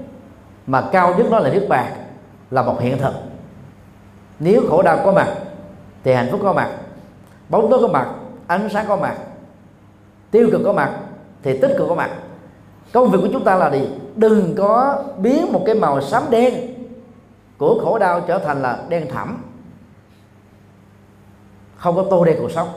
Mà 0.66 0.82
cao 0.92 1.14
nhất 1.14 1.26
đó 1.30 1.38
là 1.38 1.50
niết 1.50 1.68
bàn, 1.68 1.92
là 2.50 2.62
một 2.62 2.80
hiện 2.80 2.98
thực. 2.98 3.12
Nếu 4.38 4.62
khổ 4.68 4.82
đau 4.82 4.98
có 5.04 5.12
mặt, 5.12 5.28
thì 6.04 6.12
hạnh 6.12 6.28
phúc 6.30 6.40
có 6.42 6.52
mặt. 6.52 6.68
Bóng 7.48 7.70
tối 7.70 7.78
có 7.82 7.88
mặt, 7.88 8.08
ánh 8.46 8.68
sáng 8.72 8.84
có 8.88 8.96
mặt. 8.96 9.14
Tiêu 10.30 10.48
cực 10.52 10.60
có 10.64 10.72
mặt, 10.72 10.90
thì 11.42 11.58
tích 11.58 11.74
cực 11.78 11.88
có 11.88 11.94
mặt. 11.94 12.10
Công 12.92 13.10
việc 13.10 13.18
của 13.22 13.28
chúng 13.32 13.44
ta 13.44 13.56
là 13.56 13.70
gì? 13.70 13.88
Đừng 14.16 14.54
có 14.58 15.02
biến 15.18 15.52
một 15.52 15.62
cái 15.66 15.74
màu 15.74 16.00
xám 16.00 16.22
đen 16.30 16.54
của 17.58 17.80
khổ 17.84 17.98
đau 17.98 18.20
trở 18.20 18.38
thành 18.38 18.62
là 18.62 18.78
đen 18.88 19.06
thẳm. 19.10 19.42
Không 21.76 21.96
có 21.96 22.04
tô 22.10 22.24
đen 22.24 22.36
cuộc 22.40 22.50
sống. 22.50 22.68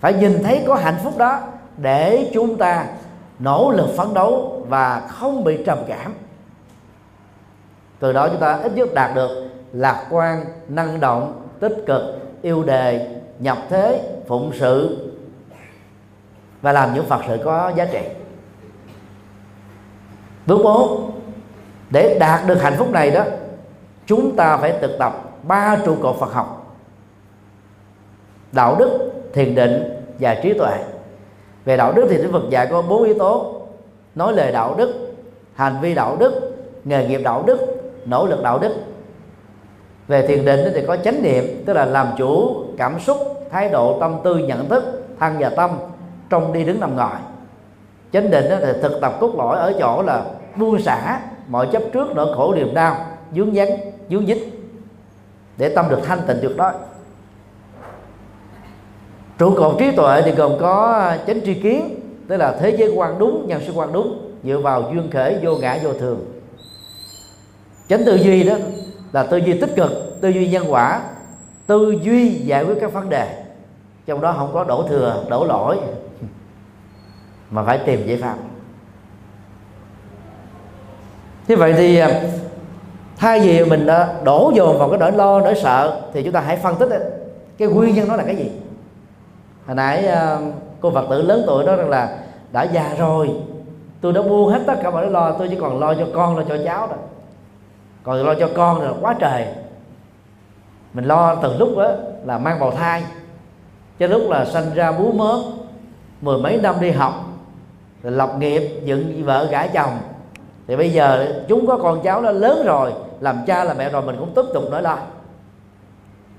Phải 0.00 0.14
nhìn 0.14 0.42
thấy 0.42 0.64
có 0.66 0.74
hạnh 0.74 0.96
phúc 1.04 1.18
đó 1.18 1.40
để 1.76 2.30
chúng 2.34 2.56
ta 2.56 2.86
nỗ 3.38 3.70
lực 3.70 3.88
phấn 3.96 4.14
đấu 4.14 4.62
và 4.68 5.00
không 5.00 5.44
bị 5.44 5.64
trầm 5.66 5.78
cảm. 5.88 6.14
Từ 7.98 8.12
đó 8.12 8.28
chúng 8.28 8.40
ta 8.40 8.60
ít 8.62 8.72
nhất 8.72 8.94
đạt 8.94 9.14
được 9.14 9.48
lạc 9.72 10.06
quan, 10.10 10.44
năng 10.68 11.00
động, 11.00 11.48
tích 11.60 11.76
cực, 11.86 12.02
yêu 12.42 12.64
đề, 12.64 13.20
nhập 13.38 13.58
thế, 13.68 14.02
phụng 14.28 14.52
sự 14.54 15.04
và 16.62 16.72
làm 16.72 16.94
những 16.94 17.06
phật 17.06 17.20
sự 17.26 17.38
có 17.44 17.72
giá 17.76 17.84
trị. 17.84 18.02
Bước 20.46 20.60
bốn, 20.64 21.10
để 21.90 22.16
đạt 22.20 22.46
được 22.46 22.62
hạnh 22.62 22.74
phúc 22.78 22.90
này 22.90 23.10
đó, 23.10 23.24
chúng 24.06 24.36
ta 24.36 24.56
phải 24.56 24.78
thực 24.80 24.98
tập 24.98 25.12
ba 25.42 25.76
trụ 25.84 25.96
cột 26.02 26.16
Phật 26.20 26.32
học 26.32 26.76
đạo 28.52 28.76
đức, 28.78 29.12
thiền 29.32 29.54
định 29.54 30.02
và 30.20 30.34
trí 30.42 30.52
tuệ 30.58 30.84
về 31.64 31.76
đạo 31.76 31.92
đức 31.92 32.06
thì 32.10 32.16
Đức 32.16 32.28
Phật 32.32 32.50
dạy 32.50 32.66
có 32.70 32.82
bốn 32.82 33.02
yếu 33.02 33.18
tố. 33.18 33.54
Nói 34.14 34.32
lời 34.32 34.52
đạo 34.52 34.74
đức, 34.78 35.14
hành 35.54 35.76
vi 35.80 35.94
đạo 35.94 36.16
đức, 36.20 36.56
nghề 36.84 37.08
nghiệp 37.08 37.20
đạo 37.24 37.42
đức, 37.46 37.60
nỗ 38.04 38.26
lực 38.26 38.42
đạo 38.42 38.58
đức. 38.58 38.74
Về 40.08 40.26
thiền 40.26 40.44
định 40.44 40.60
thì 40.74 40.82
có 40.86 40.96
chánh 40.96 41.22
niệm, 41.22 41.62
tức 41.66 41.72
là 41.72 41.84
làm 41.84 42.08
chủ 42.18 42.62
cảm 42.78 43.00
xúc, 43.00 43.16
thái 43.50 43.68
độ, 43.68 44.00
tâm 44.00 44.16
tư, 44.24 44.38
nhận 44.38 44.68
thức, 44.68 44.84
thân 45.20 45.36
và 45.38 45.48
tâm 45.48 45.70
trong 46.30 46.52
đi 46.52 46.64
đứng 46.64 46.80
nằm 46.80 46.96
ngồi. 46.96 47.16
Chánh 48.12 48.30
định 48.30 48.44
thì 48.60 48.72
thực 48.82 49.00
tập 49.00 49.16
cốt 49.20 49.34
lõi 49.36 49.58
ở 49.58 49.72
chỗ 49.78 50.02
là 50.02 50.24
buông 50.56 50.82
xả 50.82 51.20
mọi 51.48 51.68
chấp 51.72 51.82
trước 51.92 52.08
nỗi 52.14 52.34
khổ 52.36 52.54
niềm 52.54 52.74
đau, 52.74 52.96
dướng 53.34 53.54
dáng 53.54 53.68
dướng 54.10 54.26
dích 54.26 54.52
để 55.56 55.68
tâm 55.68 55.86
được 55.88 55.98
thanh 56.04 56.18
tịnh 56.26 56.38
tuyệt 56.42 56.56
đối 56.56 56.72
trụ 59.38 59.54
cột 59.56 59.76
trí 59.78 59.96
tuệ 59.96 60.22
thì 60.24 60.30
gồm 60.30 60.52
có 60.60 60.92
à, 60.92 61.18
chánh 61.26 61.40
tri 61.44 61.54
kiến, 61.54 62.00
tức 62.28 62.36
là 62.36 62.56
thế 62.60 62.76
giới 62.78 62.92
quan 62.96 63.18
đúng, 63.18 63.48
nhân 63.48 63.60
sinh 63.66 63.78
quan 63.78 63.92
đúng, 63.92 64.32
dựa 64.44 64.58
vào 64.58 64.90
duyên 64.92 65.10
khởi 65.10 65.38
vô 65.42 65.56
ngã, 65.56 65.78
vô 65.82 65.92
thường. 65.92 66.24
Chánh 67.88 68.04
tư 68.04 68.14
duy 68.14 68.44
đó 68.44 68.54
là 69.12 69.22
tư 69.22 69.36
duy 69.36 69.60
tích 69.60 69.70
cực, 69.76 70.20
tư 70.20 70.28
duy 70.28 70.48
nhân 70.48 70.72
quả, 70.72 71.02
tư 71.66 71.94
duy 72.02 72.28
giải 72.28 72.64
quyết 72.64 72.74
các 72.80 72.92
vấn 72.92 73.08
đề. 73.08 73.44
Trong 74.06 74.20
đó 74.20 74.34
không 74.38 74.50
có 74.52 74.64
đổ 74.64 74.82
thừa, 74.88 75.24
đổ 75.28 75.44
lỗi, 75.44 75.76
mà 77.50 77.62
phải 77.62 77.78
tìm 77.78 78.06
giải 78.06 78.18
pháp. 78.22 78.36
Như 81.48 81.56
vậy 81.56 81.74
thì 81.76 81.98
à, 81.98 82.22
thay 83.16 83.40
vì 83.40 83.64
mình 83.64 83.86
à, 83.86 84.14
đổ 84.24 84.52
dồn 84.54 84.78
vào 84.78 84.88
cái 84.88 84.98
nỗi 84.98 85.12
lo, 85.12 85.40
nỗi 85.40 85.54
sợ 85.62 86.00
thì 86.14 86.22
chúng 86.22 86.32
ta 86.32 86.40
hãy 86.40 86.56
phân 86.56 86.76
tích 86.76 86.88
cái 87.58 87.68
nguyên 87.68 87.94
nhân 87.94 88.08
nó 88.08 88.16
là 88.16 88.22
cái 88.24 88.36
gì? 88.36 88.50
Hồi 89.68 89.74
nãy 89.74 90.06
ờ, 90.06 90.40
cô 90.80 90.90
phật 90.90 91.06
tử 91.10 91.22
lớn 91.22 91.42
tuổi 91.46 91.64
đó 91.64 91.76
rằng 91.76 91.90
là, 91.90 92.18
đã 92.52 92.62
già 92.62 92.94
rồi, 92.98 93.30
tôi 94.00 94.12
đã 94.12 94.22
buông 94.22 94.48
hết 94.48 94.60
tất 94.66 94.74
cả 94.82 94.90
mọi 94.90 95.10
lo 95.10 95.32
tôi 95.32 95.48
chỉ 95.48 95.56
còn 95.60 95.80
lo 95.80 95.94
cho 95.94 96.06
con 96.14 96.36
lo 96.36 96.42
cho 96.48 96.56
cháu 96.64 96.86
rồi 96.86 96.98
còn 98.02 98.26
lo 98.26 98.34
cho 98.34 98.48
con 98.54 98.82
là 98.82 98.92
quá 99.00 99.14
trời. 99.18 99.46
Mình 100.92 101.04
lo 101.04 101.34
từ 101.34 101.56
lúc 101.58 101.68
đó 101.76 101.90
là 102.24 102.38
mang 102.38 102.60
bào 102.60 102.70
thai 102.70 103.04
cho 103.98 104.06
lúc 104.06 104.22
là 104.30 104.44
sanh 104.44 104.74
ra 104.74 104.92
bú 104.92 105.12
mớm 105.12 105.40
mười 106.20 106.38
mấy 106.38 106.56
năm 106.56 106.74
đi 106.80 106.90
học, 106.90 107.14
rồi 108.02 108.12
lập 108.12 108.30
nghiệp, 108.38 108.80
dựng 108.84 109.24
vợ 109.24 109.48
gả 109.50 109.66
chồng. 109.66 109.98
Thì 110.66 110.76
bây 110.76 110.92
giờ 110.92 111.34
chúng 111.48 111.66
có 111.66 111.76
con 111.76 112.00
cháu 112.02 112.20
nó 112.20 112.30
lớn 112.30 112.62
rồi, 112.66 112.92
làm 113.20 113.38
cha 113.46 113.64
làm 113.64 113.78
mẹ 113.78 113.88
rồi, 113.88 114.02
mình 114.02 114.16
cũng 114.18 114.34
tiếp 114.34 114.44
tục 114.54 114.64
nỗi 114.70 114.82
lo. 114.82 114.98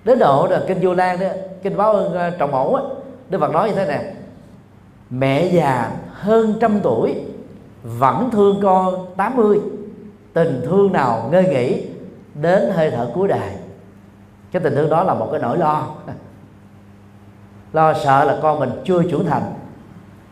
Đến 0.03 0.19
độ 0.19 0.47
là 0.49 0.61
kinh 0.67 0.77
vô 0.81 0.93
lan 0.93 1.19
đó, 1.19 1.27
kinh 1.63 1.77
báo 1.77 1.93
ơn 1.93 2.13
ờ, 2.13 2.29
trọng 2.29 2.51
mẫu 2.51 2.75
á 2.75 2.83
đức 3.29 3.39
phật 3.39 3.51
nói 3.51 3.69
như 3.69 3.75
thế 3.75 3.85
này 3.85 4.13
mẹ 5.09 5.45
già 5.45 5.91
hơn 6.13 6.53
trăm 6.61 6.79
tuổi, 6.83 7.15
vẫn 7.83 8.29
thương 8.31 8.59
con 8.63 9.05
80 9.17 9.59
tình 10.33 10.61
thương 10.65 10.91
nào 10.91 11.29
ngơi 11.31 11.43
nghỉ, 11.43 11.87
đến 12.33 12.71
hơi 12.71 12.91
thở 12.91 13.09
cuối 13.13 13.27
đời. 13.27 13.49
Cái 14.51 14.61
tình 14.63 14.75
thương 14.75 14.89
đó 14.89 15.03
là 15.03 15.13
một 15.13 15.27
cái 15.31 15.41
nỗi 15.41 15.57
lo. 15.57 15.87
Lo 17.73 17.93
sợ 17.93 18.23
là 18.23 18.37
con 18.41 18.59
mình 18.59 18.69
chưa 18.85 19.03
trưởng 19.03 19.25
thành. 19.25 19.43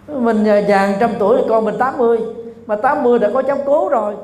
Mình 0.08 0.44
già 0.44 0.98
trăm 1.00 1.12
tuổi 1.20 1.42
con 1.50 1.66
mình 1.66 1.76
80 1.80 2.20
mà 2.68 2.76
80 2.76 3.20
đã 3.20 3.30
có 3.34 3.42
cháu 3.42 3.58
cố 3.66 3.90
rồi. 3.90 4.16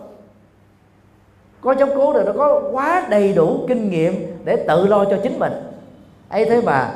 Có 1.62 1.76
cháu 1.76 1.88
cố 1.96 2.14
rồi, 2.14 2.24
nó 2.26 2.32
có 2.38 2.62
quá 2.72 3.08
đầy 3.10 3.34
đủ 3.34 3.66
kinh 3.68 3.90
nghiệm 3.90 4.14
để 4.44 4.66
tự 4.68 4.88
lo 4.88 5.06
cho 5.06 5.18
chính 5.24 5.40
mình. 5.40 5.54
Ấy 6.30 6.46
thế 6.46 6.62
mà 6.62 6.92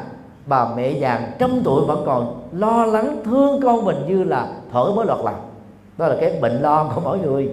bà 0.48 0.68
mẹ 0.76 0.92
già 0.92 1.28
trăm 1.40 1.62
tuổi 1.64 1.86
vẫn 1.86 2.04
còn 2.06 2.50
lo 2.52 2.86
lắng 2.86 3.18
thương 3.26 3.62
con 3.62 3.86
mình 3.86 3.98
như 4.08 4.24
là 4.24 4.48
thổi 4.72 4.96
mới 4.96 5.06
lọt 5.06 5.26
lòng. 5.26 5.50
Đó 5.98 6.08
là 6.08 6.16
cái 6.22 6.40
bệnh 6.42 6.62
lo 6.62 6.92
của 6.96 7.02
mỗi 7.02 7.20
người. 7.20 7.50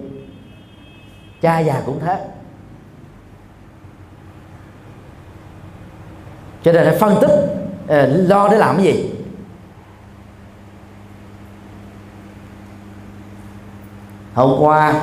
Cha 1.41 1.59
già 1.59 1.81
cũng 1.85 1.99
thế. 1.99 2.25
Cho 6.63 6.71
nên 6.71 6.85
phải 6.85 6.97
phân 6.97 7.15
tích 7.21 7.31
ờ, 7.87 8.07
lo 8.07 8.47
để 8.47 8.57
làm 8.57 8.75
cái 8.75 8.85
gì? 8.85 9.11
Hôm 14.33 14.55
qua 14.59 15.01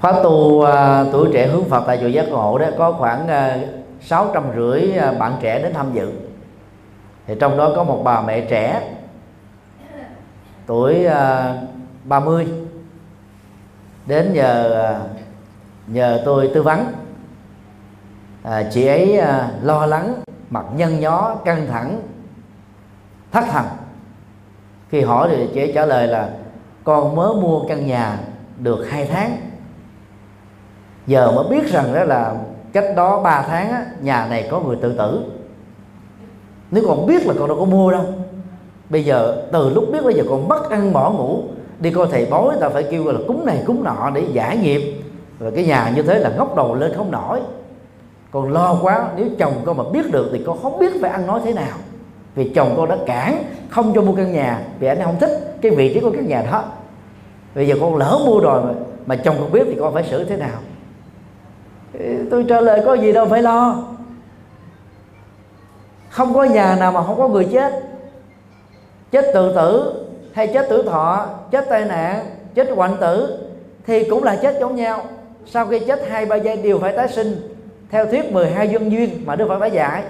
khóa 0.00 0.12
tu 0.22 0.30
uh, 0.30 0.68
tuổi 1.12 1.28
trẻ 1.32 1.46
hướng 1.46 1.64
Phật 1.64 1.84
tại 1.86 1.98
chùa 2.00 2.06
giác 2.06 2.28
ngộ 2.28 2.58
đó 2.58 2.66
có 2.78 2.92
khoảng 2.92 3.24
uh, 3.24 3.77
sáu 4.08 4.30
trăm 4.34 4.44
rưỡi 4.56 4.92
à, 4.92 5.12
bạn 5.12 5.36
trẻ 5.40 5.62
đến 5.62 5.74
tham 5.74 5.92
dự. 5.92 6.12
Thì 7.26 7.34
trong 7.40 7.56
đó 7.56 7.72
có 7.76 7.84
một 7.84 8.00
bà 8.04 8.20
mẹ 8.20 8.40
trẻ 8.40 8.94
tuổi 10.66 11.04
à, 11.04 11.54
30 12.04 12.46
đến 14.06 14.32
nhờ 14.32 14.82
à, 14.82 15.00
nhờ 15.86 16.22
tôi 16.24 16.50
tư 16.54 16.62
vấn. 16.62 16.86
À, 18.42 18.62
chị 18.70 18.86
ấy 18.86 19.20
lo 19.62 19.86
lắng 19.86 20.14
mặt 20.50 20.64
nhăn 20.76 21.00
nhó 21.00 21.34
căng 21.44 21.66
thẳng 21.66 22.00
thất 23.32 23.44
thần. 23.50 23.64
Khi 24.88 25.00
hỏi 25.00 25.28
thì 25.30 25.48
chị 25.54 25.60
ấy 25.60 25.72
trả 25.74 25.86
lời 25.86 26.06
là 26.06 26.30
con 26.84 27.16
mới 27.16 27.34
mua 27.34 27.68
căn 27.68 27.86
nhà 27.86 28.18
được 28.58 28.86
hai 28.90 29.06
tháng. 29.06 29.36
Giờ 31.06 31.32
mới 31.32 31.44
biết 31.50 31.72
rằng 31.72 31.94
đó 31.94 32.04
là 32.04 32.34
cách 32.72 32.84
đó 32.96 33.20
3 33.20 33.44
tháng 33.48 33.70
á, 33.70 33.86
nhà 34.02 34.26
này 34.30 34.48
có 34.50 34.60
người 34.60 34.76
tự 34.76 34.92
tử. 34.98 35.22
Nếu 36.70 36.84
còn 36.88 37.06
biết 37.06 37.26
là 37.26 37.34
con 37.38 37.48
đâu 37.48 37.58
có 37.58 37.64
mua 37.64 37.90
đâu. 37.90 38.04
Bây 38.90 39.04
giờ 39.04 39.42
từ 39.52 39.70
lúc 39.70 39.84
biết 39.92 40.04
bây 40.04 40.14
giờ 40.14 40.22
còn 40.28 40.48
mất 40.48 40.70
ăn 40.70 40.92
bỏ 40.92 41.10
ngủ 41.10 41.42
đi 41.80 41.90
coi 41.90 42.06
thầy 42.10 42.26
bói 42.26 42.56
ta 42.60 42.68
phải 42.68 42.82
kêu 42.82 43.12
là 43.12 43.18
cúng 43.26 43.46
này 43.46 43.62
cúng 43.66 43.84
nọ 43.84 44.10
để 44.14 44.22
giải 44.32 44.56
nghiệp. 44.56 45.02
Rồi 45.40 45.52
cái 45.54 45.66
nhà 45.66 45.92
như 45.96 46.02
thế 46.02 46.18
là 46.18 46.30
ngóc 46.36 46.56
đầu 46.56 46.74
lên 46.74 46.92
không 46.96 47.10
nổi. 47.10 47.40
Còn 48.30 48.52
lo 48.52 48.78
quá 48.82 49.08
nếu 49.16 49.26
chồng 49.38 49.52
con 49.64 49.76
mà 49.76 49.84
biết 49.92 50.12
được 50.12 50.28
thì 50.32 50.42
con 50.46 50.62
không 50.62 50.78
biết 50.78 50.92
phải 51.00 51.10
ăn 51.10 51.26
nói 51.26 51.40
thế 51.44 51.52
nào. 51.52 51.76
Vì 52.34 52.48
chồng 52.48 52.74
con 52.76 52.88
đã 52.88 52.96
cản 53.06 53.44
không 53.68 53.92
cho 53.94 54.02
mua 54.02 54.12
căn 54.12 54.32
nhà 54.32 54.62
vì 54.78 54.88
anh 54.88 54.98
không 55.04 55.16
thích 55.20 55.58
cái 55.62 55.72
vị 55.72 55.94
trí 55.94 56.00
của 56.00 56.10
căn 56.10 56.26
nhà 56.26 56.42
đó. 56.52 56.64
Bây 57.54 57.68
giờ 57.68 57.74
con 57.80 57.96
lỡ 57.96 58.18
mua 58.26 58.40
rồi 58.40 58.62
mà, 58.64 58.72
mà 59.06 59.16
chồng 59.16 59.36
con 59.40 59.52
biết 59.52 59.62
thì 59.66 59.76
con 59.80 59.94
phải 59.94 60.04
xử 60.10 60.24
thế 60.24 60.36
nào? 60.36 60.58
Tôi 62.30 62.44
trả 62.48 62.60
lời 62.60 62.82
có 62.84 62.94
gì 62.94 63.12
đâu 63.12 63.26
phải 63.26 63.42
lo. 63.42 63.84
Không 66.10 66.34
có 66.34 66.44
nhà 66.44 66.76
nào 66.80 66.92
mà 66.92 67.02
không 67.02 67.18
có 67.18 67.28
người 67.28 67.48
chết. 67.52 67.72
Chết 69.10 69.24
tự 69.34 69.54
tử 69.54 70.04
hay 70.32 70.46
chết 70.46 70.68
tử 70.68 70.82
thọ, 70.82 71.26
chết 71.50 71.66
tai 71.68 71.84
nạn, 71.84 72.26
chết 72.54 72.70
hoạn 72.70 72.96
tử 73.00 73.48
thì 73.86 74.04
cũng 74.04 74.24
là 74.24 74.36
chết 74.36 74.56
giống 74.60 74.76
nhau. 74.76 75.04
Sau 75.46 75.66
khi 75.66 75.78
chết 75.78 76.08
hai, 76.08 76.26
ba 76.26 76.36
giây 76.36 76.56
đều 76.56 76.78
phải 76.78 76.96
tái 76.96 77.08
sinh 77.08 77.54
theo 77.90 78.06
thuyết 78.06 78.32
12 78.32 78.68
dân 78.68 78.92
duyên 78.92 79.22
mà 79.26 79.36
Đức 79.36 79.48
Phật 79.48 79.58
đã 79.60 79.66
dạy. 79.66 80.02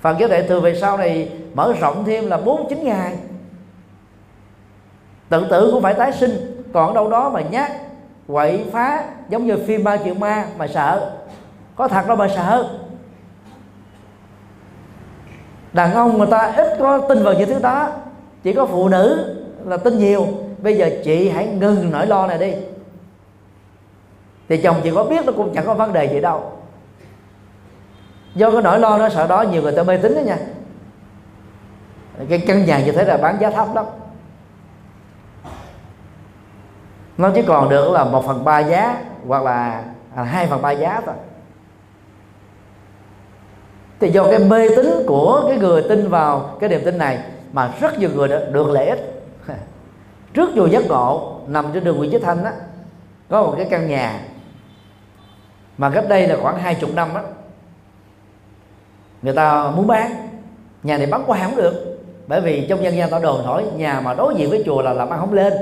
Phần 0.00 0.16
giáo 0.20 0.28
đại 0.28 0.42
thừa 0.42 0.60
về 0.60 0.74
sau 0.74 0.96
này 0.96 1.32
mở 1.54 1.72
rộng 1.80 2.04
thêm 2.04 2.26
là 2.26 2.36
49 2.36 2.84
ngày. 2.84 3.16
Tự 5.28 5.46
tử 5.50 5.70
cũng 5.72 5.82
phải 5.82 5.94
tái 5.94 6.12
sinh, 6.12 6.62
còn 6.72 6.94
đâu 6.94 7.10
đó 7.10 7.30
mà 7.30 7.40
nhát 7.40 7.72
quậy 8.26 8.64
phá, 8.72 9.04
giống 9.28 9.46
như 9.46 9.64
phim 9.66 9.84
ba 9.84 9.96
triệu 9.96 10.14
ma 10.14 10.46
mà 10.56 10.66
sợ. 10.66 11.10
Có 11.76 11.88
thật 11.88 12.06
đâu 12.06 12.16
mà 12.16 12.28
sợ. 12.28 12.78
Đàn 15.72 15.94
ông 15.94 16.18
người 16.18 16.26
ta 16.30 16.52
ít 16.56 16.76
có 16.78 16.98
tin 16.98 17.22
vào 17.22 17.34
những 17.34 17.48
thứ 17.48 17.58
đó. 17.58 17.90
Chỉ 18.42 18.52
có 18.52 18.66
phụ 18.66 18.88
nữ 18.88 19.34
là 19.64 19.76
tin 19.76 19.98
nhiều. 19.98 20.26
Bây 20.58 20.76
giờ 20.76 20.90
chị 21.04 21.28
hãy 21.28 21.46
ngừng 21.46 21.90
nỗi 21.90 22.06
lo 22.06 22.26
này 22.26 22.38
đi. 22.38 22.54
Thì 24.48 24.56
chồng 24.56 24.76
chị 24.82 24.90
có 24.94 25.04
biết 25.04 25.26
nó 25.26 25.32
cũng 25.36 25.54
chẳng 25.54 25.66
có 25.66 25.74
vấn 25.74 25.92
đề 25.92 26.04
gì 26.04 26.20
đâu. 26.20 26.52
Do 28.34 28.50
cái 28.50 28.62
nỗi 28.62 28.78
lo 28.78 28.98
nó 28.98 29.08
sợ 29.08 29.26
đó, 29.26 29.42
nhiều 29.42 29.62
người 29.62 29.72
ta 29.72 29.82
mê 29.82 29.96
tín 29.96 30.14
đó 30.14 30.20
nha. 30.20 30.36
Cái 32.28 32.38
căn 32.46 32.64
nhà 32.64 32.84
như 32.84 32.92
thế 32.92 33.04
là 33.04 33.16
bán 33.16 33.36
giá 33.40 33.50
thấp 33.50 33.68
lắm. 33.74 33.84
Nó 37.22 37.30
chỉ 37.34 37.42
còn 37.42 37.68
được 37.68 37.90
là 37.90 38.04
một 38.04 38.24
phần 38.26 38.44
ba 38.44 38.58
giá, 38.58 39.02
hoặc 39.26 39.42
là 39.42 39.84
hai 40.14 40.46
phần 40.46 40.62
ba 40.62 40.70
giá 40.70 41.00
thôi. 41.06 41.14
Thì 44.00 44.10
do 44.10 44.24
cái 44.24 44.38
mê 44.38 44.68
tín 44.76 44.86
của 45.06 45.44
cái 45.48 45.58
người 45.58 45.82
tin 45.88 46.08
vào 46.08 46.56
cái 46.60 46.70
niềm 46.70 46.80
tin 46.84 46.98
này, 46.98 47.18
mà 47.52 47.70
rất 47.80 47.98
nhiều 47.98 48.10
người 48.14 48.28
đã 48.28 48.38
được 48.52 48.68
lợi 48.70 48.86
ích. 48.86 49.24
Trước 50.34 50.50
chùa 50.54 50.66
giác 50.66 50.82
ngộ, 50.88 51.40
nằm 51.46 51.66
trên 51.74 51.84
đường 51.84 51.96
Nguyễn 51.96 52.10
Chí 52.10 52.18
Thanh 52.18 52.44
á, 52.44 52.52
có 53.28 53.42
một 53.42 53.54
cái 53.56 53.66
căn 53.70 53.88
nhà, 53.88 54.20
mà 55.78 55.90
cách 55.90 56.04
đây 56.08 56.28
là 56.28 56.36
khoảng 56.42 56.58
hai 56.58 56.74
chục 56.74 56.90
năm 56.94 57.14
á, 57.14 57.22
người 59.22 59.34
ta 59.34 59.70
muốn 59.76 59.86
bán. 59.86 60.28
Nhà 60.82 60.98
này 60.98 61.06
bán 61.06 61.24
qua 61.26 61.38
không 61.42 61.56
được, 61.56 61.98
bởi 62.26 62.40
vì 62.40 62.66
trong 62.68 62.84
dân 62.84 62.96
gian 62.96 63.10
ta 63.10 63.18
đồn 63.18 63.44
hỏi, 63.44 63.64
nhà 63.76 64.00
mà 64.00 64.14
đối 64.14 64.34
diện 64.34 64.50
với 64.50 64.62
chùa 64.66 64.82
là 64.82 64.92
làm 64.92 65.10
ăn 65.10 65.20
không 65.20 65.32
lên 65.32 65.52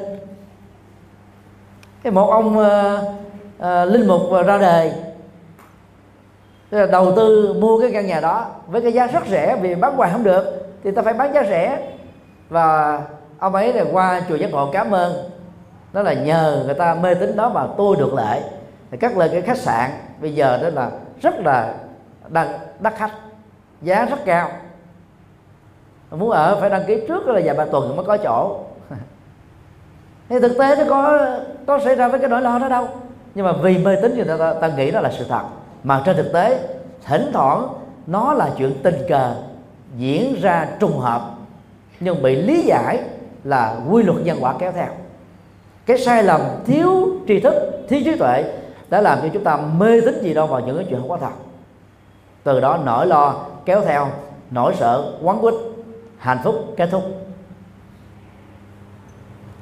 cái 2.03 2.13
một 2.13 2.31
ông 2.31 2.59
uh, 2.59 2.65
uh, 3.59 3.93
linh 3.93 4.09
mục 4.09 4.21
ra 4.47 4.59
đời 4.59 4.93
là 6.71 6.87
đầu 6.87 7.17
tư 7.17 7.55
mua 7.61 7.81
cái 7.81 7.91
căn 7.93 8.07
nhà 8.07 8.21
đó 8.21 8.47
với 8.67 8.83
cái 8.83 8.93
giá 8.93 9.07
rất 9.07 9.27
rẻ 9.27 9.57
vì 9.63 9.75
bán 9.75 9.97
hoài 9.97 10.11
không 10.13 10.25
được. 10.25 10.45
Thì 10.85 10.91
ta 10.91 11.03
phải 11.03 11.15
bán 11.15 11.35
giá 11.35 11.45
rẻ. 11.45 11.93
Và 12.49 13.01
ông 13.39 13.55
ấy 13.55 13.73
là 13.73 13.85
qua 13.93 14.21
chùa 14.29 14.35
giác 14.35 14.51
ngộ 14.51 14.71
cảm 14.73 14.91
ơn. 14.91 15.31
Đó 15.93 16.03
là 16.03 16.13
nhờ 16.13 16.63
người 16.65 16.75
ta 16.75 16.95
mê 16.95 17.15
tín 17.15 17.37
đó 17.37 17.49
mà 17.49 17.67
tôi 17.77 17.97
được 17.97 18.15
lợi 18.15 18.41
thì 18.91 18.97
cắt 18.97 19.17
lên 19.17 19.31
cái 19.33 19.43
khách 19.43 19.59
sạn. 19.59 19.91
Bây 20.21 20.35
giờ 20.35 20.59
đó 20.63 20.69
là 20.69 20.91
rất 21.23 21.35
là 21.39 21.75
đắt, 22.29 22.49
đắt 22.81 22.95
khách. 22.97 23.13
Giá 23.83 24.05
rất 24.05 24.25
cao. 24.25 24.51
Muốn 26.11 26.31
ở 26.31 26.57
phải 26.61 26.71
đăng 26.71 26.85
ký 26.87 27.03
trước 27.09 27.27
là 27.27 27.41
vài 27.45 27.55
ba 27.55 27.65
tuần 27.65 27.97
mới 27.97 28.07
có 28.07 28.17
chỗ 28.17 28.59
thì 30.31 30.39
thực 30.41 30.59
tế 30.59 30.77
nó 30.77 30.85
có 30.89 31.29
có 31.67 31.79
xảy 31.79 31.95
ra 31.95 32.09
với 32.09 32.21
cái 32.21 32.31
nỗi 32.31 32.43
lo 32.43 32.59
đó 32.59 32.69
đâu. 32.69 32.89
Nhưng 33.35 33.47
mà 33.47 33.53
vì 33.53 33.79
mê 33.79 33.97
tín 34.03 34.13
thì 34.17 34.25
ta, 34.25 34.37
ta, 34.37 34.55
ta 34.61 34.69
nghĩ 34.69 34.91
đó 34.91 35.01
là 35.01 35.11
sự 35.19 35.25
thật. 35.29 35.43
Mà 35.85 36.03
trên 36.05 36.17
thực 36.17 36.33
tế 36.33 36.69
thỉnh 37.07 37.31
thoảng 37.33 37.69
nó 38.07 38.33
là 38.33 38.51
chuyện 38.59 38.75
tình 38.83 38.97
cờ 39.09 39.35
diễn 39.97 40.41
ra 40.41 40.69
trùng 40.81 40.99
hợp 40.99 41.31
nhưng 42.01 42.23
bị 42.23 42.37
lý 42.37 42.63
giải 42.63 43.03
là 43.45 43.77
quy 43.91 44.03
luật 44.03 44.19
nhân 44.25 44.39
quả 44.41 44.55
kéo 44.59 44.73
theo. 44.73 44.89
Cái 45.87 45.99
sai 45.99 46.23
lầm 46.23 46.41
thiếu 46.67 47.09
tri 47.29 47.41
thức 47.41 47.55
thiếu 47.89 48.01
trí 48.05 48.17
tuệ 48.17 48.45
đã 48.89 49.01
làm 49.01 49.19
cho 49.23 49.29
chúng 49.33 49.45
ta 49.45 49.57
mê 49.57 50.01
tín 50.01 50.23
gì 50.23 50.35
đâu 50.35 50.47
vào 50.47 50.61
những 50.61 50.77
cái 50.77 50.87
chuyện 50.91 51.01
không 51.01 51.09
có 51.09 51.17
thật. 51.17 51.33
Từ 52.45 52.61
đó 52.61 52.79
nỗi 52.85 53.07
lo 53.07 53.35
kéo 53.65 53.81
theo 53.81 54.09
nỗi 54.51 54.75
sợ 54.79 55.13
quán 55.23 55.41
quýt 55.41 55.55
hạnh 56.19 56.39
phúc 56.45 56.55
kết 56.77 56.89
thúc. 56.93 57.03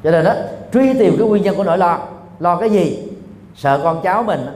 Cho 0.02 0.10
nên 0.10 0.24
đó 0.24 0.34
truy 0.72 0.94
tìm 0.94 1.14
cái 1.18 1.28
nguyên 1.28 1.42
nhân 1.42 1.56
của 1.56 1.64
nỗi 1.64 1.78
lo. 1.78 1.98
Lo 2.38 2.56
cái 2.56 2.70
gì? 2.70 3.08
Sợ 3.54 3.80
con 3.82 4.00
cháu 4.02 4.22
mình. 4.22 4.46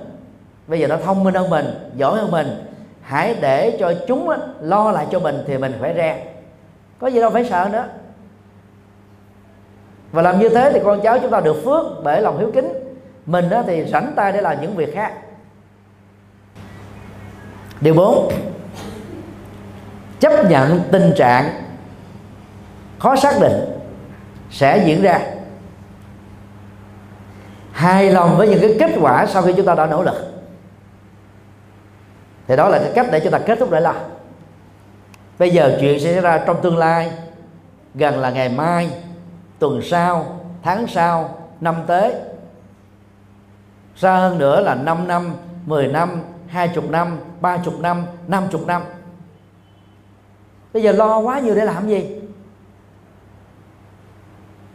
Bây 0.66 0.80
giờ 0.80 0.86
nó 0.86 0.96
thông 0.96 1.24
minh 1.24 1.34
hơn 1.34 1.50
mình, 1.50 1.66
giỏi 1.96 2.16
hơn 2.16 2.30
mình. 2.30 2.46
Hãy 3.02 3.36
để 3.40 3.76
cho 3.80 3.94
chúng 4.08 4.30
lo 4.60 4.90
lại 4.90 5.06
cho 5.10 5.20
mình 5.20 5.44
thì 5.46 5.58
mình 5.58 5.72
phải 5.80 5.92
ra 5.92 6.16
có 7.02 7.08
gì 7.08 7.20
đâu 7.20 7.30
phải 7.30 7.44
sợ 7.44 7.68
nữa. 7.72 7.84
Và 10.12 10.22
làm 10.22 10.38
như 10.38 10.48
thế 10.48 10.70
thì 10.72 10.80
con 10.84 11.00
cháu 11.02 11.18
chúng 11.18 11.30
ta 11.30 11.40
được 11.40 11.62
phước 11.64 11.86
bởi 12.04 12.22
lòng 12.22 12.38
hiếu 12.38 12.50
kính. 12.54 12.68
Mình 13.26 13.48
đó 13.50 13.62
thì 13.66 13.84
rảnh 13.84 14.12
tay 14.16 14.32
để 14.32 14.40
làm 14.40 14.60
những 14.60 14.76
việc 14.76 14.94
khác. 14.94 15.12
Điều 17.80 17.94
bốn, 17.94 18.32
chấp 20.20 20.50
nhận 20.50 20.80
tình 20.92 21.12
trạng 21.16 21.62
khó 22.98 23.16
xác 23.16 23.40
định 23.40 23.52
sẽ 24.50 24.84
diễn 24.86 25.02
ra 25.02 25.20
hài 27.72 28.10
lòng 28.10 28.36
với 28.36 28.48
những 28.48 28.60
cái 28.60 28.76
kết 28.78 28.98
quả 29.00 29.26
sau 29.26 29.42
khi 29.42 29.52
chúng 29.56 29.66
ta 29.66 29.74
đã 29.74 29.86
nỗ 29.86 30.02
lực. 30.02 30.32
Thì 32.46 32.56
đó 32.56 32.68
là 32.68 32.78
cái 32.78 32.92
cách 32.94 33.06
để 33.12 33.20
chúng 33.20 33.32
ta 33.32 33.38
kết 33.38 33.58
thúc 33.58 33.70
lại 33.70 33.80
là 33.80 33.94
bây 35.38 35.50
giờ 35.50 35.76
chuyện 35.80 36.00
sẽ 36.00 36.12
xảy 36.12 36.22
ra 36.22 36.38
trong 36.46 36.62
tương 36.62 36.76
lai, 36.76 37.12
gần 37.94 38.18
là 38.18 38.30
ngày 38.30 38.48
mai, 38.48 38.90
tuần 39.58 39.82
sau, 39.82 40.40
tháng 40.62 40.86
sau, 40.86 41.38
năm 41.60 41.76
tới. 41.86 42.14
Xa 43.96 44.16
hơn 44.16 44.38
nữa 44.38 44.60
là 44.60 44.74
5 44.74 45.08
năm 45.08 45.34
10 45.66 45.86
năm 45.86 46.22
20 46.48 46.84
năm 46.90 47.18
30 47.40 47.74
năm 47.80 48.06
50 48.28 48.62
năm. 48.66 48.82
Bây 50.72 50.82
giờ 50.82 50.92
lo 50.92 51.18
quá 51.18 51.40
nhiều 51.40 51.54
để 51.54 51.64
làm 51.64 51.88
gì? 51.88 52.20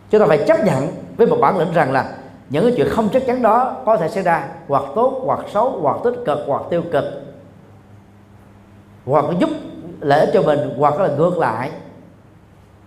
Chúng 0.10 0.22
ta 0.22 0.28
phải 0.28 0.44
chấp 0.48 0.64
nhận 0.64 0.88
với 1.18 1.28
một 1.28 1.38
bản 1.42 1.58
lĩnh 1.58 1.74
rằng 1.74 1.92
là 1.92 2.14
những 2.50 2.64
cái 2.64 2.74
chuyện 2.78 2.88
không 2.90 3.10
chắc 3.14 3.24
chắn 3.28 3.42
đó 3.42 3.82
có 3.86 3.98
thể 3.98 4.10
xảy 4.10 4.24
ra 4.24 4.48
hoặc 4.68 4.84
tốt 4.96 5.22
hoặc 5.26 5.40
xấu 5.54 5.80
hoặc 5.82 5.98
tích 6.04 6.16
cực 6.26 6.40
hoặc 6.48 6.64
tiêu 6.70 6.84
cực. 6.92 7.04
Hoặc 9.06 9.26
giúp 9.40 9.50
lợi 10.00 10.20
ích 10.20 10.30
cho 10.34 10.42
mình 10.42 10.60
hoặc 10.78 11.00
là 11.00 11.08
ngược 11.08 11.38
lại 11.38 11.72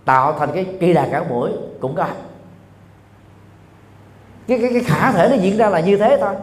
tạo 0.05 0.33
thành 0.33 0.49
cái 0.53 0.65
kỳ 0.79 0.93
đà 0.93 1.07
cả 1.11 1.23
mũi 1.29 1.49
cũng 1.79 1.95
có. 1.95 2.07
Cái, 4.47 4.59
cái, 4.61 4.69
cái 4.73 4.83
khả 4.83 5.11
thể 5.11 5.27
nó 5.29 5.35
diễn 5.35 5.57
ra 5.57 5.69
là 5.69 5.79
như 5.79 5.97
thế 5.97 6.17
thôi. 6.21 6.33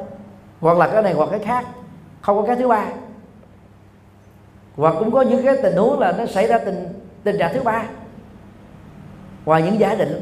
Hoặc 0.61 0.79
là 0.79 0.89
cái 0.89 1.03
này 1.03 1.15
hoặc 1.15 1.29
cái 1.31 1.41
khác. 1.41 1.67
Không 2.21 2.37
có 2.37 2.43
cái 2.43 2.57
thứ 2.57 2.69
ba. 2.69 2.87
Hoặc 4.77 4.95
cũng 4.99 5.11
có 5.11 5.23
những 5.23 5.45
cái 5.45 5.57
tình 5.63 5.77
huống 5.77 5.99
là 5.99 6.13
nó 6.13 6.27
xảy 6.27 6.47
ra 6.47 6.59
tình 6.59 6.89
tình 7.25 7.39
trạng 7.39 7.55
thứ 7.55 7.63
ba. 7.63 7.85
Ngoài 9.45 9.63
những 9.63 9.81
giả 9.81 9.95
định. 9.95 10.21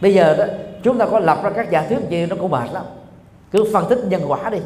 Bây 0.00 0.14
giờ 0.14 0.36
đó 0.36 0.44
chúng 0.84 0.98
ta 0.98 1.06
có 1.06 1.18
lập 1.18 1.38
ra 1.42 1.50
các 1.50 1.70
giả 1.70 1.86
thuyết 1.88 1.98
gì 2.08 2.26
nó 2.26 2.36
cũng 2.40 2.50
mệt 2.50 2.72
lắm. 2.72 2.84
Cứ 3.52 3.64
phân 3.72 3.88
tích 3.88 3.98
nhân 4.08 4.22
quả 4.26 4.50
đi. 4.50 4.58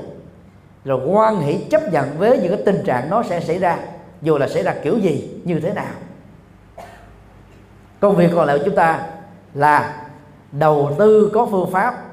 Rồi 0.85 1.01
quan 1.07 1.41
hỷ 1.41 1.59
chấp 1.71 1.93
nhận 1.93 2.19
với 2.19 2.39
những 2.39 2.57
cái 2.57 2.63
tình 2.67 2.85
trạng 2.85 3.11
nó 3.11 3.23
sẽ 3.23 3.41
xảy 3.41 3.59
ra. 3.59 3.79
Dù 4.23 4.39
là 4.39 4.49
xảy 4.49 4.63
ra 4.63 4.75
kiểu 4.83 4.99
gì, 4.99 5.41
như 5.45 5.61
thế 5.61 5.73
nào. 5.73 5.95
Công 8.01 8.17
việc 8.17 8.31
còn 8.35 8.47
lại 8.47 8.59
của 8.59 8.65
chúng 8.65 8.75
ta 8.75 9.07
là 9.55 10.07
đầu 10.53 10.91
tư 10.99 11.31
có 11.35 11.47
phương 11.51 11.71
pháp, 11.71 12.05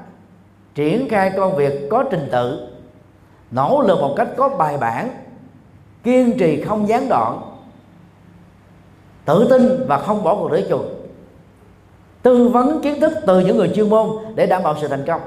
triển 0.74 1.08
khai 1.08 1.32
công 1.36 1.56
việc 1.56 1.88
có 1.90 2.04
trình 2.10 2.28
tự, 2.32 2.68
nỗ 3.50 3.82
lực 3.86 4.00
một 4.00 4.14
cách 4.16 4.28
có 4.36 4.48
bài 4.48 4.78
bản, 4.78 5.08
kiên 6.02 6.38
trì 6.38 6.62
không 6.62 6.88
gián 6.88 7.08
đoạn, 7.08 7.40
tự 9.24 9.46
tin 9.50 9.86
và 9.86 9.98
không 9.98 10.22
bỏ 10.24 10.34
cuộc 10.34 10.50
rửa 10.50 10.68
chuột 10.68 10.86
tư 12.26 12.48
vấn 12.48 12.80
kiến 12.82 13.00
thức 13.00 13.12
từ 13.26 13.40
những 13.40 13.56
người 13.56 13.72
chuyên 13.74 13.90
môn 13.90 14.08
để 14.34 14.46
đảm 14.46 14.62
bảo 14.62 14.76
sự 14.80 14.88
thành 14.88 15.04
công. 15.06 15.20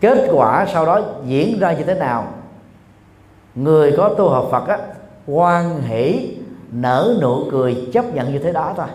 Kết 0.00 0.28
quả 0.32 0.66
sau 0.72 0.86
đó 0.86 1.00
diễn 1.26 1.58
ra 1.58 1.72
như 1.72 1.84
thế 1.84 1.94
nào? 1.94 2.32
Người 3.54 3.94
có 3.96 4.08
tu 4.08 4.28
học 4.28 4.48
Phật 4.50 4.68
á 4.68 4.78
quan 5.26 5.82
hỷ, 5.82 6.36
nở 6.70 7.18
nụ 7.22 7.44
cười, 7.50 7.88
chấp 7.92 8.14
nhận 8.14 8.32
như 8.32 8.38
thế 8.38 8.52
đó 8.52 8.74
thôi. 8.76 8.86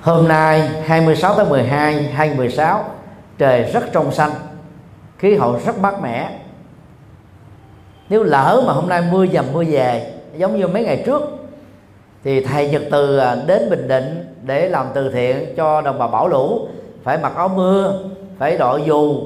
Hôm 0.00 0.28
nay 0.28 0.68
26 0.86 1.34
tháng 1.34 1.48
12 1.48 2.02
2016 2.02 2.84
trời 3.38 3.62
rất 3.62 3.84
trong 3.92 4.12
xanh, 4.12 4.30
khí 5.18 5.34
hậu 5.34 5.60
rất 5.66 5.78
mát 5.78 6.02
mẻ 6.02 6.43
nếu 8.14 8.22
lỡ 8.22 8.62
mà 8.66 8.72
hôm 8.72 8.88
nay 8.88 9.02
mưa 9.12 9.26
dầm 9.26 9.44
mưa 9.52 9.64
về 9.64 10.12
giống 10.36 10.58
như 10.58 10.66
mấy 10.66 10.84
ngày 10.84 11.02
trước 11.06 11.22
thì 12.24 12.44
thầy 12.44 12.68
Nhật 12.68 12.82
Từ 12.90 13.18
à, 13.18 13.36
đến 13.46 13.70
Bình 13.70 13.88
Định 13.88 14.34
để 14.42 14.68
làm 14.68 14.86
từ 14.94 15.10
thiện 15.10 15.54
cho 15.56 15.80
đồng 15.80 15.98
bào 15.98 16.08
bão 16.08 16.28
lũ. 16.28 16.68
Phải 17.04 17.18
mặc 17.18 17.32
áo 17.36 17.48
mưa 17.48 17.98
phải 18.38 18.58
đội 18.58 18.82
dù 18.86 19.16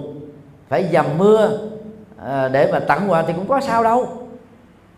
phải 0.68 0.84
dầm 0.92 1.06
mưa 1.18 1.50
à, 2.24 2.48
để 2.48 2.72
mà 2.72 2.78
tặng 2.78 3.00
quà 3.08 3.22
thì 3.22 3.32
cũng 3.32 3.46
có 3.46 3.60
sao 3.60 3.84
đâu. 3.84 4.06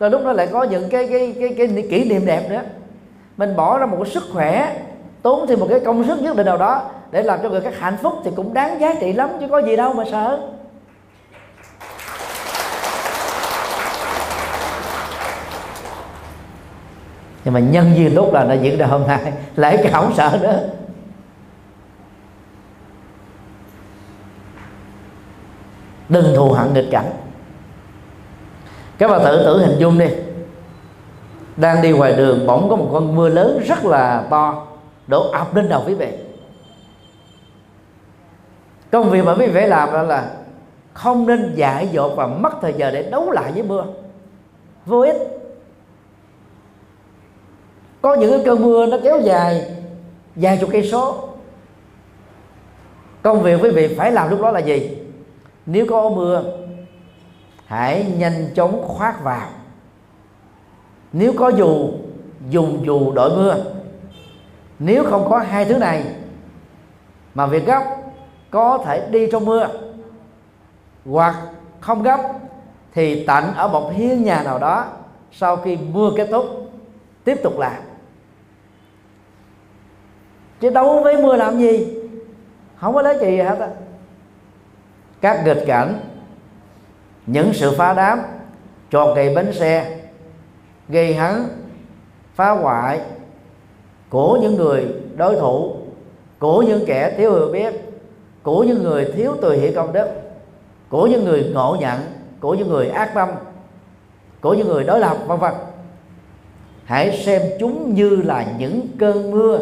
Rồi 0.01 0.11
lúc 0.11 0.25
đó 0.25 0.33
lại 0.33 0.47
có 0.53 0.63
những 0.63 0.89
cái 0.89 1.07
cái 1.07 1.35
cái, 1.41 1.55
cái, 1.59 1.69
cái 1.75 1.87
kỷ 1.91 2.05
niệm 2.05 2.27
đẹp 2.27 2.51
nữa. 2.51 2.63
Mình 3.37 3.57
bỏ 3.57 3.79
ra 3.79 3.87
một 3.87 3.97
cái 4.03 4.13
sức 4.13 4.23
khỏe 4.33 4.77
tốn 5.23 5.47
thêm 5.47 5.61
một 5.61 5.67
cái 5.71 5.81
công 5.81 6.05
sức 6.05 6.23
nhất 6.23 6.37
định 6.37 6.47
nào 6.47 6.57
đó 6.57 6.83
để 7.11 7.23
làm 7.23 7.39
cho 7.43 7.49
người 7.49 7.61
khác 7.61 7.75
hạnh 7.79 7.97
phúc 8.03 8.13
thì 8.25 8.31
cũng 8.37 8.55
đáng 8.55 8.81
giá 8.81 8.95
trị 9.01 9.13
lắm 9.13 9.31
chứ 9.41 9.47
có 9.51 9.59
gì 9.59 9.77
đâu 9.77 9.93
mà 9.93 10.05
sợ. 10.11 10.39
Nhưng 17.51 17.55
mà 17.55 17.61
nhân 17.61 17.93
duyên 17.97 18.15
lúc 18.15 18.33
là 18.33 18.45
nó 18.45 18.55
diễn 18.55 18.79
ra 18.79 18.87
hôm 18.87 19.07
nay. 19.07 19.33
Lấy 19.57 19.77
cái 19.77 19.93
không 19.93 20.13
sợ 20.17 20.39
nữa 20.43 20.61
đừng 26.09 26.35
thù 26.37 26.53
hận 26.53 26.75
nghịch 26.75 26.89
cảnh. 26.91 27.11
Các 28.99 29.09
bạn 29.09 29.21
tự 29.25 29.45
tử 29.45 29.67
hình 29.67 29.79
dung 29.79 29.99
đi. 29.99 30.07
Đang 31.57 31.83
đi 31.83 31.91
ngoài 31.91 32.13
đường, 32.13 32.47
bỗng 32.47 32.71
có 32.71 32.77
một 32.77 32.89
con 32.93 33.17
mưa 33.17 33.29
lớn 33.29 33.61
rất 33.67 33.85
là 33.85 34.25
to, 34.31 34.67
đổ 35.07 35.31
ập 35.31 35.55
lên 35.55 35.69
đầu 35.69 35.83
quý 35.87 35.95
vị 35.95 36.09
công 38.91 39.11
việc 39.11 39.25
mà 39.25 39.35
quý 39.35 39.47
vị 39.47 39.53
phải 39.53 39.69
làm 39.69 39.93
đó 39.93 40.03
là 40.03 40.31
không 40.95 41.27
nên 41.27 41.53
dại 41.55 41.89
dột 41.93 42.13
và 42.17 42.27
mất 42.27 42.53
thời 42.63 42.73
giờ 42.73 42.91
để 42.91 43.03
đấu 43.03 43.31
lại 43.31 43.53
với 43.53 43.63
mưa. 43.63 43.85
Vô 44.87 45.01
ích 45.01 45.40
có 48.03 48.15
những 48.15 48.31
cái 48.31 48.43
cơn 48.45 48.63
mưa 48.63 48.87
nó 48.87 48.97
kéo 49.03 49.21
dài, 49.21 49.71
vài 50.37 50.59
chục 50.61 50.71
cây 50.73 50.89
số. 50.93 51.29
Công 53.23 53.43
việc 53.43 53.61
quý 53.63 53.71
vị 53.71 53.95
phải 53.95 54.13
làm 54.13 54.31
lúc 54.31 54.41
đó 54.41 54.51
là 54.51 54.61
gì? 54.61 54.99
Nếu 55.67 55.87
có 55.89 56.11
mưa, 56.11 56.43
hãy 57.67 58.07
nhanh 58.19 58.49
chóng 58.55 58.83
khoác 58.89 59.25
vào. 59.25 59.49
Nếu 61.13 61.33
có 61.39 61.49
dù, 61.49 61.91
dùng 62.51 62.83
dù 62.87 63.13
đội 63.13 63.31
mưa. 63.31 63.57
Nếu 64.79 65.05
không 65.05 65.27
có 65.31 65.39
hai 65.39 65.65
thứ 65.65 65.79
này, 65.79 66.05
mà 67.35 67.47
việc 67.47 67.67
gấp 67.67 67.83
có 68.51 68.79
thể 68.85 69.09
đi 69.11 69.29
trong 69.33 69.45
mưa 69.45 69.69
hoặc 71.05 71.37
không 71.81 72.03
gấp, 72.03 72.21
thì 72.95 73.25
tạnh 73.27 73.53
ở 73.57 73.69
một 73.69 73.93
hiên 73.95 74.25
nhà 74.25 74.43
nào 74.43 74.59
đó 74.59 74.87
sau 75.33 75.57
khi 75.57 75.79
mưa 75.93 76.11
kết 76.17 76.29
thúc, 76.31 76.71
tiếp 77.25 77.41
tục 77.43 77.59
làm 77.59 77.90
chứ 80.61 80.71
đấu 80.71 81.01
với 81.03 81.23
mưa 81.23 81.37
làm 81.37 81.59
gì? 81.59 81.97
Không 82.77 82.95
có 82.95 83.03
lấy 83.03 83.19
gì 83.21 83.37
hết 83.37 83.59
á. 83.59 83.69
Các 85.21 85.45
nghịch 85.45 85.65
cảnh, 85.67 86.01
những 87.27 87.53
sự 87.53 87.75
phá 87.77 87.93
đám 87.93 88.21
tròn 88.91 89.15
gậy 89.15 89.35
bánh 89.35 89.53
xe, 89.53 89.99
gây 90.89 91.15
hấn, 91.15 91.35
phá 92.35 92.51
hoại 92.51 93.01
của 94.11 94.39
những 94.43 94.57
người 94.57 94.87
đối 95.17 95.37
thủ, 95.37 95.77
của 96.39 96.63
những 96.63 96.85
kẻ 96.87 97.15
thiếu 97.17 97.33
hiểu 97.33 97.49
biết, 97.53 97.75
của 98.43 98.65
những 98.65 98.83
người 98.83 99.13
thiếu 99.17 99.37
tùy 99.43 99.57
hiểu 99.59 99.73
công 99.75 99.93
đức, 99.93 100.09
của 100.89 101.07
những 101.07 101.25
người 101.25 101.51
ngộ 101.55 101.77
nhận, 101.81 102.01
của 102.41 102.55
những 102.55 102.69
người 102.69 102.89
ác 102.89 103.11
tâm, 103.15 103.29
của 104.41 104.55
những 104.55 104.69
người 104.69 104.85
đối 104.85 105.01
lập, 105.01 105.17
vân 105.27 105.39
vân. 105.39 105.53
Hãy 106.85 107.23
xem 107.25 107.43
chúng 107.61 107.95
như 107.95 108.11
là 108.11 108.47
những 108.59 108.87
cơn 108.99 109.31
mưa 109.31 109.61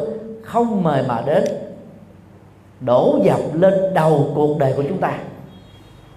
không 0.49 0.83
mời 0.83 1.05
mà 1.09 1.23
đến, 1.27 1.45
đổ 2.81 3.19
dập 3.23 3.41
lên 3.53 3.75
đầu 3.95 4.33
cuộc 4.35 4.59
đời 4.59 4.73
của 4.77 4.83
chúng 4.89 4.99
ta, 4.99 5.13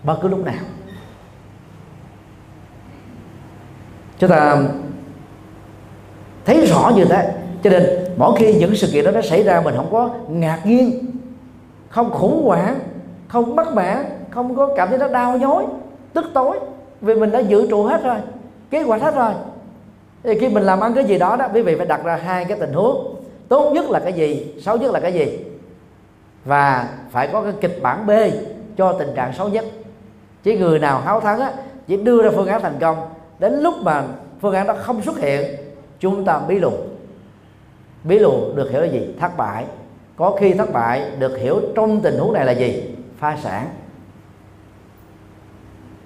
bất 0.03 0.17
cứ 0.21 0.27
lúc 0.27 0.45
nào. 0.45 0.63
Chúng 4.19 4.29
ta 4.29 4.57
thấy 6.45 6.65
rõ 6.65 6.91
như 6.95 7.05
thế, 7.05 7.33
cho 7.63 7.69
nên 7.69 7.83
mỗi 8.17 8.35
khi 8.37 8.53
những 8.53 8.75
sự 8.75 8.87
kiện 8.93 9.05
đó 9.05 9.11
nó 9.11 9.21
xảy 9.21 9.43
ra, 9.43 9.61
mình 9.61 9.75
không 9.77 9.91
có 9.91 10.09
ngạc 10.27 10.61
nhiên, 10.65 11.05
không 11.89 12.11
khủng 12.11 12.43
hoảng, 12.45 12.79
không 13.27 13.55
bất 13.55 13.73
mãn, 13.73 14.05
không 14.29 14.55
có 14.55 14.73
cảm 14.75 14.89
thấy 14.89 14.97
nó 14.97 15.07
đau 15.07 15.37
nhói, 15.37 15.65
tức 16.13 16.25
tối, 16.33 16.59
vì 17.01 17.15
mình 17.15 17.31
đã 17.31 17.39
dự 17.39 17.67
trù 17.69 17.83
hết 17.83 18.03
rồi, 18.03 18.17
kế 18.69 18.81
hoạch 18.81 19.01
hết 19.01 19.15
rồi. 19.15 19.33
Thì 20.23 20.39
khi 20.39 20.49
mình 20.49 20.63
làm 20.63 20.79
ăn 20.79 20.93
cái 20.93 21.03
gì 21.03 21.17
đó 21.17 21.35
đó, 21.35 21.47
quý 21.53 21.61
vị 21.61 21.75
phải 21.75 21.85
đặt 21.85 22.03
ra 22.03 22.15
hai 22.15 22.45
cái 22.45 22.59
tình 22.59 22.73
huống 22.73 23.10
tốt 23.51 23.71
nhất 23.71 23.89
là 23.89 23.99
cái 23.99 24.13
gì? 24.13 24.53
Xấu 24.61 24.77
nhất 24.77 24.91
là 24.91 24.99
cái 24.99 25.13
gì? 25.13 25.39
Và 26.45 26.89
phải 27.11 27.27
có 27.27 27.41
cái 27.41 27.53
kịch 27.61 27.79
bản 27.81 28.07
B 28.07 28.11
cho 28.77 28.93
tình 28.93 29.09
trạng 29.15 29.33
xấu 29.33 29.49
nhất. 29.49 29.65
Chỉ 30.43 30.57
người 30.57 30.79
nào 30.79 30.99
háo 30.99 31.19
thắng 31.19 31.39
á, 31.39 31.53
chỉ 31.87 31.97
đưa 31.97 32.23
ra 32.23 32.29
phương 32.35 32.47
án 32.47 32.61
thành 32.61 32.77
công. 32.79 32.97
Đến 33.39 33.59
lúc 33.59 33.73
mà 33.81 34.03
phương 34.41 34.53
án 34.53 34.67
đó 34.67 34.75
không 34.79 35.01
xuất 35.01 35.19
hiện 35.19 35.55
chúng 35.99 36.25
ta 36.25 36.39
bí 36.47 36.59
lù. 36.59 36.71
Bí 38.03 38.19
lù 38.19 38.31
được 38.55 38.71
hiểu 38.71 38.81
là 38.81 38.87
gì? 38.87 39.15
Thất 39.19 39.37
bại. 39.37 39.65
Có 40.15 40.35
khi 40.39 40.53
thất 40.53 40.73
bại 40.73 41.11
được 41.19 41.37
hiểu 41.37 41.61
trong 41.75 42.01
tình 42.01 42.17
huống 42.19 42.33
này 42.33 42.45
là 42.45 42.51
gì? 42.51 42.95
Phá 43.19 43.37
sản. 43.43 43.69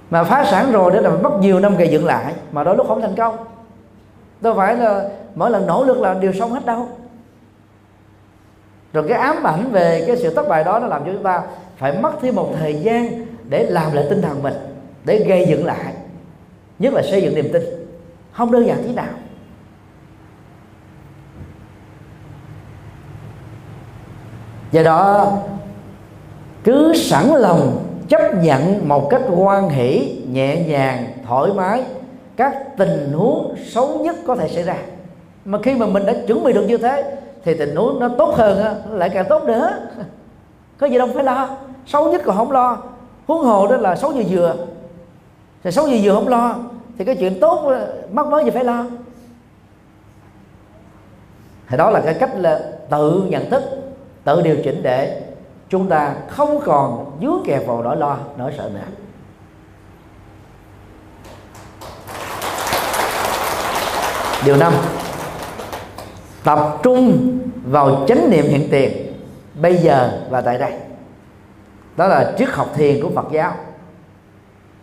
Mà 0.10 0.24
phá 0.24 0.46
sản 0.52 0.72
rồi 0.72 0.92
đó 0.92 1.02
là 1.02 1.10
mất 1.10 1.32
nhiều 1.40 1.60
năm 1.60 1.78
gây 1.78 1.88
dựng 1.88 2.06
lại 2.06 2.34
mà 2.52 2.64
đôi 2.64 2.76
lúc 2.76 2.88
không 2.88 3.02
thành 3.02 3.16
công. 3.16 3.38
Đâu 4.42 4.54
phải 4.54 4.76
là 4.76 5.10
mỗi 5.36 5.52
lần 5.52 5.68
nỗ 5.68 5.84
lực 5.84 6.02
là 6.02 6.14
điều 6.14 6.34
xong 6.34 6.52
hết 6.52 6.66
đâu 6.66 6.88
rồi 8.96 9.06
cái 9.08 9.20
ám 9.20 9.44
ảnh 9.44 9.72
về 9.72 10.04
cái 10.08 10.18
sự 10.18 10.36
thất 10.36 10.48
bại 10.48 10.64
đó 10.64 10.80
nó 10.80 10.88
làm 10.88 11.06
cho 11.06 11.12
chúng 11.14 11.24
ta 11.24 11.42
phải 11.78 11.98
mất 12.02 12.12
thêm 12.22 12.36
một 12.36 12.50
thời 12.60 12.74
gian 12.74 13.26
để 13.50 13.64
làm 13.64 13.94
lại 13.94 14.06
tinh 14.10 14.22
thần 14.22 14.44
mình, 14.44 14.54
để 15.06 15.24
gây 15.28 15.46
dựng 15.50 15.66
lại. 15.66 15.94
Nhất 16.80 16.94
là 16.94 17.02
xây 17.02 17.22
dựng 17.22 17.36
niềm 17.36 17.50
tin. 17.54 17.64
Không 18.32 18.52
đơn 18.52 18.68
giản 18.68 18.84
tí 18.84 18.94
nào. 18.94 19.14
Do 24.72 24.84
đó, 24.84 25.34
cứ 26.64 26.94
sẵn 26.96 27.26
lòng 27.28 27.86
chấp 28.10 28.22
nhận 28.44 28.88
một 28.88 29.10
cách 29.10 29.22
quan 29.36 29.70
hỷ, 29.70 30.22
nhẹ 30.32 30.66
nhàng, 30.68 31.06
thoải 31.28 31.52
mái, 31.56 31.84
các 32.36 32.78
tình 32.78 33.14
huống 33.14 33.56
xấu 33.66 34.00
nhất 34.00 34.16
có 34.28 34.36
thể 34.36 34.48
xảy 34.48 34.64
ra. 34.64 34.78
Mà 35.46 35.58
khi 35.64 35.76
mà 35.76 35.86
mình 35.86 36.06
đã 36.06 36.14
chuẩn 36.28 36.44
bị 36.44 36.54
được 36.54 36.66
như 36.68 36.78
thế 36.78 37.18
thì 37.46 37.54
tình 37.54 37.76
huống 37.76 38.00
nó 38.00 38.10
tốt 38.18 38.36
hơn 38.38 38.82
lại 38.92 39.10
càng 39.14 39.26
tốt 39.30 39.44
nữa. 39.44 39.70
Có 40.78 40.88
gì 40.88 40.98
đâu 40.98 41.10
phải 41.14 41.24
lo, 41.24 41.50
xấu 41.86 42.12
nhất 42.12 42.22
còn 42.26 42.38
không 42.38 42.52
lo. 42.52 42.78
Huống 43.28 43.44
hồ 43.44 43.68
đó 43.68 43.78
là 43.78 43.96
xấu 43.96 44.12
như 44.12 44.24
dừa 44.24 44.56
thì 45.64 45.72
xấu 45.72 45.88
như 45.88 46.02
dừa 46.02 46.14
không 46.14 46.28
lo, 46.28 46.56
thì 46.98 47.06
cái 47.06 47.16
chuyện 47.16 47.40
tốt, 47.40 47.72
mắc 48.12 48.28
mới 48.28 48.44
gì 48.44 48.50
phải 48.50 48.64
lo. 48.64 48.86
Thì 51.68 51.78
đó 51.78 51.90
là 51.90 52.02
cái 52.06 52.14
cách 52.14 52.32
là 52.36 52.60
tự 52.90 53.24
nhận 53.30 53.50
thức, 53.50 53.64
tự 54.24 54.42
điều 54.42 54.56
chỉnh 54.64 54.84
để 54.84 55.22
chúng 55.70 55.88
ta 55.88 56.16
không 56.30 56.60
còn 56.66 57.18
dướng 57.22 57.44
kẹt 57.46 57.68
vào 57.68 57.84
nỗi 57.84 57.98
lo, 57.98 58.18
nỗi 58.38 58.54
sợ 58.58 58.70
nữa. 58.74 58.80
Điều 64.46 64.58
năm 64.58 64.74
tập 66.46 66.80
trung 66.84 67.38
vào 67.66 68.06
chánh 68.08 68.30
niệm 68.30 68.46
hiện 68.46 68.68
tiền, 68.72 69.14
bây 69.62 69.78
giờ 69.78 70.22
và 70.30 70.42
tại 70.42 70.58
đây. 70.58 70.74
Đó 71.98 72.08
là 72.08 72.34
triết 72.38 72.50
học 72.50 72.70
thiền 72.76 73.02
của 73.02 73.10
Phật 73.16 73.26
giáo. 73.32 73.54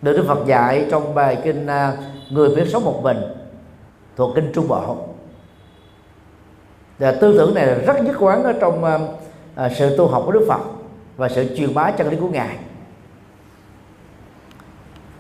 Được 0.03 0.13
Đức 0.13 0.25
Phật 0.29 0.47
dạy 0.47 0.87
trong 0.91 1.15
bài 1.15 1.39
kinh 1.45 1.67
à, 1.67 1.93
người 2.31 2.55
biết 2.55 2.65
sống 2.73 2.85
một 2.85 3.01
mình, 3.03 3.17
thuộc 4.17 4.35
kinh 4.35 4.53
Trung 4.55 4.69
Bộ. 4.69 4.97
Và 6.99 7.13
tư 7.13 7.39
tưởng 7.39 7.55
này 7.55 7.67
là 7.67 7.75
rất 7.75 8.05
nhất 8.05 8.17
quán 8.19 8.45
ở 8.45 8.53
trong 8.61 8.85
à, 8.85 8.99
à, 9.55 9.69
sự 9.79 9.97
tu 9.97 10.07
học 10.07 10.23
của 10.27 10.33
Đức 10.33 10.45
Phật 10.49 10.61
và 11.17 11.29
sự 11.29 11.57
truyền 11.57 11.75
bá 11.75 11.91
chân 11.91 12.09
lý 12.11 12.17
của 12.21 12.29
ngài. 12.29 12.57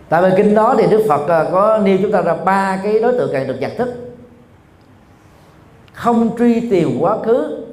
Tại 0.08 0.22
bài 0.22 0.32
kinh 0.36 0.54
đó 0.54 0.74
thì 0.78 0.86
Đức 0.90 1.04
Phật 1.08 1.48
có 1.52 1.78
nêu 1.78 1.98
chúng 2.02 2.12
ta 2.12 2.22
ra 2.22 2.34
ba 2.34 2.80
cái 2.82 2.98
đối 2.98 3.12
tượng 3.12 3.30
cần 3.32 3.46
được 3.46 3.56
nhận 3.60 3.76
thức 3.76 4.01
không 5.92 6.36
truy 6.38 6.70
tìm 6.70 6.98
quá 7.00 7.16
khứ, 7.24 7.64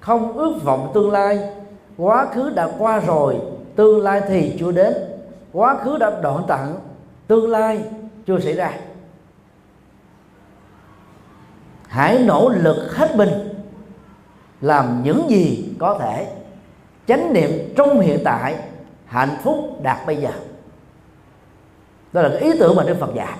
không 0.00 0.32
ước 0.32 0.54
vọng 0.64 0.90
tương 0.94 1.12
lai. 1.12 1.38
Quá 1.96 2.26
khứ 2.34 2.50
đã 2.50 2.68
qua 2.78 3.00
rồi, 3.00 3.36
tương 3.76 4.02
lai 4.02 4.22
thì 4.28 4.56
chưa 4.58 4.72
đến. 4.72 4.94
Quá 5.52 5.76
khứ 5.84 5.96
đã 5.98 6.20
đoạn 6.22 6.42
tận 6.48 6.76
tương 7.26 7.50
lai 7.50 7.82
chưa 8.26 8.40
xảy 8.40 8.52
ra. 8.52 8.72
Hãy 11.88 12.18
nỗ 12.18 12.48
lực 12.48 12.96
hết 12.96 13.16
mình, 13.16 13.28
làm 14.60 15.00
những 15.04 15.30
gì 15.30 15.74
có 15.78 15.98
thể. 15.98 16.26
Chánh 17.06 17.32
niệm 17.32 17.50
trong 17.76 18.00
hiện 18.00 18.20
tại, 18.24 18.56
hạnh 19.06 19.36
phúc 19.42 19.56
đạt 19.82 20.06
bây 20.06 20.16
giờ. 20.16 20.30
Đó 22.12 22.22
là 22.22 22.28
cái 22.28 22.38
ý 22.38 22.58
tưởng 22.58 22.76
mà 22.76 22.84
đức 22.84 22.96
phật 23.00 23.14
dạy. 23.14 23.38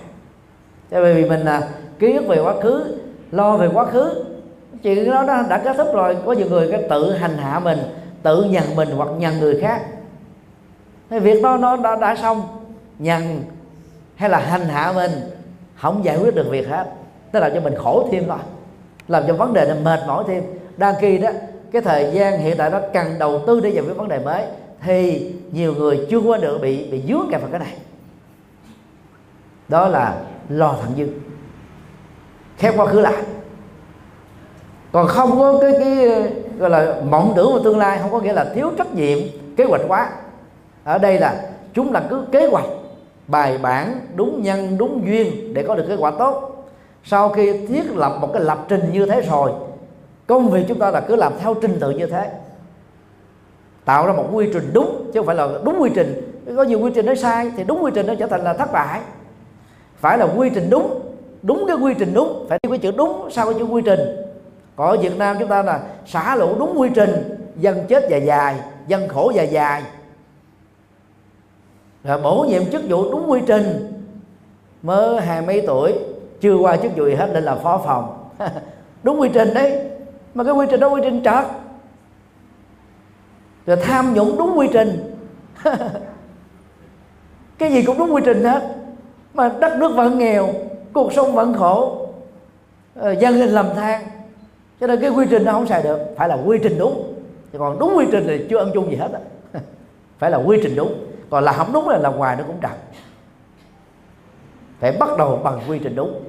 Tại 0.90 1.02
vì 1.02 1.28
mình 1.28 1.40
là 1.40 1.68
ký 1.98 2.12
ức 2.12 2.26
về 2.28 2.40
quá 2.40 2.54
khứ 2.62 2.98
lo 3.30 3.56
về 3.56 3.68
quá 3.72 3.84
khứ. 3.84 4.24
Chuyện 4.82 5.10
đó 5.10 5.24
đã, 5.26 5.46
đã 5.50 5.58
kết 5.58 5.76
thúc 5.76 5.86
rồi. 5.94 6.16
Có 6.26 6.32
nhiều 6.32 6.46
người 6.50 6.68
cái 6.72 6.82
tự 6.90 7.12
hành 7.12 7.36
hạ 7.36 7.58
mình 7.58 7.78
tự 8.22 8.42
nhằn 8.42 8.64
mình 8.76 8.88
hoặc 8.90 9.08
nhằn 9.18 9.40
người 9.40 9.60
khác. 9.60 9.82
Cái 11.10 11.20
việc 11.20 11.42
đó 11.42 11.56
nó 11.56 11.76
đã, 11.76 11.96
đã 11.96 12.16
xong. 12.16 12.42
Nhằn 12.98 13.42
hay 14.16 14.30
là 14.30 14.38
hành 14.38 14.68
hạ 14.68 14.92
mình 14.92 15.10
không 15.76 16.04
giải 16.04 16.18
quyết 16.18 16.34
được 16.34 16.46
việc 16.50 16.68
hết. 16.68 16.86
Nó 17.32 17.40
làm 17.40 17.54
cho 17.54 17.60
mình 17.60 17.74
khổ 17.78 18.08
thêm 18.12 18.24
thôi 18.28 18.38
làm 19.08 19.22
cho 19.26 19.34
vấn 19.34 19.52
đề 19.52 19.68
này 19.68 19.76
mệt 19.84 20.00
mỏi 20.06 20.24
thêm. 20.28 20.42
Đang 20.76 20.94
khi 21.00 21.18
đó 21.18 21.30
cái 21.72 21.82
thời 21.82 22.10
gian 22.12 22.40
hiện 22.40 22.56
tại 22.58 22.70
đó 22.70 22.80
cần 22.92 23.18
đầu 23.18 23.42
tư 23.46 23.60
để 23.60 23.70
giải 23.70 23.84
quyết 23.84 23.96
vấn 23.96 24.08
đề 24.08 24.18
mới 24.18 24.44
thì 24.80 25.32
nhiều 25.52 25.74
người 25.74 26.06
chưa 26.10 26.18
qua 26.18 26.38
được 26.38 26.58
bị 26.62 26.90
bị 26.90 27.02
dướng 27.08 27.28
kẹp 27.30 27.40
vào 27.40 27.50
cái 27.50 27.60
này. 27.60 27.74
Đó 29.68 29.88
là 29.88 30.16
lo 30.48 30.76
thẳng 30.82 30.92
dư 30.96 31.06
khép 32.58 32.74
quá 32.76 32.86
khứ 32.86 33.00
lại. 33.00 33.22
Còn 34.92 35.06
không 35.06 35.38
có 35.38 35.58
cái 35.60 35.72
cái, 35.80 36.08
gọi 36.58 36.70
là 36.70 36.94
mộng 37.10 37.32
tưởng 37.36 37.52
vào 37.52 37.62
tương 37.64 37.78
lai, 37.78 37.98
không 38.02 38.10
có 38.10 38.20
nghĩa 38.20 38.32
là 38.32 38.44
thiếu 38.54 38.70
trách 38.78 38.94
nhiệm, 38.94 39.18
kế 39.56 39.64
hoạch 39.64 39.80
quá 39.88 40.10
ở 40.84 40.98
đây 40.98 41.18
là 41.18 41.42
chúng 41.74 41.92
là 41.92 42.06
cứ 42.10 42.24
kế 42.32 42.46
hoạch, 42.46 42.64
bài 43.26 43.58
bản, 43.58 44.00
đúng 44.14 44.42
nhân, 44.42 44.78
đúng 44.78 45.06
duyên 45.06 45.54
để 45.54 45.64
có 45.68 45.74
được 45.74 45.84
kết 45.88 45.96
quả 45.98 46.10
tốt. 46.18 46.64
Sau 47.04 47.28
khi 47.28 47.66
thiết 47.66 47.96
lập 47.96 48.18
một 48.20 48.32
cái 48.32 48.42
lập 48.42 48.64
trình 48.68 48.90
như 48.92 49.06
thế 49.06 49.20
rồi, 49.20 49.52
công 50.26 50.50
việc 50.50 50.64
chúng 50.68 50.78
ta 50.78 50.90
là 50.90 51.00
cứ 51.00 51.16
làm 51.16 51.32
theo 51.40 51.54
trình 51.54 51.78
tự 51.80 51.90
như 51.90 52.06
thế. 52.06 52.30
Tạo 53.84 54.06
ra 54.06 54.12
một 54.12 54.24
quy 54.32 54.50
trình 54.52 54.70
đúng, 54.72 55.10
chứ 55.12 55.20
không 55.20 55.26
phải 55.26 55.36
là 55.36 55.48
đúng 55.64 55.82
quy 55.82 55.90
trình. 55.94 56.42
Có 56.56 56.62
nhiều 56.62 56.80
quy 56.80 56.90
trình 56.94 57.06
nó 57.06 57.14
sai 57.14 57.52
thì 57.56 57.64
đúng 57.64 57.84
quy 57.84 57.90
trình 57.94 58.06
nó 58.06 58.14
trở 58.14 58.26
thành 58.26 58.44
là 58.44 58.52
thất 58.52 58.72
bại. 58.72 59.00
Phải 59.96 60.18
là 60.18 60.26
quy 60.36 60.50
trình 60.54 60.70
đúng 60.70 61.00
đúng 61.42 61.64
cái 61.68 61.76
quy 61.76 61.94
trình 61.98 62.14
đúng. 62.14 62.46
Phải 62.48 62.58
đi 62.62 62.68
cái 62.70 62.78
chữ 62.78 62.92
đúng 62.96 63.28
sau 63.30 63.46
cái 63.46 63.54
chữ 63.58 63.64
quy 63.64 63.82
trình. 63.84 64.00
Còn 64.76 64.88
ở 64.88 64.96
Việt 65.02 65.18
Nam 65.18 65.36
chúng 65.38 65.48
ta 65.48 65.62
là 65.62 65.80
xả 66.06 66.36
lũ 66.36 66.56
đúng 66.58 66.80
quy 66.80 66.88
trình, 66.94 67.10
dân 67.56 67.86
chết 67.88 68.04
dài 68.10 68.26
dài, 68.26 68.60
dân 68.86 69.08
khổ 69.08 69.32
dài 69.34 69.48
dài. 69.48 69.82
Rồi 72.04 72.20
bổ 72.22 72.46
nhiệm 72.48 72.70
chức 72.70 72.82
vụ 72.88 73.12
đúng 73.12 73.30
quy 73.30 73.40
trình. 73.46 73.92
Mới 74.82 75.20
hai 75.20 75.42
mấy 75.42 75.64
tuổi, 75.66 75.94
chưa 76.40 76.54
qua 76.54 76.76
chức 76.76 76.96
vụ 76.96 77.06
gì 77.06 77.14
hết 77.14 77.30
nên 77.32 77.44
là 77.44 77.54
phó 77.54 77.78
phòng. 77.84 78.28
Đúng 79.02 79.20
quy 79.20 79.28
trình 79.34 79.54
đấy. 79.54 79.80
Mà 80.34 80.44
cái 80.44 80.52
quy 80.52 80.66
trình 80.70 80.80
đó 80.80 80.88
quy 80.88 81.00
trình 81.04 81.22
trật. 81.24 81.44
Rồi 83.66 83.76
tham 83.76 84.14
nhũng 84.14 84.38
đúng 84.38 84.58
quy 84.58 84.68
trình. 84.72 85.14
Cái 87.58 87.72
gì 87.72 87.82
cũng 87.82 87.98
đúng 87.98 88.14
quy 88.14 88.22
trình 88.24 88.44
hết. 88.44 88.74
Mà 89.34 89.48
đất 89.60 89.76
nước 89.78 89.92
vẫn 89.96 90.18
nghèo 90.18 90.48
cuộc 90.92 91.12
sống 91.12 91.32
vẫn 91.32 91.54
khổ. 91.54 92.06
Ờ, 92.94 93.12
dân 93.12 93.34
lên 93.34 93.48
lầm 93.48 93.74
than. 93.74 94.04
Cho 94.80 94.86
nên 94.86 95.00
cái 95.00 95.10
quy 95.10 95.26
trình 95.30 95.44
nó 95.44 95.52
không 95.52 95.66
xài 95.66 95.82
được. 95.82 95.98
Phải 96.16 96.28
là 96.28 96.38
quy 96.46 96.58
trình 96.62 96.78
đúng. 96.78 97.14
Còn 97.58 97.78
đúng 97.78 97.96
quy 97.96 98.06
trình 98.12 98.24
thì 98.26 98.46
chưa 98.50 98.58
ăn 98.58 98.70
chung 98.74 98.90
gì 98.90 98.96
hết 98.96 99.08
á. 99.12 99.20
Phải 100.18 100.30
là 100.30 100.38
quy 100.38 100.60
trình 100.62 100.76
đúng. 100.76 100.94
Còn 101.30 101.44
là 101.44 101.52
không 101.52 101.72
đúng 101.72 101.88
là 101.88 101.98
làm 101.98 102.16
ngoài 102.16 102.36
nó 102.36 102.44
cũng 102.46 102.58
trật 102.62 102.70
phải 104.80 104.92
bắt 104.92 105.08
đầu 105.18 105.40
bằng 105.44 105.60
quy 105.68 105.78
trình 105.78 105.96
đúng. 105.96 106.22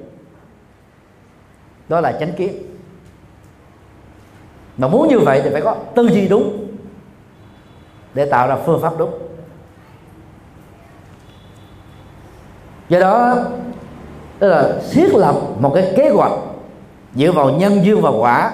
Đó 1.88 2.00
là 2.00 2.12
chánh 2.20 2.32
kiến. 2.32 2.52
Mà 4.76 4.88
muốn 4.88 5.08
như 5.08 5.18
vậy 5.18 5.40
thì 5.44 5.50
phải 5.52 5.62
có 5.62 5.76
tư 5.94 6.08
duy 6.12 6.28
đúng 6.28 6.66
để 8.14 8.26
tạo 8.30 8.48
ra 8.48 8.56
phương 8.56 8.82
pháp 8.82 8.92
đúng. 8.98 9.10
Do 12.88 13.00
đó 13.00 13.36
tức 14.40 14.48
là 14.48 14.72
thiết 14.90 15.14
lập 15.14 15.34
một 15.58 15.72
cái 15.74 15.92
kế 15.96 16.08
hoạch 16.08 16.32
dựa 17.14 17.32
vào 17.32 17.50
nhân 17.50 17.84
duyên 17.84 18.00
và 18.00 18.10
quả. 18.10 18.52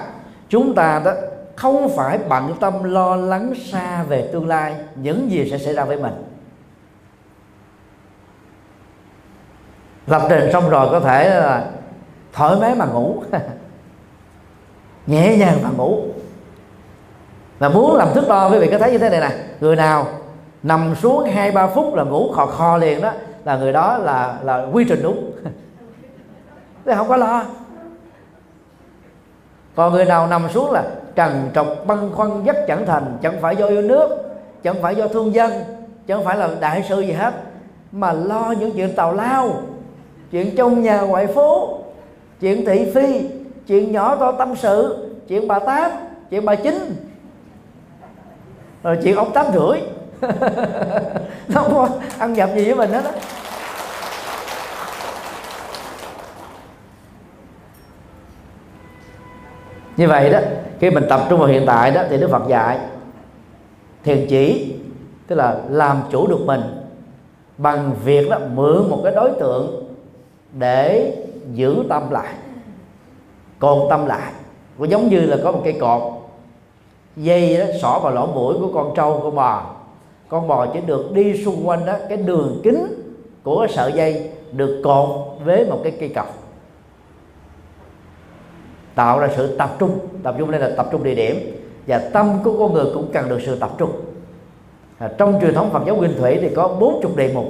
Chúng 0.49 0.75
ta 0.75 1.01
đó 1.05 1.11
không 1.55 1.89
phải 1.95 2.19
bận 2.29 2.55
tâm 2.59 2.83
lo 2.83 3.15
lắng 3.15 3.53
xa 3.71 4.03
về 4.03 4.29
tương 4.33 4.47
lai, 4.47 4.75
những 4.95 5.31
gì 5.31 5.49
sẽ 5.51 5.57
xảy 5.57 5.73
ra 5.73 5.85
với 5.85 5.97
mình. 5.97 6.13
Lập 10.07 10.21
trình 10.29 10.49
xong 10.53 10.69
rồi 10.69 10.87
có 10.91 10.99
thể 10.99 11.29
là 11.29 11.65
thoải 12.33 12.55
mái 12.61 12.75
mà 12.75 12.85
ngủ. 12.85 13.23
Nhẹ 15.07 15.37
nhàng 15.37 15.57
mà 15.63 15.69
ngủ. 15.77 16.01
Mà 17.59 17.69
muốn 17.69 17.95
làm 17.95 18.13
thức 18.13 18.25
đo, 18.27 18.49
quý 18.49 18.59
vị 18.59 18.67
có 18.71 18.77
thấy 18.77 18.91
như 18.91 18.97
thế 18.97 19.09
này 19.09 19.19
nè. 19.19 19.35
Người 19.59 19.75
nào 19.75 20.07
nằm 20.63 20.95
xuống 20.95 21.23
hai 21.23 21.51
ba 21.51 21.67
phút 21.67 21.95
là 21.95 22.03
ngủ 22.03 22.31
khò 22.31 22.45
khò 22.45 22.77
liền 22.77 23.01
đó, 23.01 23.11
là 23.45 23.57
người 23.57 23.73
đó 23.73 23.97
là 23.97 24.37
là 24.43 24.65
quy 24.73 24.85
trình 24.89 24.99
đúng. 25.03 25.31
thế 26.87 26.95
không 26.95 27.07
có 27.07 27.17
lo. 27.17 27.43
Còn 29.75 29.93
người 29.93 30.05
nào 30.05 30.27
nằm 30.27 30.49
xuống 30.49 30.71
là 30.71 30.83
trần 31.15 31.49
trọc 31.55 31.67
băn 31.85 32.11
khoăn 32.15 32.43
dắt 32.43 32.55
chẳng 32.67 32.85
thành, 32.85 33.17
chẳng 33.21 33.37
phải 33.41 33.55
do 33.55 33.65
yêu 33.65 33.81
nước, 33.81 34.09
chẳng 34.63 34.75
phải 34.81 34.95
do 34.95 35.07
thương 35.07 35.33
dân, 35.33 35.51
chẳng 36.07 36.25
phải 36.25 36.37
là 36.37 36.49
đại 36.59 36.85
sư 36.89 37.01
gì 37.01 37.11
hết, 37.11 37.33
mà 37.91 38.13
lo 38.13 38.53
những 38.59 38.71
chuyện 38.75 38.95
tào 38.95 39.13
lao, 39.13 39.61
chuyện 40.31 40.55
trong 40.57 40.81
nhà 40.81 41.01
ngoại 41.01 41.27
phố, 41.27 41.79
chuyện 42.39 42.65
thị 42.65 42.91
phi, 42.95 43.29
chuyện 43.67 43.91
nhỏ 43.91 44.15
to 44.15 44.31
tâm 44.31 44.55
sự, 44.55 45.07
chuyện 45.27 45.47
bà 45.47 45.59
tám, 45.59 45.91
chuyện 46.29 46.45
bà 46.45 46.55
chính, 46.55 46.95
rồi 48.83 48.97
chuyện 49.03 49.15
ông 49.15 49.33
tám 49.33 49.45
rưỡi. 49.53 49.79
Nó 51.47 51.61
không 51.61 51.73
có 51.73 51.89
ăn 52.17 52.33
nhập 52.33 52.49
gì 52.55 52.65
với 52.65 52.75
mình 52.75 52.89
hết 52.91 53.03
đó 53.03 53.11
như 59.97 60.07
vậy 60.07 60.29
đó 60.29 60.39
khi 60.79 60.89
mình 60.89 61.03
tập 61.09 61.21
trung 61.29 61.39
vào 61.39 61.47
hiện 61.47 61.63
tại 61.65 61.91
đó 61.91 62.03
thì 62.09 62.17
đức 62.17 62.29
phật 62.31 62.47
dạy 62.47 62.79
thiền 64.03 64.25
chỉ 64.29 64.75
tức 65.27 65.35
là 65.35 65.57
làm 65.69 66.01
chủ 66.11 66.27
được 66.27 66.39
mình 66.45 66.61
bằng 67.57 67.91
việc 68.03 68.29
đó 68.29 68.39
mượn 68.53 68.89
một 68.89 69.01
cái 69.03 69.15
đối 69.15 69.31
tượng 69.31 69.93
để 70.53 71.13
giữ 71.53 71.83
tâm 71.89 72.09
lại 72.11 72.33
cột 73.59 73.89
tâm 73.89 74.05
lại. 74.05 74.31
Cũng 74.77 74.89
giống 74.89 75.09
như 75.09 75.19
là 75.19 75.37
có 75.43 75.51
một 75.51 75.61
cây 75.63 75.73
cột 75.73 76.01
dây 77.15 77.57
đó 77.57 77.65
xỏ 77.81 77.99
vào 77.99 78.13
lỗ 78.13 78.27
mũi 78.27 78.55
của 78.59 78.71
con 78.73 78.93
trâu 78.95 79.19
con 79.23 79.35
bò. 79.35 79.75
Con 80.29 80.47
bò 80.47 80.65
chỉ 80.73 80.79
được 80.81 81.13
đi 81.13 81.43
xung 81.45 81.67
quanh 81.67 81.85
đó 81.85 81.93
cái 82.09 82.17
đường 82.17 82.59
kính 82.63 82.87
của 83.43 83.59
cái 83.59 83.75
sợi 83.75 83.91
dây 83.91 84.29
được 84.51 84.81
cột 84.83 85.09
với 85.45 85.65
một 85.65 85.79
cái 85.83 85.93
cây 85.99 86.09
cọc 86.09 86.46
tạo 88.97 89.19
ra 89.19 89.29
sự 89.35 89.57
tập 89.57 89.75
trung. 89.79 89.99
Tập 90.23 90.35
trung 90.37 90.51
đây 90.51 90.61
là 90.61 90.69
tập 90.77 90.87
trung 90.91 91.03
địa 91.03 91.15
điểm. 91.15 91.63
Và 91.87 91.97
tâm 92.13 92.39
của 92.43 92.59
con 92.59 92.73
người 92.73 92.85
cũng 92.93 93.09
cần 93.13 93.29
được 93.29 93.39
sự 93.45 93.59
tập 93.59 93.71
trung. 93.77 93.91
À, 94.97 95.09
trong 95.17 95.39
truyền 95.41 95.53
thống 95.53 95.69
Phật 95.73 95.81
giáo 95.85 95.95
Nguyên 95.95 96.17
Thủy 96.17 96.37
thì 96.41 96.49
có 96.55 96.67
bốn 96.67 96.99
chục 97.01 97.15
đề 97.15 97.33
mục. 97.33 97.45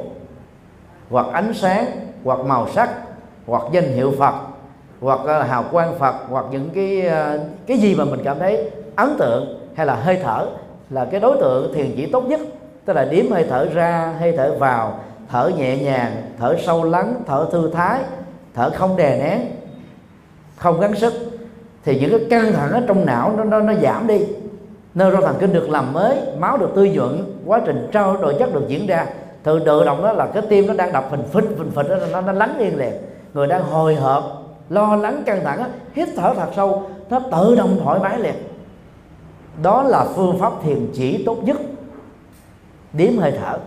Hoặc 1.10 1.28
ánh 1.34 1.54
sáng 1.54 1.86
hoặc 2.24 2.40
màu 2.40 2.70
sắc 2.70 2.90
hoặc 3.46 3.64
danh 3.72 3.84
hiệu 3.84 4.14
Phật 4.20 4.34
hoặc 5.02 5.26
là 5.26 5.44
hào 5.44 5.66
quang 5.72 6.00
Phật 6.00 6.16
hoặc 6.30 6.46
những 6.52 6.70
cái 6.76 7.08
à, 7.08 7.38
cái 7.68 7.78
gì 7.78 7.96
mà 7.96 8.06
mình 8.06 8.20
cảm 8.24 8.40
thấy 8.40 8.72
ấn 8.96 9.10
tượng 9.20 9.60
hay 9.76 9.86
là 9.86 9.96
hơi 9.96 10.20
thở 10.24 10.48
là 10.90 11.06
cái 11.06 11.20
đối 11.20 11.38
tượng 11.38 11.74
thiền 11.74 11.94
chỉ 11.96 12.06
tốt 12.06 12.22
nhất. 12.22 12.40
Tức 12.86 12.94
là 12.94 13.06
điếm 13.06 13.32
hơi 13.32 13.46
thở 13.50 13.66
ra 13.74 14.16
hơi 14.20 14.34
thở 14.38 14.56
vào 14.60 15.00
thở 15.30 15.52
nhẹ 15.58 15.78
nhàng 15.78 16.12
thở 16.40 16.56
sâu 16.66 16.84
lắng 16.84 17.16
thở 17.28 17.48
thư 17.52 17.72
thái 17.74 18.00
thở 18.54 18.70
không 18.70 18.98
đè 18.98 19.20
nén 19.20 19.42
không 20.56 20.80
gắng 20.80 20.96
sức 20.96 21.37
thì 21.88 22.00
những 22.00 22.12
cái 22.12 22.20
căng 22.30 22.54
thẳng 22.54 22.72
ở 22.72 22.82
trong 22.88 23.06
não 23.06 23.34
nó 23.38 23.44
nó, 23.44 23.60
nó 23.60 23.74
giảm 23.74 24.08
đi. 24.08 24.20
Nơi 24.94 25.12
rô 25.12 25.22
thần 25.22 25.36
kinh 25.40 25.54
được 25.54 25.70
làm 25.70 25.94
mới 25.94 26.18
máu 26.38 26.58
được 26.58 26.70
tươi 26.76 26.90
nhuận 26.90 27.36
quá 27.46 27.62
trình 27.66 27.90
trao 27.92 28.18
đổi 28.18 28.36
chất 28.40 28.54
được 28.54 28.66
diễn 28.68 28.88
ra 28.88 29.08
tự 29.44 29.60
tự 29.60 29.84
động 29.84 30.04
đó 30.04 30.14
là 30.14 30.28
cái 30.34 30.44
tim 30.50 30.68
nó 30.68 30.74
đang 30.74 30.94
đập 30.94 31.08
phình 31.12 31.24
phình 31.24 31.58
phình 31.58 31.72
phình 31.72 31.88
nó, 31.88 31.96
nó, 32.12 32.22
nó 32.22 32.32
lắng 32.32 32.58
yên 32.60 32.78
liền. 32.78 32.94
Người 33.34 33.48
đang 33.48 33.64
hồi 33.64 33.96
hộp 33.96 34.24
lo 34.70 34.96
lắng 34.96 35.24
căng 35.26 35.44
thẳng 35.44 35.72
hít 35.94 36.10
thở 36.16 36.34
thật 36.36 36.50
sâu 36.56 36.90
nó 37.10 37.20
tự 37.20 37.56
động 37.56 37.80
thoải 37.84 38.00
mái 38.00 38.20
liền. 38.20 38.36
Đó 39.64 39.84
là 39.84 40.06
phương 40.16 40.40
pháp 40.40 40.54
thiền 40.64 40.88
chỉ 40.94 41.24
tốt 41.26 41.38
nhất. 41.44 41.58
Điếm 42.94 43.18
hơi 43.18 43.34
thở. 43.42 43.58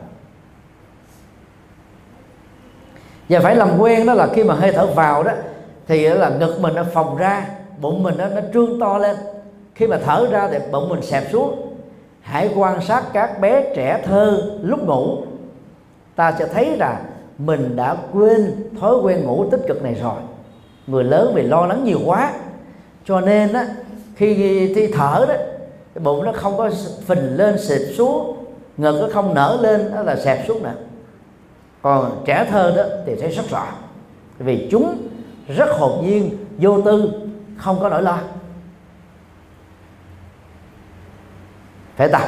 Và 3.28 3.40
phải 3.40 3.56
làm 3.56 3.78
quen 3.78 4.06
đó 4.06 4.14
là 4.14 4.26
khi 4.26 4.44
mà 4.44 4.54
hơi 4.54 4.72
thở 4.72 4.86
vào 4.86 5.22
đó 5.22 5.32
thì 5.86 6.08
là 6.08 6.28
ngực 6.28 6.60
mình 6.60 6.74
nó 6.74 6.84
phồng 6.94 7.16
ra 7.16 7.46
bụng 7.80 8.02
mình 8.02 8.14
nó, 8.18 8.26
nó 8.28 8.40
trương 8.52 8.80
to 8.80 8.98
lên. 8.98 9.16
Khi 9.74 9.86
mà 9.86 9.98
thở 10.04 10.26
ra 10.30 10.48
thì 10.52 10.58
bụng 10.72 10.88
mình 10.88 11.02
xẹp 11.02 11.24
xuống. 11.32 11.74
Hãy 12.20 12.50
quan 12.56 12.80
sát 12.80 13.04
các 13.12 13.40
bé 13.40 13.72
trẻ 13.76 14.02
thơ 14.04 14.42
lúc 14.62 14.86
ngủ. 14.86 15.18
Ta 16.16 16.34
sẽ 16.38 16.46
thấy 16.46 16.76
là 16.76 17.00
mình 17.38 17.76
đã 17.76 17.96
quên 18.12 18.54
thói 18.80 18.96
quen 19.02 19.24
ngủ 19.24 19.44
tích 19.50 19.60
cực 19.68 19.82
này 19.82 19.94
rồi. 20.02 20.20
Người 20.86 21.04
lớn 21.04 21.32
vì 21.34 21.42
lo 21.42 21.66
lắng 21.66 21.84
nhiều 21.84 21.98
quá. 22.04 22.32
Cho 23.04 23.20
nên 23.20 23.52
á 23.52 23.66
khi 24.16 24.34
thi 24.74 24.86
thở 24.86 25.24
đó 25.28 25.34
cái 25.94 26.04
bụng 26.04 26.24
nó 26.24 26.32
không 26.32 26.56
có 26.56 26.70
phình 27.06 27.36
lên 27.36 27.58
xịt 27.58 27.82
xuống. 27.96 28.36
Ngực 28.76 28.98
nó 29.00 29.08
không 29.12 29.34
nở 29.34 29.58
lên 29.60 29.90
đó 29.94 30.02
là 30.02 30.16
xẹp 30.16 30.46
xuống 30.48 30.62
nè. 30.62 30.70
Còn 31.82 32.22
trẻ 32.24 32.46
thơ 32.50 32.72
đó 32.76 32.82
thì 33.06 33.16
thấy 33.16 33.30
rất 33.30 33.50
rõ. 33.50 33.66
Vì 34.38 34.68
chúng 34.70 34.96
rất 35.48 35.68
hồn 35.70 36.06
nhiên 36.06 36.30
vô 36.58 36.80
tư 36.82 37.12
không 37.60 37.80
có 37.80 37.88
nỗi 37.88 38.02
lo. 38.02 38.18
Phải 41.96 42.08
tập. 42.08 42.22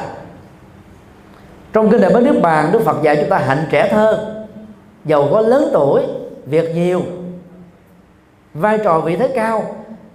Trong 1.73 1.89
kinh 1.89 2.01
đại 2.01 2.13
bến 2.13 2.23
nước 2.23 2.39
bàn, 2.41 2.69
đức 2.71 2.81
phật 2.81 3.03
dạy 3.03 3.15
chúng 3.15 3.29
ta 3.29 3.37
hạnh 3.37 3.65
trẻ 3.71 3.89
thơ, 3.91 4.35
giàu 5.05 5.27
có 5.31 5.41
lớn 5.41 5.69
tuổi, 5.73 6.03
việc 6.45 6.75
nhiều, 6.75 7.01
vai 8.53 8.79
trò 8.83 8.99
vị 8.99 9.15
thế 9.15 9.27
cao, 9.35 9.63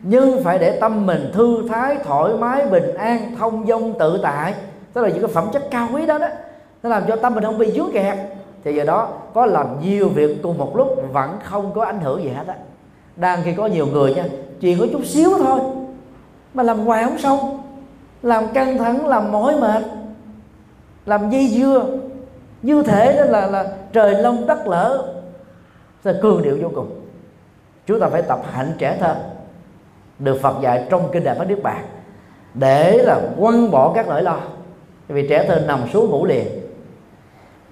nhưng 0.03 0.45
phải 0.45 0.59
để 0.59 0.79
tâm 0.81 1.07
mình 1.07 1.31
thư 1.35 1.69
thái, 1.69 1.97
thoải 2.05 2.33
mái, 2.35 2.67
bình 2.67 2.95
an, 2.95 3.37
thông 3.39 3.67
dong, 3.67 3.99
tự 3.99 4.21
tại. 4.23 4.55
Tức 4.93 5.03
là 5.03 5.09
những 5.09 5.21
cái 5.21 5.35
phẩm 5.35 5.49
chất 5.53 5.63
cao 5.71 5.89
quý 5.93 6.07
đó 6.07 6.19
đó, 6.19 6.29
nó 6.83 6.89
làm 6.91 7.03
cho 7.09 7.17
tâm 7.17 7.35
mình 7.35 7.45
không 7.45 7.59
bị 7.59 7.73
dướng 7.73 7.93
kẹt. 7.93 8.19
Thì 8.65 8.75
giờ 8.75 8.85
đó, 8.85 9.09
có 9.35 9.47
làm 9.47 9.67
nhiều 9.81 10.09
việc 10.09 10.43
cùng 10.43 10.59
một 10.59 10.77
lúc 10.77 10.97
vẫn 11.13 11.39
không 11.45 11.73
có 11.75 11.85
ảnh 11.85 12.01
hưởng 12.01 12.23
gì 12.23 12.29
hết 12.29 12.47
á. 12.47 12.55
Đang 13.17 13.43
khi 13.45 13.55
có 13.55 13.67
nhiều 13.67 13.87
người 13.87 14.15
nha 14.15 14.25
chuyện 14.61 14.79
có 14.79 14.87
chút 14.93 15.05
xíu 15.05 15.31
thôi. 15.39 15.61
Mà 16.55 16.63
làm 16.63 16.79
hoài 16.79 17.05
không 17.05 17.19
xong. 17.19 17.63
Làm 18.23 18.49
căng 18.55 18.79
thẳng, 18.79 19.07
làm 19.07 19.33
mỏi 19.33 19.57
mệt. 19.61 19.83
Làm 21.07 21.31
dây 21.31 21.49
dưa. 21.49 21.87
Như 22.63 22.83
thể 22.83 23.17
đó 23.17 23.25
là 23.25 23.47
là 23.47 23.77
trời 23.93 24.23
long 24.23 24.47
đất 24.47 24.67
lỡ 24.67 25.15
là 26.05 26.15
cường 26.23 26.43
điệu 26.43 26.59
vô 26.63 26.71
cùng. 26.75 27.01
Chúng 27.87 28.01
ta 28.01 28.09
phải 28.09 28.23
tập 28.23 28.43
hạnh 28.53 28.73
trẻ 28.79 28.97
thơ. 29.01 29.17
Được 30.19 30.39
Phật 30.43 30.55
dạy 30.63 30.87
trong 30.91 31.09
kinh 31.13 31.25
đại 31.25 31.39
Bát 31.39 31.49
Niết 31.49 31.63
Bàn. 31.63 31.85
Để 32.55 33.03
là 33.03 33.21
quăng 33.39 33.71
bỏ 33.71 33.93
các 33.95 34.09
nỗi 34.09 34.23
lo. 34.23 34.41
Vì 35.09 35.29
trẻ 35.29 35.45
thơ 35.49 35.61
nằm 35.67 35.81
xuống 35.93 36.11
ngủ 36.11 36.27
liền. 36.27 36.47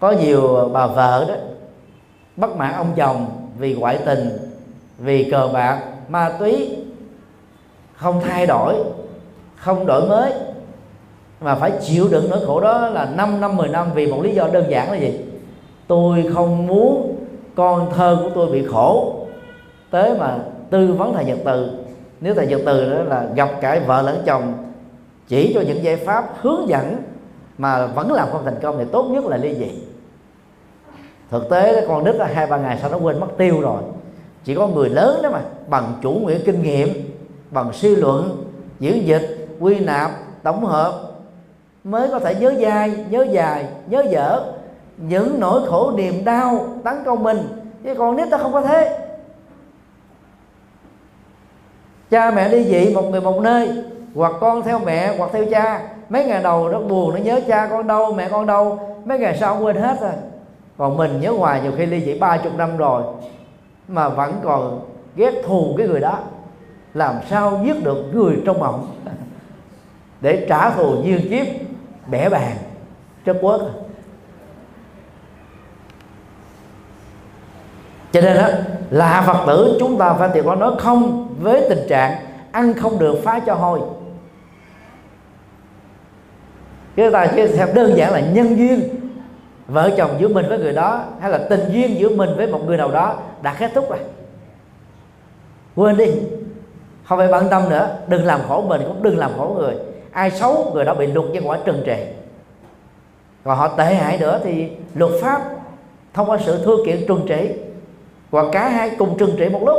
Có 0.00 0.10
nhiều 0.10 0.70
bà 0.72 0.86
vợ 0.86 1.24
đó, 1.28 1.34
bất 2.36 2.56
mãn 2.56 2.74
ông 2.74 2.92
chồng 2.96 3.26
vì 3.58 3.74
ngoại 3.74 3.98
tình, 4.04 4.28
vì 4.98 5.30
cờ 5.30 5.50
bạc, 5.52 5.82
ma 6.08 6.32
túy 6.38 6.75
không 7.96 8.20
thay 8.20 8.46
đổi, 8.46 8.74
không 9.56 9.86
đổi 9.86 10.08
mới, 10.08 10.32
mà 11.40 11.54
phải 11.54 11.72
chịu 11.80 12.08
đựng 12.10 12.30
nỗi 12.30 12.46
khổ 12.46 12.60
đó 12.60 12.88
là 12.88 13.04
5 13.16 13.40
năm 13.40 13.56
10 13.56 13.68
năm. 13.68 13.86
Vì 13.94 14.06
một 14.06 14.22
lý 14.22 14.34
do 14.34 14.48
đơn 14.48 14.64
giản 14.68 14.92
là 14.92 14.98
gì? 14.98 15.20
Tôi 15.86 16.30
không 16.34 16.66
muốn 16.66 17.16
con 17.54 17.92
thơ 17.94 18.18
của 18.22 18.30
tôi 18.34 18.46
bị 18.46 18.66
khổ. 18.66 19.14
Tới 19.90 20.18
mà 20.18 20.38
tư 20.70 20.92
vấn 20.92 21.14
thầy 21.14 21.24
nhật 21.24 21.38
từ, 21.44 21.70
nếu 22.20 22.34
thầy 22.34 22.46
nhật 22.46 22.60
từ 22.66 22.90
đó 22.90 23.02
là 23.02 23.26
gặp 23.34 23.50
cả 23.60 23.80
vợ 23.86 24.02
lẫn 24.02 24.22
chồng 24.26 24.52
chỉ 25.28 25.52
cho 25.54 25.60
những 25.60 25.84
giải 25.84 25.96
pháp 25.96 26.34
hướng 26.40 26.68
dẫn 26.68 26.96
mà 27.58 27.86
vẫn 27.86 28.12
làm 28.12 28.28
không 28.32 28.44
thành 28.44 28.58
công 28.62 28.78
thì 28.78 28.84
tốt 28.92 29.02
nhất 29.02 29.24
là 29.24 29.36
ly 29.36 29.54
dị. 29.54 29.70
Thực 31.30 31.50
tế 31.50 31.86
con 31.88 32.04
nít 32.04 32.14
là 32.14 32.26
hai 32.34 32.46
ba 32.46 32.56
ngày 32.56 32.78
sau 32.80 32.90
nó 32.90 32.98
quên 32.98 33.20
mất 33.20 33.26
tiêu 33.36 33.60
rồi. 33.60 33.82
Chỉ 34.44 34.54
có 34.54 34.68
người 34.68 34.88
lớn 34.88 35.20
đó 35.22 35.30
mà, 35.30 35.40
bằng 35.68 35.92
chủ 36.02 36.10
nghĩa 36.10 36.38
kinh 36.38 36.62
nghiệm 36.62 36.88
bằng 37.50 37.72
suy 37.72 37.96
luận 37.96 38.44
diễn 38.80 39.06
dịch, 39.06 39.48
quy 39.60 39.80
nạp, 39.80 40.10
tổng 40.42 40.64
hợp 40.64 40.92
mới 41.84 42.08
có 42.08 42.18
thể 42.18 42.34
nhớ 42.34 42.54
dai, 42.60 43.04
nhớ 43.10 43.26
dài, 43.30 43.66
nhớ 43.86 44.04
dở. 44.10 44.52
Những 44.96 45.40
nỗi 45.40 45.60
khổ 45.66 45.92
niềm 45.96 46.24
đau 46.24 46.68
tấn 46.84 46.94
công 47.04 47.22
mình, 47.22 47.38
chứ 47.84 47.94
còn 47.94 48.16
nít 48.16 48.30
ta 48.30 48.38
không 48.38 48.52
có 48.52 48.60
thế. 48.60 48.98
Cha 52.10 52.30
mẹ 52.30 52.48
đi 52.48 52.64
dị 52.64 52.94
một 52.94 53.10
người 53.10 53.20
một 53.20 53.40
nơi, 53.40 53.84
hoặc 54.14 54.32
con 54.40 54.62
theo 54.62 54.78
mẹ, 54.78 55.16
hoặc 55.18 55.30
theo 55.32 55.44
cha. 55.50 55.88
Mấy 56.08 56.24
ngày 56.24 56.42
đầu 56.42 56.68
nó 56.68 56.80
buồn, 56.80 57.14
nó 57.14 57.20
nhớ 57.20 57.40
cha 57.48 57.66
con 57.70 57.86
đâu, 57.86 58.12
mẹ 58.12 58.28
con 58.30 58.46
đâu. 58.46 58.78
Mấy 59.04 59.18
ngày 59.18 59.36
sau 59.40 59.58
quên 59.62 59.76
hết 59.76 60.00
rồi. 60.00 60.12
Còn 60.78 60.96
mình 60.96 61.20
nhớ 61.20 61.32
hoài 61.32 61.60
nhiều 61.60 61.72
khi 61.76 61.86
ly 61.86 62.04
dị 62.04 62.18
ba 62.18 62.36
chục 62.36 62.52
năm 62.56 62.76
rồi, 62.76 63.02
mà 63.88 64.08
vẫn 64.08 64.40
còn 64.44 64.80
ghét 65.16 65.32
thù 65.46 65.74
cái 65.78 65.88
người 65.88 66.00
đó 66.00 66.18
làm 66.96 67.14
sao 67.30 67.60
giết 67.64 67.84
được 67.84 68.04
người 68.14 68.42
trong 68.46 68.58
mộng 68.58 68.96
để 70.20 70.46
trả 70.48 70.70
thù 70.70 71.02
duyên 71.02 71.30
kiếp, 71.30 71.46
bẻ 72.06 72.28
bàn, 72.28 72.56
chất 73.24 73.36
quốc. 73.40 73.60
Cho 78.12 78.20
nên 78.20 78.36
đó 78.36 78.48
là 78.90 79.22
phật 79.26 79.46
tử, 79.46 79.76
chúng 79.80 79.98
ta 79.98 80.12
phải 80.12 80.28
tuyệt 80.34 80.44
có 80.46 80.54
nói 80.54 80.72
không 80.78 81.34
với 81.40 81.66
tình 81.68 81.88
trạng 81.88 82.26
ăn 82.52 82.74
không 82.74 82.98
được 82.98 83.16
phá 83.24 83.40
cho 83.46 83.54
hôi. 83.54 83.80
Chúng 86.96 87.12
ta 87.12 87.26
chỉ 87.26 87.46
theo 87.46 87.66
đơn 87.74 87.96
giản 87.96 88.12
là 88.12 88.20
nhân 88.20 88.56
duyên, 88.58 88.80
vợ 89.66 89.90
chồng 89.96 90.10
giữa 90.18 90.28
mình 90.28 90.46
với 90.48 90.58
người 90.58 90.72
đó, 90.72 91.04
hay 91.20 91.30
là 91.30 91.38
tình 91.38 91.60
duyên 91.70 91.98
giữa 91.98 92.08
mình 92.08 92.30
với 92.36 92.46
một 92.46 92.60
người 92.66 92.76
nào 92.76 92.90
đó, 92.90 93.14
đã 93.42 93.54
kết 93.58 93.70
thúc 93.74 93.90
rồi. 93.90 93.98
Quên 95.74 95.96
đi 95.96 96.06
không 97.08 97.18
phải 97.18 97.28
bận 97.28 97.46
tâm 97.50 97.68
nữa, 97.68 97.96
đừng 98.06 98.24
làm 98.24 98.40
khổ 98.48 98.62
mình 98.62 98.82
cũng 98.86 99.02
đừng 99.02 99.18
làm 99.18 99.30
khổ 99.38 99.56
người. 99.58 99.74
Ai 100.12 100.30
xấu, 100.30 100.70
người 100.74 100.84
đó 100.84 100.94
bị 100.94 101.06
luật 101.06 101.30
nhân 101.30 101.48
quả 101.48 101.58
trừng 101.64 101.82
trị. 101.86 102.04
còn 103.44 103.58
họ 103.58 103.68
tệ 103.68 103.94
hại 103.94 104.18
nữa 104.18 104.40
thì 104.44 104.70
luật 104.94 105.12
pháp 105.22 105.42
thông 106.14 106.30
qua 106.30 106.38
sự 106.46 106.64
thưa 106.64 106.76
kiện 106.86 107.06
trừng 107.08 107.24
trị 107.28 107.50
hoặc 108.30 108.46
cả 108.52 108.68
hai 108.68 108.90
cùng 108.98 109.18
trừng 109.18 109.34
trị 109.38 109.48
một 109.48 109.60
lúc. 109.66 109.76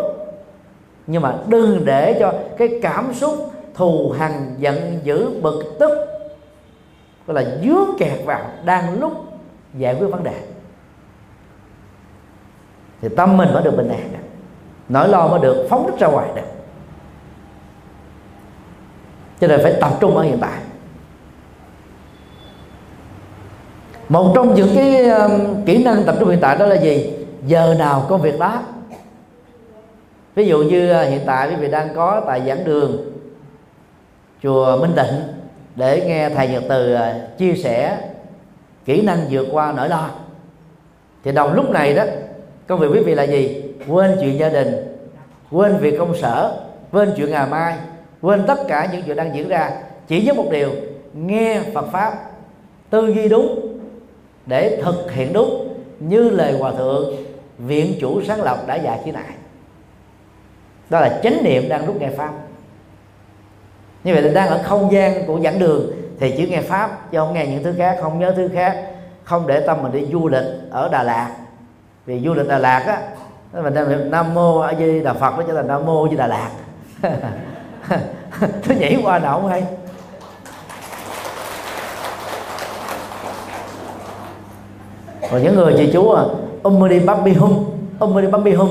Nhưng 1.07 1.21
mà 1.21 1.35
đừng 1.47 1.85
để 1.85 2.17
cho 2.19 2.33
cái 2.57 2.79
cảm 2.81 3.13
xúc 3.13 3.51
thù 3.73 4.13
hằn, 4.19 4.55
giận 4.57 4.99
dữ, 5.03 5.41
bực 5.41 5.63
tức, 5.79 5.89
gọi 7.27 7.43
là 7.43 7.57
dướng 7.63 7.97
kẹt 7.99 8.25
vào 8.25 8.41
đang 8.65 8.99
lúc 8.99 9.11
giải 9.77 9.95
quyết 9.99 10.07
vấn 10.07 10.23
đề. 10.23 10.41
Thì 13.01 13.09
tâm 13.17 13.37
mình 13.37 13.53
mới 13.53 13.63
được 13.63 13.77
bình 13.77 13.89
an. 13.89 14.09
Nỗi 14.89 15.09
lo 15.09 15.27
mới 15.27 15.39
được 15.39 15.67
phóng 15.69 15.87
thích 15.87 15.99
ra 15.99 16.07
ngoài 16.07 16.29
được 16.35 16.56
cho 19.41 19.47
nên 19.47 19.59
phải 19.64 19.73
tập 19.81 19.91
trung 19.99 20.18
ở 20.18 20.23
hiện 20.23 20.38
tại. 20.41 20.59
Một 24.09 24.31
trong 24.35 24.55
những 24.55 24.69
cái 24.76 25.05
kỹ 25.65 25.84
năng 25.84 26.03
tập 26.03 26.15
trung 26.19 26.30
hiện 26.30 26.39
tại 26.41 26.57
đó 26.57 26.65
là 26.65 26.76
gì? 26.76 27.14
Giờ 27.45 27.76
nào 27.80 28.05
có 28.09 28.18
việc 28.18 28.39
đó. 28.39 28.61
Ví 30.35 30.47
dụ 30.47 30.57
như 30.57 31.01
uh, 31.01 31.09
hiện 31.09 31.22
tại 31.26 31.49
quý 31.49 31.55
vị 31.55 31.72
đang 31.72 31.95
có 31.95 32.22
tại 32.27 32.41
giảng 32.47 32.64
đường 32.64 33.11
chùa 34.43 34.77
Minh 34.77 34.91
Tịnh 34.95 35.22
để 35.76 36.03
nghe 36.07 36.30
thầy 36.30 36.47
Nhật 36.47 36.64
Từ 36.69 36.95
uh, 36.95 37.01
chia 37.38 37.53
sẻ 37.55 37.97
kỹ 38.85 39.01
năng 39.01 39.19
vượt 39.30 39.47
qua 39.51 39.73
nỗi 39.77 39.89
lo. 39.89 40.09
Thì 41.23 41.31
đồng 41.31 41.53
lúc 41.53 41.69
này 41.69 41.93
đó 41.93 42.03
công 42.68 42.80
việc 42.80 42.88
quý 42.93 42.99
vị 42.99 43.15
là 43.15 43.23
gì? 43.23 43.64
Quên 43.88 44.18
chuyện 44.22 44.39
gia 44.39 44.49
đình 44.49 44.76
quên 45.51 45.77
việc 45.77 45.99
công 45.99 46.15
sở 46.15 46.61
quên 46.91 47.14
chuyện 47.18 47.31
ngày 47.31 47.47
mai 47.49 47.77
quên 48.27 48.43
tất 48.47 48.59
cả 48.67 48.89
những 48.91 49.03
chuyện 49.05 49.15
đang 49.15 49.35
diễn 49.35 49.47
ra, 49.47 49.71
chỉ 50.07 50.25
với 50.25 50.35
một 50.35 50.45
điều, 50.51 50.69
nghe 51.13 51.61
Phật 51.73 51.85
pháp 51.91 52.13
tư 52.89 53.07
duy 53.07 53.29
đúng, 53.29 53.77
để 54.45 54.81
thực 54.83 55.11
hiện 55.11 55.33
đúng, 55.33 55.73
như 55.99 56.29
lời 56.29 56.57
hòa 56.59 56.71
thượng, 56.71 57.15
viện 57.57 57.93
chủ 58.01 58.21
sáng 58.23 58.41
lập 58.41 58.57
đã 58.67 58.75
dạy 58.75 58.99
khi 59.05 59.11
nãy. 59.11 59.33
Đó 60.89 60.99
là 60.99 61.19
chánh 61.23 61.43
niệm 61.43 61.69
đang 61.69 61.85
rút 61.85 62.01
nghe 62.01 62.09
pháp. 62.09 62.33
Như 64.03 64.13
vậy 64.13 64.21
là 64.21 64.33
đang 64.33 64.47
ở 64.47 64.63
không 64.63 64.91
gian 64.91 65.25
của 65.27 65.39
giảng 65.43 65.59
đường, 65.59 65.91
thì 66.19 66.33
chỉ 66.37 66.47
nghe 66.47 66.61
pháp, 66.61 67.11
chứ 67.11 67.17
không 67.17 67.33
nghe 67.33 67.47
những 67.47 67.63
thứ 67.63 67.73
khác, 67.77 67.97
không 68.01 68.19
nhớ 68.19 68.33
thứ 68.35 68.49
khác, 68.53 68.85
không 69.23 69.47
để 69.47 69.59
tâm 69.59 69.77
mình 69.83 69.91
đi 69.91 70.05
du 70.11 70.27
lịch 70.27 70.45
ở 70.71 70.89
Đà 70.89 71.03
Lạt. 71.03 71.31
Vì 72.05 72.19
du 72.19 72.33
lịch 72.33 72.47
Đà 72.47 72.57
Lạt 72.57 72.83
á, 72.87 73.01
mình 73.61 73.73
đang 73.73 74.11
Nam 74.11 74.33
mô 74.33 74.59
a 74.59 74.73
di 74.73 75.03
Đà 75.03 75.13
Phật, 75.13 75.33
nó 75.37 75.43
trở 75.47 75.53
thành 75.53 75.67
Nam 75.67 75.85
mô 75.85 76.05
a 76.05 76.09
di 76.09 76.17
Đà 76.17 76.27
Lạt. 76.27 76.51
nó 78.41 78.75
nhảy 78.79 78.99
qua 79.03 79.19
nào 79.19 79.41
không 79.41 79.49
hay. 79.49 79.63
Còn 85.31 85.43
những 85.43 85.55
người 85.55 85.73
chị 85.77 85.89
chú 85.93 86.11
à 86.11 86.23
ummani 86.63 86.99
babbi 86.99 87.33
hum 87.33 87.65
ummani 87.99 88.27
babbi 88.27 88.53
hum. 88.53 88.69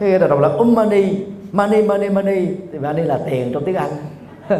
Cái 0.00 0.18
đầu 0.18 0.28
đọc 0.28 0.40
là 0.40 0.48
ummani 0.48 1.14
money 1.52 1.82
money 1.82 2.08
money 2.08 2.46
thì 2.72 2.78
money 2.78 3.04
là 3.04 3.18
tiền 3.30 3.52
trong 3.52 3.64
tiếng 3.64 3.74
anh. 3.74 3.90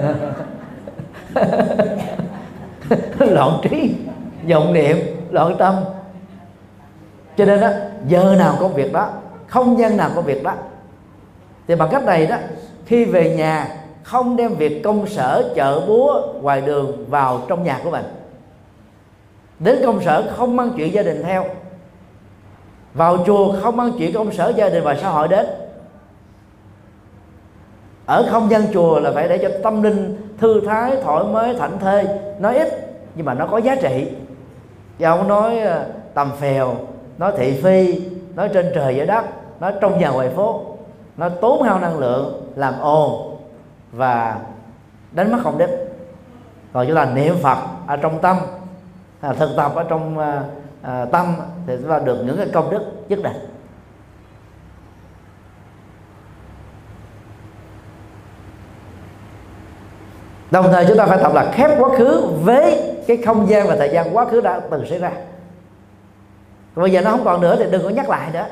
Loạn 3.19 3.61
trí, 3.63 3.95
vọng 4.49 4.73
niệm, 4.73 4.97
loạn 5.31 5.57
tâm. 5.59 5.75
Cho 7.37 7.45
nên 7.45 7.61
đó 7.61 7.69
giờ 8.09 8.35
nào 8.39 8.57
có 8.61 8.69
việc 8.69 8.93
đó, 8.93 9.11
không 9.47 9.79
gian 9.79 9.97
nào 9.97 10.11
có 10.15 10.21
việc 10.21 10.43
đó. 10.43 10.55
Thì 11.69 11.75
bằng 11.75 11.89
cách 11.93 12.05
này 12.05 12.27
đó, 12.27 12.37
khi 12.87 13.05
về 13.05 13.37
nhà 13.37 13.69
không 14.03 14.37
đem 14.37 14.55
việc 14.55 14.83
công 14.83 15.07
sở, 15.07 15.53
chợ, 15.55 15.81
búa 15.87 16.23
ngoài 16.41 16.61
đường 16.61 17.05
vào 17.09 17.41
trong 17.49 17.65
nhà 17.65 17.81
của 17.85 17.91
mình. 17.91 18.05
Đến 19.59 19.79
công 19.85 20.01
sở 20.05 20.33
không 20.37 20.57
mang 20.57 20.71
chuyện 20.77 20.93
gia 20.95 21.03
đình 21.03 21.23
theo. 21.23 21.45
Vào 22.95 23.19
chùa 23.27 23.55
không 23.63 23.77
mang 23.77 23.93
chuyện 23.99 24.13
công 24.15 24.33
sở 24.33 24.53
gia 24.57 24.69
đình 24.69 24.85
và 24.85 24.95
xã 24.95 25.09
hội 25.09 25.29
đến. 25.29 25.47
Ở 28.07 28.29
không 28.31 28.51
gian 28.51 28.63
chùa 28.73 29.01
là 29.01 29.13
phải 29.13 29.29
để 29.29 29.39
cho 29.39 29.49
tâm 29.63 29.83
linh 29.83 30.29
thư 30.39 30.61
thái, 30.67 30.97
thoải 31.03 31.25
mái, 31.25 31.55
thảnh 31.55 31.79
thơi. 31.79 32.07
Nói 32.39 32.59
ít, 32.59 32.69
nhưng 33.15 33.27
mà 33.27 33.35
nó 33.35 33.47
có 33.47 33.59
giá 33.59 33.75
trị. 33.75 34.09
Chứ 34.99 35.05
không 35.07 35.29
nói 35.29 35.59
à, 35.59 35.87
tầm 36.15 36.31
phèo 36.41 36.77
nói 37.19 37.33
thị 37.37 37.61
phi 37.63 38.01
nói 38.35 38.49
trên 38.55 38.73
trời 38.75 38.97
dưới 38.97 39.07
đất 39.07 39.25
nói 39.61 39.73
trong 39.81 39.99
nhà 39.99 40.09
ngoài 40.09 40.29
phố. 40.37 40.61
Nó 41.17 41.29
tốn 41.29 41.63
hao 41.63 41.79
năng 41.79 41.99
lượng, 41.99 42.43
làm 42.57 42.75
ồn 42.81 43.32
và 43.93 44.41
đánh 45.13 45.33
mất 45.33 45.39
không 45.43 45.59
đích 45.59 45.71
còn 46.73 46.87
chúng 46.87 46.97
ta 46.97 47.05
niệm 47.05 47.35
phật 47.43 47.59
ở 47.87 47.97
trong 47.97 48.19
tâm 48.23 48.37
à, 49.21 49.33
thực 49.33 49.51
tập 49.57 49.73
ở 49.75 49.85
trong 49.89 50.19
à, 50.19 50.43
à, 50.83 51.05
tâm 51.05 51.35
thì 51.67 51.77
chúng 51.81 51.91
ta 51.91 51.99
được 51.99 52.23
những 52.27 52.37
cái 52.37 52.47
công 52.53 52.71
đức 52.71 52.83
nhất 53.09 53.19
định. 53.23 53.37
Đồng 60.51 60.73
thời 60.73 60.85
chúng 60.89 60.97
ta 60.97 61.07
phải 61.07 61.19
tập 61.23 61.33
là 61.35 61.53
khép 61.53 61.71
quá 61.79 61.89
khứ 61.99 62.27
với 62.43 62.95
cái 63.07 63.17
không 63.17 63.49
gian 63.49 63.67
và 63.67 63.77
thời 63.77 63.89
gian 63.89 64.17
quá 64.17 64.25
khứ 64.25 64.41
đã 64.41 64.61
từng 64.71 64.87
xảy 64.87 64.99
ra. 64.99 65.11
Còn 66.75 66.83
bây 66.83 66.93
giờ 66.93 67.01
nó 67.01 67.11
không 67.11 67.25
còn 67.25 67.41
nữa 67.41 67.57
thì 67.59 67.65
đừng 67.71 67.83
có 67.83 67.89
nhắc 67.89 68.09
lại 68.09 68.31
nữa. 68.33 68.47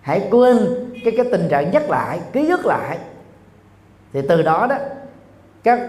Hãy 0.00 0.28
quên 0.30 0.58
cái 1.04 1.14
cái 1.16 1.26
tình 1.32 1.48
trạng 1.50 1.70
nhắc 1.70 1.90
lại 1.90 2.20
ký 2.32 2.48
ức 2.48 2.66
lại 2.66 2.98
thì 4.14 4.22
từ 4.28 4.42
đó 4.42 4.66
đó 4.70 4.76
các 5.64 5.80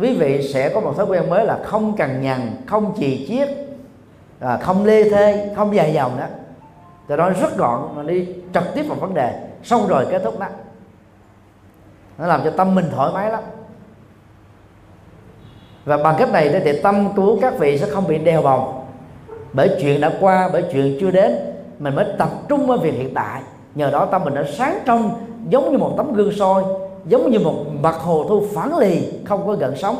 quý 0.00 0.16
vị 0.16 0.48
sẽ 0.52 0.68
có 0.68 0.80
một 0.80 0.96
thói 0.96 1.06
quen 1.06 1.30
mới 1.30 1.46
là 1.46 1.58
không 1.64 1.96
cần 1.96 2.22
nhằn 2.22 2.40
không 2.66 2.94
chì 2.98 3.26
chiết 3.28 3.48
à, 4.40 4.58
không 4.62 4.84
lê 4.84 5.10
thê 5.10 5.50
không 5.56 5.74
dài 5.74 5.92
dòng 5.92 6.16
đó. 6.18 6.26
Từ 7.08 7.16
đó 7.16 7.30
rất 7.30 7.56
gọn 7.56 7.88
mà 7.96 8.02
đi 8.02 8.28
trực 8.54 8.64
tiếp 8.74 8.82
vào 8.82 8.98
vấn 8.98 9.14
đề 9.14 9.40
xong 9.62 9.88
rồi 9.88 10.06
kết 10.10 10.22
thúc 10.24 10.40
đó. 10.40 10.46
Nó 12.18 12.26
làm 12.26 12.40
cho 12.44 12.50
tâm 12.50 12.74
mình 12.74 12.86
thoải 12.94 13.10
mái 13.14 13.30
lắm. 13.30 13.42
Và 15.84 15.96
bằng 15.96 16.14
cách 16.18 16.32
này 16.32 16.60
thì 16.64 16.80
tâm 16.82 17.08
của 17.16 17.38
các 17.40 17.58
vị 17.58 17.78
sẽ 17.78 17.86
không 17.90 18.08
bị 18.08 18.18
đeo 18.18 18.42
bồng. 18.42 18.86
Bởi 19.52 19.70
chuyện 19.80 20.00
đã 20.00 20.10
qua 20.20 20.50
bởi 20.52 20.64
chuyện 20.72 20.98
chưa 21.00 21.10
đến 21.10 21.36
mình 21.78 21.94
mới 21.94 22.06
tập 22.18 22.28
trung 22.48 22.66
vào 22.66 22.78
việc 22.78 22.94
hiện 22.94 23.14
tại. 23.14 23.42
Nhờ 23.74 23.90
đó 23.90 24.06
tâm 24.06 24.24
mình 24.24 24.34
đã 24.34 24.44
sáng 24.52 24.78
trong 24.84 25.26
giống 25.48 25.72
như 25.72 25.78
một 25.78 25.94
tấm 25.96 26.12
gương 26.12 26.32
soi 26.32 26.64
giống 27.06 27.30
như 27.30 27.38
một 27.38 27.64
mặt 27.80 27.94
hồ 27.94 28.24
thu 28.28 28.42
phản 28.54 28.78
lì, 28.78 29.12
không 29.24 29.46
có 29.46 29.52
gần 29.52 29.76
sóng. 29.76 29.96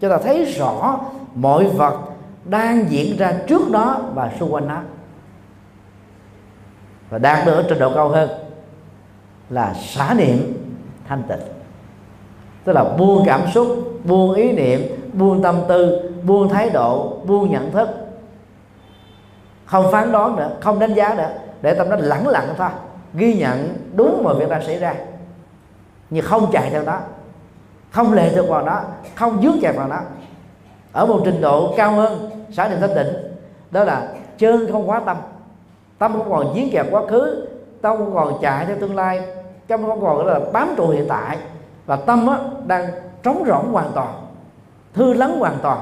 Cho 0.00 0.08
ta 0.08 0.18
thấy 0.18 0.44
rõ 0.44 1.00
mọi 1.34 1.64
vật 1.68 1.98
đang 2.44 2.90
diễn 2.90 3.16
ra 3.16 3.34
trước 3.46 3.70
đó 3.70 4.00
và 4.14 4.32
xung 4.40 4.54
quanh 4.54 4.68
nó. 4.68 4.80
Và 7.10 7.18
đạt 7.18 7.46
được 7.46 7.54
ở 7.54 7.64
trình 7.68 7.78
độ 7.78 7.94
cao 7.94 8.08
hơn 8.08 8.30
là 9.50 9.74
xả 9.74 10.14
niệm 10.14 10.52
thanh 11.08 11.22
tịnh. 11.28 11.38
Tức 12.64 12.72
là 12.72 12.84
buông 12.84 13.22
cảm 13.26 13.40
xúc, 13.54 13.68
buông 14.04 14.34
ý 14.34 14.52
niệm, 14.52 14.80
buông 15.12 15.42
tâm 15.42 15.56
tư, 15.68 16.10
buông 16.24 16.48
thái 16.48 16.70
độ, 16.70 17.16
buông 17.26 17.50
nhận 17.50 17.72
thức. 17.72 17.88
Không 19.64 19.92
phán 19.92 20.12
đoán 20.12 20.36
nữa, 20.36 20.50
không 20.60 20.78
đánh 20.78 20.94
giá 20.94 21.14
nữa, 21.14 21.30
để 21.62 21.74
tâm 21.74 21.88
nó 21.88 21.96
lẳng 21.96 22.28
lặng 22.28 22.54
thôi, 22.56 22.68
ghi 23.14 23.34
nhận 23.34 23.74
đúng 23.94 24.22
mọi 24.24 24.34
việc 24.34 24.48
đang 24.48 24.66
xảy 24.66 24.78
ra 24.78 24.94
nhưng 26.10 26.24
không 26.24 26.50
chạy 26.52 26.70
theo 26.70 26.84
đó. 26.84 26.98
Không 27.90 28.12
lệ 28.12 28.32
thuộc 28.34 28.48
vào 28.48 28.66
đó. 28.66 28.80
Không 29.14 29.42
dướng 29.42 29.60
kẹt 29.60 29.76
vào 29.76 29.88
đó. 29.88 30.00
Ở 30.92 31.06
một 31.06 31.20
trình 31.24 31.40
độ 31.40 31.74
cao 31.76 31.92
hơn 31.92 32.30
xã 32.52 32.68
định 32.68 32.80
thanh 32.80 32.94
tịnh 32.94 33.14
đó 33.70 33.84
là 33.84 34.08
chân 34.38 34.72
không 34.72 34.90
quá 34.90 35.00
tâm. 35.06 35.16
Tâm 35.98 36.12
không 36.12 36.30
còn 36.30 36.54
dướng 36.54 36.70
kẹt 36.70 36.86
quá 36.90 37.02
khứ 37.10 37.46
tâm 37.82 37.96
không 37.96 38.14
còn 38.14 38.38
chạy 38.42 38.66
theo 38.66 38.76
tương 38.80 38.96
lai. 38.96 39.22
Tâm 39.66 39.86
không 39.86 40.00
còn 40.00 40.26
là 40.26 40.40
bám 40.52 40.74
trụ 40.76 40.88
hiện 40.88 41.06
tại. 41.08 41.38
Và 41.86 41.96
tâm 41.96 42.26
á, 42.26 42.38
đang 42.66 42.90
trống 43.22 43.44
rỗng 43.46 43.72
hoàn 43.72 43.90
toàn. 43.94 44.14
Thư 44.94 45.12
lắng 45.12 45.38
hoàn 45.38 45.58
toàn. 45.62 45.78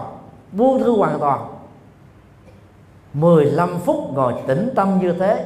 Buông 0.53 0.79
thư 0.79 0.97
hoàn 0.97 1.19
toàn. 1.19 1.41
15 3.13 3.79
phút 3.79 3.97
ngồi 4.15 4.35
tĩnh 4.47 4.71
tâm 4.75 4.99
như 5.03 5.13
thế 5.13 5.45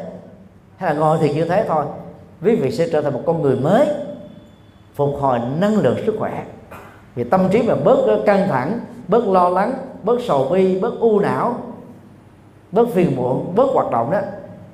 hay 0.76 0.94
là 0.94 1.00
ngồi 1.00 1.18
thì 1.20 1.34
như 1.34 1.44
thế 1.44 1.64
thôi 1.68 1.84
quý 2.42 2.56
vị 2.56 2.70
sẽ 2.70 2.88
trở 2.92 3.00
thành 3.00 3.12
một 3.12 3.22
con 3.26 3.42
người 3.42 3.56
mới 3.56 3.88
phục 4.94 5.16
hồi 5.20 5.39
năng 5.59 5.77
lượng 5.77 5.97
sức 6.06 6.16
khỏe. 6.19 6.44
Vì 7.14 7.24
tâm 7.24 7.48
trí 7.51 7.62
mà 7.62 7.74
bớt 7.74 8.23
căng 8.27 8.48
thẳng, 8.48 8.81
bớt 9.09 9.27
lo 9.27 9.48
lắng, 9.48 9.74
bớt 10.02 10.20
sầu 10.27 10.48
bi, 10.52 10.81
bớt 10.81 11.01
u 11.01 11.20
não, 11.20 11.56
bớt 12.73 12.89
phiền 12.89 13.16
muộn, 13.16 13.52
bớt 13.55 13.70
hoạt 13.73 13.90
động 13.90 14.10
đó, 14.10 14.19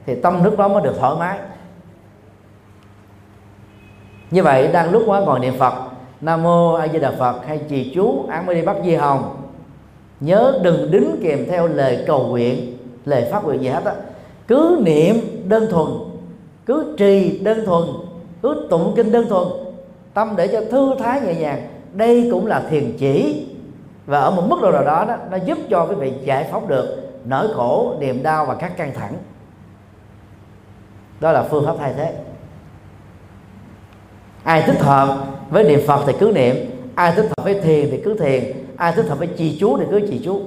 thì 0.07 0.15
tâm 0.15 0.45
lúc 0.45 0.59
đó 0.59 0.69
mới 0.69 0.83
được 0.83 0.95
thoải 0.99 1.15
mái. 1.19 1.39
Như 4.31 4.43
vậy, 4.43 4.69
đang 4.73 4.91
lúc 4.91 5.03
quá 5.07 5.21
ngồi 5.21 5.41
niệm 5.41 5.55
phật, 5.59 5.75
nam 6.21 6.43
mô 6.43 6.73
a 6.73 6.89
di 6.89 6.99
đà 6.99 7.11
phật, 7.11 7.47
hay 7.47 7.61
trì 7.69 7.93
chú 7.95 8.25
án 8.29 8.47
mới 8.47 8.55
đi 8.55 8.63
bắt 8.63 8.77
di 8.85 8.95
hồng. 8.95 9.37
Nhớ 10.21 10.61
đừng 10.63 10.91
đứng 10.91 11.17
kèm 11.23 11.47
theo 11.51 11.69
lời 11.69 12.05
cầu 12.07 12.27
nguyện, 12.27 12.79
lời 13.05 13.29
phát 13.33 13.45
nguyện 13.45 13.61
gì 13.61 13.69
hết 13.69 13.85
á. 13.85 13.95
Cứ 14.49 14.81
niệm 14.83 15.15
đơn 15.45 15.67
thuần, 15.71 15.87
cứ 16.67 16.95
trì 16.99 17.39
đơn 17.39 17.67
thuần, 17.67 17.83
cứ 18.43 18.67
tụng 18.71 18.93
kinh 18.97 19.13
đơn 19.13 19.29
thuần 19.29 19.49
tâm 20.15 20.35
để 20.37 20.49
cho 20.49 20.61
thư 20.71 20.95
thái 20.99 21.21
nhẹ 21.21 21.35
nhàng. 21.35 21.69
Đây 21.93 22.29
cũng 22.31 22.47
là 22.47 22.63
thiền 22.71 22.97
chỉ. 22.99 23.47
Và 24.07 24.21
ở 24.21 24.31
một 24.31 24.43
mức 24.49 24.57
độ 24.63 24.73
nào 24.73 24.85
đó, 24.85 25.05
đó 25.09 25.17
nó 25.31 25.37
giúp 25.37 25.59
cho 25.71 25.87
quý 25.87 25.95
vị 25.95 26.13
giải 26.25 26.49
phóng 26.51 26.69
được 26.69 27.11
nỗi 27.25 27.49
khổ 27.55 27.97
niềm 28.01 28.23
đau 28.23 28.47
và 28.47 28.55
các 28.55 28.77
căng 28.77 28.95
thẳng. 28.95 29.15
Đó 31.21 31.33
là 31.33 31.43
phương 31.43 31.67
pháp 31.67 31.75
thay 31.79 31.93
thế. 31.97 32.15
Ai 34.45 34.63
thích 34.63 34.81
hợp 34.81 35.27
với 35.51 35.65
niệm 35.65 35.81
phật 35.87 36.05
thì 36.07 36.13
cứ 36.21 36.33
niệm. 36.35 36.57
Ai 36.95 37.13
thích 37.17 37.27
hợp 37.37 37.45
với 37.45 37.61
thiền 37.61 37.89
thì 37.91 38.01
cứ 38.05 38.15
thiền. 38.19 38.45
Ai 38.77 38.93
thích 38.93 39.07
hợp 39.09 39.19
với 39.19 39.29
trì 39.37 39.59
chú 39.61 39.79
thì 39.79 39.85
cứ 39.91 40.01
trì 40.01 40.21
chú. 40.25 40.43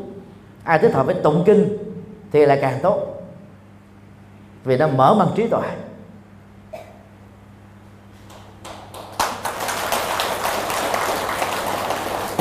Ai 0.64 0.80
thích 0.80 0.94
hợp 0.94 1.06
với 1.06 1.16
tụng 1.16 1.44
kinh 1.46 1.78
thì 2.32 2.46
lại 2.46 2.58
càng 2.62 2.80
tốt. 2.82 3.24
Vì 4.64 4.78
nó 4.78 4.88
mở 4.88 5.14
mang 5.14 5.28
trí 5.36 5.48
tuệ. 5.48 5.70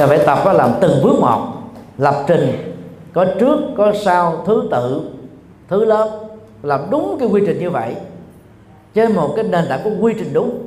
Thì 0.00 0.06
phải 0.08 0.18
tập 0.26 0.38
đó 0.44 0.52
làm 0.52 0.70
từng 0.80 1.02
bước 1.02 1.18
một. 1.20 1.52
Lập 1.98 2.24
trình, 2.26 2.74
có 3.12 3.26
trước, 3.40 3.58
có 3.76 3.92
sau, 4.04 4.42
thứ 4.46 4.68
tự, 4.70 5.10
thứ 5.68 5.84
lớp. 5.84 6.20
Làm 6.62 6.80
đúng 6.90 7.16
cái 7.20 7.28
quy 7.28 7.42
trình 7.46 7.58
như 7.58 7.70
vậy. 7.70 7.96
Trên 8.94 9.12
một 9.12 9.32
cái 9.36 9.44
nền 9.44 9.64
tảng 9.68 9.80
có 9.84 9.90
quy 10.00 10.14
trình 10.18 10.32
đúng, 10.32 10.66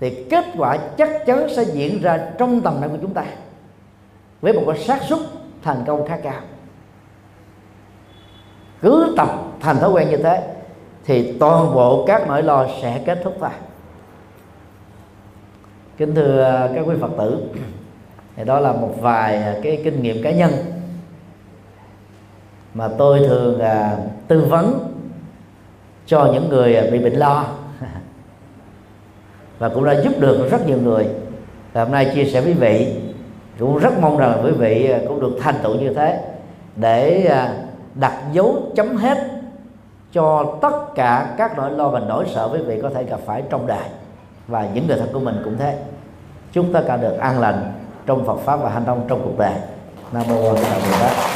thì 0.00 0.24
kết 0.30 0.44
quả 0.58 0.76
chắc 0.76 1.26
chắn 1.26 1.46
sẽ 1.56 1.62
diễn 1.62 2.02
ra 2.02 2.30
trong 2.38 2.60
tầm 2.60 2.80
năng 2.80 2.90
của 2.90 2.96
chúng 3.02 3.14
ta. 3.14 3.24
Với 4.40 4.52
một 4.52 4.62
cái 4.66 4.78
xác 4.78 5.02
suất 5.02 5.18
thành 5.62 5.84
công 5.86 6.08
khá 6.08 6.16
cao. 6.16 6.40
Cứ 8.82 9.14
tập 9.16 9.28
thành 9.60 9.78
thói 9.78 9.90
quen 9.90 10.10
như 10.10 10.16
thế, 10.16 10.42
thì 11.04 11.32
toàn 11.32 11.74
bộ 11.74 12.04
các 12.06 12.28
nỗi 12.28 12.42
lo 12.42 12.66
sẽ 12.82 13.02
kết 13.06 13.20
thúc 13.24 13.36
thôi. 13.40 13.50
Kính 15.96 16.14
thưa 16.14 16.42
à, 16.42 16.68
các 16.74 16.84
quý 16.86 16.94
phật 17.00 17.10
tử 17.18 17.42
thì 18.36 18.44
đó 18.44 18.60
là 18.60 18.72
một 18.72 18.94
vài 19.00 19.36
à, 19.36 19.54
cái 19.62 19.80
kinh 19.84 20.02
nghiệm 20.02 20.22
cá 20.22 20.30
nhân. 20.30 20.50
Mà 22.74 22.88
tôi 22.98 23.18
thường 23.18 23.60
à, 23.60 23.96
tư 24.28 24.46
vấn 24.50 24.94
cho 26.06 26.30
những 26.32 26.48
người 26.48 26.76
à, 26.76 26.84
bị 26.92 26.98
bệnh 26.98 27.14
lo. 27.14 27.46
Và 29.58 29.68
cũng 29.68 29.84
đã 29.84 30.00
giúp 30.00 30.12
được 30.20 30.48
rất 30.50 30.66
nhiều 30.66 30.78
người. 30.82 31.06
Và 31.72 31.84
hôm 31.84 31.92
nay 31.92 32.10
chia 32.14 32.24
sẻ 32.24 32.40
với 32.40 32.52
quý 32.52 32.58
vị 32.58 32.96
cũng 33.58 33.78
rất 33.78 33.98
mong 34.00 34.16
rằng 34.16 34.40
quý 34.44 34.50
vị 34.50 34.90
à, 34.90 34.98
cũng 35.08 35.20
được 35.20 35.36
thành 35.40 35.54
tựu 35.62 35.74
như 35.74 35.94
thế 35.94 36.20
để 36.76 37.30
đặt 37.94 38.14
dấu 38.32 38.62
chấm 38.76 38.96
hết 38.96 39.18
cho 40.12 40.56
tất 40.62 40.94
cả 40.94 41.34
các 41.38 41.56
nỗi 41.56 41.70
lo 41.70 41.88
và 41.88 42.00
nỗi 42.00 42.24
sợ 42.34 42.48
quý 42.52 42.58
vị 42.66 42.80
có 42.82 42.90
thể 42.90 43.04
gặp 43.04 43.20
phải 43.26 43.42
trong 43.50 43.66
đời. 43.66 43.88
Và 44.48 44.68
những 44.74 44.86
người 44.86 44.96
thân 44.96 45.08
của 45.12 45.20
mình 45.20 45.40
cũng 45.44 45.56
thế. 45.58 45.78
Chúng 46.52 46.72
ta 46.72 46.82
cả 46.86 46.96
được 46.96 47.18
an 47.18 47.40
lành 47.40 47.72
trong 48.06 48.26
Phật 48.26 48.36
pháp 48.44 48.56
và 48.56 48.70
hành 48.70 48.84
động 48.86 49.04
trong 49.08 49.20
cuộc 49.24 49.38
đời. 49.38 49.54
Nam 50.12 50.22
mô 50.28 50.48
A 50.48 50.54
Di 50.56 50.90
Đà 51.00 51.08
Phật. 51.08 51.33